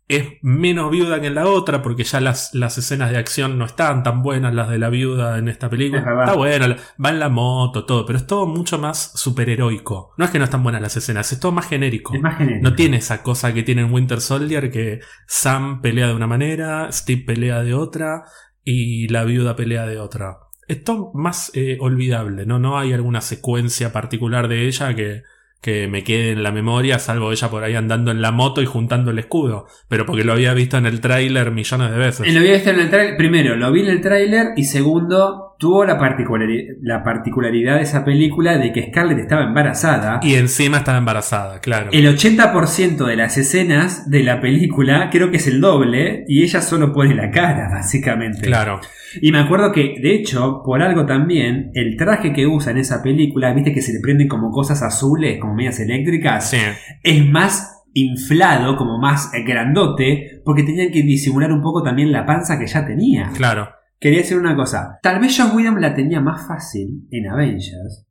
es 0.09 0.35
menos 0.41 0.91
viuda 0.93 1.21
que 1.21 1.27
en 1.27 1.35
la 1.35 1.47
otra, 1.47 1.83
porque 1.83 2.05
ya 2.05 2.21
las, 2.21 2.55
las 2.55 2.79
escenas 2.79 3.11
de 3.11 3.17
acción 3.17 3.59
no 3.59 3.65
están 3.65 4.05
tan 4.05 4.23
buenas 4.23 4.55
las 4.55 4.69
de 4.69 4.79
la 4.79 4.89
viuda 4.89 5.37
en 5.39 5.49
esta 5.49 5.69
película. 5.69 6.03
Es. 6.03 6.07
Está 6.07 6.35
bueno, 6.35 6.77
va 7.05 7.11
en 7.11 7.19
la 7.19 7.29
moto, 7.29 7.85
todo, 7.85 8.07
pero 8.07 8.19
es 8.19 8.27
todo 8.27 8.47
mucho 8.47 8.79
más 8.79 9.13
superheroico. 9.17 10.13
No 10.17 10.25
es 10.25 10.31
que 10.31 10.39
no 10.39 10.45
están 10.45 10.63
buenas 10.63 10.81
las 10.81 10.97
escenas, 10.97 11.33
es 11.33 11.41
todo 11.41 11.51
más 11.51 11.69
genérico. 11.69 12.15
Es 12.15 12.21
más 12.23 12.39
genérico. 12.39 12.63
No 12.63 12.77
tiene 12.77 12.99
esa 12.99 13.23
cosa 13.25 13.53
que 13.53 13.65
tiene 13.65 13.83
en 13.83 13.93
Winter 13.93 14.21
Soldier 14.21 14.71
que 14.71 15.01
Sam 15.27 15.81
pelea 15.81 16.07
de 16.07 16.15
una 16.15 16.29
manera, 16.29 16.91
Steve 16.93 17.25
pelea 17.27 17.65
de 17.65 17.75
otra 17.75 18.25
y 18.63 19.09
la 19.09 19.25
viuda 19.25 19.57
pelea 19.57 19.87
de 19.87 19.99
otra. 19.99 20.39
Es 20.69 20.85
todo 20.85 21.11
más 21.15 21.51
eh, 21.55 21.79
olvidable, 21.81 22.47
¿no? 22.47 22.61
No 22.61 22.79
hay 22.79 22.93
alguna 22.93 23.21
secuencia 23.21 23.93
particular 23.93 24.47
de 24.47 24.67
ella 24.67 24.95
que, 24.95 25.23
que 25.61 25.89
me 25.89 26.05
quede 26.05 26.31
en 26.33 26.43
la 26.43 26.53
memoria, 26.53 26.99
salvo 26.99 27.33
ella 27.33 27.51
por 27.51 27.65
ahí 27.65 27.75
andando 27.75 28.11
en 28.11 28.23
la 28.23 28.31
moto 28.31 28.63
y 28.63 28.67
juntando 28.67 29.11
el 29.11 29.19
escudo. 29.19 29.67
Pero 29.89 30.07
porque 30.07 30.25
lo 30.25 30.33
había 30.33 30.55
visto 30.55 30.77
en 30.79 30.87
el 30.87 31.01
tráiler 31.01 31.51
millones 31.51 31.91
de 31.91 31.99
veces. 31.99 32.27
Eh, 32.27 32.33
Lo 32.33 32.41
vi 32.41 32.49
este 32.49 32.71
en 32.71 32.81
el 32.81 32.91
tráiler. 32.91 33.17
Primero, 33.17 33.57
lo 33.57 33.73
vi 33.73 33.81
en 33.81 33.89
el 33.89 34.01
tráiler 34.01 34.49
y 34.57 34.65
segundo, 34.65 35.46
tuvo 35.59 35.85
la, 35.85 35.99
particulari- 35.99 36.77
la 36.83 37.03
particularidad 37.03 37.77
de 37.77 37.83
esa 37.83 38.05
película 38.05 38.59
de 38.59 38.73
que 38.73 38.89
Scarlett 38.89 39.19
estaba 39.19 39.45
embarazada. 39.45 40.21
Y 40.23 40.35
encima 40.35 40.79
estaba 40.79 40.99
embarazada, 40.99 41.61
claro. 41.61 41.91
El 41.93 42.07
80% 42.07 43.07
de 43.07 43.17
las 43.17 43.37
escenas 43.39 44.11
de 44.11 44.23
la 44.23 44.41
película 44.41 45.09
creo 45.11 45.31
que 45.31 45.39
es 45.39 45.47
el 45.47 45.61
doble 45.61 46.25
y 46.29 46.43
ella 46.43 46.61
solo 46.61 46.93
pone 46.93 47.15
la 47.15 47.31
cara, 47.31 47.69
básicamente. 47.71 48.43
Claro. 48.47 48.81
Y 49.21 49.33
me 49.33 49.39
acuerdo 49.39 49.73
que, 49.73 49.95
de 50.03 50.15
hecho, 50.15 50.63
por 50.65 50.83
algo 50.83 51.07
también, 51.07 51.71
el 51.75 51.97
traje 51.97 52.33
que 52.33 52.47
usa 52.47 52.73
en 52.73 52.79
esa 52.79 53.03
película, 53.03 53.53
viste 53.55 53.73
que 53.73 53.81
se 53.81 53.93
le 53.93 54.01
prenden 54.01 54.29
como 54.29 54.51
cosas 54.51 54.83
azules, 54.83 55.39
como 55.41 55.55
medias 55.55 55.81
eléctricas, 55.81 56.51
Sí. 56.51 56.59
es 57.03 57.27
más 57.27 57.73
inflado, 57.95 58.77
como 58.77 58.99
más 58.99 59.31
grandote, 59.47 60.43
porque 60.45 60.63
tenían 60.65 60.91
que 60.93 61.03
disimular 61.03 61.51
un 61.51 61.63
poco 61.63 61.83
también 61.83 62.13
la 62.13 62.27
panza 62.27 62.59
que 62.59 62.67
ya 62.67 62.85
tenía. 62.87 63.31
Claro. 63.35 63.71
Quería 63.99 64.21
decir 64.21 64.39
una 64.39 64.55
cosa. 64.57 64.99
Tal 65.03 65.21
vez 65.21 65.37
Josh 65.37 65.55
Whedon 65.55 65.81
la 65.81 65.95
tenía 65.95 66.21
más 66.21 66.47
fácil 66.47 67.07
en 67.11 67.29
Avengers. 67.29 68.07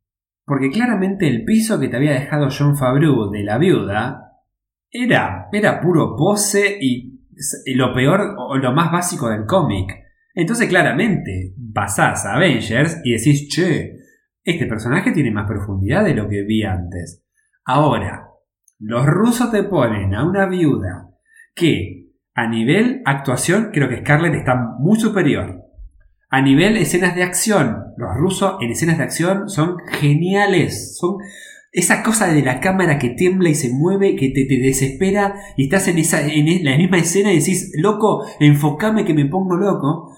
Porque 0.45 0.69
claramente 0.69 1.27
el 1.27 1.43
piso 1.43 1.79
que 1.79 1.87
te 1.87 1.97
había 1.97 2.13
dejado 2.13 2.49
John 2.55 2.77
Favreau 2.77 3.31
de 3.31 3.43
la 3.43 3.57
viuda 3.57 4.33
era, 4.91 5.47
era 5.51 5.81
puro 5.81 6.15
pose 6.15 6.77
y 6.79 7.15
lo 7.75 7.93
peor 7.93 8.35
o 8.37 8.57
lo 8.57 8.71
más 8.71 8.91
básico 8.91 9.29
del 9.29 9.45
cómic. 9.45 9.91
Entonces 10.33 10.67
claramente 10.67 11.55
pasás 11.73 12.25
a 12.25 12.35
Avengers 12.35 13.01
y 13.03 13.13
decís, 13.13 13.47
che, 13.49 13.95
este 14.43 14.67
personaje 14.67 15.11
tiene 15.11 15.31
más 15.31 15.47
profundidad 15.47 16.03
de 16.03 16.13
lo 16.13 16.27
que 16.27 16.43
vi 16.43 16.63
antes. 16.63 17.25
Ahora, 17.63 18.27
los 18.79 19.05
rusos 19.05 19.49
te 19.51 19.63
ponen 19.63 20.13
a 20.13 20.23
una 20.23 20.45
viuda 20.45 21.09
que 21.55 22.11
a 22.35 22.47
nivel 22.47 23.01
actuación 23.05 23.69
creo 23.73 23.89
que 23.89 24.01
Scarlett 24.01 24.35
está 24.35 24.55
muy 24.77 24.99
superior. 24.99 25.64
A 26.37 26.41
nivel 26.41 26.75
escenas 26.75 27.15
de 27.15 27.23
acción, 27.23 27.65
los 27.97 28.13
rusos 28.17 28.55
en 28.61 28.69
escenas 28.71 28.97
de 28.97 29.03
acción 29.05 29.47
son 29.47 29.77
geniales. 29.87 30.97
Son 30.99 31.15
esa 31.71 32.03
cosa 32.03 32.27
de 32.27 32.41
la 32.41 32.59
cámara 32.59 32.97
que 32.99 33.09
tiembla 33.11 33.49
y 33.49 33.55
se 33.55 33.69
mueve, 33.73 34.15
que 34.15 34.29
te, 34.29 34.45
te 34.45 34.59
desespera 34.61 35.35
y 35.55 35.63
estás 35.65 35.87
en, 35.87 35.97
esa, 35.97 36.21
en 36.27 36.63
la 36.65 36.77
misma 36.77 36.97
escena 36.97 37.31
y 37.31 37.39
decís, 37.39 37.71
loco, 37.77 38.25
enfocame 38.39 39.05
que 39.05 39.13
me 39.13 39.25
pongo 39.27 39.55
loco. 39.55 40.11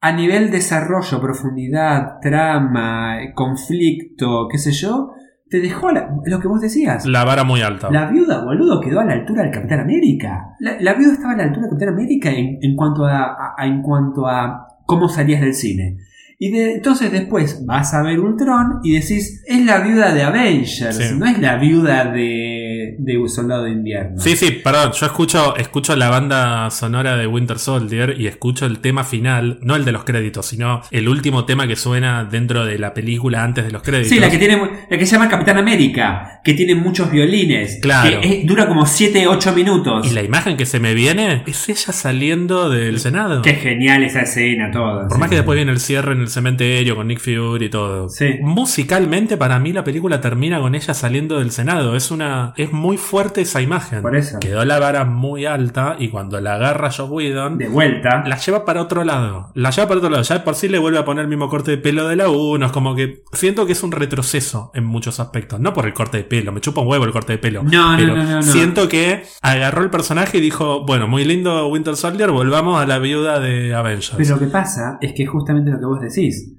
A 0.00 0.12
nivel 0.12 0.50
desarrollo, 0.50 1.20
profundidad, 1.20 2.18
trama, 2.22 3.16
conflicto, 3.34 4.48
qué 4.50 4.58
sé 4.58 4.72
yo, 4.72 5.10
te 5.50 5.60
dejó 5.60 5.90
la- 5.90 6.08
lo 6.24 6.40
que 6.40 6.48
vos 6.48 6.60
decías. 6.60 7.06
La 7.06 7.24
vara 7.24 7.44
muy 7.44 7.60
alta. 7.62 7.90
La 7.90 8.10
viuda, 8.10 8.44
boludo, 8.44 8.80
quedó 8.80 9.00
a 9.00 9.04
la 9.04 9.14
altura 9.14 9.42
del 9.42 9.52
Capitán 9.52 9.80
América. 9.80 10.54
La, 10.60 10.76
la 10.80 10.94
viuda 10.94 11.12
estaba 11.12 11.34
a 11.34 11.36
la 11.36 11.44
altura 11.44 11.62
del 11.66 11.70
Capitán 11.70 11.94
América 11.94 12.30
en, 12.30 12.58
en 12.60 12.74
cuanto 12.76 13.04
a, 13.04 13.24
a- 13.24 13.54
a- 13.56 13.66
en 13.66 13.82
cuanto 13.82 14.26
a 14.26 14.65
cómo 14.86 15.08
salías 15.08 15.40
del 15.40 15.54
cine. 15.54 15.98
Y 16.38 16.50
de- 16.50 16.74
entonces 16.74 17.10
después 17.12 17.64
vas 17.64 17.94
a 17.94 18.02
ver 18.02 18.20
Ultron 18.20 18.80
y 18.84 18.92
decís, 18.92 19.42
es 19.46 19.64
la 19.64 19.80
viuda 19.80 20.12
de 20.14 20.22
Avengers, 20.22 20.96
Sí. 20.96 21.14
no 21.18 21.24
es 21.26 21.38
la 21.38 21.56
viuda 21.56 22.12
de, 22.12 22.55
de 22.98 23.18
Un 23.18 23.28
Soldado 23.28 23.64
de 23.64 23.70
Invierno. 23.72 24.18
Sí, 24.20 24.36
sí, 24.36 24.50
perdón, 24.62 24.92
yo 24.92 25.06
escucho, 25.06 25.56
escucho 25.56 25.94
la 25.96 26.08
banda 26.10 26.70
sonora 26.70 27.16
de 27.16 27.26
Winter 27.26 27.58
Soldier 27.58 28.14
y 28.18 28.26
escucho 28.26 28.66
el 28.66 28.78
tema 28.80 29.04
final, 29.04 29.58
no 29.62 29.76
el 29.76 29.84
de 29.84 29.92
los 29.92 30.04
créditos, 30.04 30.46
sino 30.46 30.82
el 30.90 31.08
último 31.08 31.44
tema 31.44 31.66
que 31.66 31.76
suena 31.76 32.24
dentro 32.24 32.64
de 32.64 32.78
la 32.78 32.94
película 32.94 33.42
antes 33.44 33.64
de 33.64 33.70
los 33.72 33.82
créditos. 33.82 34.08
Sí, 34.10 34.20
la 34.20 34.30
que 34.30 34.38
tiene 34.38 34.60
la 34.90 34.98
que 34.98 35.06
se 35.06 35.12
llama 35.12 35.28
Capitán 35.28 35.58
América, 35.58 36.40
que 36.44 36.54
tiene 36.54 36.74
muchos 36.74 37.10
violines, 37.10 37.78
Claro. 37.82 38.20
que 38.20 38.28
es- 38.40 38.46
dura 38.46 38.66
como 38.68 38.86
7, 38.86 39.26
8 39.26 39.52
minutos. 39.52 40.10
Y 40.10 40.14
la 40.14 40.22
imagen 40.22 40.56
que 40.56 40.66
se 40.66 40.80
me 40.80 40.94
viene 40.94 41.42
es 41.46 41.68
ella 41.68 41.92
saliendo 41.92 42.70
del 42.70 43.00
Senado. 43.00 43.42
Qué 43.42 43.54
genial 43.54 44.02
esa 44.04 44.20
escena 44.22 44.70
toda. 44.70 45.08
Por 45.08 45.14
sí. 45.16 45.20
más 45.20 45.28
que 45.30 45.36
después 45.36 45.56
viene 45.56 45.72
el 45.72 45.80
cierre 45.80 46.12
en 46.12 46.20
el 46.20 46.28
cementerio 46.28 46.94
con 46.96 47.08
Nick 47.08 47.20
Fury 47.20 47.66
y 47.66 47.70
todo. 47.70 48.08
Sí. 48.08 48.36
Musicalmente, 48.42 49.36
para 49.36 49.58
mí, 49.58 49.72
la 49.72 49.82
película 49.84 50.20
termina 50.20 50.60
con 50.60 50.74
ella 50.74 50.92
saliendo 50.92 51.38
del 51.38 51.50
Senado. 51.50 51.96
Es 51.96 52.10
una. 52.10 52.52
Es 52.56 52.72
muy 52.72 52.85
fuerte 52.96 53.40
esa 53.40 53.60
imagen. 53.60 54.02
Por 54.02 54.14
eso. 54.14 54.38
Quedó 54.38 54.64
la 54.64 54.78
vara 54.78 55.04
muy 55.04 55.46
alta 55.46 55.96
y 55.98 56.08
cuando 56.08 56.40
la 56.40 56.54
agarra 56.54 56.90
Josh 56.90 57.10
Whedon. 57.10 57.58
De 57.58 57.68
vuelta. 57.68 58.22
La 58.26 58.36
lleva 58.38 58.64
para 58.64 58.82
otro 58.82 59.02
lado. 59.02 59.50
La 59.54 59.70
lleva 59.70 59.88
para 59.88 59.98
otro 59.98 60.10
lado. 60.10 60.22
Ya 60.22 60.44
por 60.44 60.54
sí 60.54 60.68
le 60.68 60.78
vuelve 60.78 60.98
a 60.98 61.04
poner 61.04 61.22
el 61.22 61.28
mismo 61.28 61.48
corte 61.48 61.72
de 61.72 61.78
pelo 61.78 62.06
de 62.06 62.16
la 62.16 62.28
1. 62.28 62.66
Es 62.66 62.72
como 62.72 62.94
que 62.94 63.24
siento 63.32 63.66
que 63.66 63.72
es 63.72 63.82
un 63.82 63.90
retroceso 63.92 64.70
en 64.74 64.84
muchos 64.84 65.18
aspectos. 65.18 65.58
No 65.58 65.72
por 65.72 65.86
el 65.86 65.92
corte 65.92 66.18
de 66.18 66.24
pelo. 66.24 66.52
Me 66.52 66.60
chupa 66.60 66.80
un 66.80 66.88
huevo 66.88 67.04
el 67.04 67.12
corte 67.12 67.32
de 67.32 67.38
pelo. 67.38 67.64
No, 67.64 67.96
no, 67.96 68.06
no, 68.06 68.16
no, 68.16 68.36
no. 68.36 68.42
siento 68.42 68.88
que 68.88 69.24
agarró 69.42 69.82
el 69.82 69.90
personaje 69.90 70.38
y 70.38 70.40
dijo: 70.40 70.84
Bueno, 70.86 71.08
muy 71.08 71.24
lindo 71.24 71.66
Winter 71.68 71.96
Soldier. 71.96 72.30
Volvamos 72.30 72.80
a 72.80 72.86
la 72.86 72.98
viuda 72.98 73.40
de 73.40 73.74
Avengers. 73.74 74.14
Pero 74.16 74.34
lo 74.34 74.38
que 74.38 74.46
pasa 74.46 74.98
es 75.00 75.12
que 75.12 75.26
justamente 75.26 75.70
lo 75.70 75.78
que 75.80 75.86
vos 75.86 76.00
decís. 76.00 76.52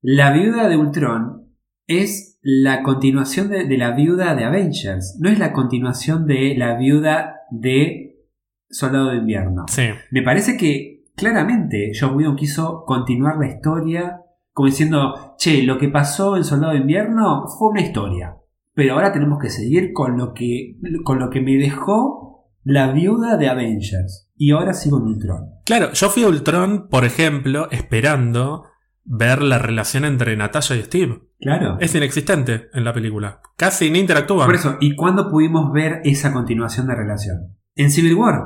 La 0.00 0.32
viuda 0.32 0.68
de 0.68 0.76
Ultron 0.76 1.48
es 1.86 2.27
la 2.40 2.82
continuación 2.82 3.48
de, 3.48 3.64
de 3.64 3.78
la 3.78 3.92
viuda 3.92 4.34
de 4.34 4.44
Avengers. 4.44 5.18
No 5.20 5.28
es 5.28 5.38
la 5.38 5.52
continuación 5.52 6.26
de 6.26 6.54
la 6.56 6.76
viuda 6.76 7.42
de 7.50 8.24
Soldado 8.70 9.10
de 9.10 9.18
Invierno. 9.18 9.64
Sí. 9.68 9.88
Me 10.10 10.22
parece 10.22 10.56
que 10.56 11.04
claramente 11.16 11.92
John 11.98 12.16
Whedon 12.16 12.36
quiso 12.36 12.84
continuar 12.86 13.36
la 13.38 13.48
historia 13.48 14.22
como 14.58 14.66
diciendo, 14.66 15.36
che, 15.38 15.62
lo 15.62 15.78
que 15.78 15.88
pasó 15.88 16.36
en 16.36 16.42
Soldado 16.42 16.72
de 16.72 16.80
Invierno 16.80 17.46
fue 17.46 17.70
una 17.70 17.80
historia. 17.80 18.38
Pero 18.74 18.94
ahora 18.94 19.12
tenemos 19.12 19.38
que 19.38 19.50
seguir 19.50 19.92
con 19.92 20.18
lo 20.18 20.34
que, 20.34 20.76
con 21.04 21.20
lo 21.20 21.30
que 21.30 21.40
me 21.40 21.56
dejó 21.58 22.50
la 22.64 22.90
viuda 22.90 23.36
de 23.36 23.48
Avengers. 23.48 24.28
Y 24.36 24.50
ahora 24.50 24.72
sigo 24.72 24.98
en 24.98 25.04
Ultron. 25.04 25.50
Claro, 25.64 25.92
yo 25.92 26.08
fui 26.08 26.24
a 26.24 26.28
Ultron, 26.28 26.88
por 26.88 27.04
ejemplo, 27.04 27.70
esperando 27.70 28.64
ver 29.08 29.42
la 29.42 29.58
relación 29.58 30.04
entre 30.04 30.36
Natasha 30.36 30.76
y 30.76 30.82
Steve. 30.82 31.20
Claro. 31.40 31.78
Es 31.80 31.94
inexistente 31.94 32.68
en 32.74 32.84
la 32.84 32.92
película. 32.92 33.40
Casi 33.56 33.90
ni 33.90 34.00
interactúan. 34.00 34.46
Por 34.46 34.54
eso, 34.54 34.76
¿y 34.80 34.94
cuándo 34.94 35.30
pudimos 35.30 35.72
ver 35.72 36.00
esa 36.04 36.32
continuación 36.32 36.86
de 36.86 36.94
relación? 36.94 37.56
En 37.74 37.90
Civil 37.90 38.14
War. 38.14 38.40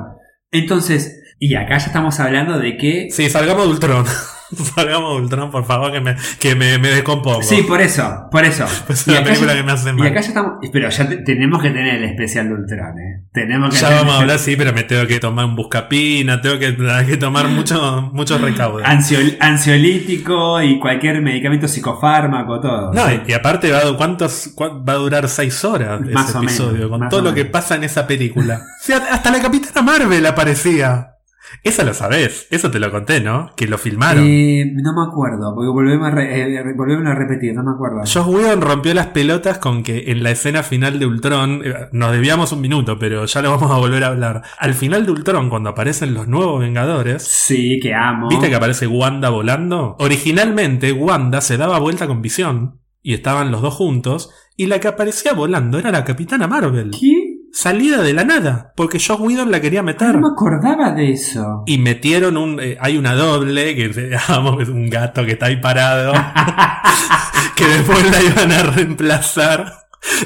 Entonces, 0.51 1.21
y 1.37 1.55
acá 1.55 1.77
ya 1.77 1.87
estamos 1.87 2.19
hablando 2.19 2.59
de 2.59 2.77
que... 2.77 3.07
Sí, 3.11 3.29
salgamos 3.29 3.65
de 3.65 3.71
Ultron. 3.71 4.05
salgamos 4.75 5.15
de 5.17 5.21
Ultron, 5.23 5.51
por 5.51 5.65
favor, 5.65 5.91
que 5.91 6.01
me, 6.01 6.15
que 6.39 6.55
me, 6.55 6.77
me 6.77 6.89
descompongo. 6.89 7.41
Sí, 7.43 7.63
por 7.63 7.81
eso, 7.81 8.27
por 8.31 8.43
eso. 8.45 8.65
Es 8.89 9.07
Y 9.07 9.11
acá 9.15 9.23
película 9.25 9.53
ya- 9.53 9.57
que 9.59 9.63
me 9.65 9.71
hace 9.71 9.89
Y 9.89 9.93
mal. 9.93 10.07
acá 10.07 10.21
ya 10.21 10.27
estamos... 10.27 10.51
Pero 10.71 10.89
ya 10.89 11.07
te- 11.09 11.17
tenemos 11.17 11.61
que 11.61 11.69
tener 11.69 11.95
el 11.95 12.03
especial 12.05 12.47
de 12.47 12.53
Ultron, 12.55 12.99
¿eh? 12.99 13.23
Tenemos 13.33 13.73
que 13.73 13.79
Ya 13.81 13.89
vamos 13.89 14.15
a 14.15 14.19
hablar, 14.19 14.39
sí, 14.39 14.55
pero 14.55 14.73
me 14.73 14.83
tengo 14.83 15.07
que 15.07 15.19
tomar 15.19 15.45
un 15.45 15.55
buscapina, 15.55 16.41
tengo 16.41 16.59
que, 16.59 16.75
que 17.07 17.17
tomar 17.17 17.47
mucho, 17.47 18.11
recaudos. 18.37 18.83
Ansiol- 18.83 19.37
ansiolítico 19.39 20.61
y 20.61 20.79
cualquier 20.79 21.21
medicamento 21.21 21.67
psicofármaco, 21.67 22.59
todo. 22.59 22.93
No, 22.93 23.11
y, 23.11 23.21
y 23.27 23.33
aparte 23.33 23.71
va, 23.71 23.95
¿cuántos, 23.97 24.51
cuán- 24.55 24.85
va 24.87 24.93
a 24.93 24.97
durar 24.97 25.27
seis 25.29 25.63
horas 25.65 26.01
Más 26.01 26.29
ese 26.29 26.37
o 26.37 26.41
menos, 26.41 26.53
episodio, 26.55 26.89
con 26.89 27.09
todo 27.09 27.21
lo 27.21 27.33
que 27.33 27.45
pasa 27.45 27.75
en 27.75 27.83
esa 27.83 28.05
película. 28.07 28.61
O 28.83 28.85
sea, 28.85 28.97
hasta 28.97 29.31
la 29.31 29.41
Capitana 29.41 29.81
Marvel 29.81 30.25
aparecía. 30.25 31.12
Eso 31.61 31.83
lo 31.83 31.93
sabés, 31.93 32.47
eso 32.49 32.71
te 32.71 32.79
lo 32.79 32.89
conté, 32.91 33.21
¿no? 33.21 33.51
Que 33.55 33.67
lo 33.67 33.77
filmaron. 33.77 34.23
Eh, 34.27 34.65
no 34.73 34.93
me 34.93 35.09
acuerdo, 35.09 35.53
porque 35.55 35.69
volvemos 35.69 36.07
a, 36.07 36.11
re- 36.11 36.59
eh, 36.59 36.73
volvemos 36.75 37.05
a 37.07 37.15
repetir, 37.15 37.53
no 37.53 37.63
me 37.63 37.71
acuerdo. 37.71 37.99
Josh 37.99 38.27
Whedon 38.27 38.61
rompió 38.61 38.93
las 38.93 39.07
pelotas 39.07 39.57
con 39.59 39.83
que 39.83 40.11
en 40.11 40.23
la 40.23 40.31
escena 40.31 40.63
final 40.63 40.99
de 40.99 41.05
Ultron, 41.05 41.61
eh, 41.63 41.73
nos 41.91 42.11
debíamos 42.11 42.51
un 42.51 42.61
minuto, 42.61 42.97
pero 42.97 43.25
ya 43.25 43.41
lo 43.41 43.51
vamos 43.51 43.71
a 43.71 43.75
volver 43.77 44.03
a 44.03 44.07
hablar. 44.07 44.41
Al 44.59 44.73
final 44.73 45.05
de 45.05 45.11
Ultron, 45.11 45.49
cuando 45.49 45.69
aparecen 45.69 46.13
los 46.13 46.27
nuevos 46.27 46.59
Vengadores, 46.61 47.23
Sí, 47.23 47.79
que 47.81 47.93
amo. 47.93 48.29
¿viste 48.29 48.49
que 48.49 48.55
aparece 48.55 48.87
Wanda 48.87 49.29
volando? 49.29 49.95
Originalmente 49.99 50.91
Wanda 50.91 51.41
se 51.41 51.57
daba 51.57 51.79
vuelta 51.79 52.07
con 52.07 52.21
Visión 52.21 52.79
y 53.01 53.13
estaban 53.13 53.51
los 53.51 53.61
dos 53.61 53.73
juntos, 53.73 54.29
y 54.55 54.67
la 54.67 54.79
que 54.79 54.87
aparecía 54.87 55.33
volando 55.33 55.77
era 55.77 55.91
la 55.91 56.05
Capitana 56.05 56.47
Marvel. 56.47 56.91
¿Qué? 56.91 57.22
Salida 57.55 58.01
de 58.01 58.13
la 58.13 58.23
nada, 58.23 58.73
porque 58.75 58.97
Josh 58.97 59.19
Whedon 59.19 59.51
la 59.51 59.61
quería 59.61 59.83
meter. 59.83 60.15
No 60.15 60.21
me 60.21 60.33
acordaba 60.33 60.91
de 60.91 61.11
eso. 61.11 61.61
Y 61.67 61.77
metieron 61.77 62.35
un. 62.35 62.59
eh, 62.59 62.77
hay 62.81 62.97
una 62.97 63.13
doble, 63.13 63.75
que 63.75 63.85
es 63.85 64.69
un 64.69 64.89
gato 64.89 65.23
que 65.23 65.33
está 65.33 65.45
ahí 65.45 65.57
parado. 65.57 66.13
que 67.55 67.67
después 67.67 68.09
la 68.09 68.23
iban 68.23 68.51
a 68.51 68.63
reemplazar. 68.63 69.71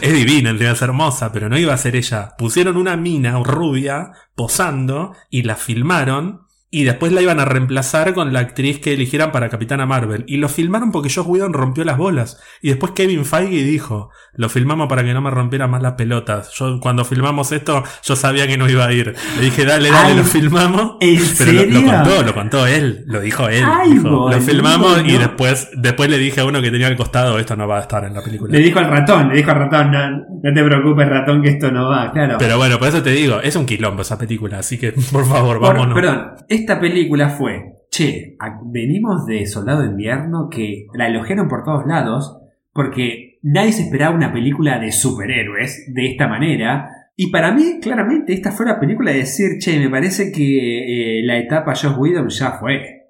Es 0.02 0.14
divina, 0.14 0.52
es 0.52 0.82
hermosa, 0.82 1.34
pero 1.34 1.50
no 1.50 1.58
iba 1.58 1.74
a 1.74 1.78
ser 1.78 1.98
ella. 1.98 2.32
Pusieron 2.38 2.78
una 2.78 2.96
mina 2.96 3.38
rubia 3.44 4.12
posando 4.34 5.14
y 5.30 5.44
la 5.44 5.58
filmaron. 5.58 6.47
Y 6.70 6.84
después 6.84 7.14
la 7.14 7.22
iban 7.22 7.40
a 7.40 7.46
reemplazar 7.46 8.14
con 8.14 8.34
la 8.34 8.40
actriz 8.40 8.80
que 8.80 8.92
eligieran 8.94 9.32
para 9.32 9.48
Capitana 9.48 9.86
Marvel. 9.86 10.26
Y 10.28 10.36
lo 10.36 10.50
filmaron 10.50 10.92
porque 10.92 11.10
Josh 11.10 11.26
Whedon 11.26 11.54
rompió 11.54 11.86
las 11.86 11.98
bolas. 11.98 12.42
Y 12.62 12.68
después 12.68 12.92
Kevin 12.92 13.24
Feige 13.24 13.64
dijo, 13.64 14.10
lo 14.34 14.50
filmamos 14.50 14.88
para 14.90 15.02
que 15.06 15.14
no 15.14 15.22
me 15.22 15.30
rompiera 15.32 15.68
más 15.68 15.82
las 15.82 15.94
pelotas. 15.94 16.52
Yo 16.58 16.82
cuando 16.82 17.06
filmamos 17.06 17.54
esto, 17.54 17.84
yo 18.04 18.16
sabía 18.18 18.48
que 18.48 18.58
no 18.58 18.70
iba 18.70 18.86
a 18.86 18.92
ir. 18.92 19.16
Le 19.38 19.46
dije, 19.46 19.64
dale, 19.64 19.90
dale, 19.92 20.10
Ay, 20.12 20.18
lo 20.18 20.24
filmamos. 20.26 20.98
¿En 21.00 21.16
Pero 21.38 21.52
lo, 21.54 21.60
serio? 21.62 21.82
lo 21.82 21.88
contó, 21.94 22.24
lo 22.24 22.34
contó 22.34 22.68
él, 22.68 23.04
lo 23.08 23.22
dijo 23.22 23.48
él. 23.48 23.64
Ay, 23.66 23.94
dijo, 23.94 24.30
lo 24.30 24.42
filmamos 24.42 25.02
y 25.06 25.18
después, 25.18 25.70
después 25.78 26.10
le 26.10 26.18
dije 26.18 26.42
a 26.42 26.46
uno 26.46 26.62
que 26.62 26.70
tenía 26.70 26.88
al 26.88 26.98
costado, 26.98 27.40
esto 27.40 27.56
no 27.56 27.66
va 27.70 27.78
a 27.78 27.82
estar 27.82 28.04
en 28.04 28.14
la 28.14 28.22
película. 28.22 28.52
Le 28.52 28.60
dijo 28.64 28.80
al 28.80 28.90
ratón, 28.90 29.30
le 29.30 29.36
dijo 29.38 29.52
al 29.52 29.58
ratón, 29.58 29.92
no, 29.92 30.10
no 30.44 30.54
te 30.54 30.64
preocupes 30.66 31.08
ratón 31.08 31.42
que 31.42 31.50
esto 31.50 31.72
no 31.72 31.88
va, 31.88 32.12
claro. 32.12 32.36
Pero 32.38 32.58
bueno, 32.58 32.78
por 32.78 32.90
eso 32.90 33.02
te 33.02 33.12
digo, 33.12 33.40
es 33.42 33.56
un 33.56 33.66
quilombo 33.66 34.02
esa 34.02 34.18
película, 34.18 34.60
así 34.60 34.78
que 34.78 34.92
por 35.14 35.26
favor, 35.26 35.60
Por- 35.60 35.70
vámonos. 35.74 35.96
perdón, 35.96 36.32
esta 36.58 36.80
película 36.80 37.30
fue, 37.30 37.78
che, 37.90 38.38
venimos 38.66 39.26
de 39.26 39.46
Soldado 39.46 39.82
de 39.82 39.88
Invierno 39.88 40.50
que 40.50 40.88
la 40.94 41.08
elogiaron 41.08 41.48
por 41.48 41.64
todos 41.64 41.86
lados 41.86 42.38
porque 42.74 43.40
nadie 43.42 43.72
se 43.72 43.84
esperaba 43.84 44.16
una 44.16 44.32
película 44.32 44.78
de 44.80 44.92
superhéroes 44.92 45.92
de 45.94 46.12
esta 46.12 46.28
manera. 46.28 46.90
Y 47.16 47.32
para 47.32 47.52
mí, 47.52 47.80
claramente, 47.82 48.34
esta 48.34 48.52
fue 48.52 48.68
la 48.68 48.80
película 48.80 49.12
de 49.12 49.20
decir, 49.20 49.58
che, 49.60 49.80
me 49.80 49.90
parece 49.90 50.32
que 50.32 51.20
eh, 51.20 51.26
la 51.26 51.38
etapa 51.38 51.74
Josh 51.74 51.98
Whedon 51.98 52.30
ya 52.30 52.52
fue. 52.52 53.08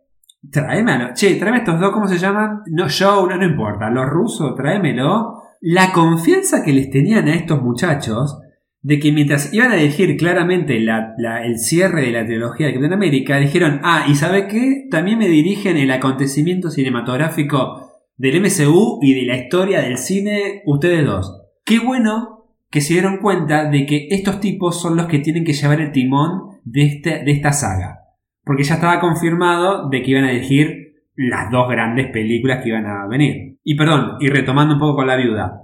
Tráeme 0.49 1.13
Che, 1.13 1.35
tráeme 1.35 1.57
estos 1.57 1.79
dos, 1.79 1.91
¿cómo 1.91 2.07
se 2.07 2.17
llaman? 2.17 2.61
No, 2.67 2.85
Joe, 2.87 3.29
no, 3.29 3.37
no 3.37 3.45
importa. 3.45 3.89
Los 3.89 4.05
rusos, 4.05 4.55
tráemelo. 4.55 5.41
La 5.59 5.91
confianza 5.91 6.63
que 6.63 6.71
les 6.71 6.89
tenían 6.89 7.27
a 7.27 7.35
estos 7.35 7.61
muchachos 7.61 8.39
de 8.87 8.99
que 9.01 9.11
mientras 9.11 9.53
iban 9.53 9.71
a 9.71 9.75
elegir 9.75 10.15
claramente 10.15 10.79
la- 10.79 11.13
la- 11.17 11.43
el 11.45 11.59
cierre 11.59 12.03
de 12.03 12.11
la 12.13 12.25
trilogía 12.25 12.67
de 12.67 12.73
Capitán 12.73 12.93
América, 12.93 13.37
dijeron, 13.37 13.81
ah, 13.83 14.05
¿y 14.07 14.15
sabe 14.15 14.47
qué? 14.47 14.87
También 14.89 15.17
me 15.19 15.27
dirigen 15.27 15.75
el 15.75 15.91
acontecimiento 15.91 16.69
cinematográfico 16.71 17.91
del 18.15 18.37
MCU 18.37 18.99
y 19.01 19.13
de 19.13 19.25
la 19.25 19.35
historia 19.35 19.81
del 19.81 19.97
cine, 19.97 20.61
ustedes 20.65 21.05
dos. 21.05 21.43
Qué 21.65 21.79
bueno 21.79 22.45
que 22.71 22.79
se 22.79 22.93
dieron 22.93 23.17
cuenta 23.17 23.69
de 23.69 23.85
que 23.85 24.07
estos 24.09 24.39
tipos 24.39 24.81
son 24.81 24.95
los 24.95 25.07
que 25.07 25.19
tienen 25.19 25.43
que 25.43 25.51
llevar 25.53 25.81
el 25.81 25.91
timón 25.91 26.59
de, 26.63 26.83
este, 26.83 27.23
de 27.25 27.31
esta 27.31 27.51
saga. 27.51 27.99
Porque 28.45 28.63
ya 28.63 28.75
estaba 28.75 29.01
confirmado 29.01 29.89
de 29.89 30.01
que 30.01 30.11
iban 30.11 30.23
a 30.23 30.31
elegir 30.31 30.93
las 31.17 31.51
dos 31.51 31.67
grandes 31.69 32.07
películas 32.11 32.63
que 32.63 32.69
iban 32.69 32.85
a 32.85 33.05
venir. 33.07 33.57
Y 33.65 33.75
perdón, 33.75 34.13
y 34.21 34.29
retomando 34.29 34.75
un 34.75 34.79
poco 34.79 34.95
con 34.95 35.07
la 35.07 35.17
viuda, 35.17 35.61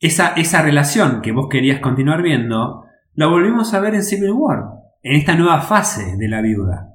esa, 0.00 0.28
esa 0.34 0.62
relación 0.62 1.22
que 1.22 1.32
vos 1.32 1.48
querías 1.50 1.80
continuar 1.80 2.22
viendo, 2.22 2.84
la 3.14 3.26
volvimos 3.26 3.72
a 3.74 3.80
ver 3.80 3.94
en 3.94 4.02
Civil 4.02 4.32
War, 4.32 4.64
en 5.02 5.16
esta 5.16 5.34
nueva 5.34 5.60
fase 5.62 6.16
de 6.16 6.28
la 6.28 6.42
viuda. 6.42 6.94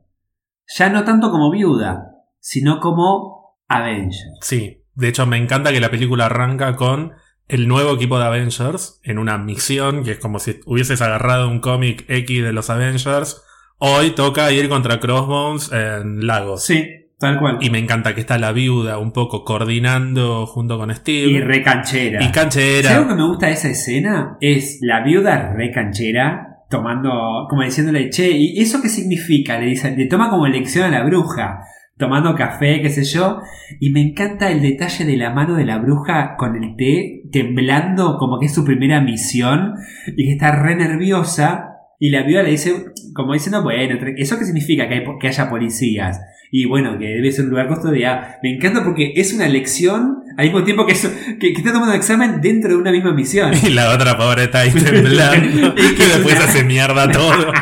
Ya 0.68 0.90
no 0.90 1.04
tanto 1.04 1.32
como 1.32 1.52
viuda, 1.52 2.12
sino 2.40 2.80
como 2.80 3.58
Avenger. 3.68 4.32
Sí, 4.42 4.84
de 4.94 5.08
hecho 5.08 5.26
me 5.26 5.38
encanta 5.38 5.72
que 5.72 5.80
la 5.80 5.92
película 5.92 6.28
arranca 6.28 6.76
con 6.76 7.14
el 7.48 7.68
nuevo 7.68 7.96
equipo 7.96 8.18
de 8.18 8.26
Avengers 8.26 9.00
en 9.04 9.18
una 9.18 9.38
misión 9.38 10.04
que 10.04 10.12
es 10.12 10.20
como 10.20 10.40
si 10.40 10.62
hubieses 10.66 11.02
agarrado 11.02 11.50
un 11.50 11.60
cómic 11.60 12.06
X 12.08 12.44
de 12.44 12.54
los 12.54 12.70
Avengers. 12.70 13.44
Hoy 13.78 14.12
toca 14.12 14.52
ir 14.52 14.70
contra 14.70 15.00
Crossbones 15.00 15.72
en 15.72 16.26
Lagos. 16.28 16.64
Sí, 16.64 17.01
tal 17.22 17.40
cual. 17.40 17.58
Y 17.62 17.70
me 17.70 17.80
encanta 17.80 18.14
que 18.14 18.20
está 18.22 18.38
la 18.38 18.52
viuda 18.52 18.98
un 18.98 19.14
poco 19.14 19.46
coordinando 19.46 20.46
junto 20.48 20.78
con 20.78 20.94
Steve. 20.94 21.32
Y 21.32 21.40
re 21.40 21.62
canchera. 21.62 22.20
Y 22.20 22.26
Si 22.26 22.28
algo 22.28 22.34
canchera. 22.34 23.08
que 23.08 23.16
me 23.16 23.24
gusta 23.28 23.48
de 23.48 23.54
esa 23.54 23.70
escena 23.70 24.38
es 24.42 24.80
la 24.82 25.04
viuda 25.04 25.54
re 25.54 25.72
canchera 25.72 26.48
tomando, 26.70 27.48
como 27.50 27.64
diciéndole, 27.64 28.10
che, 28.10 28.32
¿y 28.32 28.60
eso 28.60 28.82
qué 28.82 28.90
significa? 28.90 29.60
Le 29.60 29.68
dice, 29.68 29.96
le 29.96 30.06
toma 30.08 30.30
como 30.30 30.48
lección 30.48 30.86
a 30.86 30.90
la 31.00 31.04
bruja, 31.06 31.60
tomando 31.98 32.34
café, 32.34 32.82
qué 32.82 32.90
sé 32.90 33.04
yo, 33.04 33.42
y 33.80 33.92
me 33.92 34.02
encanta 34.02 34.50
el 34.50 34.62
detalle 34.62 35.04
de 35.06 35.18
la 35.18 35.32
mano 35.34 35.56
de 35.56 35.66
la 35.66 35.78
bruja 35.80 36.36
con 36.38 36.56
el 36.56 36.76
té, 36.78 37.24
temblando 37.32 38.18
como 38.18 38.40
que 38.40 38.46
es 38.46 38.54
su 38.54 38.64
primera 38.64 39.02
misión, 39.02 39.74
y 40.16 40.26
que 40.26 40.32
está 40.32 40.52
re 40.64 40.76
nerviosa, 40.78 41.68
y 42.00 42.10
la 42.10 42.24
viuda 42.24 42.44
le 42.44 42.52
dice, 42.52 42.74
como 43.14 43.34
diciendo, 43.34 43.62
bueno, 43.64 43.98
¿eso 44.18 44.40
qué 44.40 44.46
significa 44.46 44.88
que, 44.88 44.96
hay- 44.96 45.06
que 45.20 45.28
haya 45.28 45.50
policías? 45.50 46.20
Y 46.54 46.66
bueno, 46.66 46.98
que 47.00 47.06
debe 47.06 47.32
ser 47.32 47.46
un 47.46 47.52
lugar 47.52 47.68
custodiado. 47.70 48.22
Me 48.44 48.54
encanta 48.56 48.84
porque 48.84 49.14
es 49.16 49.34
una 49.34 49.48
lección 49.48 50.18
al 50.38 50.46
mismo 50.46 50.64
tiempo 50.64 50.86
que, 50.86 50.92
es- 50.92 51.08
que, 51.40 51.54
que 51.54 51.58
está 51.58 51.72
tomando 51.72 51.94
examen 51.96 52.42
dentro 52.42 52.72
de 52.72 52.76
una 52.76 52.92
misma 52.92 53.14
misión. 53.14 53.52
Y 53.64 53.70
la 53.70 53.92
otra 53.92 54.18
pobre 54.18 54.44
está 54.46 54.60
ahí 54.60 54.72
temblando. 54.72 55.74
Y 55.78 55.82
y 55.86 55.96
que 55.96 56.04
es 56.04 56.14
después 56.16 56.36
una- 56.36 56.44
hace 56.46 56.64
mierda 56.66 57.10
todo. 57.10 57.54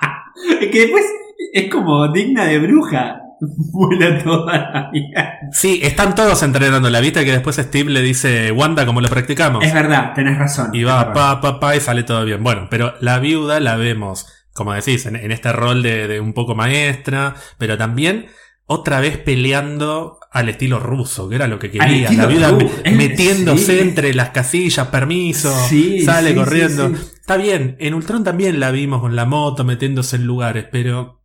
que 0.72 0.80
después 0.80 1.04
es 1.52 1.70
como 1.70 2.10
digna 2.12 2.44
de 2.46 2.58
bruja. 2.58 3.16
Vuela 3.72 4.22
toda 4.22 4.52
la 4.58 4.90
vida. 4.92 5.32
Sí, 5.52 5.80
están 5.82 6.14
todos 6.14 6.42
entrenando. 6.42 6.90
La 6.90 7.00
vista 7.00 7.24
que 7.24 7.32
después 7.32 7.56
Steve 7.56 7.90
le 7.90 8.02
dice, 8.02 8.52
Wanda, 8.52 8.84
como 8.84 9.00
lo 9.00 9.08
practicamos. 9.08 9.64
Es 9.64 9.72
verdad, 9.72 10.12
tenés 10.14 10.36
razón. 10.38 10.68
Y 10.74 10.82
va 10.84 11.12
pa, 11.14 11.40
pa, 11.40 11.58
pa 11.58 11.74
y 11.74 11.80
sale 11.80 12.02
todo 12.02 12.22
bien. 12.26 12.42
Bueno, 12.42 12.68
pero 12.70 12.92
la 13.00 13.18
viuda 13.18 13.58
la 13.60 13.76
vemos, 13.76 14.26
como 14.52 14.72
decís, 14.74 15.06
en, 15.06 15.16
en 15.16 15.32
este 15.32 15.52
rol 15.52 15.82
de, 15.82 16.08
de 16.08 16.20
un 16.20 16.32
poco 16.32 16.54
maestra, 16.54 17.34
pero 17.58 17.76
también 17.78 18.26
otra 18.66 19.00
vez 19.00 19.18
peleando 19.18 20.18
al 20.30 20.48
estilo 20.48 20.78
ruso, 20.78 21.28
que 21.28 21.34
era 21.34 21.48
lo 21.48 21.58
que 21.58 21.70
quería. 21.72 22.10
La 22.12 22.26
viuda 22.26 22.56
él- 22.84 22.96
metiéndose 22.96 23.74
sí. 23.74 23.78
entre 23.80 24.14
las 24.14 24.30
casillas, 24.30 24.88
permiso, 24.88 25.52
Sí, 25.68 26.02
sale 26.02 26.30
sí, 26.30 26.34
corriendo. 26.36 26.92
Está 27.20 27.36
bien, 27.36 27.76
en 27.80 27.94
Ultron 27.94 28.22
también 28.24 28.60
la 28.60 28.70
vimos 28.70 29.00
con 29.00 29.16
la 29.16 29.24
moto 29.24 29.64
metiéndose 29.64 30.16
en 30.16 30.26
lugares, 30.26 30.66
pero 30.70 31.19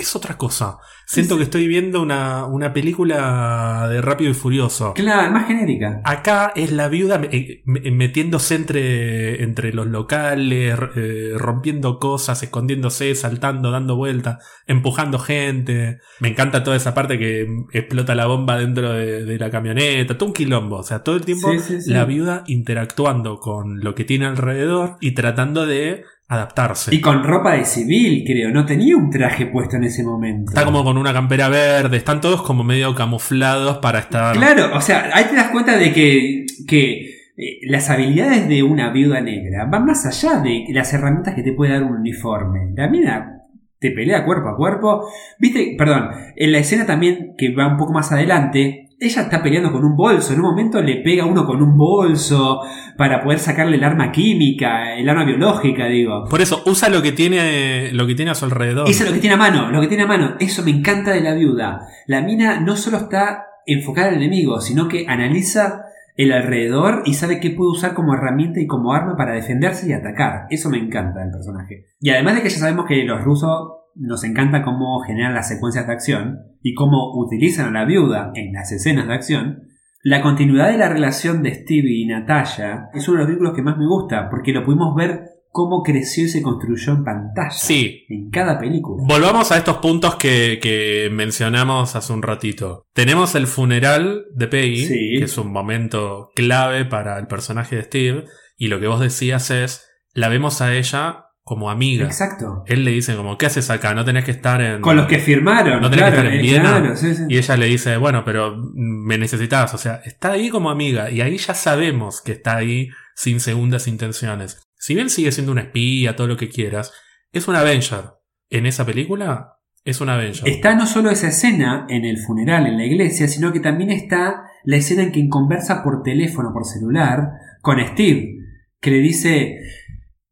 es 0.00 0.14
otra 0.16 0.36
cosa. 0.36 0.78
Siento 1.06 1.34
Sí, 1.34 1.34
sí. 1.34 1.38
que 1.38 1.44
estoy 1.44 1.66
viendo 1.68 2.00
una, 2.02 2.44
una 2.46 2.72
película 2.72 3.88
de 3.90 4.00
Rápido 4.00 4.30
y 4.30 4.34
Furioso. 4.34 4.94
Claro, 4.94 5.32
más 5.32 5.46
genérica. 5.48 6.00
Acá 6.04 6.52
es 6.54 6.70
la 6.72 6.88
viuda 6.88 7.20
eh, 7.32 7.62
me- 7.64 7.90
metiéndose 7.90 8.54
entre, 8.54 9.42
entre 9.42 9.72
los 9.72 9.86
locales, 9.88 10.78
eh, 10.96 11.32
rompiendo 11.36 11.98
cosas, 11.98 12.42
escondiéndose, 12.42 13.14
saltando, 13.14 13.70
dando 13.70 13.96
vueltas, 13.96 14.38
empujando 14.66 15.18
gente. 15.18 15.98
Me 16.20 16.28
encanta 16.28 16.62
toda 16.62 16.76
esa 16.76 16.94
parte 16.94 17.18
que 17.18 17.46
explota 17.72 18.14
la 18.14 18.26
bomba 18.26 18.56
dentro 18.58 18.92
de, 18.92 19.24
de 19.24 19.38
la 19.38 19.50
camioneta, 19.50 20.16
todo 20.16 20.28
un 20.28 20.34
quilombo. 20.34 20.76
O 20.76 20.82
sea, 20.84 21.02
todo 21.02 21.16
el 21.16 21.24
tiempo 21.24 21.50
sí. 21.58 21.78
la 21.90 22.04
viuda 22.04 22.44
interactuando 22.46 23.38
con 23.40 23.80
lo 23.80 23.94
que 23.94 24.04
tiene 24.04 24.26
alrededor 24.26 24.96
y 25.00 25.12
tratando 25.12 25.66
de 25.66 26.04
adaptarse. 26.30 26.94
Y 26.94 27.00
con 27.00 27.24
ropa 27.24 27.54
de 27.54 27.64
civil, 27.64 28.22
creo. 28.24 28.50
No 28.50 28.64
tenía 28.64 28.96
un 28.96 29.10
traje 29.10 29.46
puesto 29.46 29.76
en 29.76 29.84
ese 29.84 30.04
momento. 30.04 30.52
Está 30.52 30.64
como 30.64 30.84
con 30.84 30.96
una 30.96 31.12
campera 31.12 31.48
verde, 31.48 31.96
están 31.96 32.20
todos 32.20 32.42
como 32.42 32.62
medio 32.62 32.94
camuflados 32.94 33.78
para 33.78 33.98
estar... 33.98 34.36
Claro, 34.36 34.70
o 34.72 34.80
sea, 34.80 35.10
ahí 35.12 35.24
te 35.24 35.34
das 35.34 35.48
cuenta 35.48 35.76
de 35.76 35.92
que, 35.92 36.46
que 36.68 37.00
eh, 37.36 37.58
las 37.64 37.90
habilidades 37.90 38.48
de 38.48 38.62
una 38.62 38.92
viuda 38.92 39.20
negra 39.20 39.64
van 39.64 39.84
más 39.84 40.06
allá 40.06 40.40
de 40.40 40.66
las 40.70 40.94
herramientas 40.94 41.34
que 41.34 41.42
te 41.42 41.52
puede 41.52 41.72
dar 41.72 41.82
un 41.82 41.96
uniforme. 41.96 42.74
La 42.76 42.88
mina 42.88 43.40
te 43.80 43.90
pelea 43.90 44.24
cuerpo 44.24 44.50
a 44.50 44.56
cuerpo. 44.56 45.08
Viste, 45.40 45.74
perdón, 45.76 46.10
en 46.36 46.52
la 46.52 46.58
escena 46.58 46.86
también 46.86 47.34
que 47.36 47.52
va 47.52 47.66
un 47.66 47.76
poco 47.76 47.92
más 47.92 48.12
adelante, 48.12 48.89
ella 49.00 49.22
está 49.22 49.42
peleando 49.42 49.72
con 49.72 49.82
un 49.82 49.96
bolso. 49.96 50.34
En 50.34 50.40
un 50.40 50.50
momento 50.50 50.82
le 50.82 50.96
pega 50.96 51.24
a 51.24 51.26
uno 51.26 51.46
con 51.46 51.62
un 51.62 51.74
bolso 51.76 52.60
para 52.98 53.22
poder 53.22 53.38
sacarle 53.38 53.76
el 53.76 53.84
arma 53.84 54.12
química, 54.12 54.94
el 54.94 55.08
arma 55.08 55.24
biológica, 55.24 55.86
digo. 55.86 56.26
Por 56.28 56.42
eso, 56.42 56.62
usa 56.66 56.90
lo 56.90 57.00
que 57.00 57.12
tiene, 57.12 57.92
lo 57.92 58.06
que 58.06 58.14
tiene 58.14 58.30
a 58.30 58.34
su 58.34 58.44
alrededor. 58.44 58.88
Eso 58.88 59.02
es 59.02 59.08
lo 59.08 59.14
que 59.14 59.20
tiene 59.20 59.34
a 59.34 59.38
mano, 59.38 59.70
lo 59.70 59.80
que 59.80 59.88
tiene 59.88 60.02
a 60.02 60.06
mano. 60.06 60.34
Eso 60.38 60.62
me 60.62 60.70
encanta 60.70 61.12
de 61.12 61.22
la 61.22 61.34
viuda. 61.34 61.80
La 62.06 62.20
mina 62.20 62.60
no 62.60 62.76
solo 62.76 62.98
está 62.98 63.46
enfocada 63.66 64.08
al 64.08 64.16
enemigo, 64.16 64.60
sino 64.60 64.86
que 64.86 65.06
analiza 65.08 65.86
el 66.16 66.32
alrededor 66.32 67.02
y 67.06 67.14
sabe 67.14 67.40
qué 67.40 67.50
puede 67.50 67.70
usar 67.70 67.94
como 67.94 68.12
herramienta 68.12 68.60
y 68.60 68.66
como 68.66 68.92
arma 68.92 69.16
para 69.16 69.32
defenderse 69.32 69.88
y 69.88 69.94
atacar. 69.94 70.46
Eso 70.50 70.68
me 70.68 70.76
encanta 70.76 71.20
del 71.20 71.30
personaje. 71.30 71.86
Y 72.00 72.10
además 72.10 72.34
de 72.34 72.42
que 72.42 72.50
ya 72.50 72.58
sabemos 72.58 72.84
que 72.86 73.02
los 73.04 73.22
rusos 73.24 73.79
nos 73.94 74.24
encanta 74.24 74.62
cómo 74.62 75.00
generan 75.00 75.34
las 75.34 75.48
secuencias 75.48 75.86
de 75.86 75.92
acción 75.92 76.38
y 76.62 76.74
cómo 76.74 77.12
utilizan 77.16 77.68
a 77.68 77.80
la 77.80 77.86
viuda 77.86 78.30
en 78.34 78.52
las 78.52 78.72
escenas 78.72 79.06
de 79.06 79.14
acción, 79.14 79.62
la 80.02 80.22
continuidad 80.22 80.70
de 80.70 80.78
la 80.78 80.88
relación 80.88 81.42
de 81.42 81.54
Stevie 81.54 82.02
y 82.02 82.06
Natalia 82.06 82.88
es 82.94 83.06
uno 83.08 83.18
de 83.18 83.24
los 83.24 83.28
vínculos 83.28 83.54
que 83.54 83.62
más 83.62 83.76
me 83.76 83.86
gusta, 83.86 84.28
porque 84.30 84.52
lo 84.52 84.64
pudimos 84.64 84.94
ver 84.94 85.20
cómo 85.52 85.82
creció 85.82 86.24
y 86.24 86.28
se 86.28 86.42
construyó 86.42 86.92
en 86.92 87.04
pantalla. 87.04 87.50
Sí. 87.50 88.04
En 88.08 88.30
cada 88.30 88.58
película. 88.58 89.02
Volvamos 89.06 89.50
a 89.52 89.58
estos 89.58 89.78
puntos 89.78 90.14
que, 90.14 90.58
que 90.62 91.10
mencionamos 91.12 91.96
hace 91.96 92.12
un 92.12 92.22
ratito. 92.22 92.84
Tenemos 92.94 93.34
el 93.34 93.46
funeral 93.46 94.24
de 94.34 94.46
Peggy, 94.46 94.86
Sí. 94.86 95.14
que 95.18 95.24
es 95.24 95.36
un 95.36 95.52
momento 95.52 96.30
clave 96.34 96.84
para 96.84 97.18
el 97.18 97.26
personaje 97.26 97.76
de 97.76 97.82
Steve, 97.82 98.24
y 98.56 98.68
lo 98.68 98.78
que 98.80 98.86
vos 98.86 99.00
decías 99.00 99.50
es, 99.50 99.86
la 100.14 100.28
vemos 100.28 100.60
a 100.62 100.74
ella 100.74 101.26
como 101.50 101.68
amiga. 101.68 102.06
Exacto. 102.06 102.62
Él 102.68 102.84
le 102.84 102.92
dice 102.92 103.16
como, 103.16 103.36
¿qué 103.36 103.46
haces 103.46 103.70
acá? 103.70 103.92
No 103.92 104.04
tenés 104.04 104.24
que 104.24 104.30
estar 104.30 104.62
en... 104.62 104.80
Con 104.80 104.94
los 104.96 105.08
que 105.08 105.18
firmaron. 105.18 105.80
No 105.80 105.90
tenés 105.90 106.04
que 106.04 106.10
estar 106.10 106.26
en 106.26 106.34
eh, 106.34 106.42
Viena. 106.42 106.78
claro, 106.78 106.96
sí, 106.96 107.12
sí. 107.12 107.24
Y 107.28 107.38
ella 107.38 107.56
le 107.56 107.66
dice, 107.66 107.96
bueno, 107.96 108.24
pero 108.24 108.56
me 108.72 109.18
necesitas. 109.18 109.74
O 109.74 109.76
sea, 109.76 110.00
está 110.04 110.30
ahí 110.30 110.48
como 110.48 110.70
amiga. 110.70 111.10
Y 111.10 111.22
ahí 111.22 111.36
ya 111.38 111.54
sabemos 111.54 112.20
que 112.20 112.30
está 112.30 112.54
ahí 112.54 112.90
sin 113.16 113.40
segundas 113.40 113.88
intenciones. 113.88 114.62
Si 114.76 114.94
bien 114.94 115.10
sigue 115.10 115.32
siendo 115.32 115.50
una 115.50 115.62
espía, 115.62 116.14
todo 116.14 116.28
lo 116.28 116.36
que 116.36 116.50
quieras, 116.50 116.92
es 117.32 117.48
una 117.48 117.62
Avenger. 117.62 118.12
En 118.48 118.66
esa 118.66 118.86
película, 118.86 119.56
es 119.84 120.00
una 120.00 120.14
Avenger. 120.14 120.48
Está 120.48 120.76
no 120.76 120.86
solo 120.86 121.10
esa 121.10 121.30
escena 121.30 121.84
en 121.88 122.04
el 122.04 122.18
funeral 122.18 122.68
en 122.68 122.76
la 122.76 122.86
iglesia, 122.86 123.26
sino 123.26 123.52
que 123.52 123.58
también 123.58 123.90
está 123.90 124.44
la 124.62 124.76
escena 124.76 125.02
en 125.02 125.10
que 125.10 125.28
conversa 125.28 125.82
por 125.82 126.04
teléfono, 126.04 126.52
por 126.52 126.64
celular, 126.64 127.28
con 127.60 127.84
Steve, 127.84 128.36
que 128.80 128.92
le 128.92 128.98
dice, 128.98 129.58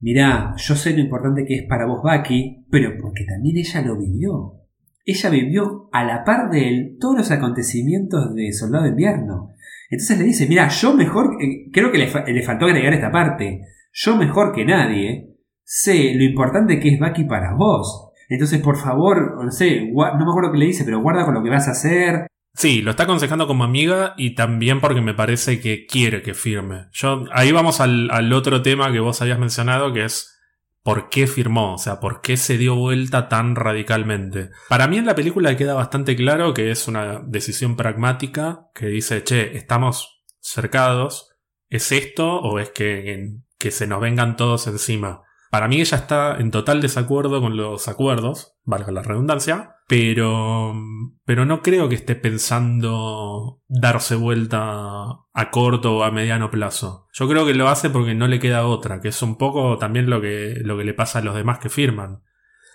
mirá, 0.00 0.54
yo 0.56 0.74
sé 0.74 0.92
lo 0.92 1.00
importante 1.00 1.44
que 1.44 1.56
es 1.56 1.62
para 1.68 1.86
vos 1.86 2.02
Bucky, 2.02 2.66
pero 2.70 2.92
porque 3.00 3.24
también 3.24 3.56
ella 3.58 3.82
lo 3.82 3.98
vivió. 3.98 4.54
Ella 5.04 5.30
vivió 5.30 5.88
a 5.92 6.04
la 6.04 6.24
par 6.24 6.50
de 6.50 6.68
él 6.68 6.96
todos 7.00 7.16
los 7.16 7.30
acontecimientos 7.30 8.34
de 8.34 8.52
Soldado 8.52 8.84
de 8.84 8.90
Invierno. 8.90 9.54
Entonces 9.90 10.18
le 10.18 10.24
dice, 10.24 10.46
mira, 10.46 10.68
yo 10.68 10.94
mejor, 10.94 11.36
creo 11.72 11.90
que 11.90 11.98
le, 11.98 12.32
le 12.32 12.42
faltó 12.42 12.66
agregar 12.66 12.92
esta 12.92 13.10
parte, 13.10 13.62
yo 13.92 14.16
mejor 14.16 14.52
que 14.52 14.66
nadie 14.66 15.34
sé 15.64 16.14
lo 16.14 16.24
importante 16.24 16.78
que 16.78 16.94
es 16.94 17.00
Bucky 17.00 17.24
para 17.24 17.54
vos. 17.54 18.10
Entonces, 18.28 18.60
por 18.60 18.76
favor, 18.76 19.42
no 19.42 19.50
sé, 19.50 19.90
no 19.90 20.16
me 20.18 20.30
acuerdo 20.30 20.52
qué 20.52 20.58
le 20.58 20.66
dice, 20.66 20.84
pero 20.84 21.02
guarda 21.02 21.24
con 21.24 21.34
lo 21.34 21.42
que 21.42 21.50
vas 21.50 21.68
a 21.68 21.72
hacer. 21.72 22.26
Sí, 22.58 22.82
lo 22.82 22.90
está 22.90 23.04
aconsejando 23.04 23.46
como 23.46 23.62
amiga 23.62 24.14
y 24.16 24.34
también 24.34 24.80
porque 24.80 25.00
me 25.00 25.14
parece 25.14 25.60
que 25.60 25.86
quiere 25.86 26.22
que 26.22 26.34
firme. 26.34 26.88
Yo, 26.90 27.24
ahí 27.30 27.52
vamos 27.52 27.80
al, 27.80 28.10
al 28.10 28.32
otro 28.32 28.62
tema 28.62 28.90
que 28.90 28.98
vos 28.98 29.22
habías 29.22 29.38
mencionado, 29.38 29.92
que 29.92 30.04
es 30.04 30.36
por 30.82 31.08
qué 31.08 31.28
firmó, 31.28 31.74
o 31.74 31.78
sea, 31.78 32.00
por 32.00 32.20
qué 32.20 32.36
se 32.36 32.58
dio 32.58 32.74
vuelta 32.74 33.28
tan 33.28 33.54
radicalmente. 33.54 34.50
Para 34.68 34.88
mí 34.88 34.98
en 34.98 35.06
la 35.06 35.14
película 35.14 35.56
queda 35.56 35.74
bastante 35.74 36.16
claro 36.16 36.52
que 36.52 36.72
es 36.72 36.88
una 36.88 37.20
decisión 37.24 37.76
pragmática 37.76 38.66
que 38.74 38.86
dice, 38.86 39.22
che, 39.22 39.56
estamos 39.56 40.24
cercados, 40.40 41.30
¿es 41.68 41.92
esto 41.92 42.40
o 42.40 42.58
es 42.58 42.70
que, 42.70 43.36
que 43.56 43.70
se 43.70 43.86
nos 43.86 44.00
vengan 44.00 44.34
todos 44.34 44.66
encima? 44.66 45.22
Para 45.52 45.68
mí 45.68 45.80
ella 45.80 45.96
está 45.96 46.38
en 46.40 46.50
total 46.50 46.80
desacuerdo 46.80 47.40
con 47.40 47.56
los 47.56 47.86
acuerdos, 47.86 48.56
valga 48.64 48.90
la 48.90 49.02
redundancia, 49.02 49.76
pero, 49.88 50.74
pero 51.24 51.46
no 51.46 51.62
creo 51.62 51.88
que 51.88 51.94
esté 51.94 52.14
pensando 52.14 53.62
darse 53.68 54.16
vuelta 54.16 54.60
a 54.60 55.50
corto 55.50 55.96
o 55.96 56.02
a 56.02 56.10
mediano 56.10 56.50
plazo. 56.50 57.08
Yo 57.14 57.26
creo 57.26 57.46
que 57.46 57.54
lo 57.54 57.68
hace 57.68 57.88
porque 57.88 58.14
no 58.14 58.28
le 58.28 58.38
queda 58.38 58.66
otra, 58.66 59.00
que 59.00 59.08
es 59.08 59.22
un 59.22 59.38
poco 59.38 59.78
también 59.78 60.10
lo 60.10 60.20
que, 60.20 60.56
lo 60.62 60.76
que 60.76 60.84
le 60.84 60.92
pasa 60.92 61.20
a 61.20 61.22
los 61.22 61.34
demás 61.34 61.58
que 61.58 61.70
firman. 61.70 62.20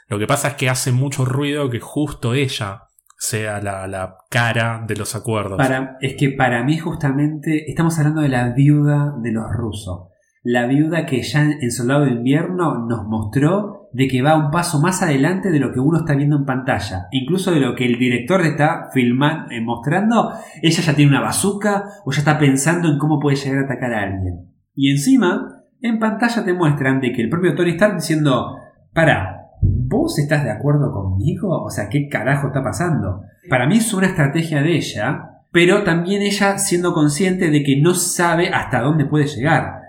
Lo 0.07 0.17
que 0.17 0.25
pasa 0.25 0.49
es 0.49 0.53
que 0.55 0.69
hace 0.69 0.91
mucho 0.91 1.23
ruido 1.23 1.69
que 1.69 1.79
justo 1.79 2.33
ella 2.33 2.85
sea 3.15 3.61
la, 3.61 3.87
la 3.87 4.17
cara 4.31 4.83
de 4.87 4.95
los 4.95 5.15
acuerdos. 5.15 5.61
Es 6.01 6.15
que 6.17 6.31
para 6.31 6.63
mí 6.63 6.79
justamente 6.79 7.69
estamos 7.69 7.97
hablando 7.99 8.21
de 8.21 8.29
la 8.29 8.49
viuda 8.53 9.13
de 9.21 9.31
los 9.31 9.45
rusos. 9.51 10.07
La 10.41 10.65
viuda 10.65 11.05
que 11.05 11.21
ya 11.21 11.43
en 11.43 11.71
Soldado 11.71 12.05
de 12.05 12.11
Invierno 12.11 12.87
nos 12.87 13.05
mostró 13.05 13.82
de 13.93 14.07
que 14.07 14.21
va 14.21 14.35
un 14.35 14.51
paso 14.51 14.81
más 14.81 15.01
adelante 15.03 15.51
de 15.51 15.59
lo 15.59 15.71
que 15.71 15.79
uno 15.79 15.99
está 15.99 16.15
viendo 16.15 16.37
en 16.37 16.45
pantalla. 16.45 17.07
Incluso 17.11 17.51
de 17.51 17.59
lo 17.59 17.75
que 17.75 17.85
el 17.85 17.99
director 17.99 18.41
está 18.41 18.89
filmando, 18.91 19.51
eh, 19.51 19.61
mostrando. 19.61 20.31
Ella 20.61 20.81
ya 20.81 20.95
tiene 20.95 21.11
una 21.11 21.21
bazooka 21.21 21.85
o 22.03 22.11
ya 22.11 22.19
está 22.19 22.39
pensando 22.39 22.89
en 22.89 22.97
cómo 22.97 23.19
puede 23.19 23.37
llegar 23.37 23.59
a 23.59 23.65
atacar 23.65 23.93
a 23.93 24.01
alguien. 24.01 24.49
Y 24.75 24.89
encima, 24.89 25.63
en 25.81 25.99
pantalla 25.99 26.43
te 26.43 26.53
muestran 26.53 26.99
de 26.99 27.13
que 27.13 27.21
el 27.21 27.29
propio 27.29 27.55
Tony 27.55 27.71
Stark 27.71 27.95
diciendo, 27.95 28.57
para, 28.93 29.51
¿vos 29.61 30.17
estás 30.17 30.43
de 30.43 30.51
acuerdo 30.51 30.91
conmigo? 30.91 31.63
O 31.63 31.69
sea, 31.69 31.87
¿qué 31.87 32.09
carajo 32.09 32.47
está 32.47 32.63
pasando? 32.63 33.21
Para 33.47 33.67
mí 33.67 33.77
es 33.77 33.93
una 33.93 34.07
estrategia 34.07 34.63
de 34.63 34.75
ella, 34.75 35.41
pero 35.51 35.83
también 35.83 36.23
ella 36.23 36.57
siendo 36.57 36.93
consciente 36.93 37.51
de 37.51 37.63
que 37.63 37.79
no 37.79 37.93
sabe 37.93 38.49
hasta 38.49 38.81
dónde 38.81 39.05
puede 39.05 39.27
llegar. 39.27 39.81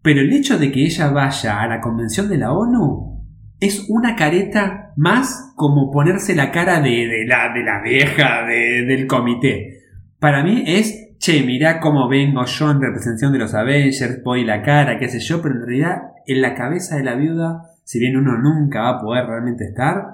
Pero 0.00 0.22
el 0.22 0.32
hecho 0.32 0.58
de 0.58 0.72
que 0.72 0.84
ella 0.84 1.10
vaya 1.10 1.60
a 1.60 1.68
la 1.68 1.82
convención 1.82 2.26
de 2.30 2.38
la 2.38 2.52
ONU 2.52 3.19
es 3.60 3.86
una 3.88 4.16
careta 4.16 4.92
más 4.96 5.52
como 5.56 5.90
ponerse 5.90 6.34
la 6.34 6.50
cara 6.50 6.80
de, 6.80 7.24
la, 7.26 7.52
de 7.52 7.62
la 7.62 7.82
vieja 7.82 8.44
de- 8.46 8.84
del 8.86 9.06
comité. 9.06 9.80
Para 10.18 10.42
mí 10.42 10.64
es, 10.66 11.16
che, 11.18 11.42
mirá 11.42 11.80
cómo 11.80 12.08
vengo 12.08 12.44
yo 12.44 12.70
en 12.70 12.80
representación 12.80 13.32
de 13.32 13.38
los 13.38 13.54
Avengers, 13.54 14.22
voy 14.24 14.44
la 14.44 14.62
cara, 14.62 14.98
qué 14.98 15.08
sé 15.08 15.18
yo, 15.20 15.40
pero 15.42 15.54
en 15.56 15.66
realidad 15.66 15.98
en 16.26 16.40
la 16.42 16.54
cabeza 16.54 16.96
de 16.96 17.04
la 17.04 17.14
viuda, 17.14 17.62
si 17.84 17.98
bien 17.98 18.16
uno 18.16 18.38
nunca 18.38 18.82
va 18.82 18.90
a 18.90 19.00
poder 19.00 19.26
realmente 19.26 19.64
estar, 19.64 20.04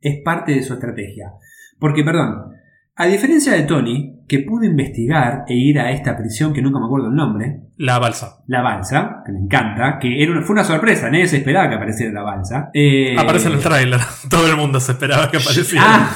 es 0.00 0.22
parte 0.24 0.52
de 0.52 0.62
su 0.62 0.74
estrategia. 0.74 1.32
Porque, 1.78 2.04
perdón, 2.04 2.52
a 2.96 3.06
diferencia 3.06 3.52
de 3.52 3.62
Tony, 3.62 4.24
que 4.26 4.40
pudo 4.40 4.64
investigar 4.64 5.44
e 5.46 5.54
ir 5.54 5.78
a 5.78 5.90
esta 5.92 6.16
prisión 6.16 6.52
que 6.52 6.60
nunca 6.62 6.80
me 6.80 6.86
acuerdo 6.86 7.08
el 7.08 7.14
nombre, 7.14 7.62
La 7.80 7.98
balsa. 8.00 8.38
la 8.48 8.60
balsa, 8.60 9.22
que 9.24 9.30
me 9.32 9.38
encanta, 9.38 9.98
que 10.00 10.20
era 10.22 10.32
una- 10.32 10.42
fue 10.42 10.52
una 10.54 10.64
sorpresa, 10.64 11.10
nadie 11.10 11.28
se 11.28 11.36
esperaba 11.38 11.68
que 11.68 11.76
apareciera 11.76 12.12
la 12.12 12.22
balsa. 12.22 12.70
Eh, 12.74 13.14
Aparece 13.18 13.46
en 13.48 13.54
el 13.54 13.60
tráiler. 13.60 14.00
Todo 14.30 14.46
el 14.50 14.56
mundo 14.56 14.80
se 14.80 14.92
esperaba 14.92 15.30
que 15.30 15.36
apareciera. 15.36 15.84
Ah, 15.86 16.10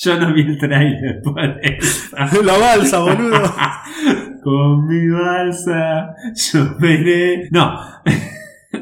yo 0.00 0.18
no 0.18 0.32
vi 0.32 0.40
el 0.40 0.58
trailer 0.58 1.20
por 1.24 1.38
eso. 1.62 2.16
La 2.42 2.56
balsa, 2.58 2.98
boludo. 3.00 3.40
Con 4.42 4.86
mi 4.88 5.08
balsa, 5.08 6.14
yo 6.34 6.76
veré. 6.78 7.48
No, 7.50 7.78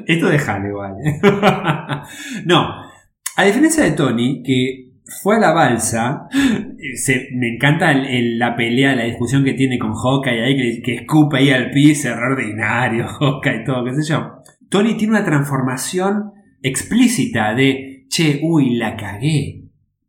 esto 0.06 0.26
déjalo 0.28 0.68
igual. 0.68 0.94
no, 2.46 2.68
a 3.36 3.44
diferencia 3.44 3.84
de 3.84 3.92
Tony, 3.92 4.42
que 4.44 4.91
fue 5.22 5.36
a 5.36 5.40
la 5.40 5.52
balsa, 5.52 6.28
se- 6.94 7.28
me 7.34 7.54
encanta 7.54 7.92
la 7.94 8.54
pelea, 8.56 8.94
la 8.94 9.04
discusión 9.04 9.44
que 9.44 9.54
tiene 9.54 9.78
con 9.78 9.92
Hawkeye 9.94 10.44
ahí, 10.44 10.56
que, 10.56 10.82
que 10.82 10.94
escupa 10.96 11.38
ahí 11.38 11.50
al 11.50 11.70
piso, 11.70 12.08
error 12.08 12.32
ordinario, 12.32 13.06
Hawkeye 13.20 13.64
todo, 13.64 13.84
qué 13.84 13.94
sé 13.94 14.08
yo. 14.12 14.32
Tony 14.68 14.96
tiene 14.96 15.14
una 15.16 15.24
transformación 15.24 16.32
explícita 16.62 17.54
de, 17.54 18.06
che, 18.08 18.40
uy, 18.42 18.76
la 18.76 18.96
cagué. 18.96 19.61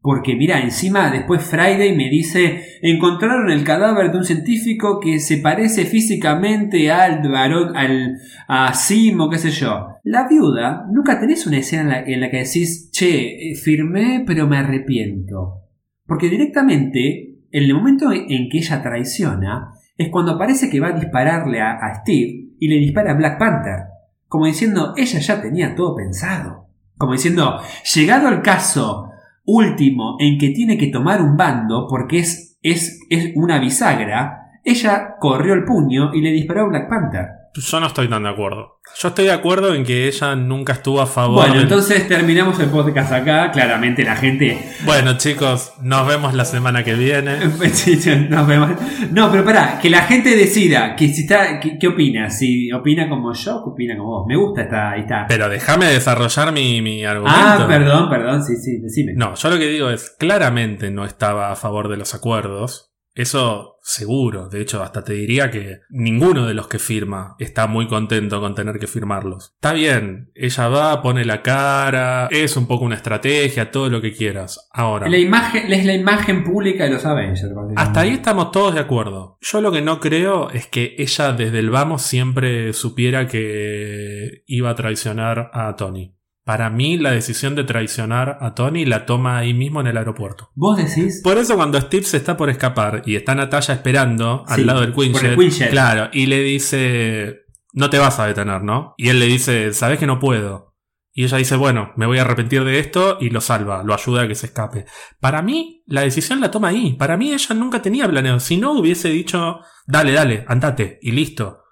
Porque 0.03 0.35
mira, 0.35 0.59
encima 0.59 1.09
después 1.09 1.41
Friday 1.43 1.95
me 1.95 2.09
dice, 2.09 2.77
encontraron 2.81 3.49
el 3.49 3.63
cadáver 3.63 4.11
de 4.11 4.17
un 4.17 4.25
científico 4.25 4.99
que 4.99 5.17
se 5.21 5.37
parece 5.37 5.85
físicamente 5.85 6.91
al 6.91 7.21
varón, 7.31 7.73
al, 7.77 8.17
a 8.49 8.73
Simo, 8.73 9.29
qué 9.29 9.37
sé 9.37 9.51
yo. 9.51 9.87
La 10.03 10.27
viuda, 10.27 10.85
nunca 10.91 11.21
tenés 11.21 11.47
una 11.47 11.59
escena 11.59 11.83
en 11.83 11.87
la, 11.87 11.99
en 12.01 12.19
la 12.19 12.29
que 12.29 12.39
decís, 12.39 12.91
che, 12.91 13.51
eh, 13.51 13.55
firmé 13.55 14.25
pero 14.27 14.45
me 14.45 14.57
arrepiento. 14.57 15.61
Porque 16.05 16.29
directamente, 16.29 17.37
en 17.49 17.63
el 17.63 17.73
momento 17.73 18.11
en 18.11 18.49
que 18.49 18.57
ella 18.57 18.83
traiciona, 18.83 19.69
es 19.95 20.09
cuando 20.09 20.37
parece 20.37 20.69
que 20.69 20.81
va 20.81 20.89
a 20.89 20.99
dispararle 20.99 21.61
a, 21.61 21.77
a 21.77 22.01
Steve 22.01 22.49
y 22.59 22.67
le 22.67 22.75
dispara 22.75 23.13
a 23.13 23.15
Black 23.15 23.39
Panther. 23.39 23.85
Como 24.27 24.47
diciendo, 24.47 24.95
ella 24.97 25.19
ya 25.19 25.41
tenía 25.41 25.73
todo 25.73 25.95
pensado. 25.95 26.67
Como 26.97 27.13
diciendo, 27.13 27.61
llegado 27.95 28.27
el 28.27 28.41
caso 28.41 29.11
último 29.45 30.17
en 30.19 30.37
que 30.37 30.49
tiene 30.49 30.77
que 30.77 30.87
tomar 30.87 31.21
un 31.21 31.35
bando 31.37 31.87
porque 31.89 32.19
es, 32.19 32.57
es, 32.61 32.99
es 33.09 33.33
una 33.35 33.59
bisagra, 33.59 34.59
ella 34.63 35.15
corrió 35.19 35.53
el 35.53 35.65
puño 35.65 36.13
y 36.13 36.21
le 36.21 36.31
disparó 36.31 36.61
a 36.61 36.69
Black 36.69 36.89
Panther. 36.89 37.42
Yo 37.55 37.79
no 37.79 37.87
estoy 37.87 38.07
tan 38.07 38.23
de 38.23 38.29
acuerdo. 38.29 38.79
Yo 38.99 39.07
estoy 39.09 39.25
de 39.25 39.31
acuerdo 39.31 39.73
en 39.75 39.83
que 39.83 40.07
ella 40.07 40.35
nunca 40.35 40.73
estuvo 40.73 41.01
a 41.01 41.05
favor. 41.07 41.45
Bueno, 41.47 41.61
entonces 41.61 42.07
terminamos 42.07 42.59
el 42.59 42.69
podcast 42.69 43.11
acá. 43.11 43.51
Claramente 43.51 44.03
la 44.03 44.15
gente. 44.15 44.59
Bueno, 44.85 45.17
chicos, 45.17 45.73
nos 45.81 46.07
vemos 46.07 46.33
la 46.33 46.45
semana 46.45 46.83
que 46.83 46.93
viene. 46.95 47.37
Nos 48.29 48.47
vemos. 48.47 48.71
No, 49.11 49.31
pero 49.31 49.43
pará, 49.45 49.79
que 49.81 49.89
la 49.89 50.01
gente 50.03 50.35
decida 50.35 50.95
que 50.95 51.07
si 51.09 51.21
está, 51.21 51.59
que- 51.59 51.77
qué 51.79 51.87
opina. 51.87 52.29
Si 52.29 52.71
opina 52.71 53.07
como 53.07 53.33
yo, 53.33 53.57
opina 53.63 53.95
como 53.97 54.09
vos. 54.19 54.25
Me 54.27 54.35
gusta 54.35 54.63
esta. 54.63 54.95
esta... 54.97 55.25
Pero 55.27 55.47
déjame 55.49 55.85
desarrollar 55.87 56.51
mi, 56.51 56.81
mi 56.81 57.03
argumento. 57.05 57.39
Ah, 57.39 57.65
perdón, 57.67 58.09
perdón, 58.09 58.43
sí, 58.43 58.55
sí, 58.57 58.79
decime. 58.81 59.13
No, 59.15 59.35
yo 59.35 59.49
lo 59.49 59.57
que 59.57 59.67
digo 59.67 59.89
es, 59.89 60.09
claramente 60.19 60.91
no 60.91 61.05
estaba 61.05 61.51
a 61.51 61.55
favor 61.55 61.87
de 61.87 61.97
los 61.97 62.13
acuerdos. 62.15 62.92
Eso 63.15 63.73
seguro. 63.83 64.47
De 64.47 64.61
hecho, 64.61 64.81
hasta 64.81 65.03
te 65.03 65.13
diría 65.13 65.51
que 65.51 65.81
ninguno 65.89 66.47
de 66.47 66.53
los 66.53 66.67
que 66.67 66.79
firma 66.79 67.35
está 67.37 67.67
muy 67.67 67.87
contento 67.87 68.39
con 68.39 68.55
tener 68.55 68.79
que 68.79 68.87
firmarlos. 68.87 69.51
Está 69.55 69.73
bien, 69.73 70.31
ella 70.33 70.67
va, 70.69 71.01
pone 71.01 71.25
la 71.25 71.41
cara, 71.41 72.27
es 72.31 72.55
un 72.55 72.65
poco 72.65 72.85
una 72.85 72.95
estrategia, 72.95 73.71
todo 73.71 73.89
lo 73.89 74.01
que 74.01 74.13
quieras. 74.13 74.67
Ahora. 74.71 75.09
La 75.09 75.17
imagen, 75.17 75.71
es 75.71 75.85
la 75.85 75.93
imagen 75.93 76.43
pública 76.43 76.85
de 76.85 76.91
los 76.91 77.05
Avengers. 77.05 77.51
Hasta 77.75 77.99
ahí 77.99 78.11
estamos 78.11 78.51
todos 78.51 78.73
de 78.73 78.79
acuerdo. 78.79 79.37
Yo 79.41 79.61
lo 79.61 79.71
que 79.71 79.81
no 79.81 79.99
creo 79.99 80.49
es 80.49 80.67
que 80.67 80.95
ella 80.97 81.33
desde 81.33 81.59
el 81.59 81.69
vamos 81.69 82.01
siempre 82.01 82.73
supiera 82.73 83.27
que 83.27 84.43
iba 84.47 84.69
a 84.69 84.75
traicionar 84.75 85.51
a 85.53 85.75
Tony. 85.75 86.12
Para 86.45 86.69
mí, 86.69 86.97
la 86.97 87.11
decisión 87.11 87.55
de 87.55 87.63
traicionar 87.63 88.37
a 88.41 88.53
Tony 88.53 88.85
la 88.85 89.05
toma 89.05 89.37
ahí 89.37 89.53
mismo 89.53 89.79
en 89.79 89.87
el 89.87 89.97
aeropuerto. 89.97 90.51
¿Vos 90.55 90.77
decís? 90.77 91.21
Por 91.23 91.37
eso, 91.37 91.55
cuando 91.55 91.79
Steve 91.79 92.03
se 92.03 92.17
está 92.17 92.35
por 92.35 92.49
escapar 92.49 93.01
y 93.05 93.15
está 93.15 93.33
Natalia 93.33 93.73
esperando 93.73 94.43
al 94.47 94.65
lado 94.65 94.81
del 94.81 94.93
Quinjet, 94.93 95.37
Quinjet, 95.37 95.69
claro, 95.69 96.09
y 96.11 96.25
le 96.25 96.41
dice: 96.41 97.45
No 97.71 97.89
te 97.89 97.97
vas 97.97 98.19
a 98.19 98.27
detener, 98.27 98.61
¿no? 98.61 98.93
Y 98.97 99.07
él 99.07 99.19
le 99.19 99.27
dice: 99.27 99.73
Sabes 99.73 99.99
que 99.99 100.05
no 100.05 100.19
puedo. 100.19 100.75
Y 101.13 101.23
ella 101.23 101.37
dice: 101.37 101.55
Bueno, 101.55 101.93
me 101.95 102.07
voy 102.07 102.17
a 102.17 102.23
arrepentir 102.23 102.65
de 102.65 102.79
esto 102.79 103.17
y 103.21 103.29
lo 103.29 103.39
salva, 103.39 103.81
lo 103.83 103.93
ayuda 103.93 104.23
a 104.23 104.27
que 104.27 104.35
se 104.35 104.47
escape. 104.47 104.85
Para 105.21 105.41
mí, 105.41 105.83
la 105.85 106.01
decisión 106.01 106.41
la 106.41 106.51
toma 106.51 106.69
ahí. 106.69 106.97
Para 106.97 107.15
mí, 107.15 107.31
ella 107.31 107.55
nunca 107.55 107.81
tenía 107.81 108.09
planeado. 108.09 108.41
Si 108.41 108.57
no, 108.57 108.73
hubiese 108.73 109.07
dicho: 109.07 109.59
Dale, 109.87 110.11
dale, 110.11 110.43
andate, 110.49 110.99
y 111.01 111.11
listo 111.11 111.62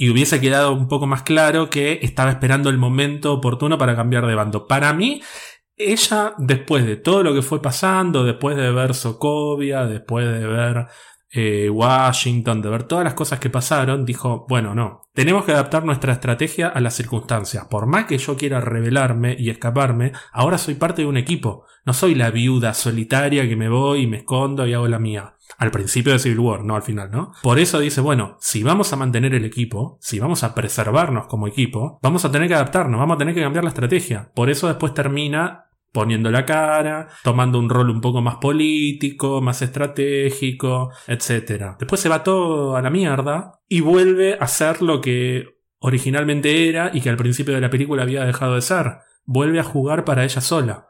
y 0.00 0.08
hubiese 0.08 0.40
quedado 0.40 0.72
un 0.72 0.88
poco 0.88 1.06
más 1.06 1.24
claro 1.24 1.68
que 1.68 1.98
estaba 2.00 2.30
esperando 2.30 2.70
el 2.70 2.78
momento 2.78 3.34
oportuno 3.34 3.76
para 3.76 3.94
cambiar 3.94 4.26
de 4.26 4.34
bando. 4.34 4.66
Para 4.66 4.94
mí, 4.94 5.20
ella, 5.76 6.32
después 6.38 6.86
de 6.86 6.96
todo 6.96 7.22
lo 7.22 7.34
que 7.34 7.42
fue 7.42 7.60
pasando, 7.60 8.24
después 8.24 8.56
de 8.56 8.72
ver 8.72 8.94
Sokovia, 8.94 9.84
después 9.84 10.24
de 10.24 10.46
ver 10.46 10.86
eh, 11.30 11.68
Washington, 11.68 12.62
de 12.62 12.70
ver 12.70 12.84
todas 12.84 13.04
las 13.04 13.12
cosas 13.12 13.40
que 13.40 13.50
pasaron, 13.50 14.06
dijo, 14.06 14.46
bueno, 14.48 14.74
no, 14.74 15.02
tenemos 15.12 15.44
que 15.44 15.52
adaptar 15.52 15.84
nuestra 15.84 16.14
estrategia 16.14 16.68
a 16.68 16.80
las 16.80 16.94
circunstancias. 16.94 17.66
Por 17.68 17.84
más 17.84 18.06
que 18.06 18.16
yo 18.16 18.38
quiera 18.38 18.62
rebelarme 18.62 19.36
y 19.38 19.50
escaparme, 19.50 20.12
ahora 20.32 20.56
soy 20.56 20.76
parte 20.76 21.02
de 21.02 21.08
un 21.08 21.18
equipo. 21.18 21.66
No 21.84 21.92
soy 21.92 22.14
la 22.14 22.30
viuda 22.30 22.72
solitaria 22.72 23.46
que 23.46 23.56
me 23.56 23.68
voy 23.68 24.04
y 24.04 24.06
me 24.06 24.16
escondo 24.16 24.66
y 24.66 24.72
hago 24.72 24.88
la 24.88 24.98
mía. 24.98 25.34
Al 25.58 25.70
principio 25.70 26.12
de 26.12 26.18
Civil 26.18 26.40
War, 26.40 26.64
no 26.64 26.76
al 26.76 26.82
final, 26.82 27.10
¿no? 27.10 27.32
Por 27.42 27.58
eso 27.58 27.78
dice, 27.78 28.00
bueno, 28.00 28.36
si 28.40 28.62
vamos 28.62 28.92
a 28.92 28.96
mantener 28.96 29.34
el 29.34 29.44
equipo, 29.44 29.98
si 30.00 30.18
vamos 30.18 30.42
a 30.42 30.54
preservarnos 30.54 31.26
como 31.26 31.46
equipo, 31.46 31.98
vamos 32.02 32.24
a 32.24 32.30
tener 32.30 32.48
que 32.48 32.54
adaptarnos, 32.54 32.98
vamos 32.98 33.16
a 33.16 33.18
tener 33.18 33.34
que 33.34 33.42
cambiar 33.42 33.64
la 33.64 33.70
estrategia. 33.70 34.30
Por 34.34 34.50
eso 34.50 34.68
después 34.68 34.94
termina 34.94 35.66
poniendo 35.92 36.30
la 36.30 36.46
cara, 36.46 37.08
tomando 37.24 37.58
un 37.58 37.68
rol 37.68 37.90
un 37.90 38.00
poco 38.00 38.20
más 38.22 38.36
político, 38.36 39.40
más 39.40 39.60
estratégico, 39.62 40.92
etc. 41.06 41.76
Después 41.78 42.00
se 42.00 42.08
va 42.08 42.22
todo 42.22 42.76
a 42.76 42.82
la 42.82 42.90
mierda 42.90 43.60
y 43.68 43.80
vuelve 43.80 44.36
a 44.38 44.46
ser 44.46 44.82
lo 44.82 45.00
que 45.00 45.58
originalmente 45.78 46.68
era 46.68 46.90
y 46.92 47.00
que 47.00 47.10
al 47.10 47.16
principio 47.16 47.54
de 47.54 47.60
la 47.60 47.70
película 47.70 48.02
había 48.02 48.24
dejado 48.24 48.54
de 48.54 48.62
ser. 48.62 48.98
Vuelve 49.24 49.60
a 49.60 49.64
jugar 49.64 50.04
para 50.04 50.24
ella 50.24 50.40
sola. 50.40 50.88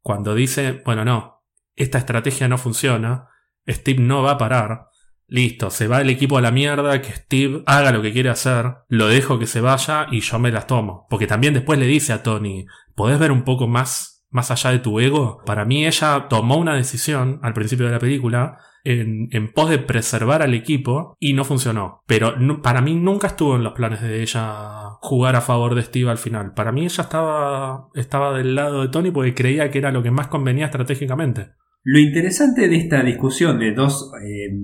Cuando 0.00 0.34
dice, 0.34 0.82
bueno, 0.84 1.04
no, 1.04 1.44
esta 1.76 1.98
estrategia 1.98 2.48
no 2.48 2.58
funciona, 2.58 3.28
Steve 3.68 4.02
no 4.02 4.22
va 4.22 4.32
a 4.32 4.38
parar. 4.38 4.86
Listo, 5.26 5.70
se 5.70 5.88
va 5.88 6.02
el 6.02 6.10
equipo 6.10 6.36
a 6.36 6.42
la 6.42 6.50
mierda, 6.50 7.00
que 7.00 7.12
Steve 7.12 7.62
haga 7.64 7.90
lo 7.90 8.02
que 8.02 8.12
quiere 8.12 8.28
hacer, 8.28 8.74
lo 8.88 9.06
dejo 9.06 9.38
que 9.38 9.46
se 9.46 9.62
vaya 9.62 10.06
y 10.10 10.20
yo 10.20 10.38
me 10.38 10.52
las 10.52 10.66
tomo. 10.66 11.06
Porque 11.08 11.26
también 11.26 11.54
después 11.54 11.78
le 11.78 11.86
dice 11.86 12.12
a 12.12 12.22
Tony, 12.22 12.66
¿podés 12.94 13.18
ver 13.18 13.32
un 13.32 13.44
poco 13.44 13.66
más, 13.66 14.26
más 14.30 14.50
allá 14.50 14.70
de 14.72 14.80
tu 14.80 15.00
ego? 15.00 15.42
Para 15.46 15.64
mí 15.64 15.86
ella 15.86 16.26
tomó 16.28 16.58
una 16.58 16.74
decisión 16.74 17.40
al 17.42 17.54
principio 17.54 17.86
de 17.86 17.92
la 17.92 17.98
película 17.98 18.58
en, 18.84 19.28
en 19.30 19.52
pos 19.52 19.70
de 19.70 19.78
preservar 19.78 20.42
al 20.42 20.52
equipo 20.52 21.16
y 21.18 21.32
no 21.32 21.44
funcionó. 21.44 22.02
Pero 22.06 22.34
para 22.60 22.82
mí 22.82 22.94
nunca 22.94 23.28
estuvo 23.28 23.56
en 23.56 23.64
los 23.64 23.72
planes 23.72 24.02
de 24.02 24.20
ella 24.20 24.98
jugar 25.00 25.36
a 25.36 25.40
favor 25.40 25.74
de 25.74 25.82
Steve 25.82 26.10
al 26.10 26.18
final. 26.18 26.52
Para 26.52 26.72
mí 26.72 26.84
ella 26.84 27.02
estaba, 27.04 27.88
estaba 27.94 28.36
del 28.36 28.54
lado 28.54 28.82
de 28.82 28.88
Tony 28.88 29.10
porque 29.10 29.34
creía 29.34 29.70
que 29.70 29.78
era 29.78 29.92
lo 29.92 30.02
que 30.02 30.10
más 30.10 30.28
convenía 30.28 30.66
estratégicamente. 30.66 31.52
Lo 31.84 31.98
interesante 31.98 32.68
de 32.68 32.76
esta 32.76 33.02
discusión 33.02 33.58
de 33.58 33.72
dos 33.72 34.12
eh, 34.24 34.56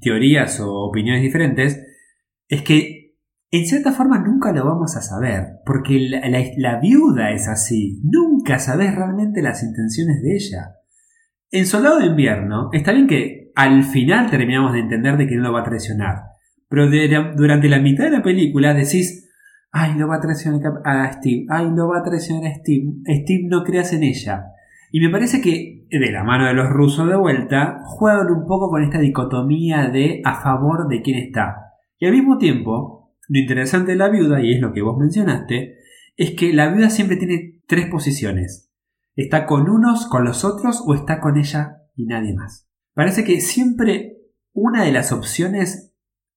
teorías 0.00 0.58
o 0.60 0.72
opiniones 0.72 1.22
diferentes 1.22 1.80
es 2.48 2.62
que 2.62 3.02
en 3.50 3.66
cierta 3.66 3.92
forma 3.92 4.18
nunca 4.18 4.50
lo 4.52 4.64
vamos 4.64 4.96
a 4.96 5.02
saber, 5.02 5.60
porque 5.66 5.98
la, 6.56 6.80
viuda 6.80 7.32
es 7.32 7.48
así, 7.48 8.00
nunca 8.02 8.58
sabes 8.58 8.94
realmente 8.94 9.42
las 9.42 9.62
intenciones 9.62 10.22
de 10.22 10.34
ella. 10.34 10.76
En 11.50 11.66
Soldado 11.66 11.98
de 11.98 12.06
Invierno, 12.06 12.70
está 12.72 12.92
bien 12.92 13.06
que 13.06 13.52
al 13.54 13.84
final 13.84 14.30
terminamos 14.30 14.72
de 14.72 14.80
entender 14.80 15.18
de 15.18 15.26
que 15.26 15.36
no 15.36 15.42
lo 15.42 15.52
va 15.52 15.60
a 15.60 15.64
traicionar, 15.64 16.22
pero 16.66 16.88
durante 17.36 17.68
la 17.68 17.78
mitad 17.78 18.04
de 18.04 18.12
la 18.12 18.22
película 18.22 18.72
decís, 18.72 19.30
ay, 19.70 19.98
lo 19.98 20.08
va 20.08 20.16
a 20.16 20.20
traicionar 20.20 20.80
a 20.86 21.12
Steve, 21.12 21.44
ay, 21.50 21.66
lo 21.76 21.88
va 21.88 21.98
a 21.98 22.02
traicionar 22.02 22.50
a 22.50 22.54
Steve, 22.54 22.86
Steve 23.04 23.48
no 23.50 23.64
creas 23.64 23.92
en 23.92 24.04
ella. 24.04 24.46
Y 24.94 25.00
me 25.00 25.08
parece 25.08 25.40
que, 25.40 25.86
de 25.90 26.12
la 26.12 26.22
mano 26.22 26.46
de 26.46 26.52
los 26.52 26.68
rusos 26.68 27.08
de 27.08 27.16
vuelta, 27.16 27.78
juegan 27.82 28.30
un 28.30 28.46
poco 28.46 28.68
con 28.68 28.84
esta 28.84 28.98
dicotomía 28.98 29.88
de 29.88 30.20
a 30.22 30.42
favor 30.42 30.86
de 30.86 31.00
quién 31.00 31.18
está. 31.18 31.56
Y 31.98 32.04
al 32.04 32.12
mismo 32.12 32.36
tiempo, 32.36 33.14
lo 33.26 33.40
interesante 33.40 33.92
de 33.92 33.96
la 33.96 34.10
viuda, 34.10 34.42
y 34.42 34.52
es 34.52 34.60
lo 34.60 34.74
que 34.74 34.82
vos 34.82 34.98
mencionaste, 34.98 35.78
es 36.18 36.32
que 36.32 36.52
la 36.52 36.68
viuda 36.68 36.90
siempre 36.90 37.16
tiene 37.16 37.62
tres 37.66 37.86
posiciones. 37.86 38.70
Está 39.16 39.46
con 39.46 39.70
unos, 39.70 40.06
con 40.06 40.24
los 40.24 40.44
otros, 40.44 40.84
o 40.86 40.94
está 40.94 41.20
con 41.20 41.38
ella 41.38 41.78
y 41.96 42.04
nadie 42.04 42.34
más. 42.34 42.68
Parece 42.92 43.24
que 43.24 43.40
siempre 43.40 44.18
una 44.52 44.84
de 44.84 44.92
las 44.92 45.10
opciones 45.10 45.94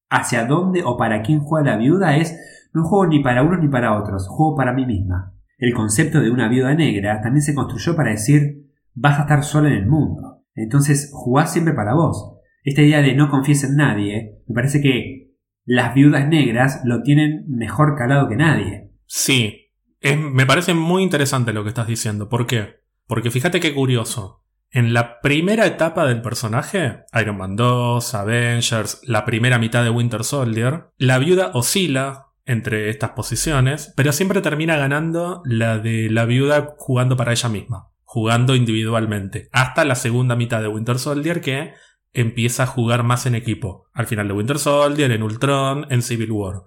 hacia 0.08 0.46
dónde 0.46 0.82
o 0.82 0.96
para 0.96 1.20
quién 1.20 1.40
juega 1.40 1.72
la 1.72 1.76
viuda 1.76 2.16
es 2.16 2.34
no 2.72 2.84
juego 2.84 3.06
ni 3.06 3.22
para 3.22 3.42
unos 3.42 3.60
ni 3.60 3.68
para 3.68 3.98
otros, 3.98 4.28
juego 4.28 4.56
para 4.56 4.72
mí 4.72 4.86
misma. 4.86 5.35
El 5.58 5.74
concepto 5.74 6.20
de 6.20 6.30
una 6.30 6.48
viuda 6.48 6.74
negra 6.74 7.20
también 7.22 7.42
se 7.42 7.54
construyó 7.54 7.96
para 7.96 8.10
decir 8.10 8.66
vas 8.94 9.18
a 9.18 9.22
estar 9.22 9.42
sola 9.44 9.68
en 9.68 9.74
el 9.74 9.86
mundo. 9.86 10.44
Entonces 10.54 11.10
jugás 11.12 11.52
siempre 11.52 11.74
para 11.74 11.94
vos. 11.94 12.34
Esta 12.62 12.82
idea 12.82 13.00
de 13.00 13.14
no 13.14 13.30
confíes 13.30 13.64
en 13.64 13.76
nadie, 13.76 14.40
me 14.46 14.54
parece 14.54 14.80
que 14.80 15.34
las 15.64 15.94
viudas 15.94 16.28
negras 16.28 16.80
lo 16.84 17.02
tienen 17.02 17.44
mejor 17.48 17.96
calado 17.96 18.28
que 18.28 18.36
nadie. 18.36 18.90
Sí, 19.06 19.70
me 20.16 20.46
parece 20.46 20.74
muy 20.74 21.02
interesante 21.02 21.52
lo 21.52 21.62
que 21.62 21.70
estás 21.70 21.86
diciendo. 21.86 22.28
¿Por 22.28 22.46
qué? 22.46 22.80
Porque 23.06 23.30
fíjate 23.30 23.60
qué 23.60 23.74
curioso. 23.74 24.42
En 24.70 24.92
la 24.92 25.20
primera 25.20 25.64
etapa 25.64 26.06
del 26.06 26.22
personaje, 26.22 27.04
Iron 27.20 27.38
Man 27.38 27.56
2, 27.56 28.14
Avengers, 28.14 29.00
la 29.04 29.24
primera 29.24 29.58
mitad 29.58 29.84
de 29.84 29.90
Winter 29.90 30.24
Soldier, 30.24 30.90
la 30.98 31.18
viuda 31.18 31.50
oscila 31.54 32.25
entre 32.46 32.88
estas 32.88 33.10
posiciones, 33.10 33.92
pero 33.96 34.12
siempre 34.12 34.40
termina 34.40 34.76
ganando 34.76 35.42
la 35.44 35.78
de 35.78 36.08
la 36.08 36.24
viuda 36.24 36.74
jugando 36.78 37.16
para 37.16 37.32
ella 37.32 37.48
misma, 37.48 37.90
jugando 38.04 38.54
individualmente, 38.54 39.48
hasta 39.52 39.84
la 39.84 39.96
segunda 39.96 40.36
mitad 40.36 40.62
de 40.62 40.68
Winter 40.68 40.98
Soldier 40.98 41.40
que 41.40 41.74
empieza 42.12 42.62
a 42.62 42.66
jugar 42.66 43.02
más 43.02 43.26
en 43.26 43.34
equipo, 43.34 43.88
al 43.92 44.06
final 44.06 44.28
de 44.28 44.34
Winter 44.34 44.58
Soldier, 44.58 45.10
en 45.10 45.22
Ultron, 45.22 45.86
en 45.90 46.02
Civil 46.02 46.30
War. 46.32 46.62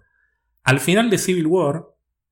Al 0.64 0.80
final 0.80 1.10
de 1.10 1.18
Civil 1.18 1.48
War, 1.48 1.86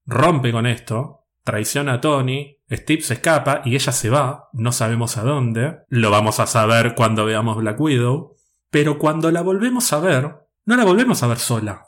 rompe 0.06 0.52
con 0.52 0.68
esto, 0.68 1.26
traiciona 1.44 1.94
a 1.94 2.02
Tony, 2.02 2.58
Steve 2.70 3.02
se 3.02 3.16
escapa 3.16 3.62
y 3.64 3.76
ella 3.76 3.94
se 3.94 4.10
va, 4.10 4.50
no 4.52 4.74
sabemos 4.74 5.18
a 5.18 5.24
dónde, 5.24 5.80
lo 5.88 6.12
vamos 6.12 6.42
a 6.42 6.48
saber 6.48 6.94
cuando 6.96 7.26
veamos 7.26 7.58
Black 7.58 7.80
Widow, 7.80 8.36
pero 8.70 9.00
cuando 9.00 9.32
la 9.32 9.42
volvemos 9.42 9.92
a 9.94 10.00
ver, 10.00 10.36
no 10.66 10.76
la 10.76 10.84
volvemos 10.84 11.24
a 11.24 11.28
ver 11.28 11.40
sola, 11.40 11.86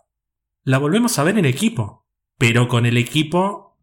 la 0.63 0.77
volvemos 0.77 1.17
a 1.19 1.23
ver 1.23 1.37
en 1.37 1.45
equipo, 1.45 2.07
pero 2.37 2.67
con 2.67 2.85
el 2.85 2.97
equipo 2.97 3.77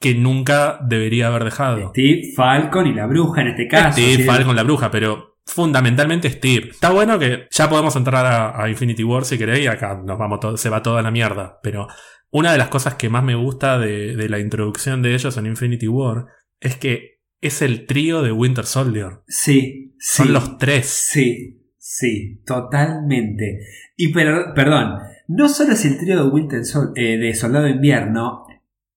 que 0.00 0.14
nunca 0.14 0.78
debería 0.86 1.28
haber 1.28 1.44
dejado. 1.44 1.90
Steve, 1.90 2.32
Falcon 2.34 2.86
y 2.86 2.94
la 2.94 3.06
bruja 3.06 3.42
en 3.42 3.48
este 3.48 3.66
caso. 3.66 3.98
Steve, 4.00 4.24
Falcon, 4.24 4.54
la 4.54 4.62
bruja, 4.62 4.90
pero 4.90 5.38
fundamentalmente 5.46 6.30
Steve. 6.30 6.68
Está 6.70 6.90
bueno 6.90 7.18
que 7.18 7.46
ya 7.50 7.68
podemos 7.68 7.96
entrar 7.96 8.26
a, 8.26 8.68
Infinity 8.68 9.04
War 9.04 9.24
si 9.24 9.38
queréis 9.38 9.64
y 9.64 9.68
acá 9.68 10.00
nos 10.04 10.18
vamos 10.18 10.60
se 10.60 10.68
va 10.68 10.82
toda 10.82 11.02
la 11.02 11.10
mierda, 11.10 11.60
pero 11.62 11.88
una 12.30 12.52
de 12.52 12.58
las 12.58 12.68
cosas 12.68 12.94
que 12.94 13.08
más 13.08 13.24
me 13.24 13.34
gusta 13.34 13.78
de, 13.78 14.16
de 14.16 14.28
la 14.28 14.38
introducción 14.38 15.02
de 15.02 15.14
ellos 15.14 15.36
en 15.36 15.46
Infinity 15.46 15.88
War 15.88 16.26
es 16.60 16.76
que 16.76 17.16
es 17.40 17.62
el 17.62 17.86
trío 17.86 18.22
de 18.22 18.32
Winter 18.32 18.66
Soldier. 18.66 19.20
Sí, 19.28 19.94
Son 19.98 20.32
los 20.32 20.58
tres. 20.58 20.86
Sí, 20.86 21.62
sí, 21.78 22.42
totalmente. 22.44 23.60
Y 23.96 24.12
pero, 24.12 24.52
perdón, 24.54 24.98
no 25.28 25.48
solo 25.48 25.72
es 25.72 25.84
el 25.84 25.98
trío 25.98 26.22
de 26.22 26.28
Winter 26.30 26.62
eh, 26.94 27.18
de 27.18 27.34
Soldado 27.34 27.68
Invierno 27.68 28.46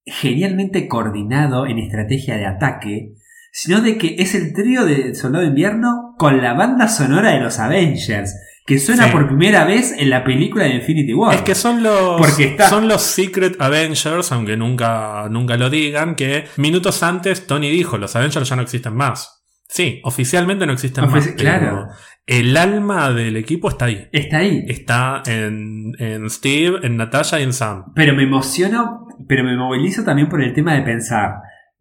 genialmente 0.05 0.87
coordinado 0.87 1.65
en 1.67 1.77
estrategia 1.79 2.35
de 2.37 2.45
ataque, 2.45 3.13
sino 3.51 3.81
de 3.81 3.97
que 3.97 4.15
es 4.19 4.35
el 4.35 4.53
trío 4.53 4.85
de 4.85 5.13
Soldado 5.15 5.45
Invierno 5.45 6.15
con 6.17 6.41
la 6.41 6.53
banda 6.53 6.87
sonora 6.87 7.31
de 7.31 7.39
los 7.39 7.59
Avengers, 7.59 8.35
que 8.65 8.77
suena 8.79 9.11
por 9.11 9.27
primera 9.27 9.65
vez 9.65 9.93
en 9.97 10.09
la 10.09 10.23
película 10.23 10.65
de 10.65 10.75
Infinity 10.75 11.13
War. 11.13 11.35
Es 11.35 11.41
que 11.41 11.55
son 11.55 11.81
los, 11.81 12.21
son 12.69 12.87
los 12.87 13.01
Secret 13.01 13.55
Avengers, 13.59 14.31
aunque 14.31 14.57
nunca, 14.57 15.27
nunca 15.29 15.57
lo 15.57 15.69
digan, 15.69 16.15
que 16.15 16.45
minutos 16.57 17.01
antes 17.01 17.47
Tony 17.47 17.69
dijo, 17.69 17.97
los 17.97 18.15
Avengers 18.15 18.47
ya 18.47 18.55
no 18.55 18.61
existen 18.61 18.95
más. 18.95 19.43
Sí, 19.67 20.01
oficialmente 20.03 20.65
no 20.65 20.73
existen 20.73 21.05
Ofici- 21.05 21.11
más. 21.11 21.27
claro. 21.37 21.87
El 22.29 22.55
alma 22.57 23.11
del 23.11 23.37
equipo 23.37 23.69
está 23.69 23.85
ahí. 23.85 24.07
Está 24.11 24.37
ahí. 24.37 24.63
Está 24.67 25.23
en, 25.25 25.93
en 25.97 26.29
Steve, 26.29 26.77
en 26.83 26.95
Natasha 26.95 27.39
y 27.39 27.43
en 27.43 27.53
Sam. 27.53 27.85
Pero 27.95 28.13
me 28.13 28.21
emociono, 28.21 29.07
pero 29.27 29.43
me 29.43 29.57
movilizo 29.57 30.03
también 30.03 30.29
por 30.29 30.43
el 30.43 30.53
tema 30.53 30.75
de 30.75 30.83
pensar. 30.83 31.37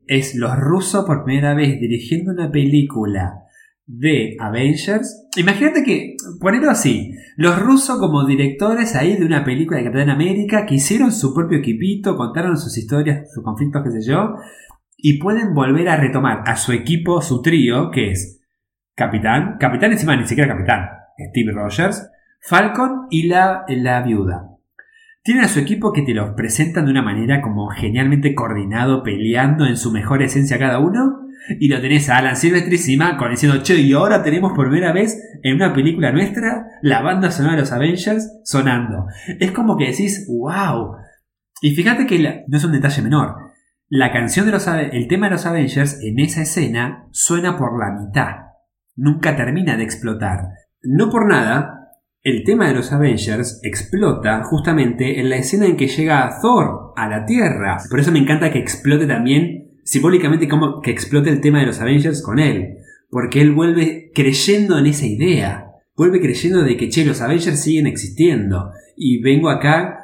Es 0.07 0.35
los 0.35 0.57
rusos 0.57 1.05
por 1.05 1.23
primera 1.23 1.53
vez 1.53 1.79
dirigiendo 1.79 2.33
una 2.33 2.51
película 2.51 3.43
de 3.85 4.37
Avengers. 4.41 5.27
Imagínate 5.37 5.85
que, 5.85 6.16
ponerlo 6.41 6.70
así, 6.70 7.12
los 7.37 7.59
rusos 7.59 7.99
como 7.99 8.25
directores 8.25 8.97
ahí 8.97 9.19
de 9.19 9.27
una 9.27 9.45
película 9.45 9.77
de 9.77 9.85
Capitán 9.85 10.09
América 10.09 10.65
que 10.65 10.77
hicieron 10.77 11.12
su 11.12 11.35
propio 11.35 11.59
equipito, 11.59 12.16
contaron 12.16 12.57
sus 12.57 12.79
historias, 12.79 13.31
sus 13.35 13.45
conflictos, 13.45 13.83
qué 13.85 14.01
sé 14.01 14.11
yo, 14.11 14.37
y 14.97 15.19
pueden 15.19 15.53
volver 15.53 15.91
a 15.91 15.97
retomar 15.97 16.43
a 16.47 16.57
su 16.57 16.73
equipo, 16.73 17.20
su 17.20 17.43
trío, 17.43 17.91
que 17.91 18.12
es 18.12 18.38
Capitán, 18.99 19.59
Capitán 19.61 19.93
encima 19.93 20.16
ni 20.16 20.27
siquiera 20.27 20.53
Capitán, 20.53 20.89
Steve 21.31 21.53
Rogers, 21.53 22.11
Falcon 22.41 23.07
y 23.11 23.29
la, 23.29 23.65
la 23.69 24.03
viuda. 24.03 24.49
Tienen 25.23 25.45
a 25.45 25.49
su 25.49 25.61
equipo 25.61 25.93
que 25.93 26.03
te 26.03 26.15
los 26.15 26.31
presentan 26.35 26.85
de 26.85 26.91
una 26.91 27.03
manera 27.03 27.41
como 27.41 27.69
genialmente 27.69 28.35
coordinado, 28.35 29.05
peleando 29.05 29.66
en 29.66 29.77
su 29.77 29.93
mejor 29.93 30.25
esencia 30.25 30.59
cada 30.59 30.81
uno. 30.81 31.29
Y 31.61 31.69
lo 31.69 31.81
tenés 31.81 32.09
a 32.09 32.16
Alan 32.16 32.37
Silvestri 32.37 32.75
encima 32.75 33.16
con 33.16 33.31
diciendo, 33.31 33.62
che, 33.62 33.77
y 33.77 33.93
ahora 33.93 34.25
tenemos 34.25 34.53
por 34.53 34.69
primera 34.69 34.93
vez 34.93 35.16
en 35.45 35.55
una 35.55 35.73
película 35.73 36.11
nuestra 36.11 36.66
la 36.83 37.01
banda 37.01 37.31
sonora 37.31 37.55
de 37.55 37.61
los 37.61 37.73
Avengers 37.73 38.41
sonando. 38.43 39.07
Es 39.39 39.53
como 39.53 39.77
que 39.77 39.91
decís, 39.91 40.27
wow. 40.29 40.97
Y 41.62 41.70
fíjate 41.77 42.05
que 42.05 42.45
no 42.49 42.57
es 42.57 42.65
un 42.65 42.73
detalle 42.73 43.03
menor. 43.03 43.37
La 43.89 44.11
canción 44.11 44.45
de 44.45 44.53
los 44.53 44.66
el 44.66 45.07
tema 45.07 45.27
de 45.27 45.33
los 45.33 45.47
Avengers 45.47 46.01
en 46.03 46.19
esa 46.19 46.43
escena 46.43 47.07
suena 47.12 47.57
por 47.57 47.79
la 47.79 47.93
mitad. 47.93 48.48
Nunca 48.99 49.37
termina 49.37 49.77
de 49.77 49.85
explotar. 49.85 50.41
No 50.83 51.09
por 51.09 51.29
nada, 51.29 51.93
el 52.23 52.43
tema 52.43 52.66
de 52.66 52.75
los 52.75 52.93
Avengers 52.93 53.61
explota 53.62 54.43
justamente 54.43 55.20
en 55.20 55.31
la 55.31 55.37
escena 55.37 55.66
en 55.66 55.77
que 55.77 55.87
llega 55.87 56.29
Thor 56.43 56.93
a 56.97 57.09
la 57.09 57.25
Tierra. 57.25 57.79
Por 57.89 58.01
eso 58.01 58.11
me 58.11 58.19
encanta 58.19 58.51
que 58.51 58.59
explote 58.59 59.07
también, 59.07 59.79
simbólicamente, 59.85 60.49
como 60.49 60.81
que 60.81 60.91
explote 60.91 61.31
el 61.31 61.41
tema 61.41 61.61
de 61.61 61.66
los 61.66 61.81
Avengers 61.81 62.23
con 62.23 62.41
él. 62.41 62.79
Porque 63.09 63.41
él 63.41 63.53
vuelve 63.53 64.11
creyendo 64.12 64.77
en 64.77 64.87
esa 64.87 65.07
idea. 65.07 65.66
Vuelve 65.97 66.20
creyendo 66.20 66.65
de 66.65 66.77
que, 66.77 66.91
los 67.05 67.20
Avengers 67.20 67.62
siguen 67.62 67.87
existiendo. 67.87 68.73
Y 68.97 69.23
vengo 69.23 69.49
acá 69.49 69.99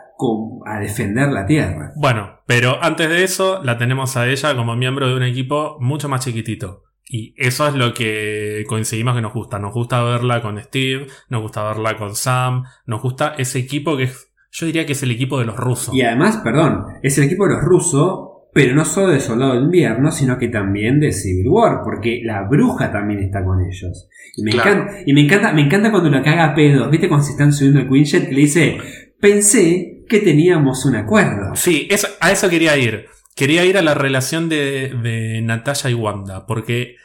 a 0.67 0.79
defender 0.79 1.31
la 1.31 1.47
Tierra. 1.47 1.93
Bueno, 1.97 2.41
pero 2.47 2.81
antes 2.81 3.09
de 3.09 3.25
eso 3.25 3.61
la 3.65 3.77
tenemos 3.77 4.17
a 4.17 4.29
ella 4.29 4.55
como 4.55 4.77
miembro 4.77 5.09
de 5.09 5.17
un 5.17 5.25
equipo 5.25 5.79
mucho 5.81 6.09
más 6.09 6.25
chiquitito. 6.25 6.85
Y 7.17 7.33
eso 7.37 7.69
es 7.69 7.75
lo 7.75 7.95
que 7.95 8.65
coincidimos 8.67 9.15
que 9.15 9.21
nos 9.23 9.33
gusta. 9.33 9.61
Nos 9.61 9.73
gusta 9.73 10.03
verla 10.03 10.43
con 10.43 10.61
Steve, 10.61 11.07
nos 11.29 11.43
gusta 11.43 11.63
verla 11.63 11.97
con 11.97 12.17
Sam, 12.17 12.65
nos 12.87 13.01
gusta 13.03 13.35
ese 13.39 13.61
equipo 13.61 13.97
que 13.97 14.03
es, 14.05 14.33
yo 14.51 14.67
diría 14.67 14.85
que 14.85 14.95
es 14.95 15.03
el 15.05 15.13
equipo 15.13 15.39
de 15.39 15.45
los 15.45 15.57
rusos. 15.57 15.95
Y 15.95 16.03
además, 16.03 16.39
perdón, 16.43 16.81
es 17.05 17.17
el 17.19 17.25
equipo 17.25 17.47
de 17.47 17.55
los 17.55 17.63
rusos, 17.63 18.19
pero 18.53 18.75
no 18.75 18.85
solo 18.85 19.13
de 19.13 19.21
Soldado 19.21 19.53
de 19.55 19.61
Invierno, 19.61 20.11
sino 20.11 20.39
que 20.39 20.49
también 20.49 20.99
de 20.99 21.13
Civil 21.13 21.47
War, 21.51 21.83
porque 21.85 22.21
la 22.25 22.49
bruja 22.49 22.91
también 22.91 23.21
está 23.21 23.45
con 23.45 23.61
ellos. 23.65 24.09
Y 24.37 24.43
me, 24.43 24.51
Claro. 24.51 24.73
encanta, 24.73 24.95
y 25.07 25.13
me 25.13 25.21
encanta, 25.21 25.53
me 25.53 25.63
encanta 25.63 25.91
cuando 25.93 26.11
lo 26.11 26.21
caga 26.21 26.47
a 26.47 26.55
pedos, 26.57 26.91
¿viste? 26.91 27.07
Cuando 27.07 27.27
se 27.27 27.33
están 27.33 27.53
subiendo 27.53 27.79
el 27.79 27.89
Quinjet, 27.89 28.27
que 28.29 28.35
le 28.35 28.41
dice, 28.41 28.79
pensé 29.21 30.05
que 30.09 30.19
teníamos 30.19 30.85
un 30.85 30.97
acuerdo. 30.97 31.55
Sí, 31.55 31.87
eso- 31.91 32.09
a 32.21 32.33
eso 32.33 32.49
quería 32.49 32.77
ir. 32.77 33.07
Quería 33.35 33.65
ir 33.65 33.77
a 33.79 33.83
la 33.83 33.95
relación 33.95 34.49
de, 34.49 34.95
de 35.03 35.43
Natasha 35.43 35.91
y 35.91 35.95
Wanda, 35.95 36.47
porque 36.47 36.97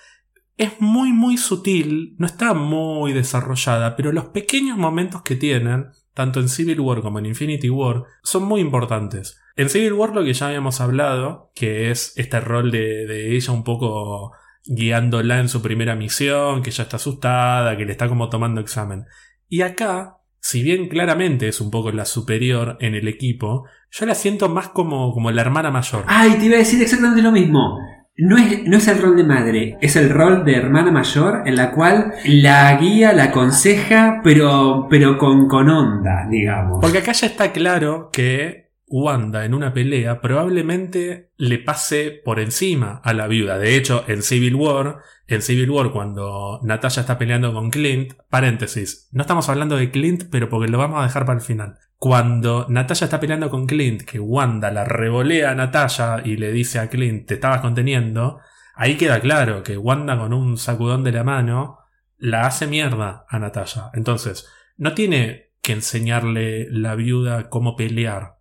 es 0.58 0.80
muy, 0.80 1.14
muy 1.14 1.38
sutil, 1.38 2.16
no 2.18 2.26
está 2.28 2.54
muy 2.54 3.14
desarrollada, 3.14 3.96
pero 3.96 4.12
los 4.12 4.26
pequeños 4.26 4.78
momentos 4.78 5.22
que 5.22 5.36
tienen, 5.36 5.88
tanto 6.14 6.40
en 6.40 6.50
Civil 6.50 6.82
War 6.82 7.02
como 7.02 7.18
en 7.20 7.28
Infinity 7.28 7.70
War, 7.70 8.04
son 8.24 8.44
muy 8.44 8.60
importantes. 8.60 9.40
En 9.56 9.70
Civil 9.70 9.94
War 9.94 10.14
lo 10.14 10.24
que 10.24 10.34
ya 10.34 10.48
habíamos 10.48 10.82
hablado, 10.82 11.52
que 11.56 11.92
es 11.92 12.14
este 12.18 12.40
rol 12.42 12.72
de, 12.72 13.08
de 13.08 13.36
ella 13.36 13.54
un 13.54 13.64
poco 13.64 14.34
guiándola 14.66 15.40
en 15.40 15.50
su 15.50 15.62
primera 15.62 15.96
misión, 15.96 16.62
que 16.62 16.72
ya 16.72 16.84
está 16.84 16.98
asustada, 16.98 17.76
que 17.78 17.86
le 17.86 17.94
está 17.94 18.08
como 18.08 18.30
tomando 18.30 18.62
examen. 18.62 19.06
Y 19.48 19.62
acá, 19.62 20.19
si 20.42 20.64
bien 20.64 20.88
claramente 20.88 21.48
es 21.48 21.62
un 21.62 21.72
poco 21.72 21.92
la 21.92 22.06
superior 22.06 22.78
en 22.80 22.96
el 22.96 23.08
equipo, 23.08 23.66
yo 23.92 24.06
la 24.06 24.16
siento 24.16 24.50
más 24.50 24.70
como, 24.70 25.14
como 25.14 25.32
la 25.32 25.42
hermana 25.42 25.72
mayor. 25.72 26.04
Ay, 26.08 26.36
te 26.40 26.46
iba 26.46 26.56
a 26.56 26.60
decir 26.60 26.82
exactamente 26.82 27.22
lo 27.22 27.32
mismo. 27.32 27.78
No 28.18 28.38
es, 28.38 28.66
no 28.66 28.78
es 28.78 28.88
el 28.90 29.02
rol 29.02 29.16
de 29.16 29.24
madre, 29.24 29.78
es 29.80 29.96
el 29.96 30.10
rol 30.10 30.44
de 30.44 30.56
hermana 30.56 30.92
mayor 30.92 31.44
en 31.46 31.56
la 31.56 31.72
cual 31.72 32.14
la 32.26 32.76
guía, 32.76 33.14
la 33.14 33.26
aconseja, 33.26 34.20
pero, 34.24 34.88
pero 34.90 35.18
con, 35.18 35.48
con 35.48 35.70
onda, 35.70 36.28
digamos. 36.30 36.80
Porque 36.82 36.98
acá 36.98 37.14
ya 37.14 37.28
está 37.28 37.54
claro 37.54 38.10
que 38.12 38.72
Wanda 38.90 39.46
en 39.46 39.54
una 39.54 39.74
pelea 39.74 40.20
probablemente 40.20 41.30
le 41.38 41.60
pase 41.60 42.12
por 42.26 42.40
encima 42.40 43.00
a 43.04 43.14
la 43.14 43.28
viuda. 43.28 43.58
De 43.58 43.76
hecho, 43.76 44.04
en 44.08 44.22
Civil 44.22 44.56
War, 44.56 44.98
en 45.30 45.42
Civil 45.44 45.70
War 45.70 45.92
cuando 45.92 46.60
Natasha 46.64 47.02
está 47.02 47.18
peleando 47.18 47.54
con 47.54 47.70
Clint, 47.70 48.14
paréntesis, 48.30 49.08
no 49.12 49.22
estamos 49.22 49.48
hablando 49.48 49.78
de 49.78 49.92
Clint, 49.92 50.24
pero 50.32 50.50
porque 50.50 50.72
lo 50.72 50.80
vamos 50.80 51.00
a 51.00 51.04
dejar 51.04 51.26
para 51.26 51.40
el 51.40 51.46
final. 51.46 51.78
Cuando 51.98 52.66
Natasha 52.68 53.06
está 53.06 53.20
peleando 53.20 53.50
con 53.50 53.68
Clint, 53.68 54.02
que 54.02 54.20
Wanda 54.20 54.72
la 54.72 54.86
revolea 54.86 55.52
a 55.52 55.56
Natasha 55.56 56.22
y 56.26 56.38
le 56.38 56.52
dice 56.52 56.80
a 56.80 56.90
Clint, 56.90 57.28
te 57.28 57.36
estabas 57.36 57.62
conteniendo, 57.62 58.40
ahí 58.74 58.98
queda 58.98 59.20
claro 59.20 59.62
que 59.62 59.78
Wanda 59.78 60.18
con 60.18 60.34
un 60.34 60.58
sacudón 60.58 61.04
de 61.04 61.12
la 61.12 61.24
mano 61.24 61.78
la 62.18 62.48
hace 62.48 62.66
mierda 62.66 63.26
a 63.30 63.38
Natasha. 63.38 63.92
Entonces, 63.94 64.48
no 64.78 64.94
tiene 64.94 65.52
que 65.62 65.74
enseñarle 65.74 66.68
la 66.72 66.96
viuda 66.96 67.50
cómo 67.50 67.76
pelear 67.76 68.40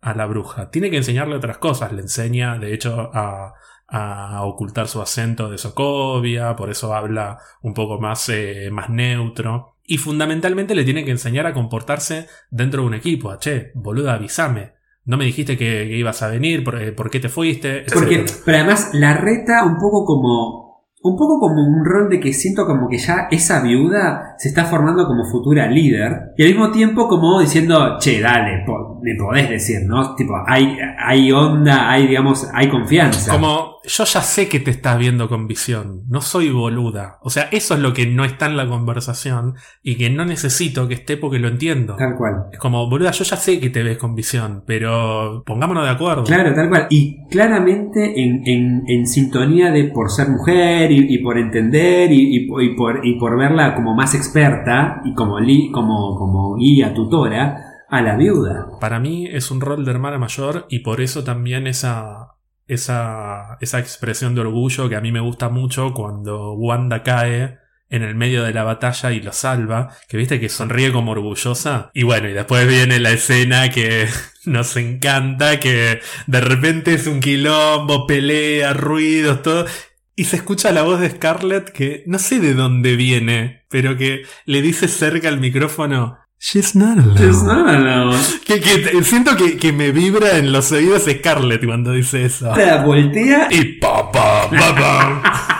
a 0.00 0.14
la 0.14 0.26
bruja. 0.26 0.70
Tiene 0.70 0.90
que 0.90 0.98
enseñarle 0.98 1.36
otras 1.36 1.58
cosas. 1.58 1.92
Le 1.92 2.02
enseña, 2.02 2.58
de 2.58 2.74
hecho, 2.74 3.10
a, 3.14 3.54
a 3.90 4.42
ocultar 4.44 4.86
su 4.88 5.00
acento 5.00 5.50
de 5.50 5.58
Sokovia, 5.58 6.54
por 6.56 6.70
eso 6.70 6.94
habla 6.94 7.38
un 7.62 7.74
poco 7.74 7.98
más, 8.00 8.28
eh, 8.28 8.68
más 8.70 8.88
neutro. 8.90 9.76
Y 9.84 9.98
fundamentalmente 9.98 10.74
le 10.74 10.84
tiene 10.84 11.04
que 11.04 11.10
enseñar 11.10 11.46
a 11.46 11.52
comportarse 11.52 12.26
dentro 12.50 12.82
de 12.82 12.88
un 12.88 12.94
equipo. 12.94 13.30
A, 13.30 13.38
che, 13.38 13.72
boluda, 13.74 14.14
avísame. 14.14 14.74
No 15.04 15.16
me 15.16 15.24
dijiste 15.24 15.56
que, 15.56 15.86
que 15.88 15.96
ibas 15.96 16.22
a 16.22 16.28
venir, 16.28 16.62
por, 16.62 16.80
eh, 16.80 16.92
¿por 16.92 17.10
qué 17.10 17.18
te 17.18 17.28
fuiste? 17.28 17.84
Porque, 17.92 18.24
pero 18.44 18.58
además 18.58 18.90
la 18.92 19.14
reta 19.16 19.64
un 19.64 19.76
poco 19.78 20.04
como. 20.04 20.60
Un 21.02 21.16
poco 21.16 21.40
como 21.40 21.66
un 21.66 21.82
rol 21.82 22.10
de 22.10 22.20
que 22.20 22.30
siento 22.34 22.66
como 22.66 22.86
que 22.86 22.98
ya 22.98 23.26
esa 23.30 23.62
viuda 23.62 24.34
se 24.36 24.50
está 24.50 24.66
formando 24.66 25.06
como 25.06 25.24
futura 25.24 25.66
líder. 25.66 26.12
Y 26.36 26.42
al 26.42 26.50
mismo 26.50 26.70
tiempo 26.72 27.08
como 27.08 27.40
diciendo, 27.40 27.96
che, 27.98 28.20
dale, 28.20 28.64
po- 28.66 29.00
me 29.02 29.14
podés 29.16 29.48
decir, 29.48 29.78
¿no? 29.86 30.14
Tipo, 30.14 30.34
hay, 30.46 30.76
hay 30.98 31.32
onda, 31.32 31.90
hay, 31.90 32.06
digamos, 32.06 32.46
hay 32.52 32.68
confianza. 32.68 33.32
Como 33.32 33.79
yo 33.84 34.04
ya 34.04 34.20
sé 34.20 34.48
que 34.48 34.60
te 34.60 34.70
estás 34.70 34.98
viendo 34.98 35.28
con 35.28 35.46
visión, 35.46 36.02
no 36.08 36.20
soy 36.20 36.50
boluda. 36.50 37.18
O 37.22 37.30
sea, 37.30 37.44
eso 37.50 37.74
es 37.74 37.80
lo 37.80 37.92
que 37.94 38.06
no 38.06 38.24
está 38.24 38.46
en 38.46 38.56
la 38.56 38.68
conversación 38.68 39.54
y 39.82 39.96
que 39.96 40.10
no 40.10 40.24
necesito 40.24 40.86
que 40.88 40.94
esté 40.94 41.16
porque 41.16 41.38
lo 41.38 41.48
entiendo. 41.48 41.96
Tal 41.96 42.14
cual. 42.16 42.34
Es 42.52 42.58
como, 42.58 42.88
boluda, 42.90 43.10
yo 43.12 43.24
ya 43.24 43.36
sé 43.36 43.58
que 43.58 43.70
te 43.70 43.82
ves 43.82 43.96
con 43.98 44.14
visión, 44.14 44.64
pero 44.66 45.42
pongámonos 45.46 45.84
de 45.84 45.90
acuerdo. 45.90 46.24
Claro, 46.24 46.52
tal 46.54 46.68
cual. 46.68 46.86
Y 46.90 47.26
claramente 47.30 48.22
en, 48.22 48.42
en- 48.46 48.82
en 48.86 49.06
sintonía 49.06 49.70
de 49.70 49.84
por 49.84 50.10
ser 50.10 50.28
mujer 50.28 50.90
y, 50.92 51.14
y 51.14 51.18
por 51.22 51.38
entender 51.38 52.12
y, 52.12 52.36
y 52.36 52.76
por, 52.76 53.04
y 53.06 53.18
por 53.18 53.36
verla 53.38 53.74
como 53.74 53.94
más 53.94 54.14
experta 54.14 55.00
y 55.04 55.14
como, 55.14 55.40
li- 55.40 55.70
como, 55.72 56.16
como 56.16 56.56
guía, 56.56 56.92
tutora 56.94 57.56
a 57.88 58.02
la 58.02 58.16
viuda. 58.16 58.66
Para 58.80 59.00
mí 59.00 59.26
es 59.26 59.50
un 59.50 59.60
rol 59.60 59.84
de 59.84 59.90
hermana 59.90 60.18
mayor 60.18 60.66
y 60.68 60.80
por 60.80 61.00
eso 61.00 61.24
también 61.24 61.66
esa, 61.66 62.34
esa, 62.70 63.58
esa 63.60 63.80
expresión 63.80 64.34
de 64.34 64.42
orgullo 64.42 64.88
que 64.88 64.96
a 64.96 65.00
mí 65.00 65.10
me 65.10 65.20
gusta 65.20 65.48
mucho 65.48 65.92
cuando 65.92 66.52
Wanda 66.52 67.02
cae 67.02 67.58
en 67.88 68.04
el 68.04 68.14
medio 68.14 68.44
de 68.44 68.54
la 68.54 68.62
batalla 68.62 69.10
y 69.10 69.20
lo 69.20 69.32
salva, 69.32 69.96
que 70.08 70.16
viste 70.16 70.38
que 70.38 70.48
sonríe 70.48 70.92
como 70.92 71.10
orgullosa. 71.10 71.90
Y 71.92 72.04
bueno, 72.04 72.28
y 72.28 72.32
después 72.32 72.68
viene 72.68 73.00
la 73.00 73.10
escena 73.10 73.68
que 73.70 74.06
nos 74.44 74.76
encanta, 74.76 75.58
que 75.58 76.00
de 76.28 76.40
repente 76.40 76.94
es 76.94 77.08
un 77.08 77.18
quilombo, 77.18 78.06
pelea, 78.06 78.72
ruidos, 78.72 79.42
todo. 79.42 79.66
Y 80.14 80.24
se 80.24 80.36
escucha 80.36 80.70
la 80.70 80.82
voz 80.82 81.00
de 81.00 81.10
Scarlett 81.10 81.70
que 81.70 82.04
no 82.06 82.20
sé 82.20 82.38
de 82.38 82.54
dónde 82.54 82.94
viene, 82.94 83.64
pero 83.68 83.96
que 83.96 84.22
le 84.44 84.62
dice 84.62 84.86
cerca 84.86 85.28
al 85.28 85.40
micrófono, 85.40 86.18
She's 86.42 86.74
not 86.74 86.96
alone. 86.96 88.16
Que, 88.46 88.60
que 88.60 88.78
te- 88.78 89.04
siento 89.04 89.36
que, 89.36 89.58
que 89.58 89.74
me 89.74 89.92
vibra 89.92 90.38
en 90.38 90.52
los 90.52 90.72
oídos 90.72 91.02
Scarlett 91.02 91.62
cuando 91.66 91.92
dice 91.92 92.24
eso. 92.24 92.56
La 92.56 92.82
voltea 92.82 93.48
Y 93.50 93.74
pa, 93.78 94.10
pa, 94.10 94.48
pa, 94.48 94.74
pa. 94.74 95.56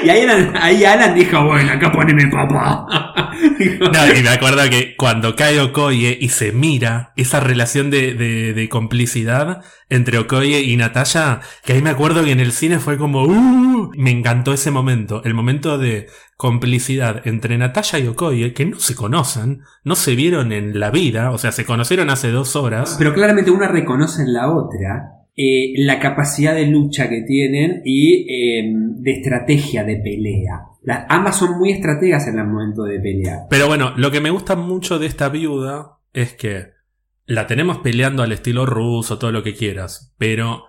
Y 0.04 0.08
ahí, 0.10 0.22
Alan, 0.22 0.52
ahí 0.60 0.84
Alan 0.84 1.14
dijo, 1.14 1.44
bueno, 1.44 1.72
acá 1.72 1.92
poneme 1.92 2.26
papá. 2.28 2.86
No, 3.80 4.14
y 4.18 4.22
me 4.22 4.28
acuerdo 4.30 4.58
que 4.70 4.94
cuando 4.96 5.34
cae 5.36 5.60
Okoye 5.60 6.16
y 6.20 6.28
se 6.30 6.52
mira 6.52 7.12
esa 7.16 7.40
relación 7.40 7.90
de, 7.90 8.14
de- 8.14 8.52
de 8.54 8.68
complicidad 8.68 9.62
entre 9.88 10.18
Okoye 10.18 10.60
y 10.62 10.76
Natalia, 10.76 11.40
que 11.64 11.72
ahí 11.74 11.82
me 11.82 11.90
acuerdo 11.90 12.24
que 12.24 12.32
en 12.32 12.40
el 12.40 12.52
cine 12.52 12.78
fue 12.78 12.96
como, 12.98 13.22
"Uh", 13.24 13.90
me 13.96 14.10
encantó 14.10 14.52
ese 14.52 14.70
momento, 14.70 15.22
el 15.24 15.34
momento 15.34 15.78
de 15.78 16.06
complicidad 16.36 17.26
entre 17.26 17.56
Natalia 17.58 17.98
y 18.00 18.08
Okoye, 18.08 18.52
que 18.52 18.66
no 18.66 18.78
se 18.78 18.94
conocen, 18.94 19.60
no 19.84 19.94
se 19.94 20.14
vieron 20.14 20.52
en 20.52 20.78
la 20.80 20.90
vida, 20.90 21.30
o 21.30 21.38
sea, 21.38 21.52
se 21.52 21.64
conocieron 21.64 22.10
hace 22.10 22.30
dos 22.30 22.56
horas. 22.56 22.96
Pero 22.98 23.14
claramente 23.14 23.50
una 23.50 23.68
reconoce 23.68 24.22
en 24.22 24.32
la 24.32 24.50
otra 24.50 25.19
eh, 25.36 25.72
la 25.76 25.98
capacidad 25.98 26.54
de 26.54 26.66
lucha 26.66 27.08
que 27.08 27.22
tienen 27.22 27.82
y 27.84 28.26
eh, 28.28 28.72
de 28.72 29.12
estrategia 29.12 29.84
de 29.84 29.96
pelea. 29.96 30.66
Las, 30.82 31.06
ambas 31.08 31.36
son 31.38 31.58
muy 31.58 31.70
estrategas 31.70 32.26
en 32.26 32.38
el 32.38 32.46
momento 32.46 32.84
de 32.84 33.00
pelear. 33.00 33.40
Pero 33.48 33.66
bueno, 33.66 33.92
lo 33.96 34.10
que 34.10 34.20
me 34.20 34.30
gusta 34.30 34.56
mucho 34.56 34.98
de 34.98 35.06
esta 35.06 35.28
viuda 35.28 35.98
es 36.12 36.34
que 36.34 36.72
la 37.26 37.46
tenemos 37.46 37.78
peleando 37.78 38.22
al 38.22 38.32
estilo 38.32 38.66
ruso, 38.66 39.18
todo 39.18 39.30
lo 39.32 39.42
que 39.42 39.54
quieras, 39.54 40.14
pero 40.18 40.64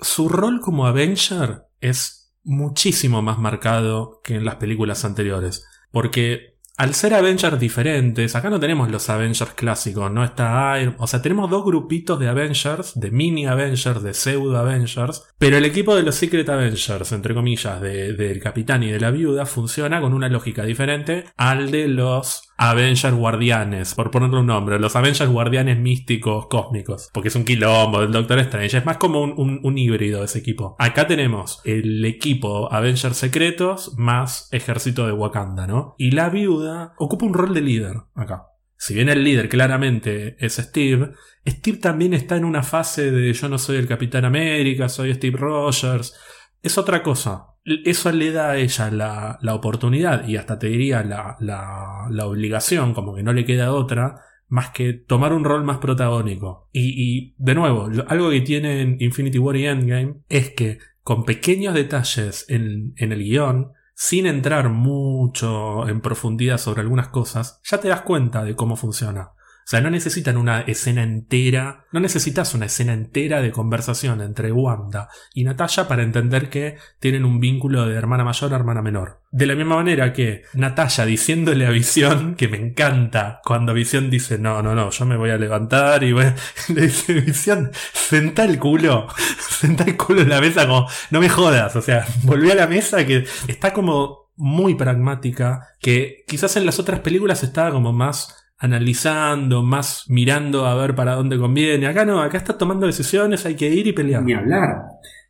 su 0.00 0.28
rol 0.28 0.60
como 0.60 0.86
Avenger 0.86 1.62
es 1.80 2.34
muchísimo 2.44 3.22
más 3.22 3.38
marcado 3.38 4.20
que 4.22 4.34
en 4.34 4.44
las 4.44 4.56
películas 4.56 5.04
anteriores. 5.04 5.64
Porque 5.90 6.51
al 6.82 6.94
ser 6.94 7.14
Avengers 7.14 7.60
diferentes, 7.60 8.34
acá 8.34 8.50
no 8.50 8.58
tenemos 8.58 8.90
los 8.90 9.08
Avengers 9.08 9.52
clásicos, 9.54 10.10
no 10.10 10.24
está 10.24 10.76
Iron, 10.80 10.96
o 10.98 11.06
sea, 11.06 11.22
tenemos 11.22 11.48
dos 11.48 11.64
grupitos 11.64 12.18
de 12.18 12.26
Avengers, 12.28 12.98
de 12.98 13.12
mini 13.12 13.46
Avengers, 13.46 14.02
de 14.02 14.12
pseudo 14.14 14.56
Avengers, 14.58 15.22
pero 15.38 15.56
el 15.58 15.64
equipo 15.64 15.94
de 15.94 16.02
los 16.02 16.16
Secret 16.16 16.48
Avengers, 16.48 17.12
entre 17.12 17.34
comillas, 17.34 17.80
de- 17.80 18.14
del 18.14 18.40
Capitán 18.40 18.82
y 18.82 18.90
de 18.90 18.98
la 18.98 19.12
Viuda, 19.12 19.46
funciona 19.46 20.00
con 20.00 20.12
una 20.12 20.28
lógica 20.28 20.64
diferente 20.64 21.24
al 21.36 21.70
de 21.70 21.86
los 21.86 22.51
Avengers 22.58 23.14
Guardianes, 23.14 23.94
por 23.94 24.10
ponerle 24.10 24.38
un 24.40 24.46
nombre, 24.46 24.78
los 24.78 24.94
Avengers 24.96 25.30
Guardianes 25.30 25.78
místicos 25.78 26.46
cósmicos, 26.48 27.10
porque 27.12 27.28
es 27.28 27.34
un 27.36 27.44
quilombo 27.44 28.00
del 28.00 28.12
Doctor 28.12 28.38
Strange, 28.40 28.78
es 28.78 28.84
más 28.86 28.98
como 28.98 29.20
un, 29.22 29.34
un- 29.36 29.60
un 29.62 29.78
híbrido 29.78 30.22
ese 30.22 30.38
equipo. 30.38 30.76
Acá 30.78 31.06
tenemos 31.06 31.60
el 31.64 32.04
equipo 32.04 32.72
Avengers 32.72 33.16
secretos 33.16 33.94
más 33.98 34.48
ejército 34.52 35.06
de 35.06 35.12
Wakanda, 35.12 35.66
¿no? 35.66 35.94
Y 35.98 36.12
la 36.12 36.28
viuda 36.30 36.94
ocupa 36.98 37.26
un 37.26 37.34
rol 37.34 37.54
de 37.54 37.60
líder 37.62 37.96
acá. 38.14 38.46
Si 38.76 38.94
bien 38.94 39.08
el 39.08 39.22
líder 39.22 39.48
claramente 39.48 40.36
es 40.44 40.56
Steve, 40.56 41.12
Steve 41.46 41.78
también 41.78 42.14
está 42.14 42.36
en 42.36 42.44
una 42.44 42.62
fase 42.64 43.10
de 43.12 43.32
yo 43.32 43.48
no 43.48 43.58
soy 43.58 43.76
el 43.76 43.86
Capitán 43.86 44.24
América, 44.24 44.88
soy 44.88 45.14
Steve 45.14 45.38
Rogers. 45.38 46.14
Es 46.62 46.78
otra 46.78 47.02
cosa. 47.02 47.46
Eso 47.64 48.10
le 48.10 48.32
da 48.32 48.50
a 48.50 48.56
ella 48.56 48.90
la, 48.90 49.38
la 49.40 49.54
oportunidad 49.54 50.26
y 50.26 50.36
hasta 50.36 50.58
te 50.58 50.66
diría 50.66 51.04
la, 51.04 51.36
la, 51.38 52.08
la 52.10 52.26
obligación, 52.26 52.92
como 52.92 53.14
que 53.14 53.22
no 53.22 53.32
le 53.32 53.44
queda 53.44 53.72
otra, 53.72 54.20
más 54.48 54.70
que 54.70 54.92
tomar 54.92 55.32
un 55.32 55.44
rol 55.44 55.64
más 55.64 55.78
protagónico. 55.78 56.68
Y, 56.72 57.34
de 57.38 57.54
nuevo, 57.54 57.88
algo 58.08 58.30
que 58.30 58.40
tienen 58.40 58.96
Infinity 59.00 59.38
War 59.38 59.56
y 59.56 59.66
Endgame 59.66 60.16
es 60.28 60.50
que 60.50 60.78
con 61.02 61.24
pequeños 61.24 61.74
detalles 61.74 62.46
en, 62.48 62.92
en 62.96 63.12
el 63.12 63.22
guion, 63.22 63.72
sin 63.94 64.26
entrar 64.26 64.68
mucho 64.68 65.88
en 65.88 66.00
profundidad 66.00 66.58
sobre 66.58 66.82
algunas 66.82 67.08
cosas, 67.08 67.60
ya 67.64 67.78
te 67.78 67.88
das 67.88 68.02
cuenta 68.02 68.44
de 68.44 68.56
cómo 68.56 68.76
funciona. 68.76 69.30
O 69.64 69.68
sea, 69.72 69.80
no 69.80 69.90
necesitan 69.90 70.36
una 70.36 70.62
escena 70.62 71.02
entera, 71.02 71.84
no 71.92 72.00
necesitas 72.00 72.52
una 72.54 72.66
escena 72.66 72.92
entera 72.92 73.40
de 73.40 73.52
conversación 73.52 74.20
entre 74.20 74.50
Wanda 74.50 75.08
y 75.34 75.44
Natalia 75.44 75.86
para 75.86 76.02
entender 76.02 76.50
que 76.50 76.76
tienen 76.98 77.24
un 77.24 77.38
vínculo 77.38 77.86
de 77.86 77.94
hermana 77.94 78.24
mayor 78.24 78.52
a 78.52 78.56
hermana 78.56 78.82
menor. 78.82 79.20
De 79.30 79.46
la 79.46 79.54
misma 79.54 79.76
manera 79.76 80.12
que 80.12 80.42
Natalia 80.54 81.06
diciéndole 81.06 81.66
a 81.66 81.70
Visión, 81.70 82.34
que 82.34 82.48
me 82.48 82.58
encanta, 82.58 83.40
cuando 83.44 83.72
Visión 83.72 84.10
dice, 84.10 84.36
no, 84.38 84.62
no, 84.62 84.74
no, 84.74 84.90
yo 84.90 85.06
me 85.06 85.16
voy 85.16 85.30
a 85.30 85.38
levantar 85.38 86.02
y 86.02 86.12
voy 86.12 86.24
a-", 86.24 86.36
le 86.74 86.82
dice 86.82 87.14
Visión, 87.14 87.70
senta 87.92 88.44
el 88.44 88.58
culo, 88.58 89.06
senta 89.48 89.84
el 89.84 89.96
culo 89.96 90.22
en 90.22 90.28
la 90.28 90.40
mesa 90.40 90.66
como, 90.66 90.88
no 91.10 91.20
me 91.20 91.28
jodas, 91.28 91.76
o 91.76 91.82
sea, 91.82 92.04
volví 92.24 92.50
a 92.50 92.56
la 92.56 92.66
mesa 92.66 93.06
que 93.06 93.24
está 93.46 93.72
como 93.72 94.32
muy 94.36 94.74
pragmática, 94.74 95.68
que 95.78 96.24
quizás 96.26 96.56
en 96.56 96.66
las 96.66 96.78
otras 96.78 97.00
películas 97.00 97.42
estaba 97.42 97.70
como 97.70 97.92
más 97.92 98.41
analizando, 98.62 99.64
más 99.64 100.04
mirando 100.08 100.66
a 100.66 100.76
ver 100.76 100.94
para 100.94 101.16
dónde 101.16 101.36
conviene. 101.36 101.88
Acá 101.88 102.04
no, 102.04 102.22
acá 102.22 102.38
está 102.38 102.56
tomando 102.56 102.86
decisiones, 102.86 103.44
hay 103.44 103.56
que 103.56 103.68
ir 103.68 103.88
y 103.88 103.92
pelear. 103.92 104.22
Ni 104.22 104.34
hablar. 104.34 104.68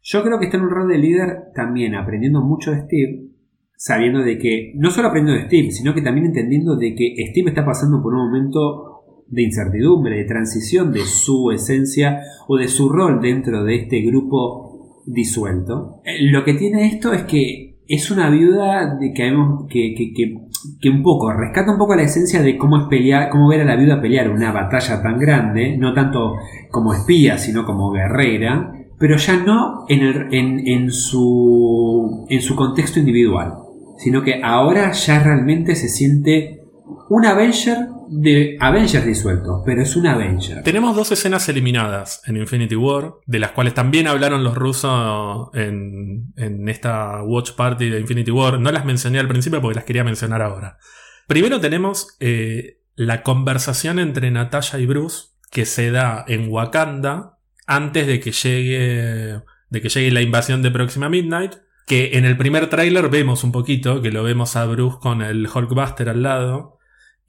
Yo 0.02 0.22
creo 0.22 0.38
que 0.38 0.44
está 0.44 0.58
en 0.58 0.64
un 0.64 0.70
rol 0.70 0.86
de 0.86 0.98
líder 0.98 1.44
también 1.54 1.94
aprendiendo 1.94 2.42
mucho 2.42 2.72
de 2.72 2.82
Steve, 2.82 3.30
sabiendo 3.74 4.20
de 4.20 4.36
que, 4.36 4.74
no 4.76 4.90
solo 4.90 5.08
aprendiendo 5.08 5.40
de 5.40 5.46
Steve, 5.46 5.70
sino 5.70 5.94
que 5.94 6.02
también 6.02 6.26
entendiendo 6.26 6.76
de 6.76 6.94
que 6.94 7.14
Steve 7.30 7.48
está 7.48 7.64
pasando 7.64 8.02
por 8.02 8.12
un 8.12 8.26
momento 8.26 9.24
de 9.28 9.42
incertidumbre, 9.44 10.18
de 10.18 10.24
transición 10.24 10.92
de 10.92 11.00
su 11.00 11.50
esencia 11.52 12.20
o 12.48 12.58
de 12.58 12.68
su 12.68 12.90
rol 12.90 13.22
dentro 13.22 13.64
de 13.64 13.76
este 13.76 14.02
grupo 14.02 15.02
disuelto. 15.06 16.02
Eh, 16.04 16.30
Lo 16.30 16.44
que 16.44 16.52
tiene 16.52 16.86
esto 16.86 17.14
es 17.14 17.22
que 17.22 17.71
es 17.88 18.10
una 18.10 18.30
viuda 18.30 18.96
de 18.96 19.12
que, 19.12 19.32
que, 19.68 19.94
que, 19.94 20.12
que, 20.14 20.38
que 20.80 20.88
un 20.90 21.02
poco 21.02 21.32
rescata 21.32 21.72
un 21.72 21.78
poco 21.78 21.94
la 21.96 22.02
esencia 22.02 22.40
de 22.42 22.56
cómo 22.56 22.78
es 22.78 22.84
pelear, 22.88 23.28
cómo 23.30 23.48
ver 23.48 23.60
a 23.62 23.64
la 23.64 23.76
viuda 23.76 24.00
pelear 24.00 24.30
una 24.30 24.52
batalla 24.52 25.02
tan 25.02 25.18
grande, 25.18 25.76
no 25.76 25.92
tanto 25.92 26.36
como 26.70 26.94
espía, 26.94 27.36
sino 27.38 27.64
como 27.64 27.90
guerrera, 27.90 28.72
pero 28.98 29.16
ya 29.16 29.36
no 29.44 29.84
en, 29.88 30.00
el- 30.02 30.32
en, 30.34 30.66
en 30.66 30.90
su, 30.90 32.26
en 32.28 32.40
su 32.40 32.54
contexto 32.56 33.00
individual, 33.00 33.54
sino 33.98 34.22
que 34.22 34.40
ahora 34.42 34.92
ya 34.92 35.22
realmente 35.22 35.74
se 35.74 35.88
siente 35.88 36.61
un 37.08 37.26
Avenger 37.26 37.88
de 38.08 38.56
Avengers 38.60 39.04
disueltos, 39.04 39.62
pero 39.64 39.82
es 39.82 39.96
un 39.96 40.06
Avenger. 40.06 40.62
Tenemos 40.62 40.94
dos 40.94 41.12
escenas 41.12 41.48
eliminadas 41.48 42.22
en 42.26 42.36
Infinity 42.36 42.76
War, 42.76 43.14
de 43.26 43.38
las 43.38 43.52
cuales 43.52 43.74
también 43.74 44.06
hablaron 44.06 44.44
los 44.44 44.54
rusos 44.54 45.50
en, 45.54 46.32
en 46.36 46.68
esta 46.68 47.22
Watch 47.22 47.52
Party 47.52 47.88
de 47.88 48.00
Infinity 48.00 48.30
War. 48.30 48.60
No 48.60 48.70
las 48.72 48.84
mencioné 48.84 49.18
al 49.18 49.28
principio 49.28 49.60
porque 49.60 49.76
las 49.76 49.84
quería 49.84 50.04
mencionar 50.04 50.42
ahora. 50.42 50.78
Primero 51.26 51.60
tenemos 51.60 52.16
eh, 52.20 52.80
la 52.94 53.22
conversación 53.22 53.98
entre 53.98 54.30
Natasha 54.30 54.78
y 54.78 54.86
Bruce 54.86 55.28
que 55.50 55.66
se 55.66 55.90
da 55.90 56.24
en 56.28 56.50
Wakanda 56.50 57.38
antes 57.66 58.06
de 58.06 58.20
que 58.20 58.32
llegue, 58.32 59.40
de 59.68 59.80
que 59.80 59.88
llegue 59.88 60.10
la 60.10 60.22
invasión 60.22 60.62
de 60.62 60.70
Próxima 60.70 61.08
Midnight. 61.08 61.54
Que 61.86 62.16
en 62.16 62.24
el 62.24 62.36
primer 62.36 62.68
tráiler 62.68 63.08
vemos 63.08 63.44
un 63.44 63.52
poquito, 63.52 64.00
que 64.02 64.12
lo 64.12 64.22
vemos 64.22 64.56
a 64.56 64.64
Bruce 64.66 64.98
con 65.00 65.20
el 65.20 65.48
Hulkbuster 65.52 66.08
al 66.08 66.22
lado. 66.22 66.78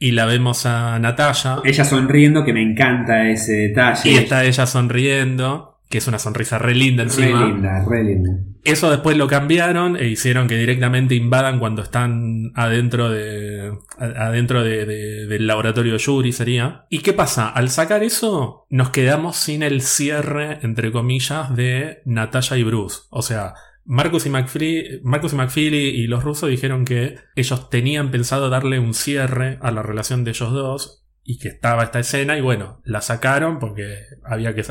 Y 0.05 0.11
la 0.11 0.25
vemos 0.25 0.65
a 0.65 0.99
Natasha. 0.99 1.59
Ella 1.63 1.85
sonriendo, 1.85 2.43
que 2.43 2.51
me 2.51 2.61
encanta 2.61 3.29
ese 3.29 3.53
detalle. 3.53 4.09
Y 4.11 4.15
está 4.15 4.43
ella 4.43 4.65
sonriendo, 4.65 5.79
que 5.89 5.99
es 5.99 6.07
una 6.07 6.19
sonrisa 6.19 6.57
re 6.57 6.75
linda 6.75 7.03
re 7.03 7.09
encima. 7.09 7.45
linda, 7.45 7.85
re 7.87 8.03
linda. 8.03 8.31
Eso 8.65 8.89
después 8.91 9.15
lo 9.15 9.27
cambiaron 9.27 9.95
e 9.95 10.07
hicieron 10.09 10.47
que 10.47 10.57
directamente 10.57 11.15
invadan 11.15 11.59
cuando 11.59 11.81
están 11.81 12.51
adentro 12.55 13.09
de 13.09 13.71
adentro 13.97 14.63
de- 14.63 14.85
de- 14.85 15.27
del 15.27 15.47
laboratorio 15.47 15.95
Yuri 15.97 16.33
sería. 16.33 16.85
¿Y 16.89 16.99
qué 16.99 17.13
pasa? 17.13 17.47
Al 17.49 17.69
sacar 17.69 18.03
eso 18.03 18.65
nos 18.69 18.89
quedamos 18.89 19.37
sin 19.37 19.63
el 19.63 19.81
cierre 19.81 20.59
entre 20.63 20.91
comillas 20.91 21.55
de 21.55 22.01
Natalia 22.05 22.57
y 22.57 22.63
Bruce. 22.63 23.01
O 23.09 23.21
sea, 23.21 23.53
Marcus 23.85 24.25
y, 24.25 24.29
McFly, 24.29 25.01
Marcus 25.03 25.33
y 25.33 25.35
McFeely 25.35 25.89
y 25.89 26.07
los 26.07 26.23
rusos 26.23 26.49
dijeron 26.49 26.85
que 26.85 27.17
ellos 27.35 27.69
tenían 27.69 28.11
pensado 28.11 28.49
darle 28.49 28.79
un 28.79 28.93
cierre 28.93 29.59
a 29.61 29.71
la 29.71 29.83
relación 29.83 30.23
de 30.23 30.31
ellos 30.31 30.51
dos 30.51 31.02
y 31.23 31.39
que 31.39 31.49
estaba 31.49 31.83
esta 31.83 31.99
escena 31.99 32.37
y 32.37 32.41
bueno, 32.41 32.81
la 32.83 33.01
sacaron 33.01 33.59
porque 33.59 33.99
había 34.23 34.53
que 34.53 34.63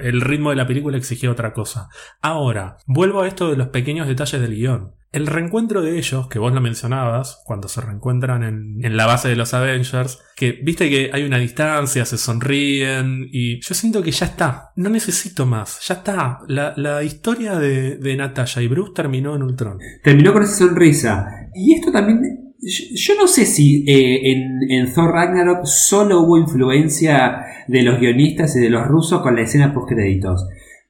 el 0.00 0.20
ritmo 0.20 0.50
de 0.50 0.56
la 0.56 0.66
película 0.66 0.96
exigía 0.96 1.30
otra 1.30 1.52
cosa. 1.52 1.88
Ahora, 2.20 2.78
vuelvo 2.86 3.22
a 3.22 3.28
esto 3.28 3.50
de 3.50 3.56
los 3.56 3.68
pequeños 3.68 4.08
detalles 4.08 4.40
del 4.40 4.54
guion. 4.54 4.94
El 5.10 5.26
reencuentro 5.26 5.80
de 5.80 5.96
ellos, 5.96 6.28
que 6.28 6.38
vos 6.38 6.52
lo 6.52 6.60
mencionabas, 6.60 7.40
cuando 7.46 7.68
se 7.68 7.80
reencuentran 7.80 8.42
en, 8.42 8.84
en 8.84 8.96
la 8.96 9.06
base 9.06 9.28
de 9.28 9.36
los 9.36 9.54
Avengers, 9.54 10.22
que 10.36 10.52
viste 10.62 10.90
que 10.90 11.10
hay 11.14 11.24
una 11.24 11.38
distancia, 11.38 12.04
se 12.04 12.18
sonríen, 12.18 13.26
y 13.32 13.58
yo 13.62 13.74
siento 13.74 14.02
que 14.02 14.10
ya 14.10 14.26
está, 14.26 14.72
no 14.76 14.90
necesito 14.90 15.46
más, 15.46 15.80
ya 15.86 15.94
está. 15.94 16.40
La, 16.46 16.74
la 16.76 17.02
historia 17.02 17.58
de, 17.58 17.96
de 17.96 18.16
Natasha 18.16 18.60
y 18.60 18.68
Bruce 18.68 18.92
terminó 18.94 19.34
en 19.34 19.44
Ultron. 19.44 19.78
Terminó 20.02 20.34
con 20.34 20.42
esa 20.42 20.56
sonrisa. 20.56 21.26
Y 21.54 21.74
esto 21.74 21.90
también. 21.90 22.47
Yo, 22.60 23.14
no 23.14 23.28
sé 23.28 23.46
si 23.46 23.84
eh, 23.86 24.32
en, 24.32 24.70
en 24.70 24.92
Thor 24.92 25.12
Ragnarok 25.12 25.64
solo 25.64 26.22
hubo 26.22 26.38
influencia 26.38 27.44
de 27.68 27.82
los 27.82 28.00
guionistas 28.00 28.56
y 28.56 28.60
de 28.60 28.70
los 28.70 28.86
rusos 28.86 29.22
con 29.22 29.36
la 29.36 29.42
escena 29.42 29.72
post 29.72 29.88
créditos. 29.88 30.48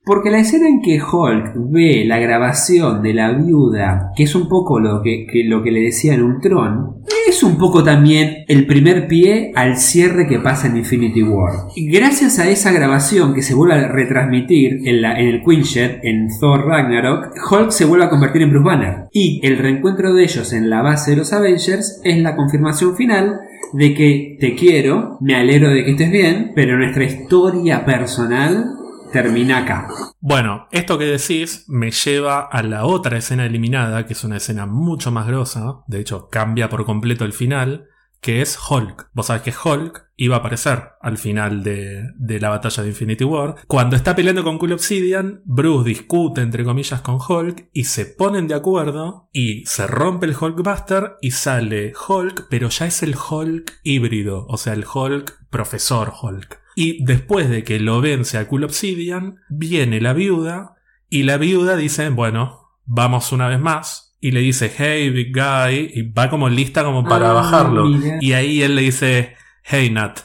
Porque 0.09 0.30
la 0.30 0.39
escena 0.39 0.70
en 0.70 0.80
que 0.80 1.02
Hulk 1.02 1.52
ve 1.70 2.06
la 2.06 2.18
grabación 2.18 3.02
de 3.02 3.12
la 3.12 3.30
viuda, 3.32 4.10
que 4.16 4.22
es 4.22 4.35
un 4.35 4.48
poco 4.48 4.80
lo 4.80 5.02
que, 5.02 5.26
lo 5.44 5.62
que 5.62 5.70
le 5.70 5.82
decía 5.82 6.14
en 6.14 6.22
Ultron, 6.22 7.02
es 7.28 7.43
un 7.43 7.59
poco 7.59 7.85
también 7.85 8.39
el 8.48 8.66
primer 8.66 9.06
pie 9.06 9.52
al 9.55 9.76
cierre 9.76 10.26
que 10.26 10.39
pasa 10.39 10.66
en 10.66 10.78
Infinity 10.78 11.22
War. 11.22 11.52
Gracias 11.76 12.39
a 12.39 12.48
esa 12.48 12.72
grabación 12.72 13.35
que 13.35 13.43
se 13.43 13.55
vuelve 13.55 13.74
a 13.74 13.89
retransmitir 13.89 14.80
en, 14.86 15.02
la, 15.02 15.20
en 15.20 15.28
el 15.28 15.43
Quinjet, 15.43 16.01
en 16.02 16.28
Thor 16.40 16.64
Ragnarok, 16.64 17.35
Hulk 17.51 17.70
se 17.70 17.85
vuelve 17.85 18.06
a 18.06 18.10
convertir 18.10 18.40
en 18.40 18.48
Bruce 18.48 18.64
Banner. 18.64 19.09
Y 19.12 19.47
el 19.47 19.59
reencuentro 19.59 20.14
de 20.14 20.22
ellos 20.22 20.55
en 20.55 20.70
la 20.70 20.80
base 20.80 21.10
de 21.10 21.18
los 21.18 21.35
Avengers 21.35 22.01
es 22.02 22.16
la 22.16 22.35
confirmación 22.35 22.97
final 22.97 23.40
de 23.74 23.93
que 23.93 24.39
te 24.40 24.55
quiero, 24.55 25.18
me 25.20 25.35
alegro 25.35 25.68
de 25.68 25.85
que 25.85 25.90
estés 25.90 26.10
bien, 26.10 26.52
pero 26.55 26.78
nuestra 26.78 27.05
historia 27.05 27.85
personal 27.85 28.77
termina 29.12 29.59
acá. 29.59 29.89
Bueno, 30.20 30.68
esto 30.70 30.98
que 30.98 31.05
decís 31.05 31.64
me 31.68 31.90
lleva 31.90 32.40
a 32.40 32.62
la 32.62 32.85
otra 32.85 33.18
escena 33.18 33.47
eliminada, 33.47 34.06
que 34.06 34.12
es 34.12 34.24
una 34.24 34.36
escena 34.36 34.66
mucho 34.66 35.10
más 35.10 35.26
grosa, 35.26 35.82
de 35.86 36.01
hecho 36.01 36.28
cambia 36.28 36.68
por 36.68 36.85
completo 36.85 37.24
el 37.24 37.32
final, 37.32 37.89
que 38.20 38.43
es 38.43 38.59
Hulk. 38.68 39.10
Vos 39.12 39.26
sabés 39.26 39.43
que 39.43 39.55
Hulk 39.64 40.09
iba 40.16 40.36
a 40.36 40.39
aparecer 40.40 40.90
al 41.01 41.18
final 41.18 41.62
de, 41.62 42.02
la 42.18 42.48
batalla 42.48 42.82
de 42.82 42.89
Infinity 42.89 43.24
War. 43.24 43.56
Cuando 43.66 43.97
está 43.97 44.16
peleando 44.16 44.43
con 44.43 44.59
Cool 44.59 44.72
Obsidian, 44.72 45.43
Bruce 45.44 45.89
discute 45.89 46.40
entre 46.40 46.64
comillas 46.64 47.01
con 47.01 47.18
Hulk 47.26 47.68
y 47.72 47.85
se 47.85 48.06
ponen 48.06 48.48
de 48.48 48.55
acuerdo 48.55 49.28
y 49.32 49.64
se 49.66 49.86
rompe 49.86 50.26
el 50.26 50.36
Hulkbuster 50.39 51.16
y 51.20 51.30
sale 51.30 51.93
Hulk, 52.09 52.48
pero 52.51 52.68
ya 52.68 52.86
es 52.86 53.02
el 53.02 53.16
Hulk 53.16 53.80
híbrido, 53.85 54.47
o 54.48 54.56
sea, 54.56 54.72
el 54.72 54.85
Hulk 54.93 55.47
profesor 55.51 56.12
Hulk. 56.20 56.57
Y 56.80 57.05
después 57.05 57.50
de 57.50 57.64
que 57.64 57.80
lo 57.80 58.00
vence 58.00 58.38
a 58.38 58.46
Cool 58.46 58.62
Obsidian, 58.62 59.38
viene 59.48 60.00
la 60.00 60.12
viuda 60.12 60.76
y 61.10 61.24
la 61.24 61.36
viuda 61.36 61.76
dice, 61.76 62.09
bueno, 62.10 62.68
vamos 62.84 63.32
una 63.32 63.48
vez 63.48 63.59
más, 63.59 64.16
y 64.20 64.30
le 64.30 64.40
dice, 64.40 64.70
hey, 64.78 65.10
big 65.10 65.32
guy, 65.34 65.90
y 65.92 66.02
va 66.12 66.30
como 66.30 66.48
lista 66.48 66.84
como 66.84 67.02
para 67.02 67.30
Ah, 67.30 67.34
bajarlo. 67.34 67.84
mira. 67.86 68.18
Y 68.20 68.32
ahí 68.32 68.62
él 68.62 68.76
le 68.76 68.82
dice, 68.82 69.34
hey, 69.64 69.90
Nat. 69.90 70.20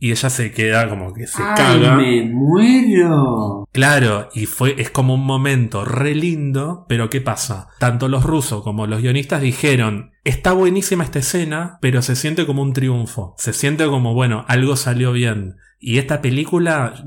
Y 0.00 0.10
ella 0.12 0.30
se 0.30 0.50
queda 0.52 0.88
como 0.88 1.12
que 1.12 1.26
se 1.28 1.42
¡Ay, 1.42 1.54
caga. 1.56 1.94
me 1.96 2.22
muero! 2.24 3.68
Claro, 3.72 4.28
y 4.34 4.46
fue, 4.46 4.74
es 4.80 4.90
como 4.90 5.14
un 5.14 5.24
momento 5.24 5.84
re 5.84 6.14
lindo, 6.14 6.86
pero 6.88 7.10
¿qué 7.10 7.20
pasa? 7.20 7.68
Tanto 7.78 8.08
los 8.08 8.24
rusos 8.24 8.62
como 8.62 8.86
los 8.86 9.00
guionistas 9.02 9.42
dijeron, 9.42 10.12
está 10.24 10.52
buenísima 10.52 11.04
esta 11.04 11.18
escena, 11.20 11.78
pero 11.80 12.02
se 12.02 12.16
siente 12.16 12.46
como 12.46 12.62
un 12.62 12.72
triunfo. 12.72 13.34
Se 13.38 13.52
siente 13.52 13.86
como, 13.86 14.14
bueno, 14.14 14.44
algo 14.48 14.76
salió 14.76 15.12
bien. 15.12 15.56
Y 15.80 15.98
esta 15.98 16.20
película, 16.20 17.04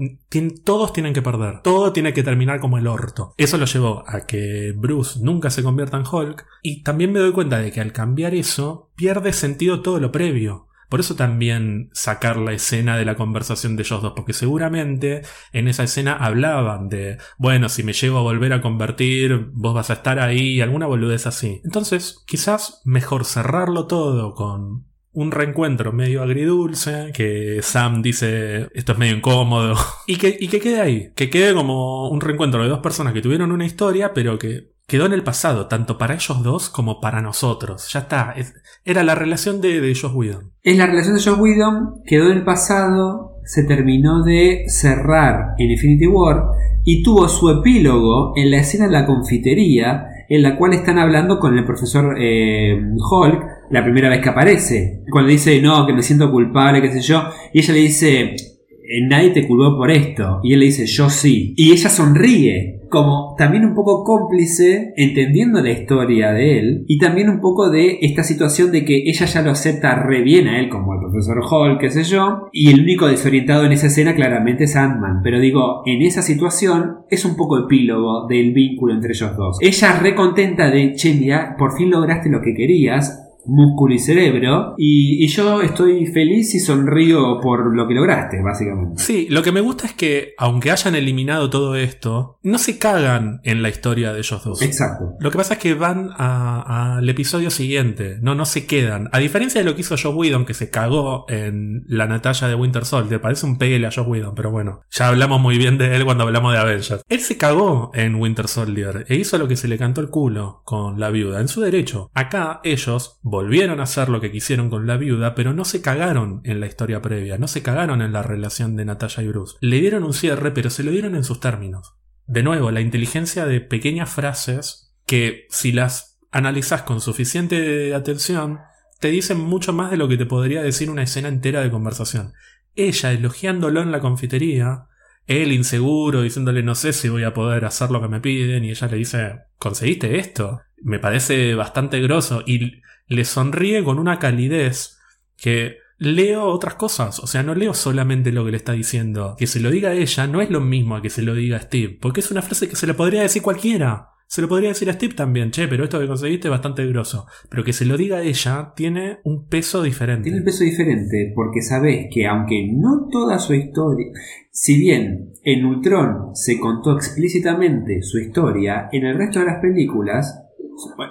todos 0.63 0.93
tienen 0.93 1.13
que 1.13 1.21
perder. 1.21 1.61
Todo 1.61 1.91
tiene 1.91 2.13
que 2.13 2.23
terminar 2.23 2.59
como 2.59 2.77
el 2.77 2.87
orto. 2.87 3.33
Eso 3.37 3.57
lo 3.57 3.65
llevó 3.65 4.03
a 4.07 4.25
que 4.25 4.73
Bruce 4.75 5.19
nunca 5.21 5.49
se 5.49 5.63
convierta 5.63 5.97
en 5.97 6.05
Hulk. 6.09 6.45
Y 6.61 6.83
también 6.83 7.11
me 7.11 7.19
doy 7.19 7.33
cuenta 7.33 7.59
de 7.59 7.71
que 7.71 7.81
al 7.81 7.91
cambiar 7.91 8.33
eso, 8.33 8.89
pierde 8.95 9.33
sentido 9.33 9.81
todo 9.81 9.99
lo 9.99 10.11
previo. 10.11 10.67
Por 10.91 10.99
eso 10.99 11.15
también 11.15 11.89
sacar 11.93 12.35
la 12.35 12.51
escena 12.51 12.97
de 12.97 13.05
la 13.05 13.15
conversación 13.15 13.77
de 13.77 13.83
ellos 13.83 14.01
dos, 14.01 14.11
porque 14.13 14.33
seguramente 14.33 15.21
en 15.53 15.69
esa 15.69 15.83
escena 15.83 16.17
hablaban 16.17 16.89
de, 16.89 17.17
bueno, 17.37 17.69
si 17.69 17.81
me 17.81 17.93
llego 17.93 18.17
a 18.17 18.23
volver 18.23 18.51
a 18.51 18.59
convertir, 18.59 19.51
vos 19.53 19.73
vas 19.73 19.89
a 19.89 19.93
estar 19.93 20.19
ahí, 20.19 20.59
alguna 20.59 20.87
boludez 20.87 21.27
así. 21.27 21.61
Entonces, 21.63 22.21
quizás 22.27 22.81
mejor 22.83 23.23
cerrarlo 23.23 23.87
todo 23.87 24.33
con 24.33 24.90
un 25.13 25.31
reencuentro 25.31 25.91
medio 25.91 26.23
agridulce, 26.23 27.11
que 27.13 27.59
Sam 27.61 28.01
dice 28.01 28.67
esto 28.73 28.93
es 28.93 28.97
medio 28.97 29.15
incómodo, 29.17 29.75
y 30.07 30.15
que, 30.17 30.35
y 30.39 30.47
que 30.47 30.59
quede 30.59 30.81
ahí, 30.81 31.11
que 31.15 31.29
quede 31.29 31.53
como 31.53 32.09
un 32.09 32.21
reencuentro 32.21 32.63
de 32.63 32.69
dos 32.69 32.79
personas 32.79 33.13
que 33.13 33.21
tuvieron 33.21 33.51
una 33.51 33.65
historia, 33.65 34.13
pero 34.13 34.37
que 34.39 34.71
quedó 34.87 35.05
en 35.05 35.13
el 35.13 35.23
pasado, 35.23 35.67
tanto 35.67 35.97
para 35.97 36.15
ellos 36.15 36.43
dos 36.43 36.69
como 36.69 36.99
para 36.99 37.21
nosotros. 37.21 37.89
Ya 37.93 37.99
está, 38.01 38.33
es- 38.35 38.53
era 38.83 39.03
la 39.03 39.15
relación 39.15 39.61
de, 39.61 39.79
de 39.79 39.95
Joss 39.95 40.13
Whedon. 40.13 40.51
Es 40.63 40.77
la 40.77 40.87
relación 40.87 41.15
de 41.15 41.23
Joss 41.23 41.39
Whedon, 41.39 42.01
quedó 42.05 42.25
en 42.31 42.37
el 42.37 42.43
pasado, 42.43 43.37
se 43.45 43.63
terminó 43.63 44.23
de 44.23 44.65
cerrar 44.67 45.55
en 45.57 45.71
Infinity 45.71 46.07
War 46.07 46.43
y 46.83 47.03
tuvo 47.03 47.27
su 47.29 47.49
epílogo 47.49 48.33
en 48.35 48.51
la 48.51 48.57
escena 48.57 48.85
de 48.87 48.91
la 48.93 49.05
confitería 49.05 50.07
en 50.33 50.43
la 50.43 50.55
cual 50.55 50.73
están 50.73 50.97
hablando 50.97 51.39
con 51.39 51.57
el 51.57 51.65
profesor 51.65 52.15
eh, 52.17 52.73
Hulk 53.11 53.43
la 53.69 53.83
primera 53.83 54.07
vez 54.07 54.21
que 54.21 54.29
aparece. 54.29 55.03
Cuando 55.11 55.29
dice, 55.29 55.61
no, 55.61 55.85
que 55.85 55.91
me 55.91 56.01
siento 56.01 56.31
culpable, 56.31 56.81
qué 56.81 56.89
sé 56.89 57.01
yo, 57.01 57.25
y 57.53 57.59
ella 57.59 57.73
le 57.73 57.79
dice, 57.81 58.21
"Eh, 58.21 59.07
nadie 59.09 59.31
te 59.31 59.45
culpó 59.45 59.75
por 59.75 59.91
esto. 59.91 60.39
Y 60.41 60.53
él 60.53 60.61
le 60.61 60.67
dice, 60.67 60.85
yo 60.85 61.09
sí. 61.09 61.53
Y 61.57 61.73
ella 61.73 61.89
sonríe, 61.89 62.79
como 62.91 63.35
también 63.37 63.65
un 63.65 63.73
poco 63.73 64.03
cómplice, 64.03 64.93
entendiendo 64.97 65.61
la 65.61 65.71
historia 65.71 66.31
de 66.33 66.59
él, 66.59 66.85
y 66.87 66.99
también 66.99 67.29
un 67.29 67.39
poco 67.39 67.71
de 67.71 67.99
esta 68.01 68.23
situación 68.23 68.71
de 68.71 68.85
que 68.85 69.09
ella 69.09 69.25
ya 69.25 69.41
lo 69.41 69.51
acepta 69.51 69.95
re 69.95 70.21
bien 70.21 70.47
a 70.47 70.59
él, 70.59 70.69
como 70.69 70.93
el 70.93 70.99
profesor 70.99 71.41
Hall, 71.49 71.79
qué 71.79 71.89
sé 71.89 72.03
yo, 72.03 72.49
y 72.51 72.69
el 72.69 72.81
único 72.81 73.07
desorientado 73.07 73.65
en 73.65 73.71
esa 73.71 73.87
escena 73.87 74.13
claramente 74.13 74.65
es 74.65 74.75
Ant-Man. 74.75 75.21
Pero 75.23 75.39
digo, 75.39 75.81
en 75.85 76.01
esa 76.01 76.21
situación 76.21 76.97
es 77.09 77.23
un 77.25 77.35
poco 77.35 77.57
epílogo 77.57 78.27
del 78.27 78.51
vínculo 78.51 78.93
entre 78.93 79.13
ellos 79.13 79.35
dos. 79.37 79.57
Ella 79.61 79.99
re 79.99 80.13
contenta 80.13 80.69
de, 80.69 80.93
che, 80.93 81.11
por 81.57 81.77
fin 81.77 81.89
lograste 81.89 82.29
lo 82.29 82.41
que 82.41 82.53
querías, 82.53 83.30
músculo 83.45 83.93
y 83.93 83.99
cerebro, 83.99 84.75
y, 84.77 85.23
y 85.23 85.27
yo 85.27 85.61
estoy 85.61 86.05
feliz 86.07 86.53
y 86.55 86.59
sonrío 86.59 87.39
por 87.41 87.75
lo 87.75 87.87
que 87.87 87.93
lograste, 87.93 88.41
básicamente. 88.41 89.01
Sí, 89.01 89.27
lo 89.29 89.43
que 89.43 89.51
me 89.51 89.61
gusta 89.61 89.85
es 89.85 89.93
que, 89.93 90.33
aunque 90.37 90.71
hayan 90.71 90.95
eliminado 90.95 91.49
todo 91.49 91.75
esto, 91.75 92.37
no 92.43 92.57
se 92.57 92.77
cagan 92.77 93.41
en 93.43 93.61
la 93.61 93.69
historia 93.69 94.13
de 94.13 94.19
ellos 94.19 94.43
dos. 94.43 94.61
Exacto. 94.61 95.15
Lo 95.19 95.31
que 95.31 95.37
pasa 95.37 95.55
es 95.55 95.59
que 95.59 95.73
van 95.73 96.09
al 96.17 97.07
episodio 97.09 97.49
siguiente, 97.49 98.17
no, 98.21 98.35
no 98.35 98.45
se 98.45 98.65
quedan. 98.65 99.09
A 99.11 99.19
diferencia 99.19 99.61
de 99.61 99.65
lo 99.65 99.75
que 99.75 99.81
hizo 99.81 99.95
Joe 100.01 100.13
Whedon, 100.13 100.45
que 100.45 100.53
se 100.53 100.69
cagó 100.69 101.25
en 101.29 101.83
la 101.87 102.07
Natalia 102.07 102.47
de 102.47 102.55
Winter 102.55 102.85
Soldier, 102.85 103.21
parece 103.21 103.45
un 103.45 103.57
peguele 103.57 103.87
a 103.87 103.91
Joe 103.91 104.05
Whedon, 104.05 104.35
pero 104.35 104.51
bueno, 104.51 104.81
ya 104.89 105.07
hablamos 105.07 105.41
muy 105.41 105.57
bien 105.57 105.77
de 105.77 105.95
él 105.95 106.05
cuando 106.05 106.23
hablamos 106.23 106.53
de 106.53 106.59
Avengers. 106.59 107.03
Él 107.09 107.19
se 107.19 107.37
cagó 107.37 107.91
en 107.93 108.15
Winter 108.15 108.47
Soldier 108.47 109.05
e 109.07 109.15
hizo 109.15 109.37
lo 109.37 109.47
que 109.47 109.55
se 109.55 109.67
le 109.67 109.77
cantó 109.77 110.01
el 110.01 110.09
culo 110.09 110.61
con 110.63 110.99
la 110.99 111.09
viuda, 111.09 111.41
en 111.41 111.47
su 111.47 111.61
derecho. 111.61 112.09
Acá 112.13 112.61
ellos 112.63 113.19
volvieron 113.31 113.79
a 113.79 113.83
hacer 113.83 114.09
lo 114.09 114.19
que 114.19 114.29
quisieron 114.29 114.69
con 114.69 114.85
la 114.85 114.97
viuda, 114.97 115.35
pero 115.35 115.53
no 115.53 115.63
se 115.63 115.81
cagaron 115.81 116.41
en 116.43 116.59
la 116.59 116.67
historia 116.67 117.01
previa, 117.01 117.37
no 117.37 117.47
se 117.47 117.63
cagaron 117.63 118.01
en 118.01 118.11
la 118.11 118.21
relación 118.21 118.75
de 118.75 118.83
Natalia 118.83 119.23
y 119.23 119.27
Bruce. 119.29 119.55
Le 119.61 119.79
dieron 119.79 120.03
un 120.03 120.13
cierre, 120.13 120.51
pero 120.51 120.69
se 120.69 120.83
lo 120.83 120.91
dieron 120.91 121.15
en 121.15 121.23
sus 121.23 121.39
términos. 121.39 121.95
De 122.27 122.43
nuevo, 122.43 122.71
la 122.71 122.81
inteligencia 122.81 123.45
de 123.45 123.61
pequeñas 123.61 124.09
frases 124.09 124.93
que 125.05 125.47
si 125.49 125.71
las 125.71 126.19
analizas 126.29 126.81
con 126.81 126.99
suficiente 126.99 127.95
atención, 127.95 128.59
te 128.99 129.07
dicen 129.07 129.39
mucho 129.39 129.71
más 129.71 129.91
de 129.91 129.97
lo 129.97 130.09
que 130.09 130.17
te 130.17 130.25
podría 130.25 130.61
decir 130.61 130.89
una 130.89 131.03
escena 131.03 131.29
entera 131.29 131.61
de 131.61 131.71
conversación. 131.71 132.33
Ella 132.75 133.13
elogiándolo 133.13 133.81
en 133.81 133.93
la 133.93 134.01
confitería, 134.01 134.87
él 135.31 135.51
inseguro, 135.51 136.21
diciéndole 136.21 136.63
no 136.63 136.75
sé 136.75 136.93
si 136.93 137.09
voy 137.09 137.23
a 137.23 137.33
poder 137.33 137.65
hacer 137.65 137.91
lo 137.91 138.01
que 138.01 138.07
me 138.07 138.21
piden, 138.21 138.63
y 138.65 138.71
ella 138.71 138.87
le 138.87 138.97
dice, 138.97 139.39
¿conseguiste 139.57 140.17
esto? 140.19 140.61
Me 140.81 140.99
parece 140.99 141.55
bastante 141.55 141.99
grosso, 142.01 142.43
y 142.45 142.81
le 143.07 143.25
sonríe 143.25 143.83
con 143.83 143.99
una 143.99 144.19
calidez 144.19 144.99
que 145.37 145.77
leo 145.97 146.45
otras 146.45 146.75
cosas, 146.75 147.19
o 147.19 147.27
sea, 147.27 147.43
no 147.43 147.53
leo 147.53 147.73
solamente 147.73 148.31
lo 148.31 148.43
que 148.43 148.51
le 148.51 148.57
está 148.57 148.71
diciendo. 148.71 149.35
Que 149.37 149.47
se 149.47 149.59
lo 149.59 149.69
diga 149.69 149.89
a 149.89 149.93
ella 149.93 150.27
no 150.27 150.41
es 150.41 150.49
lo 150.49 150.59
mismo 150.59 150.95
a 150.95 151.01
que 151.01 151.11
se 151.11 151.21
lo 151.21 151.35
diga 151.35 151.57
a 151.57 151.61
Steve, 151.61 151.97
porque 152.01 152.21
es 152.21 152.31
una 152.31 152.41
frase 152.41 152.67
que 152.67 152.75
se 152.75 152.87
le 152.87 152.95
podría 152.95 153.21
decir 153.21 153.41
cualquiera. 153.41 154.10
Se 154.31 154.41
lo 154.41 154.47
podría 154.47 154.69
decir 154.69 154.89
a 154.89 154.93
Steve 154.93 155.13
también, 155.13 155.51
che, 155.51 155.67
pero 155.67 155.83
esto 155.83 155.99
que 155.99 156.07
conseguiste 156.07 156.47
es 156.47 156.51
bastante 156.51 156.87
grosso. 156.87 157.25
Pero 157.49 157.65
que 157.65 157.73
se 157.73 157.83
lo 157.83 157.97
diga 157.97 158.19
a 158.19 158.21
ella 158.21 158.71
tiene 158.77 159.19
un 159.25 159.49
peso 159.49 159.83
diferente. 159.83 160.23
Tiene 160.23 160.37
un 160.37 160.45
peso 160.45 160.63
diferente 160.63 161.33
porque 161.35 161.61
sabes 161.61 162.07
que 162.09 162.25
aunque 162.25 162.71
no 162.73 163.09
toda 163.11 163.39
su 163.39 163.53
historia, 163.53 164.07
si 164.49 164.79
bien 164.79 165.33
en 165.43 165.65
Ultron 165.65 166.33
se 166.33 166.57
contó 166.61 166.93
explícitamente 166.93 168.01
su 168.03 168.19
historia, 168.19 168.87
en 168.93 169.05
el 169.05 169.17
resto 169.17 169.39
de 169.39 169.47
las 169.47 169.59
películas, 169.59 170.41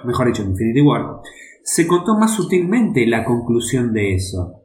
mejor 0.03 0.25
dicho, 0.25 0.41
en 0.41 0.49
Infinity 0.49 0.81
War, 0.81 1.17
se 1.63 1.85
contó 1.85 2.17
más 2.17 2.35
sutilmente 2.35 3.05
la 3.05 3.23
conclusión 3.23 3.93
de 3.93 4.15
eso. 4.15 4.63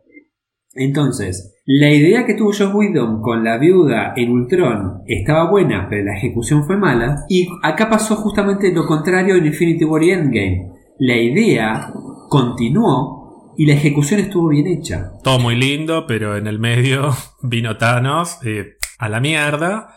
Entonces, 0.73 1.56
la 1.69 1.91
idea 1.91 2.25
que 2.25 2.35
tuvo 2.35 2.53
Joss 2.53 2.73
Whedon 2.73 3.21
con 3.21 3.43
la 3.43 3.59
viuda 3.59 4.13
en 4.15 4.31
Ultron 4.31 5.03
estaba 5.05 5.51
buena, 5.51 5.89
pero 5.91 6.05
la 6.05 6.17
ejecución 6.17 6.65
fue 6.65 6.77
mala. 6.77 7.25
Y 7.29 7.49
acá 7.61 7.91
pasó 7.91 8.15
justamente 8.15 8.73
lo 8.73 8.87
contrario 8.87 9.35
en 9.35 9.47
Infinity 9.47 9.85
War 9.85 10.01
y 10.05 10.11
Endgame. 10.13 10.71
La 11.01 11.17
idea 11.17 11.93
continuó 12.29 13.55
y 13.59 13.67
la 13.67 13.75
ejecución 13.75 14.21
estuvo 14.21 14.49
bien 14.49 14.69
hecha. 14.69 15.11
Todo 15.25 15.41
muy 15.41 15.57
lindo, 15.57 16.07
pero 16.07 16.37
en 16.37 16.47
el 16.47 16.61
medio 16.61 17.11
vino 17.43 17.77
Thanos 17.77 18.39
eh, 18.45 18.77
a 19.01 19.09
la 19.09 19.19
mierda. 19.19 19.89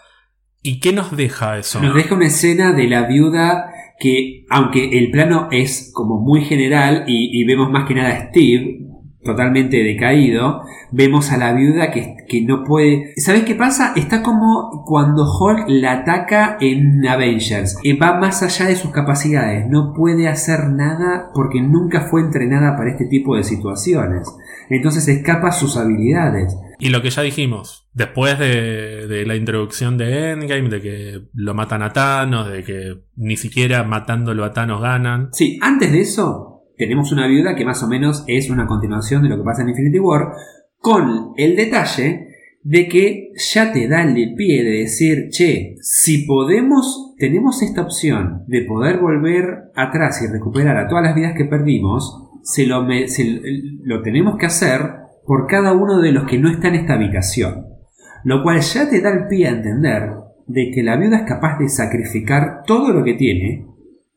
¿Y 0.63 0.79
qué 0.79 0.91
nos 0.91 1.15
deja 1.15 1.59
eso? 1.59 1.79
Nos 1.81 1.93
deja 1.93 2.15
una 2.15 2.25
escena 2.25 2.73
de 2.73 2.87
la 2.87 3.05
viuda 3.05 3.71
que, 3.99 4.45
aunque 4.49 4.97
el 4.97 5.11
plano 5.11 5.49
es 5.51 5.91
como 5.93 6.19
muy 6.19 6.41
general 6.45 7.03
y, 7.05 7.39
y 7.39 7.45
vemos 7.45 7.69
más 7.69 7.87
que 7.87 7.93
nada 7.93 8.09
a 8.09 8.29
Steve, 8.29 8.88
totalmente 9.23 9.77
decaído, 9.83 10.61
vemos 10.91 11.31
a 11.31 11.37
la 11.37 11.53
viuda 11.53 11.91
que, 11.91 12.15
que 12.27 12.41
no 12.41 12.63
puede... 12.63 13.13
¿Sabes 13.17 13.43
qué 13.43 13.55
pasa? 13.55 13.93
Está 13.95 14.23
como 14.23 14.83
cuando 14.85 15.25
Hulk 15.25 15.65
la 15.67 15.93
ataca 15.93 16.57
en 16.59 17.05
Avengers. 17.07 17.77
Y 17.83 17.93
va 17.93 18.19
más 18.19 18.43
allá 18.43 18.67
de 18.67 18.75
sus 18.75 18.91
capacidades. 18.91 19.67
No 19.67 19.93
puede 19.93 20.27
hacer 20.27 20.69
nada 20.69 21.29
porque 21.33 21.61
nunca 21.61 22.01
fue 22.01 22.21
entrenada 22.21 22.77
para 22.77 22.91
este 22.91 23.05
tipo 23.05 23.35
de 23.35 23.43
situaciones. 23.43 24.27
Entonces 24.69 25.07
escapa 25.07 25.51
sus 25.51 25.77
habilidades. 25.77 26.55
Y 26.79 26.89
lo 26.89 27.01
que 27.01 27.09
ya 27.09 27.21
dijimos, 27.21 27.89
después 27.93 28.39
de, 28.39 29.05
de, 29.07 29.25
la 29.25 29.35
introducción 29.35 29.97
de 29.97 30.31
Endgame, 30.31 30.69
de 30.69 30.81
que 30.81 31.21
lo 31.33 31.53
matan 31.53 31.81
a 31.81 31.91
Thanos, 31.91 32.49
de 32.49 32.63
que 32.63 33.01
ni 33.17 33.35
siquiera 33.35 33.83
matándolo 33.83 34.45
a 34.45 34.53
Thanos 34.53 34.81
ganan. 34.81 35.27
Sí, 35.33 35.59
antes 35.61 35.91
de 35.91 35.99
eso, 35.99 36.48
tenemos 36.79 37.11
una 37.11 37.27
viuda 37.27 37.55
que 37.55 37.65
más 37.65 37.83
o 37.83 37.87
menos 37.87 38.23
es 38.25 38.49
una 38.49 38.65
continuación 38.65 39.21
de 39.21 39.29
lo 39.29 39.37
que 39.37 39.43
pasa 39.43 39.63
en 39.63 39.69
Infinity 39.69 39.99
War, 39.99 40.31
con 40.77 41.33
el 41.35 41.57
detalle 41.57 42.29
de 42.63 42.87
que 42.87 43.31
ya 43.35 43.73
te 43.73 43.89
da 43.89 44.01
el 44.03 44.33
pie 44.33 44.63
de 44.63 44.79
decir, 44.79 45.27
che, 45.29 45.75
si 45.81 46.25
podemos, 46.25 47.15
tenemos 47.17 47.61
esta 47.61 47.81
opción 47.81 48.45
de 48.47 48.61
poder 48.61 48.99
volver 48.99 49.71
atrás 49.75 50.21
y 50.21 50.31
recuperar 50.31 50.77
a 50.77 50.87
todas 50.87 51.03
las 51.03 51.15
vidas 51.15 51.33
que 51.35 51.45
perdimos, 51.45 52.29
se 52.43 52.65
lo, 52.65 52.87
se 53.07 53.41
lo 53.83 54.01
tenemos 54.01 54.37
que 54.37 54.45
hacer 54.45 54.81
por 55.25 55.47
cada 55.47 55.73
uno 55.73 55.99
de 55.99 56.13
los 56.13 56.25
que 56.25 56.39
no 56.39 56.49
está 56.49 56.69
en 56.69 56.75
esta 56.75 56.93
habitación. 56.93 57.67
Lo 58.23 58.41
cual 58.41 58.61
ya 58.61 58.89
te 58.89 59.01
da 59.01 59.11
el 59.11 59.27
pie 59.27 59.47
a 59.47 59.51
entender 59.51 60.11
de 60.47 60.71
que 60.73 60.81
la 60.81 60.95
viuda 60.95 61.17
es 61.17 61.27
capaz 61.27 61.59
de 61.59 61.67
sacrificar 61.67 62.63
todo 62.65 62.93
lo 62.93 63.03
que 63.03 63.15
tiene 63.15 63.67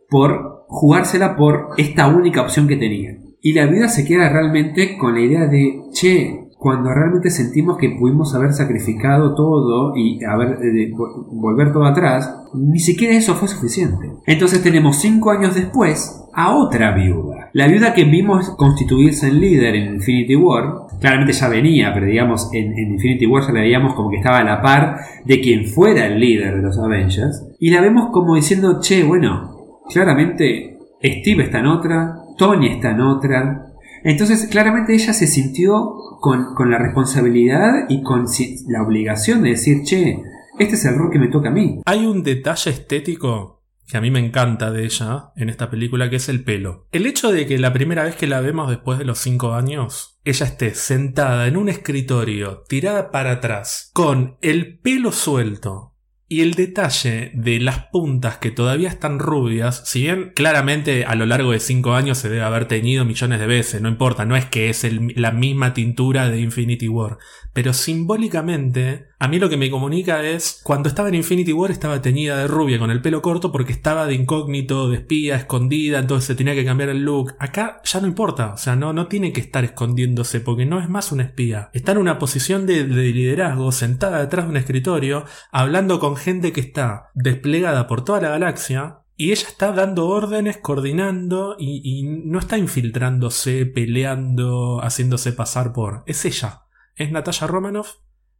por 0.08 0.51
jugársela 0.72 1.36
por 1.36 1.68
esta 1.76 2.08
única 2.08 2.42
opción 2.42 2.66
que 2.66 2.76
tenía. 2.76 3.18
Y 3.42 3.52
la 3.52 3.66
vida 3.66 3.88
se 3.88 4.04
queda 4.04 4.28
realmente 4.28 4.96
con 4.96 5.14
la 5.14 5.20
idea 5.20 5.46
de, 5.46 5.82
che, 5.92 6.48
cuando 6.62 6.94
realmente 6.94 7.28
sentimos 7.28 7.76
que 7.76 7.90
pudimos 7.90 8.34
haber 8.36 8.52
sacrificado 8.52 9.34
todo 9.34 9.96
y 9.96 10.24
haber, 10.24 10.64
eh, 10.64 10.92
volver 10.94 11.72
todo 11.72 11.84
atrás, 11.84 12.32
ni 12.54 12.78
siquiera 12.78 13.16
eso 13.16 13.34
fue 13.34 13.48
suficiente. 13.48 14.12
Entonces 14.26 14.62
tenemos 14.62 14.96
cinco 14.96 15.32
años 15.32 15.56
después 15.56 16.24
a 16.32 16.54
otra 16.54 16.92
viuda. 16.94 17.50
La 17.52 17.66
viuda 17.66 17.92
que 17.92 18.04
vimos 18.04 18.50
constituirse 18.50 19.26
en 19.26 19.40
líder 19.40 19.74
en 19.74 19.94
Infinity 19.96 20.36
War, 20.36 20.86
claramente 21.00 21.32
ya 21.32 21.48
venía, 21.48 21.92
pero 21.92 22.06
digamos 22.06 22.48
en, 22.52 22.78
Infinity 22.78 23.26
War 23.26 23.42
ya 23.42 23.52
la 23.52 23.60
veíamos 23.60 23.94
como 23.94 24.10
que 24.10 24.18
estaba 24.18 24.38
a 24.38 24.44
la 24.44 24.62
par 24.62 24.98
de 25.24 25.40
quien 25.40 25.66
fuera 25.66 26.06
el 26.06 26.20
líder 26.20 26.56
de 26.56 26.62
los 26.62 26.78
Avengers. 26.78 27.44
Y 27.58 27.70
la 27.70 27.80
vemos 27.80 28.10
como 28.12 28.36
diciendo, 28.36 28.78
che, 28.80 29.02
bueno, 29.02 29.51
claramente 29.92 30.78
Steve 31.02 31.44
está 31.44 31.60
en 31.60 31.66
otra, 31.66 32.16
Tony 32.38 32.68
está 32.68 32.90
en 32.90 33.00
otra. 33.00 33.66
Entonces, 34.04 34.48
claramente 34.50 34.94
ella 34.94 35.12
se 35.12 35.26
sintió 35.26 35.94
con, 36.20 36.70
la 36.70 36.78
responsabilidad 36.78 37.86
y 37.88 38.02
con 38.02 38.26
la 38.68 38.82
obligación 38.82 39.42
de 39.42 39.50
decir, 39.50 39.82
che, 39.84 40.22
este 40.58 40.74
es 40.74 40.84
el 40.84 40.96
rol 40.96 41.10
que 41.10 41.18
me 41.18 41.28
toca 41.28 41.48
a 41.48 41.52
mí. 41.52 41.80
Hay 41.84 42.06
un 42.06 42.22
detalle 42.22 42.70
estético 42.70 43.62
que 43.86 43.98
a 43.98 44.00
mí 44.00 44.10
me 44.10 44.24
encanta 44.24 44.70
de 44.70 44.84
ella 44.84 45.32
en 45.36 45.50
esta 45.50 45.68
película, 45.68 46.08
que 46.08 46.16
es 46.16 46.28
el 46.28 46.44
pelo. 46.44 46.86
El 46.92 47.06
hecho 47.06 47.30
de 47.30 47.46
que 47.46 47.58
la 47.58 47.72
primera 47.72 48.04
vez 48.04 48.16
que 48.16 48.26
la 48.26 48.40
vemos 48.40 48.70
después 48.70 48.98
de 48.98 49.04
los 49.04 49.18
cinco 49.18 49.52
años, 49.52 50.18
ella 50.24 50.46
esté 50.46 50.74
sentada 50.74 51.46
en 51.46 51.56
un 51.56 51.68
escritorio, 51.68 52.62
tirada 52.68 53.10
para 53.10 53.32
atrás, 53.32 53.90
con 53.92 54.38
el 54.40 54.78
pelo 54.78 55.12
suelto, 55.12 55.91
y 56.32 56.40
el 56.40 56.54
detalle 56.54 57.30
de 57.34 57.60
las 57.60 57.88
puntas 57.88 58.38
que 58.38 58.50
todavía 58.50 58.88
están 58.88 59.18
rubias, 59.18 59.82
si 59.84 60.00
bien 60.00 60.32
claramente 60.34 61.04
a 61.04 61.14
lo 61.14 61.26
largo 61.26 61.52
de 61.52 61.60
5 61.60 61.92
años 61.92 62.16
se 62.16 62.30
debe 62.30 62.40
haber 62.40 62.64
teñido 62.64 63.04
millones 63.04 63.38
de 63.38 63.46
veces, 63.46 63.82
no 63.82 63.90
importa, 63.90 64.24
no 64.24 64.34
es 64.34 64.46
que 64.46 64.70
es 64.70 64.86
la 65.14 65.30
misma 65.30 65.74
tintura 65.74 66.30
de 66.30 66.40
Infinity 66.40 66.88
War, 66.88 67.18
pero 67.52 67.72
simbólicamente 67.72 69.08
a 69.22 69.28
mí 69.28 69.38
lo 69.38 69.48
que 69.48 69.56
me 69.56 69.70
comunica 69.70 70.24
es 70.24 70.60
cuando 70.64 70.88
estaba 70.88 71.08
en 71.08 71.14
Infinity 71.14 71.52
War 71.52 71.70
estaba 71.70 72.02
teñida 72.02 72.36
de 72.38 72.48
rubia 72.48 72.80
con 72.80 72.90
el 72.90 73.00
pelo 73.00 73.22
corto 73.22 73.52
porque 73.52 73.72
estaba 73.72 74.06
de 74.06 74.14
incógnito, 74.14 74.88
de 74.88 74.96
espía, 74.96 75.36
escondida, 75.36 76.00
entonces 76.00 76.26
se 76.26 76.34
tenía 76.34 76.54
que 76.54 76.64
cambiar 76.64 76.88
el 76.88 77.04
look. 77.04 77.34
Acá 77.38 77.80
ya 77.84 78.00
no 78.00 78.08
importa, 78.08 78.54
o 78.54 78.56
sea, 78.56 78.74
no, 78.74 78.92
no 78.92 79.06
tiene 79.06 79.32
que 79.32 79.40
estar 79.40 79.62
escondiéndose 79.62 80.40
porque 80.40 80.66
no 80.66 80.80
es 80.80 80.88
más 80.88 81.12
una 81.12 81.22
espía. 81.22 81.70
Está 81.72 81.92
en 81.92 81.98
una 81.98 82.18
posición 82.18 82.66
de, 82.66 82.82
liderazgo, 82.84 83.70
sentada 83.70 84.18
detrás 84.18 84.46
de 84.46 84.50
un 84.50 84.56
escritorio, 84.56 85.24
hablando 85.52 86.00
con 86.00 86.16
gente 86.16 86.52
que 86.52 86.60
está 86.60 87.10
desplegada 87.14 87.86
por 87.86 88.04
toda 88.04 88.20
la 88.20 88.30
galaxia 88.30 89.02
y 89.16 89.30
ella 89.30 89.46
está 89.46 89.70
dando 89.70 90.08
órdenes, 90.08 90.56
coordinando 90.56 91.54
y, 91.60 91.80
y, 91.84 92.02
no 92.02 92.40
está 92.40 92.58
infiltrándose, 92.58 93.66
peleando, 93.66 94.80
haciéndose 94.82 95.32
pasar 95.32 95.72
por... 95.72 96.02
Es 96.06 96.24
ella. 96.24 96.61
Es 96.94 97.10
Natasha 97.10 97.46
Romanoff 97.46 97.96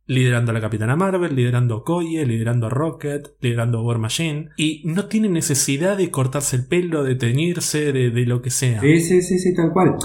liderando 0.07 0.51
a 0.51 0.55
la 0.55 0.61
Capitana 0.61 0.97
Marvel, 0.97 1.35
liderando 1.35 1.77
a 1.77 1.85
Koye, 1.85 2.27
liderando 2.27 2.66
a 2.66 2.70
Rocket, 2.70 3.37
liderando 3.41 3.79
a 3.79 3.83
War 3.83 3.99
Machine. 3.99 4.51
Y 4.57 4.83
no 4.85 5.07
tiene 5.07 5.29
necesidad 5.29 5.97
de 5.97 6.11
cortarse 6.11 6.57
el 6.57 6.66
pelo, 6.66 7.05
de 7.05 7.15
teñirse, 7.15 7.93
de, 7.93 8.11
de 8.11 8.27
lo 8.27 8.43
que 8.43 8.51
sea. 8.51 8.81
Sí, 8.81 9.01
sí, 9.01 9.23
sí, 9.23 9.39
sí, 9.39 9.55
tal 9.55 9.73
cual. 9.73 9.97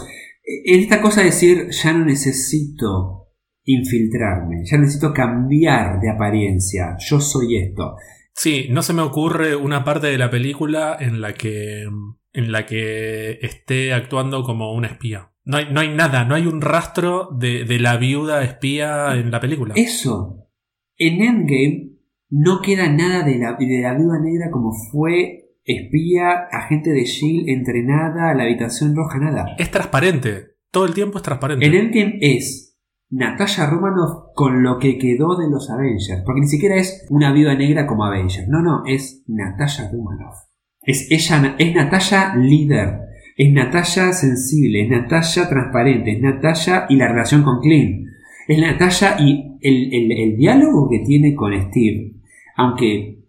Esta 0.43 1.01
cosa 1.01 1.21
de 1.21 1.27
decir, 1.27 1.67
ya 1.71 1.93
no 1.93 2.05
necesito 2.05 3.27
infiltrarme, 3.65 4.63
ya 4.63 4.77
necesito 4.77 5.13
cambiar 5.13 5.99
de 5.99 6.09
apariencia, 6.09 6.95
yo 6.99 7.19
soy 7.19 7.57
esto. 7.57 7.95
Sí, 8.33 8.67
no 8.69 8.81
se 8.81 8.93
me 8.93 9.01
ocurre 9.01 9.55
una 9.55 9.83
parte 9.83 10.07
de 10.07 10.17
la 10.17 10.29
película 10.29 10.95
en 10.99 11.21
la 11.21 11.33
que 11.33 11.85
en 12.33 12.51
la 12.51 12.65
que 12.65 13.39
esté 13.41 13.93
actuando 13.93 14.43
como 14.43 14.73
una 14.73 14.87
espía. 14.87 15.31
No 15.47 15.55
hay, 15.55 15.67
no 15.71 15.79
hay 15.79 15.95
nada, 15.95 16.25
no 16.25 16.35
hay 16.35 16.45
un 16.45 16.59
rastro 16.59 17.29
de, 17.31 17.63
de, 17.63 17.79
la 17.79 17.95
viuda 17.95 18.43
espía 18.43 19.15
en 19.15 19.31
la 19.31 19.39
película. 19.39 19.73
Eso. 19.77 20.49
En 20.97 21.21
Endgame 21.21 21.93
no 22.29 22.59
queda 22.61 22.91
nada 22.91 23.23
de 23.23 23.37
la, 23.37 23.53
de 23.53 23.81
la 23.81 23.93
viuda 23.93 24.19
negra 24.19 24.51
como 24.51 24.73
fue 24.91 25.45
espía, 25.63 26.47
agente 26.51 26.89
de 26.89 27.05
Shield, 27.05 27.47
entrenada, 27.47 28.33
la 28.33 28.43
habitación 28.43 28.93
roja, 28.93 29.19
nada. 29.19 29.55
Es 29.57 29.71
transparente. 29.71 30.57
Todo 30.69 30.85
el 30.85 30.93
tiempo 30.93 31.17
es 31.17 31.23
transparente. 31.23 31.65
En 31.65 31.75
Endgame 31.75 32.17
es 32.19 32.77
Natasha 33.09 33.69
Romanoff 33.69 34.33
con 34.35 34.63
lo 34.63 34.79
que 34.79 34.97
quedó 34.97 35.37
de 35.37 35.49
los 35.49 35.69
Avengers. 35.69 36.23
Porque 36.25 36.41
ni 36.41 36.47
siquiera 36.47 36.75
es 36.75 37.05
una 37.09 37.31
viuda 37.31 37.55
negra 37.55 37.87
como 37.87 38.03
Avengers. 38.03 38.49
No, 38.49 38.61
no, 38.61 38.83
es 38.85 39.23
Natasha 39.27 39.89
Romanoff. 39.89 40.35
Es 40.81 41.09
ella, 41.09 41.55
es 41.57 41.73
Natalia 41.73 42.35
líder, 42.35 43.06
es 43.37 43.53
Natalia 43.53 44.11
sensible, 44.13 44.81
es 44.81 44.89
Natalia 44.89 45.47
transparente, 45.47 46.11
es 46.11 46.21
Natalia 46.21 46.87
y 46.89 46.95
la 46.95 47.07
relación 47.07 47.43
con 47.43 47.61
Clint. 47.61 48.07
Es 48.47 48.59
Natalia 48.59 49.15
y 49.19 49.57
el, 49.61 50.37
diálogo 50.37 50.89
que 50.89 50.99
tiene 50.99 51.35
con 51.35 51.53
Steve, 51.53 52.13
aunque 52.55 53.19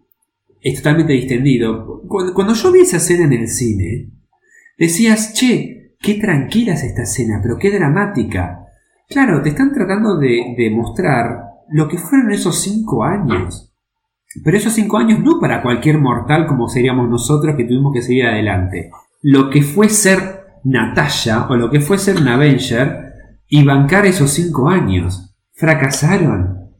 es 0.61 0.75
totalmente 0.77 1.13
distendido. 1.13 2.01
Cuando, 2.07 2.53
yo 2.53 2.71
vi 2.71 2.81
esa 2.81 2.97
escena 2.97 3.25
en 3.25 3.33
el 3.33 3.47
cine, 3.47 4.09
decías, 4.79 5.33
che, 5.33 5.93
qué 6.01 6.15
tranquila 6.15 6.73
es 6.73 6.83
esta 6.83 7.03
escena, 7.03 7.39
pero 7.43 7.59
qué 7.59 7.69
dramática. 7.69 8.65
Claro, 9.07 9.43
te 9.43 9.49
están 9.49 9.71
tratando 9.71 10.17
de, 10.17 10.55
de 10.57 10.71
mostrar 10.71 11.49
lo 11.69 11.87
que 11.87 11.99
fueron 11.99 12.31
esos 12.31 12.59
cinco 12.63 13.03
años. 13.03 13.71
Pero 14.43 14.57
esos 14.57 14.73
cinco 14.73 14.97
años 14.97 15.19
no 15.19 15.39
para 15.39 15.61
cualquier 15.61 15.99
mortal 15.99 16.47
como 16.47 16.67
seríamos 16.67 17.09
nosotros 17.09 17.55
que 17.55 17.63
tuvimos 17.65 17.93
que 17.93 18.01
seguir 18.01 18.25
adelante. 18.25 18.89
Lo 19.21 19.49
que 19.49 19.61
fue 19.61 19.89
ser 19.89 20.39
Natasha 20.63 21.47
o 21.49 21.55
lo 21.55 21.69
que 21.69 21.81
fue 21.81 21.97
ser 21.97 22.17
un 22.17 22.27
Avenger 22.27 23.13
y 23.47 23.63
bancar 23.63 24.05
esos 24.05 24.31
cinco 24.31 24.69
años. 24.69 25.35
Fracasaron. 25.53 26.71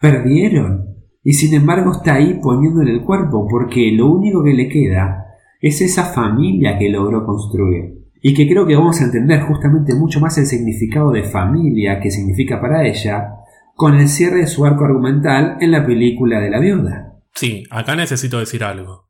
Perdieron. 0.00 0.96
Y 1.24 1.32
sin 1.32 1.54
embargo 1.54 1.92
está 1.92 2.14
ahí 2.14 2.38
poniéndole 2.40 2.92
el 2.92 3.02
cuerpo 3.02 3.46
porque 3.48 3.90
lo 3.92 4.06
único 4.06 4.44
que 4.44 4.54
le 4.54 4.68
queda 4.68 5.24
es 5.60 5.80
esa 5.80 6.04
familia 6.04 6.78
que 6.78 6.88
logró 6.88 7.26
construir. 7.26 7.98
Y 8.20 8.34
que 8.34 8.48
creo 8.48 8.66
que 8.66 8.76
vamos 8.76 9.00
a 9.00 9.04
entender 9.04 9.42
justamente 9.42 9.94
mucho 9.94 10.20
más 10.20 10.38
el 10.38 10.46
significado 10.46 11.10
de 11.10 11.24
familia 11.24 12.00
que 12.00 12.10
significa 12.10 12.60
para 12.60 12.86
ella 12.86 13.30
con 13.74 13.94
el 13.94 14.08
cierre 14.08 14.38
de 14.38 14.46
su 14.46 14.64
arco 14.64 14.84
argumental 14.84 15.56
en 15.60 15.70
la 15.70 15.86
película 15.86 16.40
de 16.40 16.50
la 16.50 16.58
viuda. 16.58 17.14
Sí, 17.34 17.64
acá 17.70 17.94
necesito 17.94 18.38
decir 18.38 18.64
algo. 18.64 19.08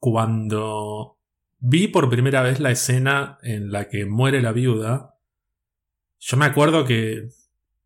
Cuando 0.00 1.17
vi 1.58 1.88
por 1.88 2.08
primera 2.10 2.42
vez 2.42 2.60
la 2.60 2.70
escena 2.70 3.38
en 3.42 3.70
la 3.70 3.88
que 3.88 4.06
muere 4.06 4.40
la 4.40 4.52
viuda, 4.52 5.14
yo 6.18 6.36
me 6.36 6.46
acuerdo 6.46 6.84
que 6.84 7.28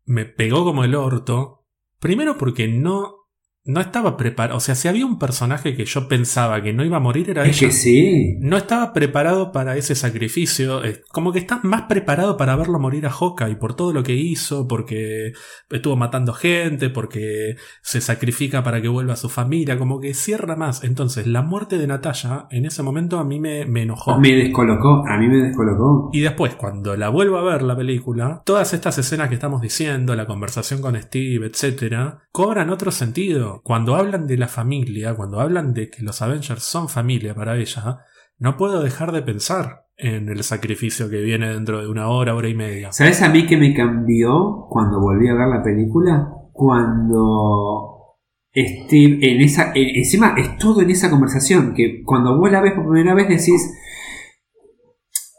me 0.05 0.25
pegó 0.25 0.63
como 0.63 0.83
el 0.83 0.95
orto, 0.95 1.65
primero 1.99 2.37
porque 2.37 2.67
no 2.67 3.22
no 3.65 3.79
estaba 3.79 4.17
preparado. 4.17 4.57
O 4.57 4.59
sea, 4.59 4.75
si 4.75 4.87
había 4.87 5.05
un 5.05 5.17
personaje 5.17 5.75
que 5.75 5.85
yo 5.85 6.07
pensaba 6.07 6.61
que 6.61 6.73
no 6.73 6.83
iba 6.83 6.97
a 6.97 6.99
morir, 6.99 7.29
era 7.29 7.45
Es 7.45 7.57
ella. 7.61 7.67
que 7.67 7.73
sí. 7.73 8.35
No 8.39 8.57
estaba 8.57 8.91
preparado 8.91 9.51
para 9.51 9.77
ese 9.77 9.95
sacrificio. 9.95 10.81
Como 11.11 11.31
que 11.31 11.39
estás 11.39 11.63
más 11.63 11.83
preparado 11.83 12.35
para 12.35 12.55
verlo 12.55 12.77
morir 12.79 13.05
a 13.05 13.09
Hawkeye 13.09 13.55
por 13.55 13.75
todo 13.75 13.93
lo 13.93 14.03
que 14.03 14.15
hizo, 14.15 14.67
porque 14.67 15.31
estuvo 15.69 15.95
matando 15.95 16.33
gente, 16.33 16.89
porque 16.89 17.55
se 17.81 18.01
sacrifica 18.01 18.63
para 18.63 18.81
que 18.81 18.89
vuelva 18.89 19.13
a 19.13 19.17
su 19.17 19.29
familia. 19.29 19.77
Como 19.77 19.99
que 20.01 20.13
cierra 20.13 20.55
más. 20.55 20.83
Entonces, 20.83 21.25
la 21.25 21.41
muerte 21.41 21.77
de 21.77 21.87
Natalia 21.87 22.47
en 22.51 22.65
ese 22.65 22.83
momento 22.83 23.17
a 23.17 23.23
mí 23.23 23.39
me, 23.39 23.65
me 23.65 23.83
enojó. 23.83 24.19
Me 24.19 24.35
descolocó, 24.35 25.05
a 25.07 25.17
mí 25.17 25.27
me 25.27 25.37
descolocó. 25.37 26.09
Y 26.11 26.19
después, 26.19 26.55
cuando 26.55 26.97
la 26.97 27.07
vuelvo 27.09 27.37
a 27.37 27.43
ver 27.43 27.61
la 27.63 27.77
película, 27.77 28.41
todas 28.45 28.73
estas 28.73 28.97
escenas 28.97 29.29
que 29.29 29.35
estamos 29.35 29.61
diciendo, 29.61 30.15
la 30.15 30.25
conversación 30.25 30.81
con 30.81 31.01
Steve, 31.01 31.47
etc., 31.47 32.15
cobran 32.31 32.69
otro 32.69 32.91
sentido. 32.91 33.52
Cuando 33.63 33.95
hablan 33.95 34.25
de 34.27 34.37
la 34.37 34.47
familia, 34.47 35.13
cuando 35.15 35.39
hablan 35.39 35.73
de 35.73 35.89
que 35.89 36.01
los 36.03 36.21
Avengers 36.21 36.63
son 36.63 36.89
familia 36.89 37.35
para 37.35 37.57
ella, 37.57 37.99
no 38.39 38.57
puedo 38.57 38.81
dejar 38.81 39.11
de 39.11 39.21
pensar 39.21 39.85
en 39.95 40.27
el 40.29 40.43
sacrificio 40.43 41.09
que 41.09 41.21
viene 41.21 41.49
dentro 41.49 41.79
de 41.81 41.87
una 41.87 42.07
hora, 42.09 42.33
hora 42.35 42.49
y 42.49 42.55
media. 42.55 42.91
¿Sabes 42.91 43.21
a 43.21 43.29
mí 43.29 43.45
que 43.45 43.57
me 43.57 43.73
cambió 43.73 44.65
cuando 44.69 44.99
volví 44.99 45.27
a 45.27 45.35
ver 45.35 45.47
la 45.47 45.61
película? 45.61 46.29
Cuando 46.51 48.17
Steve, 48.55 49.19
en 49.21 49.41
esa, 49.41 49.71
en- 49.75 49.95
encima 49.97 50.33
es 50.37 50.57
todo 50.57 50.81
en 50.81 50.89
esa 50.89 51.09
conversación, 51.09 51.73
que 51.75 52.01
cuando 52.03 52.37
vos 52.37 52.51
la 52.51 52.61
ves 52.61 52.73
por 52.73 52.89
primera 52.89 53.13
vez 53.13 53.27
decís, 53.29 53.71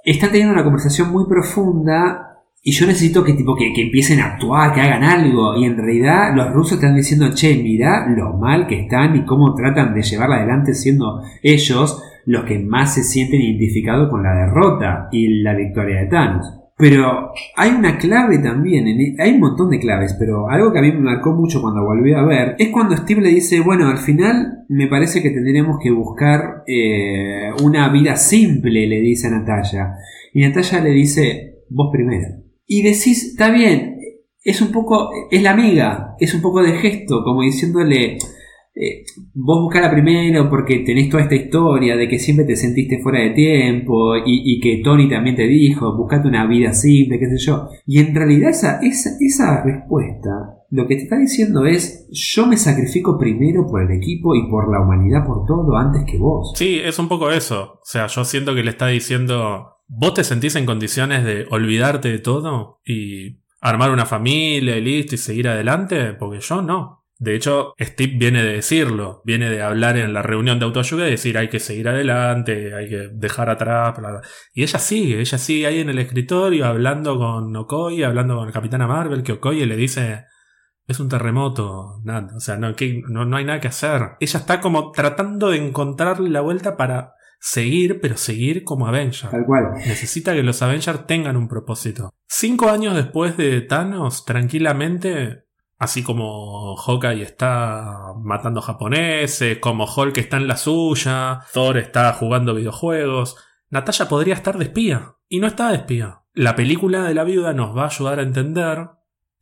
están 0.05 0.31
teniendo 0.31 0.55
una 0.55 0.65
conversación 0.65 1.11
muy 1.11 1.27
profunda 1.27 2.34
y 2.67 2.73
yo 2.73 2.87
necesito 2.87 3.23
que, 3.23 3.35
tipo, 3.35 3.55
que, 3.55 3.75
que 3.75 3.83
empiecen 3.83 4.21
a 4.21 4.25
actuar, 4.35 4.73
que 4.73 4.81
hagan 4.81 5.05
algo. 5.05 5.55
Y 5.55 5.67
en 5.67 5.77
realidad 5.77 6.35
los 6.35 6.51
rusos 6.55 6.79
están 6.79 6.97
diciendo, 6.97 7.29
che, 7.35 7.63
mirá 7.63 8.07
lo 8.09 8.39
mal 8.39 8.67
que 8.67 8.81
están 8.81 9.15
y 9.17 9.25
cómo 9.27 9.55
tratan 9.55 9.93
de 9.95 10.01
llevarla 10.03 10.37
adelante 10.37 10.73
siendo 10.73 11.21
ellos 11.43 12.03
los 12.25 12.45
que 12.45 12.59
más 12.59 12.95
se 12.95 13.03
sienten 13.05 13.43
identificados 13.43 14.09
con 14.09 14.23
la 14.23 14.35
derrota 14.35 15.09
y 15.13 15.43
la 15.43 15.55
victoria 15.55 16.01
de 16.01 16.07
Thanos. 16.07 16.61
Pero 16.79 17.33
hay 17.55 17.71
una 17.73 17.99
clave 17.99 18.39
también, 18.39 18.89
en- 18.89 19.21
hay 19.21 19.35
un 19.35 19.41
montón 19.41 19.69
de 19.69 19.79
claves, 19.79 20.17
pero 20.19 20.49
algo 20.49 20.73
que 20.73 20.79
a 20.79 20.83
mí 20.83 20.91
me 20.91 21.01
marcó 21.01 21.33
mucho 21.35 21.61
cuando 21.61 21.85
volví 21.85 22.15
a 22.15 22.23
ver 22.23 22.57
es 22.59 22.71
cuando 22.71 22.97
Steve 22.97 23.21
le 23.21 23.29
dice, 23.29 23.61
bueno, 23.61 23.89
al 23.89 23.99
final 23.99 24.65
me 24.71 24.87
parece 24.89 25.23
que 25.23 25.31
tendríamos 25.31 25.77
que 25.83 25.91
buscar 25.91 26.65
eh, 26.67 27.51
una 27.63 27.91
vida 27.91 28.17
simple, 28.17 28.87
le 28.89 29.01
dice 29.01 29.27
a 29.29 29.31
Natalia. 29.33 29.93
Y 30.33 30.41
Natalia 30.41 30.81
le 30.81 30.91
dice, 30.91 31.59
vos 31.69 31.91
primero. 31.93 32.44
Y 32.67 32.83
decís, 32.83 33.31
está 33.33 33.51
bien, 33.51 33.99
es 34.43 34.61
un 34.61 34.73
poco, 34.73 35.11
es 35.31 35.43
la 35.43 35.53
amiga, 35.53 36.15
es 36.19 36.35
un 36.35 36.43
poco 36.43 36.63
de 36.63 36.73
gesto, 36.79 37.23
como 37.25 37.43
diciéndole, 37.43 38.19
eh, 38.77 39.05
vos 39.35 39.63
buscala 39.63 39.91
primero 39.91 40.51
porque 40.51 40.81
tenés 40.81 41.09
toda 41.09 41.23
esta 41.23 41.37
historia 41.37 41.97
de 41.97 42.09
que 42.09 42.19
siempre 42.19 42.45
te 42.45 42.57
sentiste 42.57 43.01
fuera 43.01 43.21
de 43.21 43.31
tiempo 43.31 44.17
y, 44.17 44.43
y 44.45 44.61
que 44.61 44.83
Tony 44.83 45.09
también 45.09 45.37
te 45.37 45.47
dijo, 45.47 45.97
buscate 45.97 46.27
una 46.27 46.47
vida 46.47 46.73
simple, 46.73 47.19
qué 47.19 47.27
sé 47.27 47.39
yo. 47.39 47.69
Y 47.87 48.01
en 48.01 48.15
realidad 48.15 48.51
esa, 48.51 48.81
esa, 48.81 49.11
esa 49.21 49.63
respuesta 49.63 50.65
lo 50.75 50.89
que 50.89 50.97
te 50.97 51.03
está 51.05 51.17
diciendo 51.17 51.65
es, 51.67 52.09
yo 52.11 52.49
me 52.49 52.57
sacrifico 52.57 53.17
primero 53.17 53.65
por 53.65 53.83
el 53.83 53.97
equipo 53.97 54.35
y 54.35 54.51
por 54.51 54.69
la 54.73 54.81
humanidad, 54.81 55.25
por 55.25 55.47
todo, 55.47 55.77
antes 55.77 56.03
que 56.05 56.19
vos. 56.19 56.53
Sí, 56.57 56.81
es 56.83 56.99
un 56.99 57.07
poco 57.07 57.31
eso. 57.31 57.75
O 57.75 57.85
sea, 57.85 58.09
yo 58.09 58.25
siento 58.25 58.57
que 58.57 58.65
le 58.65 58.71
está 58.71 58.89
diciendo, 58.89 59.74
vos 59.97 60.15
te 60.15 60.25
sentís 60.25 60.57
en 60.57 60.67
condiciones 60.67 61.25
de 61.25 61.47
olvidarte 61.51 62.11
de 62.11 62.19
todo 62.19 62.81
y 62.85 63.39
armar 63.61 63.91
una 63.91 64.07
familia 64.07 64.77
y 64.77 64.83
listo 64.83 65.15
y 65.15 65.19
seguir 65.19 65.49
adelante, 65.49 66.15
porque 66.15 66.41
yo 66.41 66.63
no. 66.63 67.05
De 67.17 67.37
hecho, 67.37 67.75
Steve 67.81 68.15
viene 68.17 68.43
de 68.43 68.55
decirlo, 68.55 69.23
viene 69.25 69.49
de 69.49 69.63
hablar 69.63 69.97
en 69.97 70.13
la 70.13 70.21
reunión 70.21 70.59
de 70.59 70.65
autoayuda 70.65 71.07
y 71.07 71.13
decir 71.13 71.39
hay 71.39 71.49
que 71.49 71.61
seguir 71.61 71.89
adelante, 71.89 72.75
hay 72.75 72.89
que 72.89 73.09
dejar 73.13 73.49
atrás. 73.49 73.95
Y 74.53 74.65
ella 74.65 74.79
sigue, 74.79 75.21
ella 75.21 75.39
sigue 75.39 75.67
ahí 75.67 75.79
en 75.79 75.89
el 75.89 75.99
escritorio 75.99 76.67
hablando 76.67 77.17
con 77.17 77.55
Okoye, 77.57 78.05
hablando 78.05 78.37
con 78.37 78.49
el 78.49 78.53
Capitana 78.53 78.87
Marvel, 78.87 79.23
que 79.23 79.33
Okoye 79.33 79.65
le 79.65 79.77
dice 79.77 80.25
es 80.87 81.01
un 81.01 81.09
terremoto, 81.09 82.01
nada, 82.05 82.37
o 82.37 82.41
sea, 82.41 82.57
no, 82.57 82.75
no, 83.09 83.25
no 83.25 83.37
hay 83.37 83.45
nada 83.45 83.61
que 83.61 83.69
hacer. 83.69 84.17
Ella 84.21 84.39
está 84.39 84.61
como 84.61 84.93
tratando 84.93 85.51
de 85.51 85.57
encontrarle 85.57 86.29
la 86.29 86.43
vuelta 86.43 86.77
para 86.77 87.15
seguir, 87.45 88.01
pero 88.01 88.17
seguir 88.17 88.65
como 88.65 88.87
Avenger. 88.87 89.31
Tal 89.31 89.45
cual. 89.45 89.75
Necesita 89.75 90.33
que 90.33 90.43
los 90.43 90.63
Avengers 90.63 91.07
tengan 91.07 91.37
un 91.37 91.47
propósito. 91.47 92.11
Cinco 92.27 92.71
años 92.71 92.97
después 92.97 93.37
de 93.37 93.61
Thanos, 93.61 94.25
tranquilamente, 94.25 95.45
así 95.77 96.03
como 96.03 96.75
Hawkeye 96.75 97.23
está 97.23 98.15
matando 98.19 98.63
japoneses, 98.63 99.59
como 99.59 99.85
Hulk 99.85 100.17
está 100.17 100.39
en 100.39 100.49
la 100.49 100.57
suya, 100.57 101.41
Thor 101.53 101.77
está 101.77 102.15
jugando 102.15 102.55
videojuegos, 102.55 103.37
Natalia 103.69 104.09
podría 104.09 104.35
estar 104.35 104.57
de 104.57 104.65
espía. 104.65 105.17
Y 105.29 105.39
no 105.39 105.47
está 105.47 105.69
de 105.69 105.77
espía. 105.77 106.23
La 106.33 106.57
película 106.57 107.03
de 107.03 107.13
la 107.13 107.25
viuda 107.25 107.53
nos 107.53 107.77
va 107.77 107.83
a 107.83 107.89
ayudar 107.89 108.21
a 108.21 108.23
entender 108.23 108.89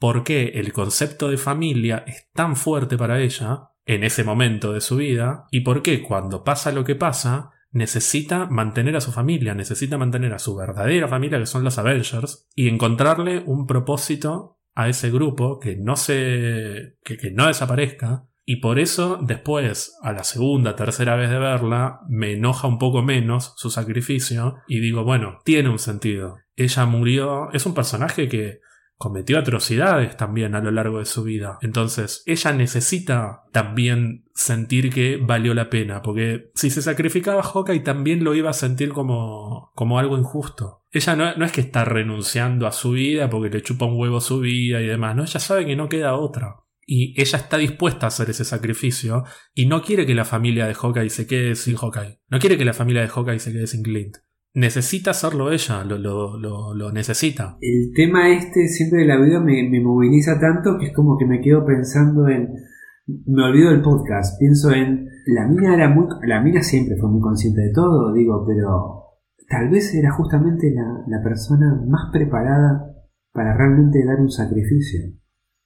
por 0.01 0.25
qué 0.25 0.55
el 0.57 0.73
concepto 0.73 1.31
de 1.31 1.39
familia 1.39 2.03
es 2.09 2.29
tan 2.33 2.57
fuerte 2.57 2.99
para 2.99 3.21
ella 3.21 3.69
en 3.87 4.03
ese 4.03 4.25
momento 4.25 4.73
de 4.73 4.81
su 4.81 4.97
vida 4.97 5.47
y 5.53 5.61
por 5.61 5.83
qué 5.83 6.03
cuando 6.03 6.43
pasa 6.43 6.73
lo 6.73 6.85
que 6.85 6.97
pasa 6.97 7.53
necesita 7.73 8.47
mantener 8.47 8.97
a 8.97 9.01
su 9.01 9.13
familia, 9.13 9.55
necesita 9.55 9.99
mantener 9.99 10.33
a 10.33 10.39
su 10.39 10.55
verdadera 10.55 11.09
familia 11.09 11.39
que 11.39 11.47
son 11.47 11.65
los 11.65 11.79
Avengers 11.79 12.49
y 12.55 12.69
encontrarle 12.69 13.43
un 13.45 13.67
propósito 13.67 14.59
a 14.75 14.89
ese 14.89 15.11
grupo 15.11 15.59
que 15.59 15.77
no 15.77 15.97
se 15.97 16.97
que, 17.05 17.19
que 17.19 17.31
no 17.31 17.47
desaparezca 17.47 18.27
y 18.45 18.57
por 18.57 18.79
eso 18.79 19.19
después 19.23 19.97
a 20.03 20.13
la 20.13 20.25
segunda, 20.25 20.75
tercera 20.75 21.17
vez 21.17 21.31
de 21.31 21.39
verla 21.39 22.01
me 22.09 22.33
enoja 22.33 22.67
un 22.67 22.79
poco 22.79 23.03
menos 23.03 23.55
su 23.57 23.71
sacrificio 23.71 24.57
y 24.67 24.81
digo, 24.81 25.05
bueno, 25.05 25.39
tiene 25.45 25.69
un 25.69 25.79
sentido. 25.79 26.39
Ella 26.57 26.85
murió, 26.87 27.51
es 27.53 27.67
un 27.67 27.75
personaje 27.75 28.29
que 28.29 28.61
cometió 29.03 29.37
atrocidades 29.37 30.17
también 30.17 30.55
a 30.55 30.61
lo 30.61 30.71
largo 30.71 31.01
de 31.01 31.07
su 31.07 31.25
vida. 31.25 31.59
Entonces, 31.61 32.23
ella 32.25 32.53
necesita 32.53 33.43
también 33.51 34.27
sentir 34.33 34.93
que 34.93 35.17
valió 35.17 35.55
la 35.55 35.71
pena, 35.71 36.03
porque 36.03 36.53
si 36.55 36.71
se 36.71 36.83
sacrificaba 36.83 37.43
Hawkeye 37.43 37.81
también 37.81 38.23
lo 38.23 38.33
iba 38.37 38.51
a 38.51 38.53
sentir 38.53 38.91
como, 38.91 39.73
como 39.75 39.99
algo 39.99 40.17
injusto. 40.17 40.85
Ella 40.93 41.17
no, 41.17 41.35
no 41.35 41.45
es 41.45 41.51
que 41.51 41.63
está 41.63 41.85
renunciando 41.85 42.69
a 42.69 42.71
su 42.71 42.93
vida 42.93 43.29
porque 43.29 43.51
le 43.51 43.65
chupa 43.65 43.87
un 43.87 43.99
huevo 43.99 44.21
su 44.21 44.39
vida 44.39 44.81
y 44.81 44.87
demás, 44.87 45.17
no, 45.17 45.25
ella 45.25 45.41
sabe 45.41 45.67
que 45.67 45.75
no 45.75 45.89
queda 45.89 46.15
otra. 46.15 46.59
Y 46.87 47.21
ella 47.21 47.39
está 47.39 47.57
dispuesta 47.57 48.07
a 48.07 48.09
hacer 48.09 48.31
ese 48.31 48.45
sacrificio 48.45 49.25
y 49.53 49.67
no 49.67 49.83
quiere 49.83 50.07
que 50.07 50.15
la 50.15 50.25
familia 50.25 50.69
de 50.69 50.75
Hawkeye 50.75 51.11
se 51.11 51.27
quede 51.27 51.57
sin 51.57 51.75
Hawkeye. 51.75 52.21
No 52.29 52.39
quiere 52.39 52.57
que 52.57 52.65
la 52.65 52.73
familia 52.73 53.03
de 53.03 53.09
Hawkeye 53.09 53.41
se 53.41 53.53
quede 53.53 53.67
sin 53.67 53.83
Clint. 53.83 54.19
Necesita 54.55 55.13
hacerlo 55.13 55.51
ella, 55.51 55.83
lo, 55.83 55.97
lo, 55.97 56.39
lo, 56.39 56.75
lo 56.75 56.93
necesita. 56.93 57.57
El 57.61 57.93
tema 57.95 58.31
este 58.31 58.69
siempre 58.69 59.01
de 59.01 59.07
la 59.07 59.19
vida 59.19 59.41
me, 59.41 59.67
me 59.69 59.81
moviliza 59.81 60.39
tanto 60.39 60.77
que 60.79 60.87
es 60.87 60.93
como 60.93 61.17
que 61.17 61.25
me 61.25 61.41
quedo 61.41 61.65
pensando 61.65 62.29
en. 62.29 62.51
Me 63.27 63.45
olvido 63.45 63.71
del 63.71 63.81
podcast, 63.81 64.39
pienso 64.39 64.71
en. 64.73 65.09
La 65.27 65.49
mina 65.49 65.75
era 65.75 65.89
muy. 65.89 66.07
La 66.27 66.43
mina 66.43 66.63
siempre 66.63 66.97
fue 67.01 67.11
muy 67.11 67.23
consciente 67.23 67.63
de 67.63 67.73
todo, 67.73 68.13
digo, 68.13 68.45
pero. 68.47 68.99
Tal 69.49 69.69
vez 69.69 69.95
era 69.95 70.11
justamente 70.13 70.73
la, 70.75 71.05
la 71.09 71.23
persona 71.23 71.83
más 71.87 72.11
preparada 72.11 72.93
para 73.33 73.57
realmente 73.57 74.05
dar 74.05 74.21
un 74.21 74.31
sacrificio. 74.31 75.01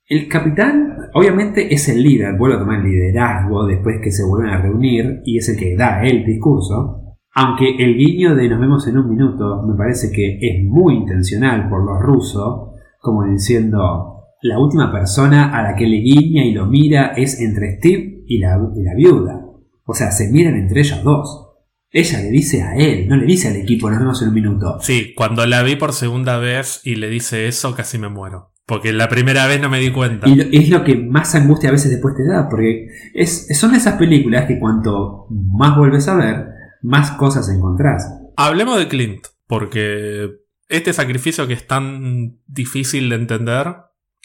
El 0.08 0.28
capitán, 0.28 0.96
obviamente, 1.14 1.72
es 1.74 1.88
el 1.88 2.02
líder, 2.02 2.36
vuelve 2.38 2.56
a 2.56 2.60
tomar 2.60 2.80
el 2.80 2.90
liderazgo 2.90 3.66
después 3.66 3.96
que 4.02 4.12
se 4.12 4.24
vuelven 4.24 4.50
a 4.50 4.62
reunir 4.62 5.20
y 5.24 5.38
es 5.38 5.48
el 5.48 5.56
que 5.56 5.76
da 5.76 6.04
el 6.04 6.24
discurso. 6.24 7.05
Aunque 7.38 7.76
el 7.78 7.96
guiño 7.98 8.34
de 8.34 8.48
nos 8.48 8.58
vemos 8.60 8.88
en 8.88 8.96
un 8.96 9.10
minuto 9.10 9.62
me 9.68 9.76
parece 9.76 10.10
que 10.10 10.38
es 10.40 10.64
muy 10.66 10.94
intencional 10.94 11.68
por 11.68 11.84
los 11.84 12.00
rusos, 12.00 12.70
como 12.98 13.24
diciendo, 13.24 14.22
la 14.40 14.58
última 14.58 14.90
persona 14.90 15.54
a 15.56 15.62
la 15.62 15.76
que 15.76 15.86
le 15.86 15.98
guiña 15.98 16.44
y 16.44 16.52
lo 16.52 16.64
mira 16.66 17.08
es 17.08 17.38
entre 17.40 17.76
Steve 17.76 18.22
y 18.26 18.38
la, 18.38 18.58
y 18.74 18.82
la 18.82 18.94
viuda. 18.94 19.44
O 19.84 19.92
sea, 19.92 20.10
se 20.12 20.32
miran 20.32 20.56
entre 20.56 20.80
ellos 20.80 21.02
dos. 21.04 21.42
Ella 21.90 22.20
le 22.20 22.30
dice 22.30 22.62
a 22.62 22.74
él, 22.74 23.06
no 23.06 23.16
le 23.16 23.26
dice 23.26 23.48
al 23.48 23.56
equipo, 23.56 23.90
nos 23.90 23.98
vemos 24.00 24.22
en 24.22 24.28
un 24.28 24.34
minuto. 24.34 24.78
Sí, 24.80 25.12
cuando 25.14 25.44
la 25.46 25.62
vi 25.62 25.76
por 25.76 25.92
segunda 25.92 26.38
vez 26.38 26.80
y 26.84 26.96
le 26.96 27.08
dice 27.10 27.48
eso, 27.48 27.74
casi 27.74 27.98
me 27.98 28.08
muero. 28.08 28.52
Porque 28.66 28.92
la 28.94 29.08
primera 29.08 29.46
vez 29.46 29.60
no 29.60 29.68
me 29.68 29.78
di 29.78 29.90
cuenta. 29.92 30.26
Y 30.28 30.34
lo- 30.36 30.44
es 30.50 30.70
lo 30.70 30.82
que 30.84 30.96
más 30.96 31.34
angustia 31.34 31.68
a 31.68 31.72
veces 31.72 31.90
después 31.92 32.14
te 32.16 32.26
da, 32.26 32.48
porque 32.48 32.86
es, 33.14 33.46
son 33.58 33.74
esas 33.74 33.94
películas 33.94 34.46
que 34.46 34.58
cuanto 34.58 35.26
más 35.30 35.76
vuelves 35.76 36.08
a 36.08 36.16
ver, 36.16 36.46
más 36.86 37.12
cosas 37.12 37.48
encontrás. 37.48 38.08
Hablemos 38.36 38.78
de 38.78 38.88
Clint, 38.88 39.26
porque 39.46 40.30
este 40.68 40.92
sacrificio 40.92 41.46
que 41.46 41.54
es 41.54 41.66
tan 41.66 42.38
difícil 42.46 43.08
de 43.08 43.16
entender, 43.16 43.74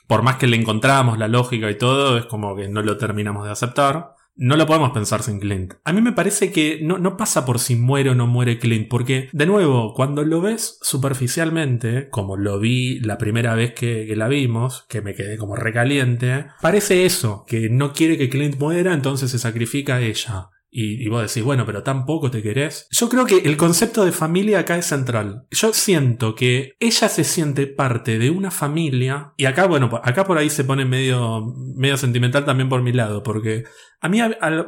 por 0.07 0.21
más 0.21 0.35
que 0.35 0.47
le 0.47 0.57
encontramos 0.57 1.17
la 1.17 1.27
lógica 1.27 1.71
y 1.71 1.77
todo, 1.77 2.17
es 2.17 2.25
como 2.25 2.55
que 2.55 2.69
no 2.69 2.83
lo 2.83 2.97
terminamos 2.97 3.45
de 3.45 3.51
aceptar. 3.51 4.15
no 4.33 4.55
lo 4.55 4.65
podemos 4.65 4.91
pensar 4.91 5.23
sin 5.23 5.39
Clint. 5.39 5.73
A 5.83 5.91
mí 5.91 6.01
me 6.01 6.13
parece 6.13 6.51
que 6.51 6.79
no, 6.81 7.17
pasa 7.17 7.45
por 7.45 7.59
si 7.59 7.75
muere 7.75 8.11
o 8.11 8.15
no 8.15 8.27
muere 8.27 8.59
Clint, 8.59 8.87
porque, 8.89 9.29
de 9.33 9.45
nuevo, 9.45 9.93
cuando 9.93 10.23
lo 10.23 10.39
ves 10.39 10.77
superficialmente, 10.81 12.09
como 12.09 12.37
lo 12.37 12.59
vi 12.59 12.99
la 13.01 13.17
primera 13.17 13.55
vez 13.55 13.73
que, 13.73 14.05
que 14.07 14.15
la 14.15 14.29
vimos, 14.29 14.85
que 14.87 15.01
me 15.01 15.15
quedé 15.15 15.37
como 15.37 15.55
recaliente, 15.55 16.45
parece 16.61 17.05
eso, 17.05 17.43
que 17.45 17.69
no 17.69 17.91
quiere 17.91 18.17
que 18.17 18.29
Clint 18.29 18.57
muera, 18.57 18.93
entonces 18.93 19.31
se 19.31 19.39
sacrifica 19.39 19.95
a 19.95 20.01
ella. 20.01 20.49
Y, 20.73 21.09
vos 21.09 21.21
decís, 21.21 21.43
bueno, 21.43 21.65
pero 21.65 21.83
tampoco 21.83 22.31
te 22.31 22.41
querés. 22.41 22.87
Yo 22.91 23.09
creo 23.09 23.25
que 23.25 23.39
el 23.39 23.57
concepto 23.57 24.05
de 24.05 24.13
familia 24.13 24.59
acá 24.59 24.77
es 24.77 24.85
central. 24.85 25.45
Yo 25.51 25.73
siento 25.73 26.33
que 26.33 26.75
ella 26.79 27.09
se 27.09 27.25
siente 27.25 27.67
parte 27.67 28.17
de 28.17 28.29
una 28.29 28.51
familia. 28.51 29.33
Y 29.35 29.45
acá, 29.45 29.67
bueno, 29.67 29.89
acá 30.01 30.23
por 30.23 30.37
ahí 30.37 30.49
se 30.49 30.63
pone 30.63 30.85
medio, 30.85 31.45
medio 31.75 31.97
sentimental 31.97 32.45
también 32.45 32.69
por 32.69 32.81
mi 32.81 32.93
lado. 32.93 33.21
Porque 33.21 33.65
a 33.99 34.07
mí 34.07 34.19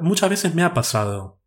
muchas 0.02 0.30
veces 0.30 0.54
me 0.54 0.64
ha 0.64 0.74
pasado 0.74 1.40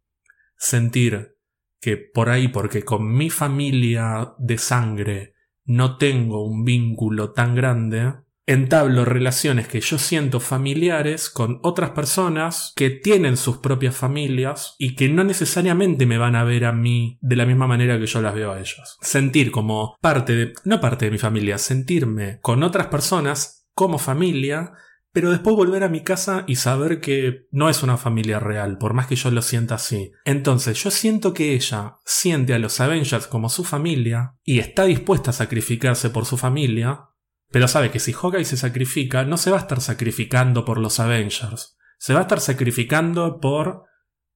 sentir 0.57 1.37
que 1.79 1.99
por 1.99 2.31
ahí, 2.31 2.49
porque 2.49 2.83
con 2.83 3.15
mi 3.15 3.29
familia 3.29 4.33
de 4.39 4.57
sangre 4.57 5.35
no 5.67 5.99
tengo 5.99 6.47
un 6.47 6.65
vínculo 6.65 7.33
tan 7.33 7.55
grande, 7.55 8.15
entablo 8.47 9.05
relaciones 9.05 9.67
que 9.67 9.81
yo 9.81 9.99
siento 9.99 10.39
familiares 10.39 11.29
con 11.29 11.59
otras 11.63 11.91
personas 11.91 12.73
que 12.77 12.91
tienen 12.91 13.37
sus 13.37 13.59
propias 13.59 13.97
familias 13.97 14.77
y 14.79 14.95
que 14.95 15.09
no 15.09 15.25
necesariamente 15.25 16.07
me 16.07 16.19
van 16.19 16.37
a 16.37 16.45
ver 16.45 16.65
a 16.65 16.73
mí 16.73 17.19
de 17.21 17.37
la 17.37 17.47
misma 17.47 17.67
manera 17.67 17.99
que 17.99 18.07
yo 18.07 18.23
las 18.23 18.35
veo 18.35 18.53
a 18.53 18.61
ellos. 18.61 18.99
Sentir 19.01 19.51
como 19.51 19.97
parte 20.01 20.35
de, 20.35 20.53
no 20.65 20.81
parte 20.81 21.07
de 21.07 21.11
mi 21.11 21.19
familia, 21.19 21.59
sentirme 21.59 22.39
con 22.41 22.63
otras 22.63 22.87
personas 22.87 23.69
como 23.75 23.99
familia, 23.99 24.73
pero 25.13 25.31
después 25.31 25.57
volver 25.57 25.83
a 25.83 25.89
mi 25.89 26.03
casa 26.03 26.45
y 26.47 26.57
saber 26.57 27.01
que 27.01 27.47
no 27.51 27.69
es 27.69 27.83
una 27.83 27.97
familia 27.97 28.39
real, 28.39 28.79
por 28.79 28.95
más 28.95 29.07
que 29.07 29.17
yo 29.17 29.31
lo 29.31 29.43
sienta 29.43 29.77
así. 29.77 30.13
Entonces 30.25 30.83
yo 30.83 30.91
siento 30.91 31.35
que 31.35 31.55
ella 31.55 31.97
siente 32.05 32.55
a 32.55 32.59
los 32.59 32.81
Avengers 32.81 33.27
como 33.27 33.49
su 33.49 33.65
familia 33.65 34.37
y 34.45 34.59
está 34.59 34.85
dispuesta 34.85 35.31
a 35.31 35.35
sacrificarse 35.35 36.11
por 36.11 36.27
su 36.27 36.37
familia, 36.37 37.09
pero 37.57 37.69
sabe 37.69 37.91
que 37.91 38.01
si 38.01 38.13
Hawkeye 38.13 38.45
se 38.45 38.59
sacrifica, 38.59 39.25
no 39.25 39.39
se 39.39 39.51
va 39.51 39.57
a 39.57 39.61
estar 39.61 39.81
sacrificando 39.81 40.67
por 40.67 40.77
los 40.77 41.01
Avengers. 41.01 41.79
Se 41.97 42.13
va 42.13 42.19
a 42.19 42.23
estar 42.25 42.39
sacrificando 42.39 43.41
por 43.41 43.85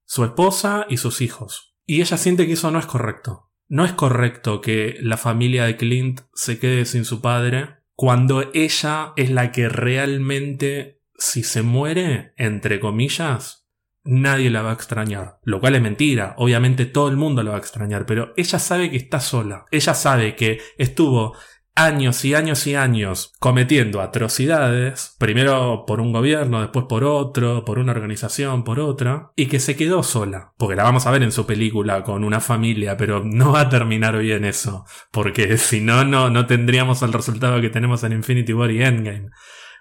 su 0.07 0.25
esposa 0.25 0.87
y 0.89 0.97
sus 0.97 1.21
hijos. 1.21 1.77
Y 1.85 2.01
ella 2.01 2.17
siente 2.17 2.47
que 2.47 2.55
eso 2.55 2.71
no 2.71 2.79
es 2.79 2.87
correcto. 2.87 3.51
No 3.69 3.85
es 3.85 3.93
correcto 3.93 4.63
que 4.63 4.97
la 5.03 5.19
familia 5.19 5.67
de 5.67 5.77
Clint 5.77 6.23
se 6.33 6.59
quede 6.59 6.87
sin 6.87 7.05
su 7.05 7.21
padre 7.21 7.81
cuando 7.95 8.51
ella 8.55 9.13
es 9.17 9.29
la 9.29 9.53
que 9.53 9.69
realmente, 9.69 11.03
si 11.19 11.43
se 11.43 11.61
muere, 11.61 12.33
entre 12.39 12.81
comillas, 12.81 13.69
nadie 14.03 14.49
la 14.49 14.63
va 14.63 14.71
a 14.71 14.77
extrañar. 14.77 15.41
Lo 15.43 15.61
cual 15.61 15.75
es 15.75 15.83
mentira. 15.83 16.37
Obviamente 16.39 16.87
todo 16.87 17.11
el 17.11 17.19
mundo 17.19 17.43
la 17.43 17.51
va 17.51 17.57
a 17.57 17.61
extrañar, 17.61 18.07
pero 18.07 18.33
ella 18.39 18.59
sabe 18.59 18.91
que 18.91 18.97
está 18.97 19.21
sola. 19.21 19.67
Ella 19.71 19.93
sabe 19.93 20.37
que 20.37 20.59
estuvo 20.79 21.37
años 21.85 22.25
y 22.25 22.35
años 22.35 22.67
y 22.67 22.75
años 22.75 23.33
cometiendo 23.39 24.01
atrocidades, 24.01 25.17
primero 25.19 25.85
por 25.87 26.01
un 26.01 26.13
gobierno, 26.13 26.61
después 26.61 26.87
por 26.89 27.05
otro, 27.05 27.65
por 27.65 27.79
una 27.79 27.93
organización, 27.93 28.65
por 28.65 28.81
otra, 28.81 29.31
y 29.37 29.47
que 29.47 29.61
se 29.61 29.77
quedó 29.77 30.03
sola. 30.03 30.53
Porque 30.59 30.77
la 30.77 30.85
vamos 30.85 31.07
a 31.07 31.11
ver 31.11 31.23
en 31.23 31.33
su 31.33 31.47
película 31.47 32.03
con 32.03 32.25
una 32.25 32.41
familia, 32.41 32.97
pero 32.97 33.23
no 33.25 33.53
va 33.53 33.63
a 33.63 33.69
terminar 33.69 34.19
bien 34.19 34.45
eso, 34.45 34.85
porque 35.11 35.57
si 35.59 35.81
no, 35.81 36.05
no, 36.05 36.31
no 36.31 36.47
tendríamos 36.47 37.03
el 37.03 37.13
resultado 37.13 37.61
que 37.61 37.71
tenemos 37.71 38.05
en 38.05 38.13
Infinity 38.13 38.53
War 38.53 38.71
y 38.71 38.83
Endgame. 38.83 39.31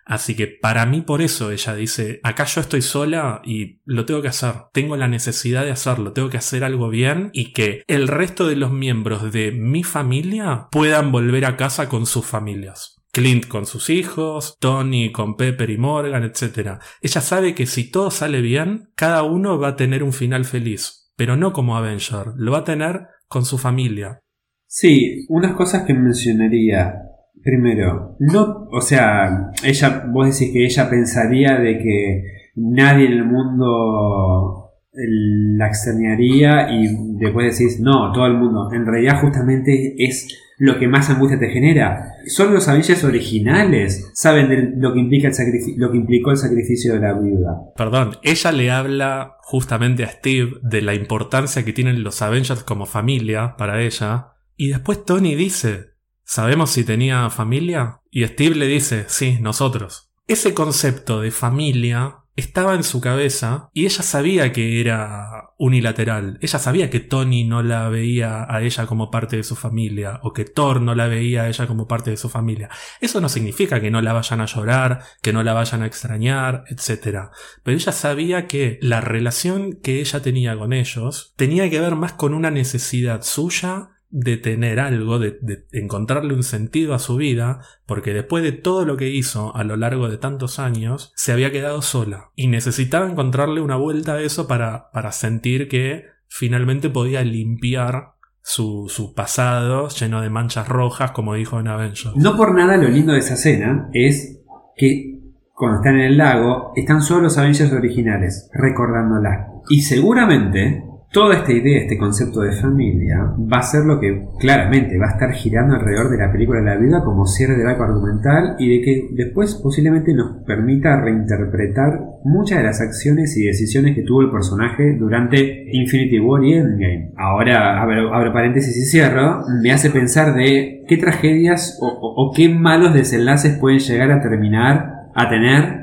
Así 0.10 0.36
que 0.36 0.48
para 0.48 0.88
mí 0.88 1.02
por 1.02 1.22
eso 1.22 1.52
ella 1.52 1.76
dice, 1.76 2.20
acá 2.24 2.46
yo 2.46 2.62
estoy 2.62 2.82
sola 2.82 3.44
y 3.46 3.80
lo 3.86 4.06
tengo 4.06 4.24
que 4.24 4.30
hacer, 4.30 4.56
tengo 4.74 4.98
la 4.98 5.08
necesidad 5.08 5.64
de 5.64 5.70
hacerlo, 5.70 6.14
tengo 6.14 6.32
que 6.32 6.38
hacer 6.38 6.64
algo 6.64 6.90
bien 6.90 7.30
y 7.32 7.54
que 7.54 7.84
el 7.86 8.08
resto 8.08 8.48
de 8.48 8.56
los 8.56 8.72
miembros 8.72 9.32
de 9.32 9.52
mi 9.52 9.84
familia 9.84 10.68
puedan 10.72 11.12
volver 11.12 11.46
a 11.46 11.58
casa 11.58 11.90
con 11.90 12.08
sus 12.08 12.26
familias. 12.26 12.96
Clint 13.12 13.48
con 13.48 13.68
sus 13.68 13.92
hijos, 13.92 14.58
Tony 14.60 15.12
con 15.12 15.36
Pepper 15.36 15.70
y 15.70 15.78
Morgan, 15.78 16.24
etc. 16.24 16.80
Ella 17.02 17.22
sabe 17.22 17.54
que 17.54 17.68
si 17.68 17.92
todo 17.92 18.10
sale 18.10 18.42
bien, 18.42 18.90
cada 18.96 19.22
uno 19.22 19.60
va 19.60 19.70
a 19.70 19.76
tener 19.76 20.02
un 20.02 20.14
final 20.14 20.46
feliz, 20.46 21.12
pero 21.18 21.38
no 21.38 21.54
como 21.54 21.78
Avenger, 21.78 22.34
lo 22.36 22.54
va 22.54 22.60
a 22.60 22.64
tener 22.64 23.02
con 23.28 23.46
su 23.46 23.60
familia. 23.60 24.22
Sí, 24.66 25.26
unas 25.30 25.56
cosas 25.56 25.84
que 25.86 25.94
mencionaría. 25.94 27.09
Primero, 27.44 28.16
no, 28.20 28.68
o 28.72 28.82
sea, 28.82 29.52
ella, 29.64 30.06
vos 30.12 30.26
decís 30.26 30.54
que 30.54 30.66
ella 30.66 30.90
pensaría 30.90 31.58
de 31.58 31.78
que 31.78 32.24
nadie 32.56 33.06
en 33.06 33.14
el 33.14 33.26
mundo 33.26 34.70
la 34.92 35.68
extrañaría 35.68 36.72
y 36.72 36.88
después 37.20 37.58
decís, 37.58 37.80
no, 37.80 38.12
todo 38.12 38.26
el 38.26 38.34
mundo. 38.34 38.70
En 38.74 38.86
realidad 38.86 39.22
justamente 39.22 39.96
es 39.98 40.28
lo 40.58 40.78
que 40.78 40.88
más 40.88 41.10
angustia 41.10 41.40
te 41.40 41.50
genera. 41.50 42.16
Son 42.28 42.54
los 42.54 42.68
Avengers 42.68 43.04
originales, 43.04 44.12
saben 44.14 44.50
de 44.50 44.74
lo 44.76 44.94
que, 44.94 45.00
implica 45.00 45.30
el 45.30 45.34
lo 45.78 45.92
que 45.92 45.98
implicó 45.98 46.32
el 46.32 46.38
sacrificio 46.38 46.94
de 46.94 47.00
la 47.00 47.14
viuda. 47.14 47.58
Perdón, 47.76 48.18
ella 48.24 48.52
le 48.52 48.72
habla 48.72 49.38
justamente 49.42 50.04
a 50.04 50.10
Steve 50.10 50.58
de 50.62 50.82
la 50.82 50.94
importancia 50.94 51.64
que 51.64 51.74
tienen 51.74 52.04
los 52.04 52.22
Avengers 52.22 52.64
como 52.64 52.86
familia 52.86 53.56
para 53.58 53.82
ella. 53.82 54.34
Y 54.58 54.68
después 54.68 55.06
Tony 55.06 55.36
dice, 55.36 55.89
¿Sabemos 56.32 56.70
si 56.70 56.84
tenía 56.84 57.28
familia? 57.32 58.02
Y 58.12 58.24
Steve 58.24 58.54
le 58.54 58.68
dice, 58.68 59.06
sí, 59.08 59.40
nosotros. 59.42 60.12
Ese 60.28 60.54
concepto 60.54 61.22
de 61.22 61.32
familia 61.32 62.18
estaba 62.36 62.76
en 62.76 62.84
su 62.84 63.02
cabeza 63.02 63.72
y 63.74 63.86
ella 63.86 64.04
sabía 64.04 64.52
que 64.52 64.80
era 64.80 65.56
unilateral. 65.58 66.38
Ella 66.40 66.60
sabía 66.60 66.92
que 66.92 67.00
Tony 67.00 67.46
no 67.46 67.64
la 67.64 67.90
veía 67.90 68.46
a 68.48 68.62
ella 68.62 68.86
como 68.86 69.10
parte 69.10 69.38
de 69.38 69.44
su 69.44 69.56
familia 69.56 70.20
o 70.22 70.32
que 70.32 70.46
Thor 70.46 70.82
no 70.82 70.94
la 70.94 71.08
veía 71.08 71.42
a 71.42 71.48
ella 71.50 71.66
como 71.66 71.88
parte 71.88 72.12
de 72.12 72.18
su 72.18 72.30
familia. 72.30 72.70
Eso 73.02 73.20
no 73.22 73.28
significa 73.28 73.82
que 73.82 73.90
no 73.90 74.00
la 74.00 74.14
vayan 74.14 74.42
a 74.42 74.46
llorar, 74.46 75.02
que 75.24 75.34
no 75.34 75.42
la 75.42 75.54
vayan 75.54 75.82
a 75.82 75.88
extrañar, 75.88 76.64
etc. 76.68 77.30
Pero 77.64 77.76
ella 77.76 77.92
sabía 77.92 78.46
que 78.46 78.78
la 78.84 79.02
relación 79.02 79.80
que 79.82 80.00
ella 80.00 80.22
tenía 80.22 80.56
con 80.56 80.74
ellos 80.74 81.34
tenía 81.38 81.68
que 81.72 81.80
ver 81.80 81.96
más 81.96 82.14
con 82.14 82.36
una 82.36 82.52
necesidad 82.52 83.24
suya 83.24 83.96
de 84.10 84.38
tener 84.38 84.80
algo, 84.80 85.20
de, 85.20 85.38
encontrarle 85.72 86.34
un 86.34 86.44
sentido 86.44 86.94
a 86.94 87.00
su 87.00 87.16
vida, 87.16 87.62
porque 87.86 88.14
después 88.14 88.44
de 88.44 88.52
todo 88.52 88.86
lo 88.86 88.98
que 88.98 89.10
hizo 89.10 89.56
a 89.56 89.64
lo 89.64 89.76
largo 89.78 90.10
de 90.10 90.18
tantos 90.18 90.60
años, 90.60 91.12
se 91.16 91.32
había 91.32 91.52
quedado 91.52 91.82
sola 91.82 92.32
y 92.36 92.48
necesitaba 92.48 93.10
encontrarle 93.10 93.62
una 93.62 93.76
vuelta 93.76 94.14
a 94.14 94.22
eso 94.22 94.48
para, 94.48 94.90
para 94.92 95.12
sentir 95.12 95.68
que 95.68 96.06
finalmente 96.28 96.90
podía 96.90 97.24
limpiar 97.24 98.14
su, 98.42 98.88
su, 98.90 99.14
pasado 99.14 99.90
lleno 99.90 100.22
de 100.22 100.30
manchas 100.30 100.68
rojas, 100.68 101.12
como 101.12 101.36
dijo 101.36 101.60
en 101.60 101.68
Avengers. 101.68 102.16
No 102.16 102.36
por 102.36 102.56
nada 102.56 102.78
lo 102.78 102.90
lindo 102.90 103.14
de 103.14 103.20
esa 103.20 103.36
escena 103.36 103.90
es 103.94 104.42
que 104.76 105.20
cuando 105.60 105.80
están 105.80 105.96
en 105.96 106.06
el 106.06 106.18
lago, 106.18 106.72
están 106.74 107.02
solo 107.02 107.24
los 107.24 107.38
Avengers 107.38 107.74
originales, 107.74 108.50
recordándola. 108.54 109.48
Y 109.68 109.82
seguramente 109.82 110.89
Toda 111.12 111.38
esta 111.38 111.52
idea, 111.52 111.80
este 111.82 111.98
concepto 111.98 112.42
de 112.42 112.52
familia, 112.52 113.34
va 113.52 113.58
a 113.58 113.64
ser 113.64 113.84
lo 113.84 114.00
que 114.00 114.28
claramente 114.40 114.96
va 115.00 115.08
a 115.08 115.14
estar 115.14 115.32
girando 115.32 115.74
alrededor 115.74 116.12
de 116.12 116.20
la 116.20 116.32
película 116.32 116.60
de 116.60 116.66
la 116.66 116.78
vida 116.78 117.04
como 117.04 117.26
cierre 117.26 117.58
del 117.58 117.66
arco 117.66 117.84
argumental 117.84 118.56
y 118.60 118.78
de 118.78 118.86
que 118.86 119.08
después 119.14 119.56
posiblemente 119.56 120.14
nos 120.14 120.44
permita 120.46 121.02
reinterpretar 121.02 122.00
muchas 122.24 122.60
de 122.60 122.64
las 122.64 122.80
acciones 122.80 123.36
y 123.38 123.46
decisiones 123.46 123.96
que 123.96 124.04
tuvo 124.04 124.22
el 124.22 124.30
personaje 124.30 124.98
durante 125.00 125.66
Infinity 125.72 126.20
War 126.20 126.44
y 126.44 126.54
Endgame. 126.54 127.12
Ahora, 127.18 127.82
abro, 127.82 128.32
paréntesis 128.32 128.78
y 128.78 128.86
cierro, 128.86 129.42
me 129.64 129.72
hace 129.72 129.90
pensar 129.90 130.36
de 130.36 130.84
qué 130.88 130.98
tragedias 130.98 131.80
o 131.82 132.32
qué 132.36 132.50
malos 132.50 132.94
desenlaces 132.94 133.58
pueden 133.58 133.80
llegar 133.80 134.12
a 134.12 134.22
terminar 134.22 135.00
a 135.16 135.28
tener 135.28 135.79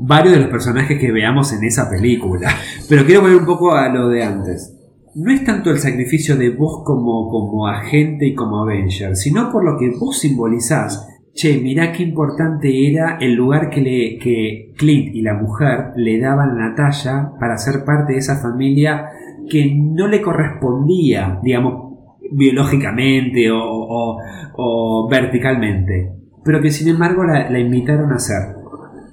varios 0.00 0.34
de 0.34 0.40
los 0.40 0.50
personajes 0.50 0.98
que 0.98 1.10
veamos 1.10 1.52
en 1.52 1.64
esa 1.64 1.90
película. 1.90 2.48
Pero 2.88 3.04
quiero 3.04 3.22
volver 3.22 3.38
un 3.38 3.46
poco 3.46 3.74
a 3.74 3.88
lo 3.88 4.08
de 4.08 4.22
antes. 4.22 4.74
No 5.14 5.32
es 5.32 5.44
tanto 5.44 5.70
el 5.70 5.78
sacrificio 5.78 6.36
de 6.36 6.50
vos 6.50 6.82
como, 6.84 7.28
como 7.28 7.66
agente 7.66 8.26
y 8.26 8.34
como 8.34 8.62
Avenger, 8.62 9.16
sino 9.16 9.50
por 9.50 9.64
lo 9.64 9.76
que 9.76 9.90
vos 9.98 10.18
simbolizás. 10.18 11.06
Che, 11.34 11.58
mirá 11.58 11.92
qué 11.92 12.02
importante 12.02 12.88
era 12.88 13.16
el 13.20 13.34
lugar 13.34 13.70
que, 13.70 13.80
le, 13.80 14.18
que 14.18 14.72
Clint 14.76 15.14
y 15.14 15.22
la 15.22 15.34
mujer 15.34 15.92
le 15.96 16.18
daban 16.20 16.50
a 16.50 16.68
Natalia 16.68 17.32
para 17.38 17.58
ser 17.58 17.84
parte 17.84 18.12
de 18.12 18.18
esa 18.18 18.40
familia 18.40 19.06
que 19.48 19.72
no 19.74 20.08
le 20.08 20.20
correspondía, 20.20 21.38
digamos, 21.42 21.88
biológicamente 22.32 23.48
o, 23.52 25.08
verticalmente, 25.10 26.12
pero 26.44 26.60
que 26.60 26.70
sin 26.70 26.88
embargo 26.88 27.24
la, 27.24 27.48
la 27.48 27.58
invitaron 27.58 28.12
a 28.12 28.18
ser. 28.18 28.57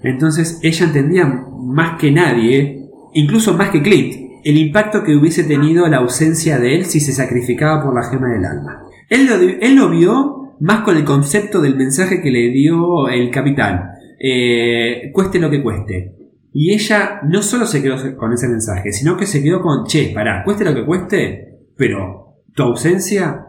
Entonces 0.06 0.60
ella 0.62 0.86
entendía 0.86 1.26
más 1.26 2.00
que 2.00 2.12
nadie, 2.12 2.90
incluso 3.14 3.54
más 3.56 3.72
que 3.72 3.82
Clint, 3.82 4.42
el 4.44 4.58
impacto 4.58 5.04
que 5.04 5.16
hubiese 5.16 5.44
tenido 5.44 5.88
la 5.88 5.98
ausencia 5.98 6.60
de 6.60 6.76
él 6.76 6.86
si 6.86 7.00
se 7.00 7.12
sacrificaba 7.12 7.84
por 7.84 7.96
la 7.96 8.08
gema 8.08 8.30
del 8.30 8.46
alma. 8.46 8.84
Él 9.10 9.76
lo, 9.76 9.90
vio 9.90 10.56
más 10.60 10.82
con 10.82 10.96
el 10.98 11.04
concepto 11.04 11.60
del 11.60 11.76
mensaje 11.76 12.22
que 12.22 12.30
le 12.30 12.52
dio 12.52 13.10
el 13.10 13.32
capitán. 13.32 13.90
Eh, 14.20 15.10
cueste 15.12 15.40
lo 15.40 15.50
que 15.50 15.64
cueste. 15.64 16.16
Y 16.54 16.74
ella 16.74 17.22
no 17.28 17.42
solo 17.42 17.66
se 17.66 17.82
quedó 17.82 17.98
con 18.16 18.32
ese 18.32 18.48
mensaje, 18.48 18.94
sino 18.94 19.18
que 19.18 19.26
se 19.26 19.42
quedó 19.42 19.62
con, 19.62 19.86
che, 19.86 20.12
pará, 20.14 20.44
cueste 20.44 20.64
lo 20.64 20.76
que 20.76 20.86
cueste, 20.86 21.58
pero 21.76 22.44
tu 22.54 22.64
ausencia 22.64 23.46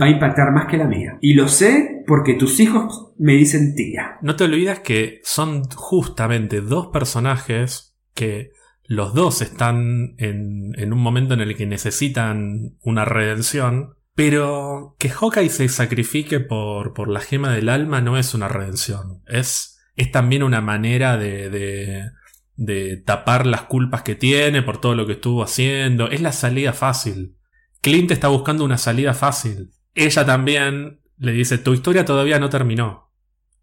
va 0.00 0.06
a 0.06 0.10
impactar 0.10 0.52
más 0.52 0.66
que 0.66 0.76
la 0.76 0.86
mía. 0.86 1.18
Y 1.20 1.34
lo 1.34 1.48
sé 1.48 2.04
porque 2.06 2.34
tus 2.34 2.60
hijos 2.60 3.12
me 3.18 3.34
dicen 3.34 3.74
tía. 3.74 4.18
No 4.22 4.36
te 4.36 4.44
olvides 4.44 4.80
que 4.80 5.20
son 5.22 5.64
justamente 5.64 6.60
dos 6.60 6.88
personajes 6.88 7.96
que 8.14 8.50
los 8.84 9.14
dos 9.14 9.40
están 9.42 10.14
en, 10.18 10.92
un 10.92 10.98
momento 10.98 11.34
en 11.34 11.40
el 11.40 11.56
que 11.56 11.66
necesitan 11.66 12.76
una 12.82 13.04
redención 13.04 13.94
pero 14.16 14.96
que 14.98 15.08
Hawkeye 15.08 15.48
se 15.48 15.68
sacrifique 15.68 16.40
por, 16.40 16.92
por 16.92 17.08
la 17.08 17.20
gema 17.20 17.54
del 17.54 17.70
alma 17.70 18.02
no 18.02 18.18
es 18.18 18.34
una 18.34 18.48
redención. 18.48 19.22
Es, 19.26 19.80
es 19.96 20.10
también 20.10 20.42
una 20.42 20.60
manera 20.60 21.16
de, 21.16 22.10
de 22.56 22.96
tapar 22.98 23.46
las 23.46 23.62
culpas 23.62 24.02
que 24.02 24.16
tiene 24.16 24.62
por 24.62 24.78
todo 24.78 24.94
lo 24.94 25.06
que 25.06 25.14
estuvo 25.14 25.42
haciendo. 25.42 26.10
Es 26.10 26.20
la 26.20 26.32
salida 26.32 26.74
fácil. 26.74 27.36
Clint 27.80 28.10
está 28.10 28.28
buscando 28.28 28.64
una 28.64 28.78
salida 28.78 29.14
fácil. 29.14 29.70
Ella 29.94 30.24
también 30.24 31.00
le 31.18 31.32
dice, 31.32 31.58
tu 31.58 31.72
historia 31.72 32.04
todavía 32.04 32.38
no 32.38 32.50
terminó. 32.50 33.10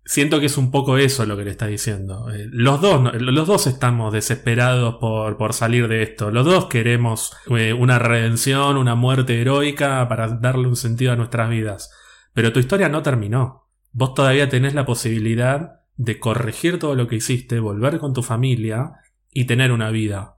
Siento 0.06 0.40
que 0.40 0.46
es 0.46 0.58
un 0.58 0.72
poco 0.72 0.98
eso 0.98 1.26
lo 1.26 1.36
que 1.36 1.44
le 1.44 1.52
está 1.52 1.68
diciendo. 1.68 2.30
Eh, 2.32 2.48
los 2.50 2.80
dos, 2.80 3.14
los 3.20 3.48
dos 3.48 3.68
estamos 3.68 4.14
desesperados 4.14 4.96
por, 5.02 5.38
por 5.38 5.54
salir 5.54 5.88
de 5.90 6.02
esto. 6.02 6.32
Los 6.32 6.46
dos 6.46 6.68
queremos 6.68 7.36
eh, 7.50 7.74
una 7.74 8.00
redención, 8.00 8.78
una 8.78 8.96
muerte 8.96 9.42
heroica 9.42 10.08
para 10.08 10.30
darle 10.30 10.68
un 10.68 10.78
sentido 10.78 11.12
a 11.12 11.18
nuestras 11.18 11.50
vidas. 11.50 11.92
Pero 12.34 12.54
tu 12.54 12.60
historia 12.60 12.88
no 12.88 13.02
terminó. 13.04 13.68
Vos 13.92 14.14
todavía 14.14 14.48
tenés 14.48 14.74
la 14.74 14.86
posibilidad 14.86 15.82
de 15.98 16.20
corregir 16.20 16.80
todo 16.80 16.96
lo 16.96 17.08
que 17.08 17.18
hiciste, 17.18 17.60
volver 17.60 18.00
con 18.00 18.14
tu 18.14 18.24
familia 18.24 18.94
y 19.32 19.46
tener 19.46 19.72
una 19.72 19.90
vida. 19.90 20.38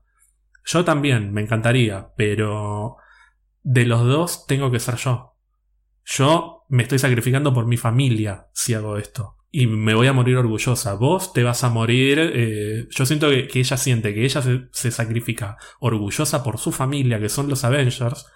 Yo 0.66 0.84
también, 0.84 1.32
me 1.32 1.42
encantaría, 1.42 2.10
pero 2.16 2.98
de 3.64 3.86
los 3.86 4.06
dos 4.06 4.46
tengo 4.48 4.72
que 4.72 4.80
ser 4.80 4.96
yo. 4.96 5.36
Yo 6.06 6.66
me 6.70 6.84
estoy 6.84 7.00
sacrificando 7.00 7.54
por 7.54 7.66
mi 7.66 7.78
familia 7.78 8.48
si 8.54 8.74
hago 8.74 8.98
esto 8.98 9.40
y 9.52 9.68
me 9.68 9.94
voy 9.94 10.08
a 10.08 10.14
morir 10.14 10.38
orgullosa. 10.38 10.94
Vos 10.94 11.34
te 11.34 11.44
vas 11.44 11.64
a 11.64 11.70
morir. 11.70 12.20
Eh, 12.20 12.88
yo 12.90 13.06
siento 13.06 13.30
que, 13.30 13.48
ella 13.54 13.78
siente 13.78 14.14
que 14.14 14.24
ella 14.24 14.42
se, 14.72 14.92
sacrifica 14.92 15.58
orgullosa 15.80 16.44
por 16.44 16.60
su 16.60 16.72
familia, 16.72 17.20
que 17.20 17.30
son 17.30 17.50
los 17.50 17.64
Avengers, 17.64 18.28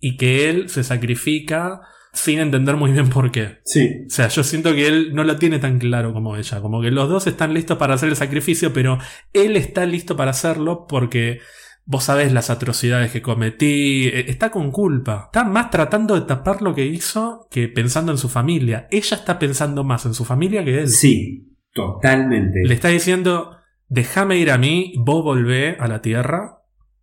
y 0.00 0.16
que 0.16 0.48
él 0.48 0.68
se 0.68 0.82
sacrifica 0.82 1.80
sin 2.12 2.38
entender 2.38 2.76
muy 2.76 2.92
bien 2.92 3.10
por 3.10 3.30
qué. 3.30 3.58
Sí. 3.64 4.04
O 4.06 4.10
sea, 4.10 4.28
yo 4.28 4.42
siento 4.42 4.74
que 4.74 4.86
él 4.86 5.14
no 5.14 5.24
lo 5.24 5.36
tiene 5.36 5.58
tan 5.58 5.78
claro 5.78 6.14
como 6.14 6.36
ella. 6.36 6.62
Como 6.62 6.80
que 6.80 6.90
los 6.90 7.10
dos 7.10 7.26
están 7.26 7.52
listos 7.52 7.76
para 7.76 7.94
hacer 7.94 8.08
el 8.08 8.16
sacrificio, 8.16 8.72
pero 8.72 8.98
él 9.34 9.56
está 9.56 9.84
listo 9.84 10.16
para 10.16 10.30
hacerlo 10.30 10.86
porque 10.88 11.40
Vos 11.88 12.04
sabés 12.04 12.32
las 12.32 12.50
atrocidades 12.50 13.12
que 13.12 13.22
cometí. 13.22 14.08
E, 14.08 14.28
está 14.28 14.50
con 14.50 14.70
culpa. 14.72 15.24
Está 15.26 15.44
más 15.44 15.70
tratando 15.70 16.14
de 16.14 16.26
tapar 16.26 16.60
lo 16.60 16.74
que 16.74 16.84
hizo 16.84 17.46
que 17.50 17.68
pensando 17.68 18.12
en 18.12 18.18
su 18.18 18.28
familia. 18.28 18.88
Ella 18.90 19.16
está 19.16 19.38
pensando 19.38 19.84
más 19.84 20.04
en 20.04 20.12
su 20.14 20.24
familia 20.24 20.64
que 20.64 20.80
él. 20.80 20.88
Sí, 20.88 21.56
totalmente. 21.72 22.60
Le 22.64 22.74
está 22.74 22.88
diciendo, 22.88 23.52
déjame 23.88 24.38
ir 24.38 24.50
a 24.50 24.58
mí, 24.58 24.94
vos 24.98 25.22
volvé 25.22 25.76
a 25.78 25.86
la 25.86 26.02
tierra 26.02 26.58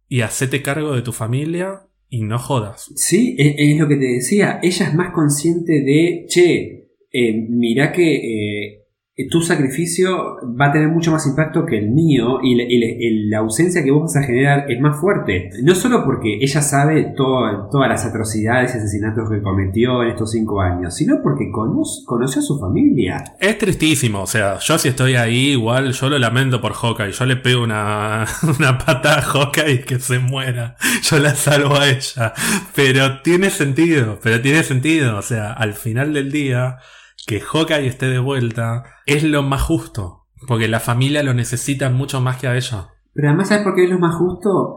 y 0.09 0.21
hacete 0.21 0.61
cargo 0.61 0.93
de 0.93 1.01
tu 1.01 1.13
familia 1.13 1.87
y 2.09 2.21
no 2.21 2.37
jodas. 2.37 2.91
Sí, 2.95 3.35
es, 3.39 3.55
es 3.57 3.79
lo 3.79 3.87
que 3.87 3.95
te 3.95 4.05
decía. 4.05 4.59
Ella 4.61 4.87
es 4.87 4.93
más 4.93 5.13
consciente 5.13 5.81
de, 5.81 6.25
che, 6.27 6.83
eh, 7.11 7.47
mirá 7.49 7.91
que 7.91 8.15
eh, 8.15 8.82
tu 9.29 9.41
sacrificio 9.41 10.37
va 10.59 10.67
a 10.67 10.71
tener 10.71 10.89
mucho 10.89 11.11
más 11.11 11.27
impacto 11.27 11.67
que 11.67 11.77
el 11.77 11.91
mío 11.91 12.39
y 12.41 13.29
la, 13.29 13.37
ausencia 13.37 13.83
que 13.83 13.91
vos 13.91 14.03
vas 14.03 14.15
a 14.15 14.25
generar 14.25 14.71
es 14.71 14.79
más 14.79 14.99
fuerte. 14.99 15.51
No 15.61 15.75
solo 15.75 16.03
porque 16.03 16.39
ella 16.41 16.61
sabe 16.61 17.13
todas 17.15 17.89
las 17.89 18.05
atrocidades 18.05 18.73
y 18.73 18.77
asesinatos 18.77 19.29
que 19.29 19.41
cometió 19.41 20.01
en 20.01 20.09
estos 20.09 20.31
cinco 20.31 20.61
años, 20.61 20.95
sino 20.95 21.21
porque 21.21 21.51
conoció 21.51 22.39
a 22.39 22.43
su 22.43 22.59
familia. 22.59 23.23
Es 23.39 23.57
tristísimo, 23.59 24.21
o 24.21 24.27
sea, 24.27 24.57
yo 24.57 24.79
si 24.79 24.87
estoy 24.87 25.15
ahí, 25.15 25.51
igual 25.51 25.91
yo 25.91 26.09
lo 26.09 26.17
lamento 26.17 26.59
por 26.59 26.73
Hawkeye, 26.73 27.11
yo 27.11 27.25
le 27.25 27.35
pego 27.35 27.63
una, 27.63 28.25
una 28.57 28.79
patada 28.79 29.19
a 29.19 29.21
Hawkeye 29.21 29.81
que 29.81 29.99
se 29.99 30.17
muera, 30.17 30.75
yo 31.03 31.19
la 31.19 31.35
salvo 31.35 31.75
a 31.75 31.87
ella, 31.87 32.33
pero 32.75 33.21
tiene 33.21 33.51
sentido, 33.51 34.17
pero 34.23 34.41
tiene 34.41 34.63
sentido, 34.63 35.17
o 35.17 35.21
sea, 35.21 35.53
al 35.53 35.73
final 35.73 36.13
del 36.13 36.31
día 36.31 36.79
que 37.27 37.39
Hawkeye 37.39 37.87
esté 37.87 38.07
de 38.07 38.19
vuelta 38.19 38.83
es 39.05 39.23
lo 39.23 39.43
más 39.43 39.61
justo. 39.61 40.27
Porque 40.47 40.67
la 40.67 40.79
familia 40.79 41.23
lo 41.23 41.33
necesita 41.33 41.89
mucho 41.89 42.19
más 42.21 42.37
que 42.37 42.47
a 42.47 42.55
ella. 42.55 42.89
Pero 43.13 43.29
además, 43.29 43.49
¿sabes 43.49 43.63
por 43.63 43.75
qué 43.75 43.85
es 43.85 43.89
lo 43.89 43.99
más 43.99 44.15
justo? 44.15 44.75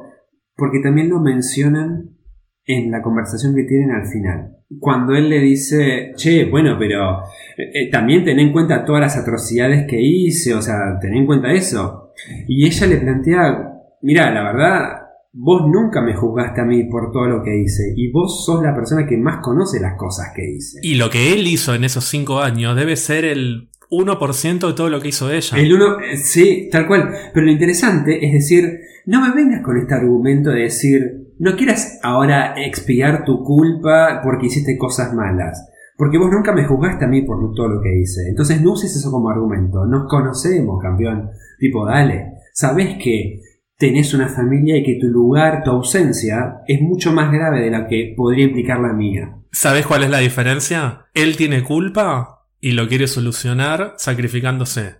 Porque 0.54 0.80
también 0.80 1.08
lo 1.08 1.20
mencionan 1.20 2.16
en 2.64 2.90
la 2.90 3.02
conversación 3.02 3.54
que 3.54 3.64
tienen 3.64 3.92
al 3.92 4.06
final. 4.06 4.56
Cuando 4.80 5.14
él 5.14 5.28
le 5.28 5.40
dice, 5.40 6.12
che, 6.16 6.44
bueno, 6.46 6.76
pero 6.78 7.20
eh, 7.56 7.70
eh, 7.72 7.90
también 7.90 8.24
ten 8.24 8.38
en 8.38 8.52
cuenta 8.52 8.84
todas 8.84 9.00
las 9.00 9.16
atrocidades 9.16 9.86
que 9.88 10.00
hice, 10.00 10.54
o 10.54 10.62
sea, 10.62 10.98
ten 11.00 11.14
en 11.14 11.26
cuenta 11.26 11.52
eso. 11.52 12.12
Y 12.48 12.66
ella 12.66 12.86
le 12.86 12.96
plantea, 12.96 13.72
mira, 14.02 14.30
la 14.32 14.42
verdad, 14.42 15.05
Vos 15.38 15.68
nunca 15.68 16.00
me 16.00 16.14
juzgaste 16.14 16.62
a 16.62 16.64
mí 16.64 16.84
por 16.84 17.12
todo 17.12 17.26
lo 17.26 17.42
que 17.42 17.54
hice 17.60 17.92
y 17.94 18.10
vos 18.10 18.46
sos 18.46 18.62
la 18.62 18.74
persona 18.74 19.06
que 19.06 19.18
más 19.18 19.40
conoce 19.42 19.78
las 19.80 19.94
cosas 19.98 20.28
que 20.34 20.42
hice. 20.50 20.78
Y 20.82 20.94
lo 20.94 21.10
que 21.10 21.34
él 21.34 21.46
hizo 21.46 21.74
en 21.74 21.84
esos 21.84 22.06
cinco 22.06 22.40
años 22.40 22.74
debe 22.74 22.96
ser 22.96 23.26
el 23.26 23.68
1% 23.90 24.66
de 24.66 24.72
todo 24.72 24.88
lo 24.88 24.98
que 24.98 25.08
hizo 25.08 25.30
ella. 25.30 25.58
El 25.58 25.74
uno, 25.74 26.00
eh, 26.00 26.16
sí, 26.16 26.70
tal 26.72 26.86
cual. 26.86 27.10
Pero 27.34 27.44
lo 27.44 27.52
interesante 27.52 28.24
es 28.24 28.32
decir, 28.32 28.80
no 29.04 29.20
me 29.20 29.34
vengas 29.34 29.62
con 29.62 29.76
este 29.76 29.92
argumento 29.92 30.48
de 30.48 30.62
decir, 30.62 31.34
no 31.38 31.54
quieras 31.54 32.00
ahora 32.02 32.54
expiar 32.56 33.26
tu 33.26 33.44
culpa 33.44 34.22
porque 34.24 34.46
hiciste 34.46 34.78
cosas 34.78 35.12
malas. 35.12 35.68
Porque 35.98 36.16
vos 36.16 36.30
nunca 36.30 36.54
me 36.54 36.64
juzgaste 36.64 37.04
a 37.04 37.08
mí 37.08 37.20
por 37.22 37.52
todo 37.54 37.68
lo 37.68 37.82
que 37.82 37.94
hice. 38.00 38.26
Entonces 38.26 38.62
no 38.62 38.72
uses 38.72 38.96
eso 38.96 39.10
como 39.10 39.28
argumento. 39.28 39.84
Nos 39.84 40.08
conocemos, 40.08 40.82
campeón. 40.82 41.28
Tipo, 41.58 41.84
dale. 41.84 42.32
Sabés 42.54 42.96
que 43.02 43.42
tenés 43.78 44.14
una 44.14 44.28
familia 44.28 44.76
y 44.76 44.82
que 44.82 44.98
tu 45.00 45.06
lugar, 45.08 45.62
tu 45.62 45.70
ausencia, 45.70 46.62
es 46.66 46.80
mucho 46.80 47.12
más 47.12 47.30
grave 47.30 47.60
de 47.60 47.70
la 47.70 47.86
que 47.86 48.14
podría 48.16 48.46
implicar 48.46 48.80
la 48.80 48.92
mía. 48.92 49.36
¿Sabes 49.52 49.86
cuál 49.86 50.04
es 50.04 50.10
la 50.10 50.18
diferencia? 50.18 51.06
Él 51.14 51.36
tiene 51.36 51.62
culpa 51.62 52.46
y 52.60 52.72
lo 52.72 52.88
quiere 52.88 53.06
solucionar 53.06 53.94
sacrificándose. 53.98 54.96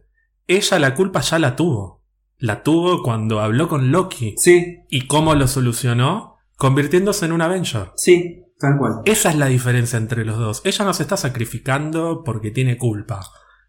Ella 0.47 0.78
la 0.78 0.94
culpa 0.94 1.20
ya 1.20 1.39
la 1.39 1.57
tuvo. 1.57 2.05
La 2.39 2.62
tuvo 2.62 3.03
cuando 3.03 3.40
habló 3.40 3.69
con 3.69 3.90
Loki. 3.90 4.35
Sí. 4.36 4.81
¿Y 4.90 5.07
cómo 5.07 5.35
lo 5.35 5.48
solucionó? 5.48 6.36
Convirtiéndose 6.57 7.24
en 7.24 7.32
un 7.32 7.40
Avenger. 7.40 7.93
Sí, 7.97 8.44
tal 8.59 8.78
cual. 8.78 9.01
Esa 9.07 9.31
es 9.31 9.36
la 9.36 9.47
diferencia 9.47 9.97
entre 9.98 10.24
los 10.24 10.36
dos. 10.39 10.62
Ella 10.65 10.85
no 10.85 10.93
se 10.93 11.03
está 11.03 11.16
sacrificando 11.16 12.23
porque 12.24 12.51
tiene 12.51 12.77
culpa. 12.77 13.20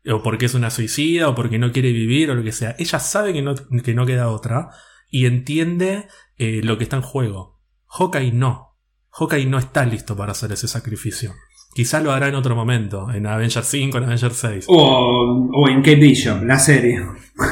O 0.10 0.22
porque 0.22 0.46
es 0.46 0.54
una 0.54 0.70
suicida, 0.70 1.30
o 1.30 1.36
porque 1.36 1.60
no 1.60 1.72
quiere 1.72 1.92
vivir, 1.92 2.30
o 2.30 2.36
lo 2.36 2.44
que 2.44 2.52
sea. 2.52 2.76
Ella 2.78 3.00
sabe 3.00 3.34
que 3.34 3.42
no, 3.42 3.56
que 3.56 3.94
no 3.94 4.06
queda 4.06 4.30
otra 4.30 4.70
y 5.10 5.26
entiende 5.26 6.08
eh, 6.38 6.62
lo 6.64 6.78
que 6.78 6.84
está 6.84 6.98
en 6.98 7.02
juego. 7.02 7.60
Hawkeye 7.88 8.32
no. 8.32 8.76
Hawkeye 9.12 9.46
no 9.46 9.58
está 9.58 9.86
listo 9.86 10.16
para 10.16 10.34
hacer 10.34 10.52
ese 10.52 10.68
sacrificio. 10.68 11.34
Quizá 11.74 12.02
lo 12.02 12.12
hará 12.12 12.28
en 12.28 12.36
otro 12.36 12.56
momento, 12.56 13.12
en 13.12 13.28
Avengers 13.28 13.68
5, 13.68 13.98
en 13.98 14.04
Avengers 14.06 14.36
6. 14.36 14.66
O, 14.68 15.50
o 15.54 15.70
en 15.70 15.78
Kate 15.82 15.96
Bishop, 15.96 16.44
la 16.44 16.58
serie. 16.58 17.00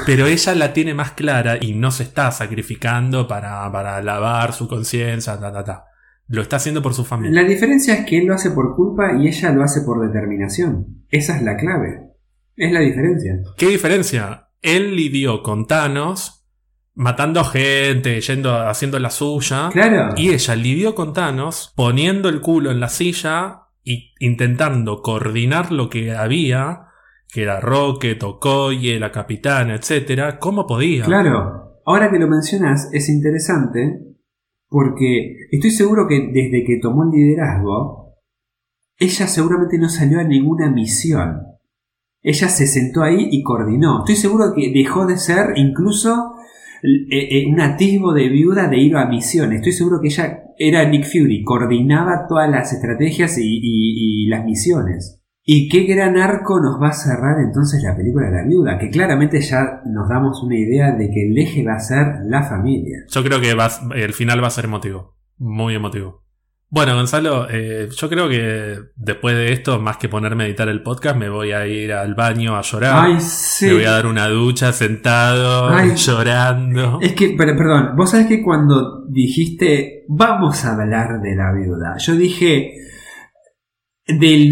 Pero 0.06 0.26
ella 0.26 0.56
la 0.56 0.74
tiene 0.74 0.94
más 0.94 1.12
clara 1.12 1.58
y 1.62 1.74
no 1.74 1.92
se 1.92 2.04
está 2.04 2.32
sacrificando 2.32 3.28
para, 3.28 3.72
para 3.72 4.02
lavar 4.02 4.54
su 4.54 4.68
conciencia, 4.68 5.40
ta, 5.40 5.52
ta, 5.52 5.64
ta. 5.64 5.86
Lo 6.28 6.42
está 6.42 6.56
haciendo 6.56 6.82
por 6.82 6.96
su 6.96 7.06
familia. 7.06 7.42
La 7.42 7.48
diferencia 7.48 7.94
es 7.94 8.06
que 8.06 8.18
él 8.18 8.26
lo 8.26 8.34
hace 8.34 8.50
por 8.50 8.76
culpa 8.76 9.14
y 9.16 9.28
ella 9.28 9.52
lo 9.52 9.64
hace 9.64 9.82
por 9.82 10.02
determinación. 10.08 11.04
Esa 11.10 11.38
es 11.38 11.44
la 11.44 11.56
clave. 11.56 12.16
Es 12.56 12.72
la 12.72 12.80
diferencia. 12.80 13.44
¿Qué 13.58 13.68
diferencia? 13.68 14.50
Él 14.62 14.96
lidió 14.96 15.44
con 15.44 15.68
Thanos 15.68 16.45
matando 16.96 17.44
gente, 17.44 18.20
yendo, 18.22 18.56
haciendo 18.68 18.98
la 19.00 19.10
suya. 19.10 19.70
Claro. 19.72 20.14
Y 20.18 20.30
ella 20.30 20.56
lidió 20.56 20.96
con 20.96 21.14
Thanos, 21.14 21.74
poniendo 21.76 22.30
el 22.30 22.42
culo 22.42 22.72
en 22.72 22.80
la 22.80 22.90
silla 22.90 23.68
y 23.84 24.14
intentando 24.20 25.02
coordinar 25.02 25.72
lo 25.72 25.90
que 25.90 26.16
había, 26.16 26.88
que 27.28 27.44
era 27.44 27.60
Rocket, 27.60 28.22
Okoye, 28.24 29.00
la 29.00 29.12
capitana, 29.12 29.76
etcétera, 29.76 30.40
como 30.40 30.66
podía. 30.66 31.06
Claro. 31.06 31.82
Ahora 31.86 32.10
que 32.10 32.18
lo 32.18 32.28
mencionas, 32.28 32.90
es 32.94 33.10
interesante 33.10 34.00
porque 34.68 35.48
estoy 35.52 35.72
seguro 35.72 36.08
que 36.08 36.32
desde 36.34 36.64
que 36.66 36.80
tomó 36.82 37.04
el 37.04 37.12
liderazgo, 37.12 38.16
ella 38.98 39.28
seguramente 39.28 39.78
no 39.78 39.90
salió 39.90 40.20
a 40.20 40.24
ninguna 40.24 40.72
misión. 40.72 41.42
Ella 42.22 42.50
se 42.50 42.66
sentó 42.66 43.04
ahí 43.04 43.28
y 43.30 43.44
coordinó. 43.44 44.00
Estoy 44.00 44.16
seguro 44.16 44.54
que 44.56 44.72
dejó 44.74 45.06
de 45.06 45.18
ser 45.18 45.54
incluso 45.58 46.35
eh, 47.10 47.40
eh, 47.40 47.46
un 47.48 47.60
atisbo 47.60 48.14
de 48.14 48.30
viuda 48.30 48.68
de 48.68 48.78
ir 48.78 48.96
a 48.96 49.08
misiones. 49.08 49.58
Estoy 49.58 49.72
seguro 49.72 50.00
que 50.02 50.08
ella 50.08 50.44
era 50.58 50.88
Nick 50.88 51.06
Fury, 51.06 51.44
coordinaba 51.44 52.28
todas 52.28 52.50
las 52.50 52.72
estrategias 52.74 53.38
y, 53.40 54.28
las 54.28 54.44
misiones. 54.44 55.22
¿Y 55.44 55.70
qué 55.70 55.84
gran 55.84 56.18
arco 56.18 56.60
nos 56.60 56.82
va 56.82 56.90
a 56.90 56.94
cerrar 56.94 57.40
entonces 57.40 57.84
la 57.84 57.96
película 57.96 58.28
de 58.28 58.38
la 58.38 58.48
viuda? 58.48 58.80
Que 58.80 58.90
claramente 58.90 59.40
ya 59.42 59.82
nos 59.86 60.10
damos 60.10 60.42
una 60.44 60.58
idea 60.58 60.92
de 60.92 61.10
que 61.12 61.28
el 61.28 61.38
eje 61.38 61.64
va 61.64 61.76
a 61.76 61.80
ser 61.80 62.08
la 62.26 62.44
familia. 62.44 63.04
Yo 63.08 63.24
creo 63.24 63.40
que 63.40 63.52
el 64.02 64.14
final 64.14 64.44
va 64.44 64.48
a 64.48 64.52
ser 64.52 64.66
emotivo. 64.66 65.16
Muy 65.38 65.76
emotivo. 65.76 66.25
Bueno, 66.70 66.96
Gonzalo, 66.96 67.48
eh, 67.50 67.88
yo 67.96 68.10
creo 68.10 68.28
que 68.28 68.80
después 68.96 69.36
de 69.36 69.54
esto, 69.54 69.80
más 69.80 69.98
que 69.98 70.10
ponerme 70.10 70.44
a 70.44 70.48
editar 70.48 70.68
el 70.68 70.82
podcast, 70.82 71.16
me 71.16 71.30
voy 71.30 71.52
a 71.52 71.66
ir 71.68 71.94
al 71.94 72.16
baño 72.16 72.58
a 72.58 72.62
llorar. 72.64 73.06
Ay, 73.06 73.22
sí. 73.22 73.68
Me 73.68 73.74
voy 73.76 73.84
a 73.86 73.92
dar 73.92 74.08
una 74.08 74.28
ducha 74.28 74.74
sentado, 74.74 75.70
Ay. 75.70 75.92
llorando. 75.96 77.00
Es 77.02 77.14
que, 77.14 77.36
pero, 77.38 77.56
perdón, 77.56 77.92
vos 77.96 78.10
sabés 78.12 78.28
que 78.28 78.44
cuando 78.44 79.06
dijiste, 79.08 80.04
vamos 80.10 80.66
a 80.66 80.74
hablar 80.74 81.22
de 81.22 81.36
la 81.36 81.54
viuda, 81.54 81.96
yo 81.98 82.16
dije, 82.16 82.74
de, 84.08 84.50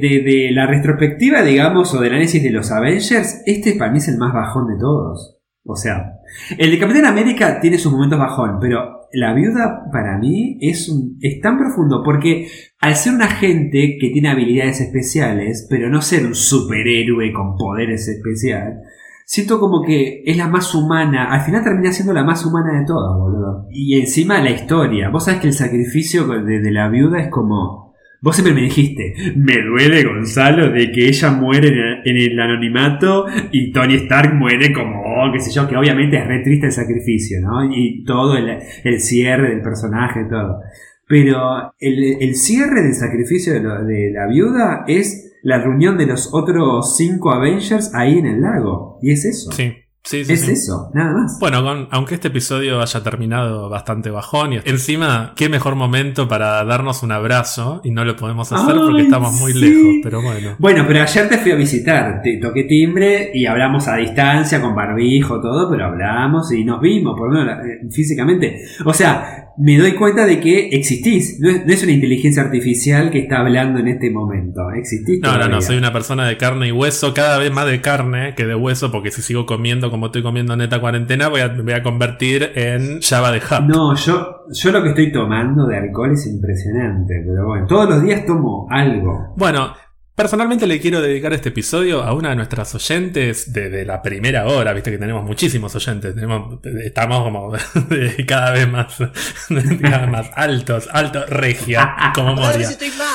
de- 0.00 0.22
de 0.24 0.50
la 0.52 0.66
retrospectiva, 0.66 1.42
digamos, 1.42 1.92
o 1.92 2.00
del 2.00 2.12
análisis 2.12 2.42
de 2.42 2.50
los 2.50 2.70
Avengers, 2.70 3.42
este 3.46 3.74
para 3.74 3.90
mí 3.90 3.98
es 3.98 4.08
el 4.08 4.16
más 4.18 4.32
bajón 4.32 4.68
de 4.68 4.78
todos. 4.80 5.36
O 5.64 5.76
sea, 5.76 6.12
el 6.56 6.70
de 6.70 6.78
Capitán 6.78 7.04
América 7.04 7.60
tiene 7.60 7.78
sus 7.78 7.92
momentos 7.92 8.18
bajón, 8.18 8.58
pero 8.60 8.97
la 9.12 9.32
viuda 9.34 9.84
para 9.92 10.18
mí 10.18 10.58
es, 10.60 10.88
un- 10.88 11.16
es 11.20 11.40
tan 11.40 11.58
profundo 11.58 12.02
porque 12.04 12.48
al 12.80 12.94
ser 12.96 13.14
un 13.14 13.22
agente 13.22 13.96
que 14.00 14.10
tiene 14.10 14.28
habilidades 14.28 14.80
especiales, 14.80 15.66
pero 15.70 15.88
no 15.88 16.00
ser 16.02 16.26
un 16.26 16.34
superhéroe 16.34 17.32
con 17.32 17.56
poderes 17.56 18.06
especiales, 18.08 18.78
siento 19.24 19.58
como 19.60 19.82
que 19.82 20.22
es 20.24 20.36
la 20.36 20.48
más 20.48 20.74
humana. 20.74 21.32
Al 21.32 21.40
final 21.42 21.62
termina 21.64 21.92
siendo 21.92 22.12
la 22.12 22.24
más 22.24 22.44
humana 22.46 22.78
de 22.80 22.86
todas, 22.86 23.18
boludo. 23.18 23.66
Y 23.70 23.98
encima 23.98 24.40
la 24.42 24.50
historia. 24.50 25.08
Vos 25.10 25.24
sabés 25.24 25.40
que 25.40 25.48
el 25.48 25.52
sacrificio 25.54 26.26
de, 26.26 26.60
de 26.60 26.70
la 26.70 26.88
viuda 26.88 27.20
es 27.20 27.28
como. 27.28 27.87
Vos 28.20 28.34
siempre 28.34 28.52
me 28.52 28.62
dijiste, 28.62 29.14
me 29.36 29.62
duele 29.62 30.02
Gonzalo 30.02 30.70
de 30.70 30.90
que 30.90 31.06
ella 31.06 31.30
muere 31.30 31.68
en, 32.04 32.16
el 32.16 32.40
anonimato 32.40 33.26
y 33.52 33.70
Tony 33.70 33.94
Stark 33.94 34.34
muere 34.34 34.72
como, 34.72 35.00
oh, 35.02 35.32
qué 35.32 35.38
sé 35.38 35.52
yo, 35.52 35.68
que 35.68 35.76
obviamente 35.76 36.16
es 36.16 36.26
re 36.26 36.40
triste 36.40 36.66
el 36.66 36.72
sacrificio, 36.72 37.40
¿no? 37.40 37.72
Y 37.72 38.02
todo 38.04 38.36
el, 38.36 38.58
el 38.82 39.00
cierre 39.00 39.50
del 39.50 39.62
personaje, 39.62 40.24
todo. 40.28 40.62
Pero 41.06 41.72
el, 41.78 42.16
el 42.20 42.34
cierre 42.34 42.82
del 42.82 42.94
sacrificio 42.94 43.52
de, 43.52 43.60
de 43.60 44.10
la 44.10 44.26
viuda 44.26 44.84
es 44.88 45.36
la 45.42 45.58
reunión 45.58 45.96
de 45.96 46.06
los 46.06 46.34
otros 46.34 46.96
cinco 46.96 47.30
Avengers 47.30 47.94
ahí 47.94 48.18
en 48.18 48.26
el 48.26 48.40
lago. 48.40 48.98
Y 49.00 49.12
es 49.12 49.24
eso. 49.24 49.52
Sí, 49.52 49.72
sí, 50.04 50.24
sí. 50.24 50.32
es 50.32 50.40
sí. 50.46 50.52
eso, 50.52 50.90
nada 50.94 51.12
más. 51.12 51.38
Bueno, 51.40 51.62
con- 51.62 51.88
aunque 51.90 52.14
este 52.14 52.28
episodio 52.28 52.80
haya 52.80 53.02
terminado 53.02 53.68
bastante 53.68 54.10
bajón, 54.10 54.54
y 54.54 54.56
encima, 54.64 55.32
qué 55.36 55.48
mejor 55.48 55.74
momento 55.74 56.28
para 56.28 56.64
darnos 56.64 57.02
un 57.02 57.12
abrazo, 57.12 57.80
y 57.84 57.90
no 57.90 58.04
lo 58.04 58.16
podemos 58.16 58.50
hacer 58.52 58.76
porque 58.76 59.02
estamos 59.02 59.32
muy 59.34 59.52
lejos, 59.54 59.96
pero 60.02 60.22
bueno. 60.22 60.56
Bueno, 60.58 60.84
pero 60.86 61.02
ayer 61.02 61.28
te 61.28 61.38
fui 61.38 61.52
a 61.52 61.56
visitar, 61.56 62.20
te 62.22 62.38
toqué 62.38 62.64
timbre 62.64 63.30
y 63.34 63.46
hablamos 63.46 63.88
a 63.88 63.96
distancia, 63.96 64.60
con 64.60 64.74
barbijo, 64.74 65.40
todo, 65.40 65.70
pero 65.70 65.86
hablamos 65.86 66.50
y 66.52 66.64
nos 66.64 66.80
vimos, 66.80 67.14
por 67.18 67.32
lo 67.32 67.38
menos 67.44 67.64
eh, 67.66 67.86
físicamente. 67.90 68.62
O 68.84 68.92
sea, 68.92 69.47
me 69.58 69.76
doy 69.76 69.94
cuenta 69.94 70.24
de 70.24 70.40
que 70.40 70.68
existís. 70.68 71.38
No 71.40 71.50
es, 71.50 71.66
no 71.66 71.72
es 71.72 71.82
una 71.82 71.92
inteligencia 71.92 72.42
artificial 72.42 73.10
que 73.10 73.20
está 73.20 73.40
hablando 73.40 73.80
en 73.80 73.88
este 73.88 74.10
momento. 74.10 74.70
Existís. 74.70 75.20
No, 75.22 75.36
no, 75.36 75.48
no, 75.48 75.60
soy 75.60 75.76
una 75.76 75.92
persona 75.92 76.26
de 76.26 76.36
carne 76.36 76.68
y 76.68 76.72
hueso, 76.72 77.12
cada 77.12 77.38
vez 77.38 77.52
más 77.52 77.66
de 77.66 77.80
carne 77.80 78.34
que 78.36 78.46
de 78.46 78.54
hueso, 78.54 78.90
porque 78.90 79.10
si 79.10 79.22
sigo 79.22 79.46
comiendo 79.46 79.90
como 79.90 80.06
estoy 80.06 80.22
comiendo 80.22 80.54
en 80.54 80.60
esta 80.60 80.80
cuarentena, 80.80 81.28
voy 81.28 81.40
a, 81.40 81.48
me 81.48 81.62
voy 81.62 81.72
a 81.72 81.82
convertir 81.82 82.52
en 82.54 83.00
Java 83.00 83.32
de 83.32 83.38
Hub. 83.38 83.68
No, 83.68 83.94
yo, 83.94 84.44
yo 84.52 84.72
lo 84.72 84.82
que 84.82 84.90
estoy 84.90 85.12
tomando 85.12 85.66
de 85.66 85.76
alcohol 85.76 86.12
es 86.12 86.26
impresionante, 86.26 87.22
pero 87.26 87.46
bueno, 87.46 87.66
todos 87.66 87.88
los 87.88 88.02
días 88.02 88.24
tomo 88.24 88.66
algo. 88.70 89.34
Bueno, 89.36 89.72
personalmente 90.18 90.66
le 90.66 90.80
quiero 90.80 91.00
dedicar 91.00 91.32
este 91.32 91.50
episodio 91.50 92.02
a 92.02 92.12
una 92.12 92.30
de 92.30 92.34
nuestras 92.36 92.74
oyentes 92.74 93.52
de, 93.52 93.70
de 93.70 93.84
la 93.84 94.02
primera 94.02 94.48
hora, 94.48 94.72
viste 94.72 94.90
que 94.90 94.98
tenemos 94.98 95.22
muchísimos 95.24 95.72
oyentes, 95.76 96.12
tenemos, 96.12 96.58
estamos 96.84 97.22
como 97.22 97.52
cada 98.26 98.50
vez 98.50 98.68
más, 98.68 98.96
cada 99.80 99.98
vez 99.98 100.08
más 100.10 100.30
altos, 100.34 100.88
alto 100.92 101.24
regia, 101.28 101.94
como 102.16 102.34
Moria. 102.34 102.68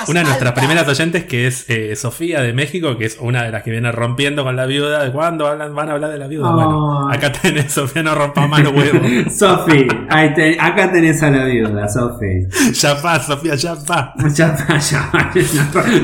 Una 0.07 0.21
de 0.21 0.25
nuestras 0.27 0.53
primeras 0.53 0.87
oyentes 0.87 1.25
que 1.25 1.45
es 1.45 1.69
eh, 1.69 1.93
Sofía 1.97 2.41
de 2.41 2.53
México, 2.53 2.97
que 2.97 3.03
es 3.05 3.17
una 3.19 3.43
de 3.43 3.51
las 3.51 3.63
que 3.63 3.71
viene 3.71 3.91
rompiendo 3.91 4.45
con 4.45 4.55
la 4.55 4.65
viuda. 4.65 5.03
¿De 5.03 5.11
cuándo 5.11 5.45
hablan, 5.47 5.75
van 5.75 5.89
a 5.89 5.91
hablar 5.93 6.11
de 6.11 6.19
la 6.19 6.27
viuda? 6.27 6.51
Bueno, 6.51 7.09
acá 7.11 7.33
tenés, 7.33 7.73
Sofía, 7.73 8.01
no 8.01 8.15
rompa 8.15 8.47
más 8.47 8.63
los 8.63 8.71
huevos. 8.71 9.01
Sofi, 9.37 9.87
te- 10.35 10.57
acá 10.57 10.89
tenés 10.89 11.21
a 11.21 11.29
la 11.29 11.43
viuda, 11.43 11.85
Sofi. 11.89 12.47
ya 12.73 12.93
va, 12.93 13.19
Sofía, 13.19 13.55
ya 13.55 13.73
va. 13.73 14.13
Ya 14.33 14.55
va, 14.69 14.77
ya 14.79 15.11
va. 15.13 15.31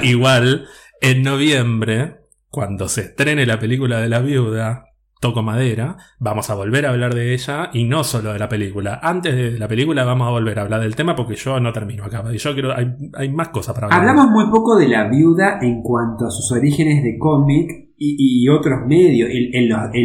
Igual, 0.03 0.67
en 1.01 1.23
noviembre, 1.23 2.21
cuando 2.49 2.87
se 2.87 3.01
estrene 3.01 3.45
la 3.45 3.59
película 3.59 3.99
de 3.99 4.09
la 4.09 4.19
viuda, 4.19 4.85
toco 5.19 5.43
madera, 5.43 5.97
vamos 6.19 6.49
a 6.49 6.55
volver 6.55 6.85
a 6.85 6.89
hablar 6.89 7.13
de 7.13 7.33
ella 7.33 7.69
y 7.73 7.83
no 7.83 8.03
solo 8.03 8.33
de 8.33 8.39
la 8.39 8.47
película. 8.47 8.99
Antes 9.03 9.35
de 9.35 9.59
la 9.59 9.67
película 9.67 10.05
vamos 10.05 10.27
a 10.27 10.31
volver 10.31 10.59
a 10.59 10.61
hablar 10.63 10.81
del 10.81 10.95
tema 10.95 11.15
porque 11.15 11.35
yo 11.35 11.59
no 11.59 11.73
termino 11.73 12.05
acá. 12.05 12.23
Y 12.31 12.37
yo 12.37 12.53
quiero, 12.53 12.75
hay, 12.75 12.95
hay 13.13 13.29
más 13.29 13.49
cosas 13.49 13.75
para 13.75 13.87
hablar. 13.87 13.99
Hablamos 13.99 14.31
muy 14.31 14.49
poco 14.49 14.77
de 14.77 14.87
la 14.87 15.09
viuda 15.09 15.59
en 15.61 15.81
cuanto 15.81 16.25
a 16.25 16.31
sus 16.31 16.51
orígenes 16.51 17.03
de 17.03 17.17
cómic 17.17 17.88
y, 17.99 18.43
y 18.43 18.49
otros 18.49 18.79
medios. 18.87 19.29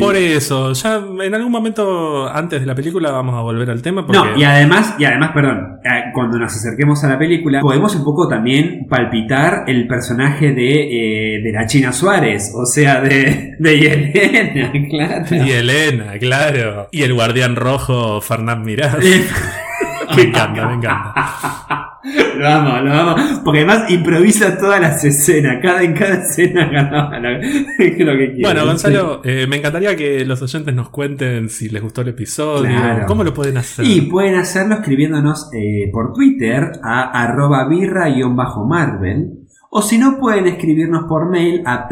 Por 0.01 0.16
eso, 0.16 0.73
ya 0.73 0.97
en 1.23 1.35
algún 1.35 1.53
momento 1.53 2.29
antes 2.29 2.61
de 2.61 2.66
la 2.66 2.75
película 2.75 3.11
vamos 3.12 3.37
a 3.37 3.41
volver 3.41 3.71
al 3.71 3.81
tema 3.83 4.05
porque 4.05 4.19
No, 4.19 4.37
y 4.37 4.43
además, 4.43 4.97
y 4.99 5.05
además, 5.05 5.31
perdón, 5.33 5.79
eh, 5.85 6.11
cuando 6.12 6.39
nos 6.39 6.55
acerquemos 6.55 7.03
a 7.05 7.09
la 7.09 7.19
película, 7.19 7.61
podemos 7.61 7.95
un 7.95 8.05
poco 8.05 8.29
también 8.29 8.87
palpitar 8.89 9.65
el 9.69 9.87
personaje 9.87 10.53
de, 10.53 11.37
eh, 11.37 11.43
de 11.43 11.53
la 11.53 11.66
China 11.66 11.93
Suárez, 11.93 12.53
o 12.55 12.66
sea, 12.66 13.01
de, 13.01 13.55
de 13.59 13.79
Yelena, 13.79 14.73
claro. 14.91 15.47
y 15.47 15.51
Elena, 15.53 16.19
claro, 16.19 16.89
y 16.91 17.03
el 17.03 17.15
guardián 17.15 17.55
rojo 17.57 18.21
Fernán 18.21 18.62
Mirás. 18.62 18.97
Me 20.16 20.23
encanta, 20.23 20.66
me 20.69 20.75
encanta. 20.75 21.94
Lo 22.39 22.48
amo, 22.48 22.78
lo 22.81 22.93
amo. 22.93 23.14
Porque 23.44 23.60
además 23.60 23.90
improvisa 23.90 24.59
todas 24.59 24.81
las 24.81 25.02
escenas. 25.05 25.59
Cada, 25.62 25.82
en 25.82 25.94
cada 25.94 26.16
escena 26.16 26.66
ganaba 26.72 27.18
lo, 27.18 27.31
lo 27.39 27.39
que 27.39 28.32
quiere. 28.32 28.43
Bueno, 28.43 28.66
Gonzalo, 28.66 29.22
eh, 29.24 29.47
me 29.48 29.56
encantaría 29.56 29.97
que 29.97 30.24
los 30.24 30.43
oyentes 30.43 30.74
nos 30.74 30.90
cuenten 30.90 31.48
si 31.48 31.68
les 31.68 31.81
gustó 31.81 32.02
el 32.02 32.09
episodio, 32.09 32.68
Claro. 32.70 33.06
cómo 33.06 33.24
lo 33.24 33.32
pueden 33.32 33.56
hacer. 33.56 33.86
Y 33.86 34.02
pueden 34.02 34.35
hacerlo 34.35 34.74
escribiéndonos 34.76 35.48
eh, 35.55 35.89
por 35.93 36.12
Twitter 36.12 36.72
a 36.82 37.22
arroba 37.22 37.66
birra-marvel. 37.68 39.44
O 39.77 39.83
si 39.83 39.99
no, 39.99 40.21
pueden 40.21 40.47
escribirnos 40.47 41.07
por 41.09 41.29
mail 41.29 41.65
a 41.67 41.89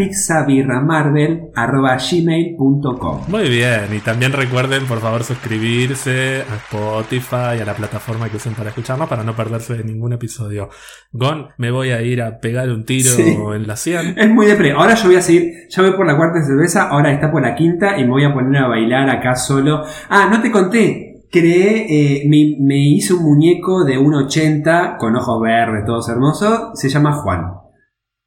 gmail.com. 1.99 3.21
Muy 3.27 3.49
bien, 3.49 3.81
y 3.93 3.99
también 3.99 4.33
recuerden 4.33 4.87
por 4.87 5.01
favor 5.01 5.25
suscribirse 5.25 6.45
a 6.49 6.55
Spotify, 6.59 7.61
a 7.61 7.65
la 7.65 7.75
plataforma 7.75 8.29
que 8.29 8.37
usen 8.37 8.55
para 8.55 8.69
escucharnos 8.69 9.09
para 9.09 9.25
no 9.25 9.35
perderse 9.35 9.75
de 9.77 9.83
ningún 9.83 10.13
episodio. 10.13 10.69
Gon, 11.11 11.49
me 11.59 11.73
voy 11.73 11.91
a 11.91 12.01
ir 12.03 12.23
a 12.23 12.39
pegar 12.39 12.71
un 12.71 12.85
tiro 12.85 13.11
Sí. 13.11 13.37
en 13.53 13.67
la 13.67 13.75
100. 13.75 14.17
Es 14.17 14.31
muy 14.31 14.47
depre. 14.47 14.71
Ahora 14.71 14.95
yo 14.95 15.09
voy 15.09 15.17
a 15.17 15.21
seguir, 15.21 15.53
ya 15.69 15.83
voy 15.83 15.91
por 15.97 16.07
la 16.07 16.17
cuarta 16.17 16.41
cerveza, 16.45 16.89
ahora 16.89 17.11
está 17.13 17.33
por 17.33 17.43
la 17.43 17.57
quinta 17.57 17.99
y 17.99 18.05
me 18.05 18.11
voy 18.11 18.23
a 18.25 18.33
poner 18.33 18.63
a 18.63 18.69
bailar 18.69 19.11
acá 19.11 19.35
solo. 19.35 19.83
Ah, 20.09 20.29
no 20.31 20.41
te 20.41 20.53
conté. 20.53 21.25
Creé, 21.33 21.87
eh, 21.89 22.29
me, 22.29 22.65
me 22.65 22.79
hice 22.79 23.13
un 23.15 23.25
muñeco 23.25 23.83
de 23.85 23.99
1,80 23.99 24.99
con 24.99 25.17
ojos 25.17 25.43
verdes, 25.43 25.85
todos 25.85 26.09
hermosos. 26.09 26.79
Se 26.79 26.89
llama 26.89 27.15
Juan. 27.15 27.62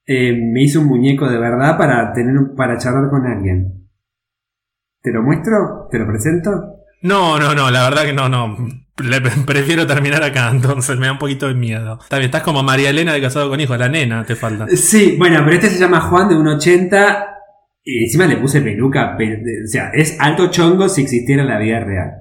Eh, 0.08 0.34
me 0.34 0.62
hice 0.64 0.78
un 0.78 0.86
muñeco 0.88 1.28
de 1.30 1.38
verdad 1.40 1.78
para 1.78 2.14
tener 2.14 2.36
para 2.56 2.78
charlar 2.78 3.10
con 3.10 3.26
alguien. 3.26 3.88
¿Te 5.02 5.12
lo 5.12 5.22
muestro? 5.24 5.88
¿Te 5.92 6.00
lo 6.00 6.08
presento? 6.08 6.52
No, 7.02 7.40
no, 7.40 7.54
no, 7.54 7.70
la 7.72 7.84
verdad 7.90 8.04
que 8.04 8.14
no, 8.14 8.30
no. 8.30 8.56
Le- 9.04 9.22
prefiero 9.46 9.86
terminar 9.86 10.24
acá, 10.24 10.50
entonces 10.52 10.98
me 10.98 11.08
da 11.08 11.14
un 11.14 11.18
poquito 11.20 11.48
de 11.48 11.54
miedo. 11.56 12.00
Bien, 12.10 12.24
estás 12.24 12.44
como 12.44 12.64
María 12.64 12.90
Elena 12.92 13.14
de 13.14 13.22
Casado 13.22 13.50
con 13.50 13.60
Hijos, 13.60 13.78
la 13.78 13.90
nena 13.90 14.24
te 14.26 14.36
falta. 14.36 14.68
Sí, 14.70 15.16
bueno, 15.18 15.42
pero 15.44 15.56
este 15.56 15.70
se 15.70 15.80
llama 15.80 16.02
Juan 16.02 16.30
de 16.30 16.36
1,80 16.36 17.26
y 17.84 18.04
encima 18.06 18.26
le 18.26 18.38
puse 18.38 18.62
peluca. 18.62 19.16
pe- 19.18 19.42
o 19.66 19.68
sea, 19.68 19.90
es 19.94 20.18
alto 20.20 20.50
chongo 20.50 20.88
si 20.88 21.02
existiera 21.02 21.42
en 21.44 21.50
la 21.50 21.60
vida 21.60 21.80
real. 21.82 22.12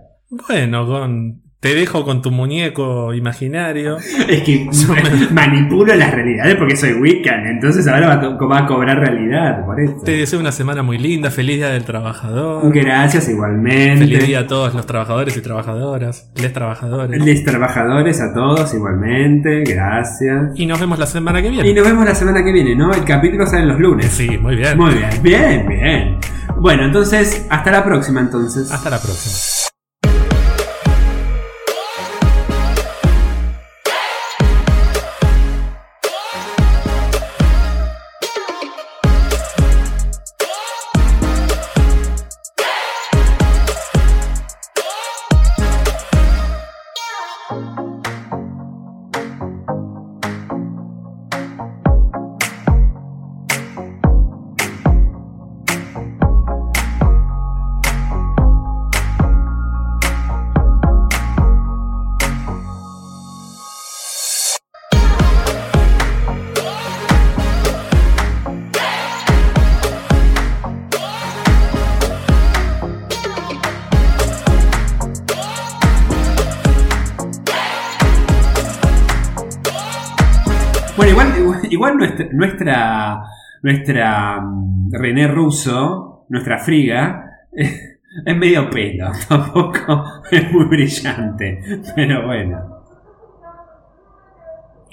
Bueno, 0.48 0.84
Gon, 0.86 1.42
te 1.64 1.74
dejo 1.74 2.04
con 2.04 2.20
tu 2.20 2.30
muñeco 2.30 3.14
imaginario. 3.14 3.96
Es 4.28 4.42
que 4.42 4.68
manipulo 5.32 5.94
las 5.94 6.10
realidades 6.12 6.56
porque 6.56 6.76
soy 6.76 6.92
Wiccan, 6.92 7.46
entonces 7.46 7.88
ahora 7.88 8.06
va 8.08 8.12
a, 8.14 8.20
to- 8.20 8.48
va 8.48 8.58
a 8.58 8.66
cobrar 8.66 8.98
realidad 8.98 9.64
por 9.64 9.80
eso. 9.80 9.96
Te 10.04 10.12
deseo 10.12 10.40
una 10.40 10.52
semana 10.52 10.82
muy 10.82 10.98
linda, 10.98 11.30
feliz 11.30 11.56
día 11.56 11.70
del 11.70 11.84
trabajador. 11.84 12.70
Gracias 12.70 13.30
igualmente. 13.30 14.04
Feliz 14.06 14.26
día 14.26 14.40
a 14.40 14.46
todos 14.46 14.74
los 14.74 14.84
trabajadores 14.84 15.34
y 15.38 15.40
trabajadoras, 15.40 16.30
les 16.36 16.52
trabajadores. 16.52 17.24
Les 17.24 17.42
trabajadores 17.44 18.20
a 18.20 18.34
todos 18.34 18.74
igualmente, 18.74 19.64
gracias. 19.64 20.50
Y 20.56 20.66
nos 20.66 20.78
vemos 20.78 20.98
la 20.98 21.06
semana 21.06 21.40
que 21.40 21.48
Y 21.48 21.50
viene. 21.52 21.72
nos 21.72 21.84
vemos 21.86 22.04
la 22.04 22.14
semana 22.14 22.44
que 22.44 22.52
viene, 22.52 22.74
¿no? 22.76 22.92
El 22.92 23.04
capítulo 23.04 23.46
sale 23.46 23.64
los 23.64 23.80
lunes. 23.80 24.06
Sí, 24.08 24.36
muy 24.36 24.56
bien. 24.56 24.76
Muy 24.76 24.92
bien, 24.94 25.08
bien, 25.22 25.66
bien. 25.66 26.18
Bueno, 26.60 26.84
entonces, 26.84 27.46
hasta 27.48 27.70
la 27.70 27.82
próxima 27.82 28.20
entonces. 28.20 28.70
Hasta 28.70 28.90
la 28.90 28.98
próxima. 29.00 29.73
Nuestra, 83.64 84.40
mm, 84.42 84.90
René 84.92 85.26
Russo, 85.26 86.26
nuestra 86.28 86.58
friga, 86.58 87.24
es 87.52 88.36
medio 88.36 88.68
pelo, 88.68 89.10
tampoco 89.28 90.04
es 90.30 90.52
muy 90.52 90.66
brillante, 90.66 91.82
pero 91.96 92.26
bueno. 92.26 92.82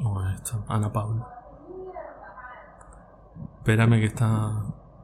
Oh, 0.06 0.22
esto, 0.34 0.64
Ana 0.70 0.92
Paula. 0.92 1.28
Espérame 3.58 4.00
que 4.00 4.06
está. 4.06 4.52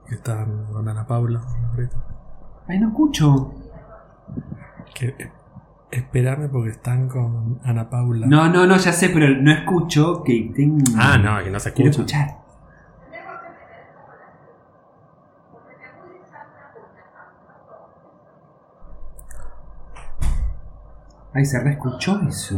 que 0.08 0.16
está 0.16 0.46
con 0.72 0.88
Ana 0.88 1.06
Paula. 1.06 1.42
Ay, 2.70 2.80
no 2.80 2.88
escucho. 2.88 3.54
Que, 4.96 5.30
espérame 5.92 6.50
porque 6.50 6.70
están 6.72 7.08
con 7.10 7.60
Ana 7.64 7.90
Paula. 7.90 8.26
No, 8.28 8.50
no, 8.50 8.66
no, 8.66 8.78
ya 8.78 8.94
sé, 8.94 9.10
pero 9.10 9.28
no 9.40 9.52
escucho 9.52 10.24
que 10.24 10.52
tengo. 10.56 10.84
Ah, 10.98 11.18
no, 11.18 11.44
que 11.44 11.52
no 11.52 11.60
se 11.60 11.74
Quiero 11.74 11.92
escucha. 11.92 12.22
escuchar. 12.22 12.47
Ay, 21.38 21.46
se 21.46 21.60
reescuchó 21.60 22.20
eso. 22.28 22.58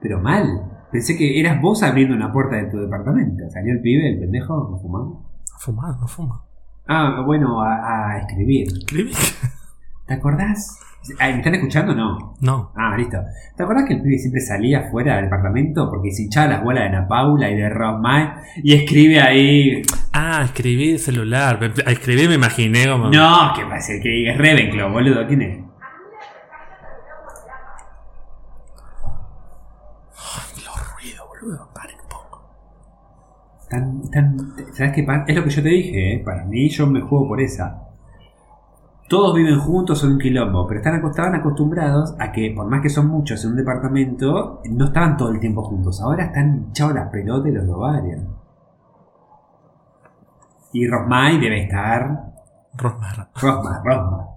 Pero 0.00 0.20
mal. 0.20 0.46
Pensé 0.90 1.18
que 1.18 1.38
eras 1.38 1.60
vos 1.60 1.82
abriendo 1.82 2.16
una 2.16 2.32
puerta 2.32 2.56
de 2.56 2.64
tu 2.70 2.78
departamento. 2.78 3.44
¿Salió 3.50 3.74
el 3.74 3.82
pibe, 3.82 4.08
el 4.08 4.20
pendejo, 4.20 4.78
fumando? 4.80 5.20
A 5.54 5.58
fumar, 5.58 5.96
no 6.00 6.08
fuma. 6.08 6.42
Ah, 6.88 7.22
bueno, 7.26 7.60
a, 7.60 8.12
a 8.12 8.18
escribir. 8.20 8.68
¿Escribí? 8.68 9.12
¿Te 10.06 10.14
acordás? 10.14 10.80
Ay, 11.18 11.32
¿Me 11.32 11.38
están 11.40 11.54
escuchando 11.56 11.92
o 11.92 11.94
no? 11.94 12.34
No. 12.40 12.72
Ah, 12.74 12.96
listo. 12.96 13.18
¿Te 13.54 13.62
acordás 13.64 13.84
que 13.86 13.94
el 13.94 14.02
pibe 14.02 14.16
siempre 14.18 14.40
salía 14.40 14.88
fuera 14.90 15.16
del 15.16 15.24
departamento 15.26 15.90
porque 15.90 16.10
se 16.12 16.22
hinchaba 16.22 16.46
las 16.48 16.64
bolas 16.64 16.84
de 16.84 16.96
Ana 16.96 17.06
Paula 17.06 17.50
y 17.50 17.56
de 17.56 17.68
Rosmay 17.68 18.30
y 18.62 18.74
escribe 18.74 19.20
ahí? 19.20 19.82
Ah, 20.14 20.40
escribí 20.44 20.92
el 20.92 20.98
celular. 20.98 21.60
A 21.84 21.90
escribir 21.90 22.30
me 22.30 22.36
imaginé 22.36 22.88
como. 22.88 23.10
No, 23.10 23.52
que 23.54 23.64
parece 23.66 24.00
que 24.00 24.30
es 24.30 24.38
Ravenclaw, 24.38 24.90
boludo. 24.90 25.26
¿Quién 25.26 25.42
es? 25.42 25.58
Los 30.64 30.92
ruidos, 30.94 31.26
boludo. 31.28 31.70
Paren 31.74 31.96
un 32.00 32.08
poco. 32.08 32.50
Tan, 33.70 34.10
tan, 34.10 34.36
¿Sabes 34.72 34.92
qué? 34.92 35.06
Es 35.28 35.36
lo 35.36 35.44
que 35.44 35.50
yo 35.50 35.62
te 35.62 35.68
dije, 35.68 36.14
¿eh? 36.14 36.22
Para 36.24 36.44
mí, 36.44 36.68
yo 36.68 36.88
me 36.88 37.00
juego 37.00 37.28
por 37.28 37.40
esa. 37.40 37.86
Todos 39.08 39.34
viven 39.36 39.60
juntos, 39.60 40.00
son 40.00 40.12
un 40.12 40.18
quilombo, 40.18 40.66
pero 40.66 40.80
están, 40.80 41.04
estaban 41.04 41.36
acostumbrados 41.36 42.14
a 42.18 42.32
que, 42.32 42.52
por 42.54 42.66
más 42.66 42.80
que 42.80 42.88
son 42.88 43.06
muchos 43.06 43.44
en 43.44 43.52
un 43.52 43.56
departamento, 43.56 44.60
no 44.70 44.86
estaban 44.86 45.16
todo 45.16 45.30
el 45.30 45.38
tiempo 45.38 45.62
juntos. 45.62 46.00
Ahora 46.00 46.24
están 46.24 46.64
hinchados 46.66 46.94
las 46.94 47.10
pelotas 47.10 47.46
y 47.48 47.54
los 47.54 47.68
ovarios. 47.68 48.20
Y 50.72 50.88
Rosmay 50.88 51.38
debe 51.38 51.62
estar. 51.62 52.32
Rosmar. 52.74 53.30
Rosma, 53.40 53.82
Rosma. 53.84 54.29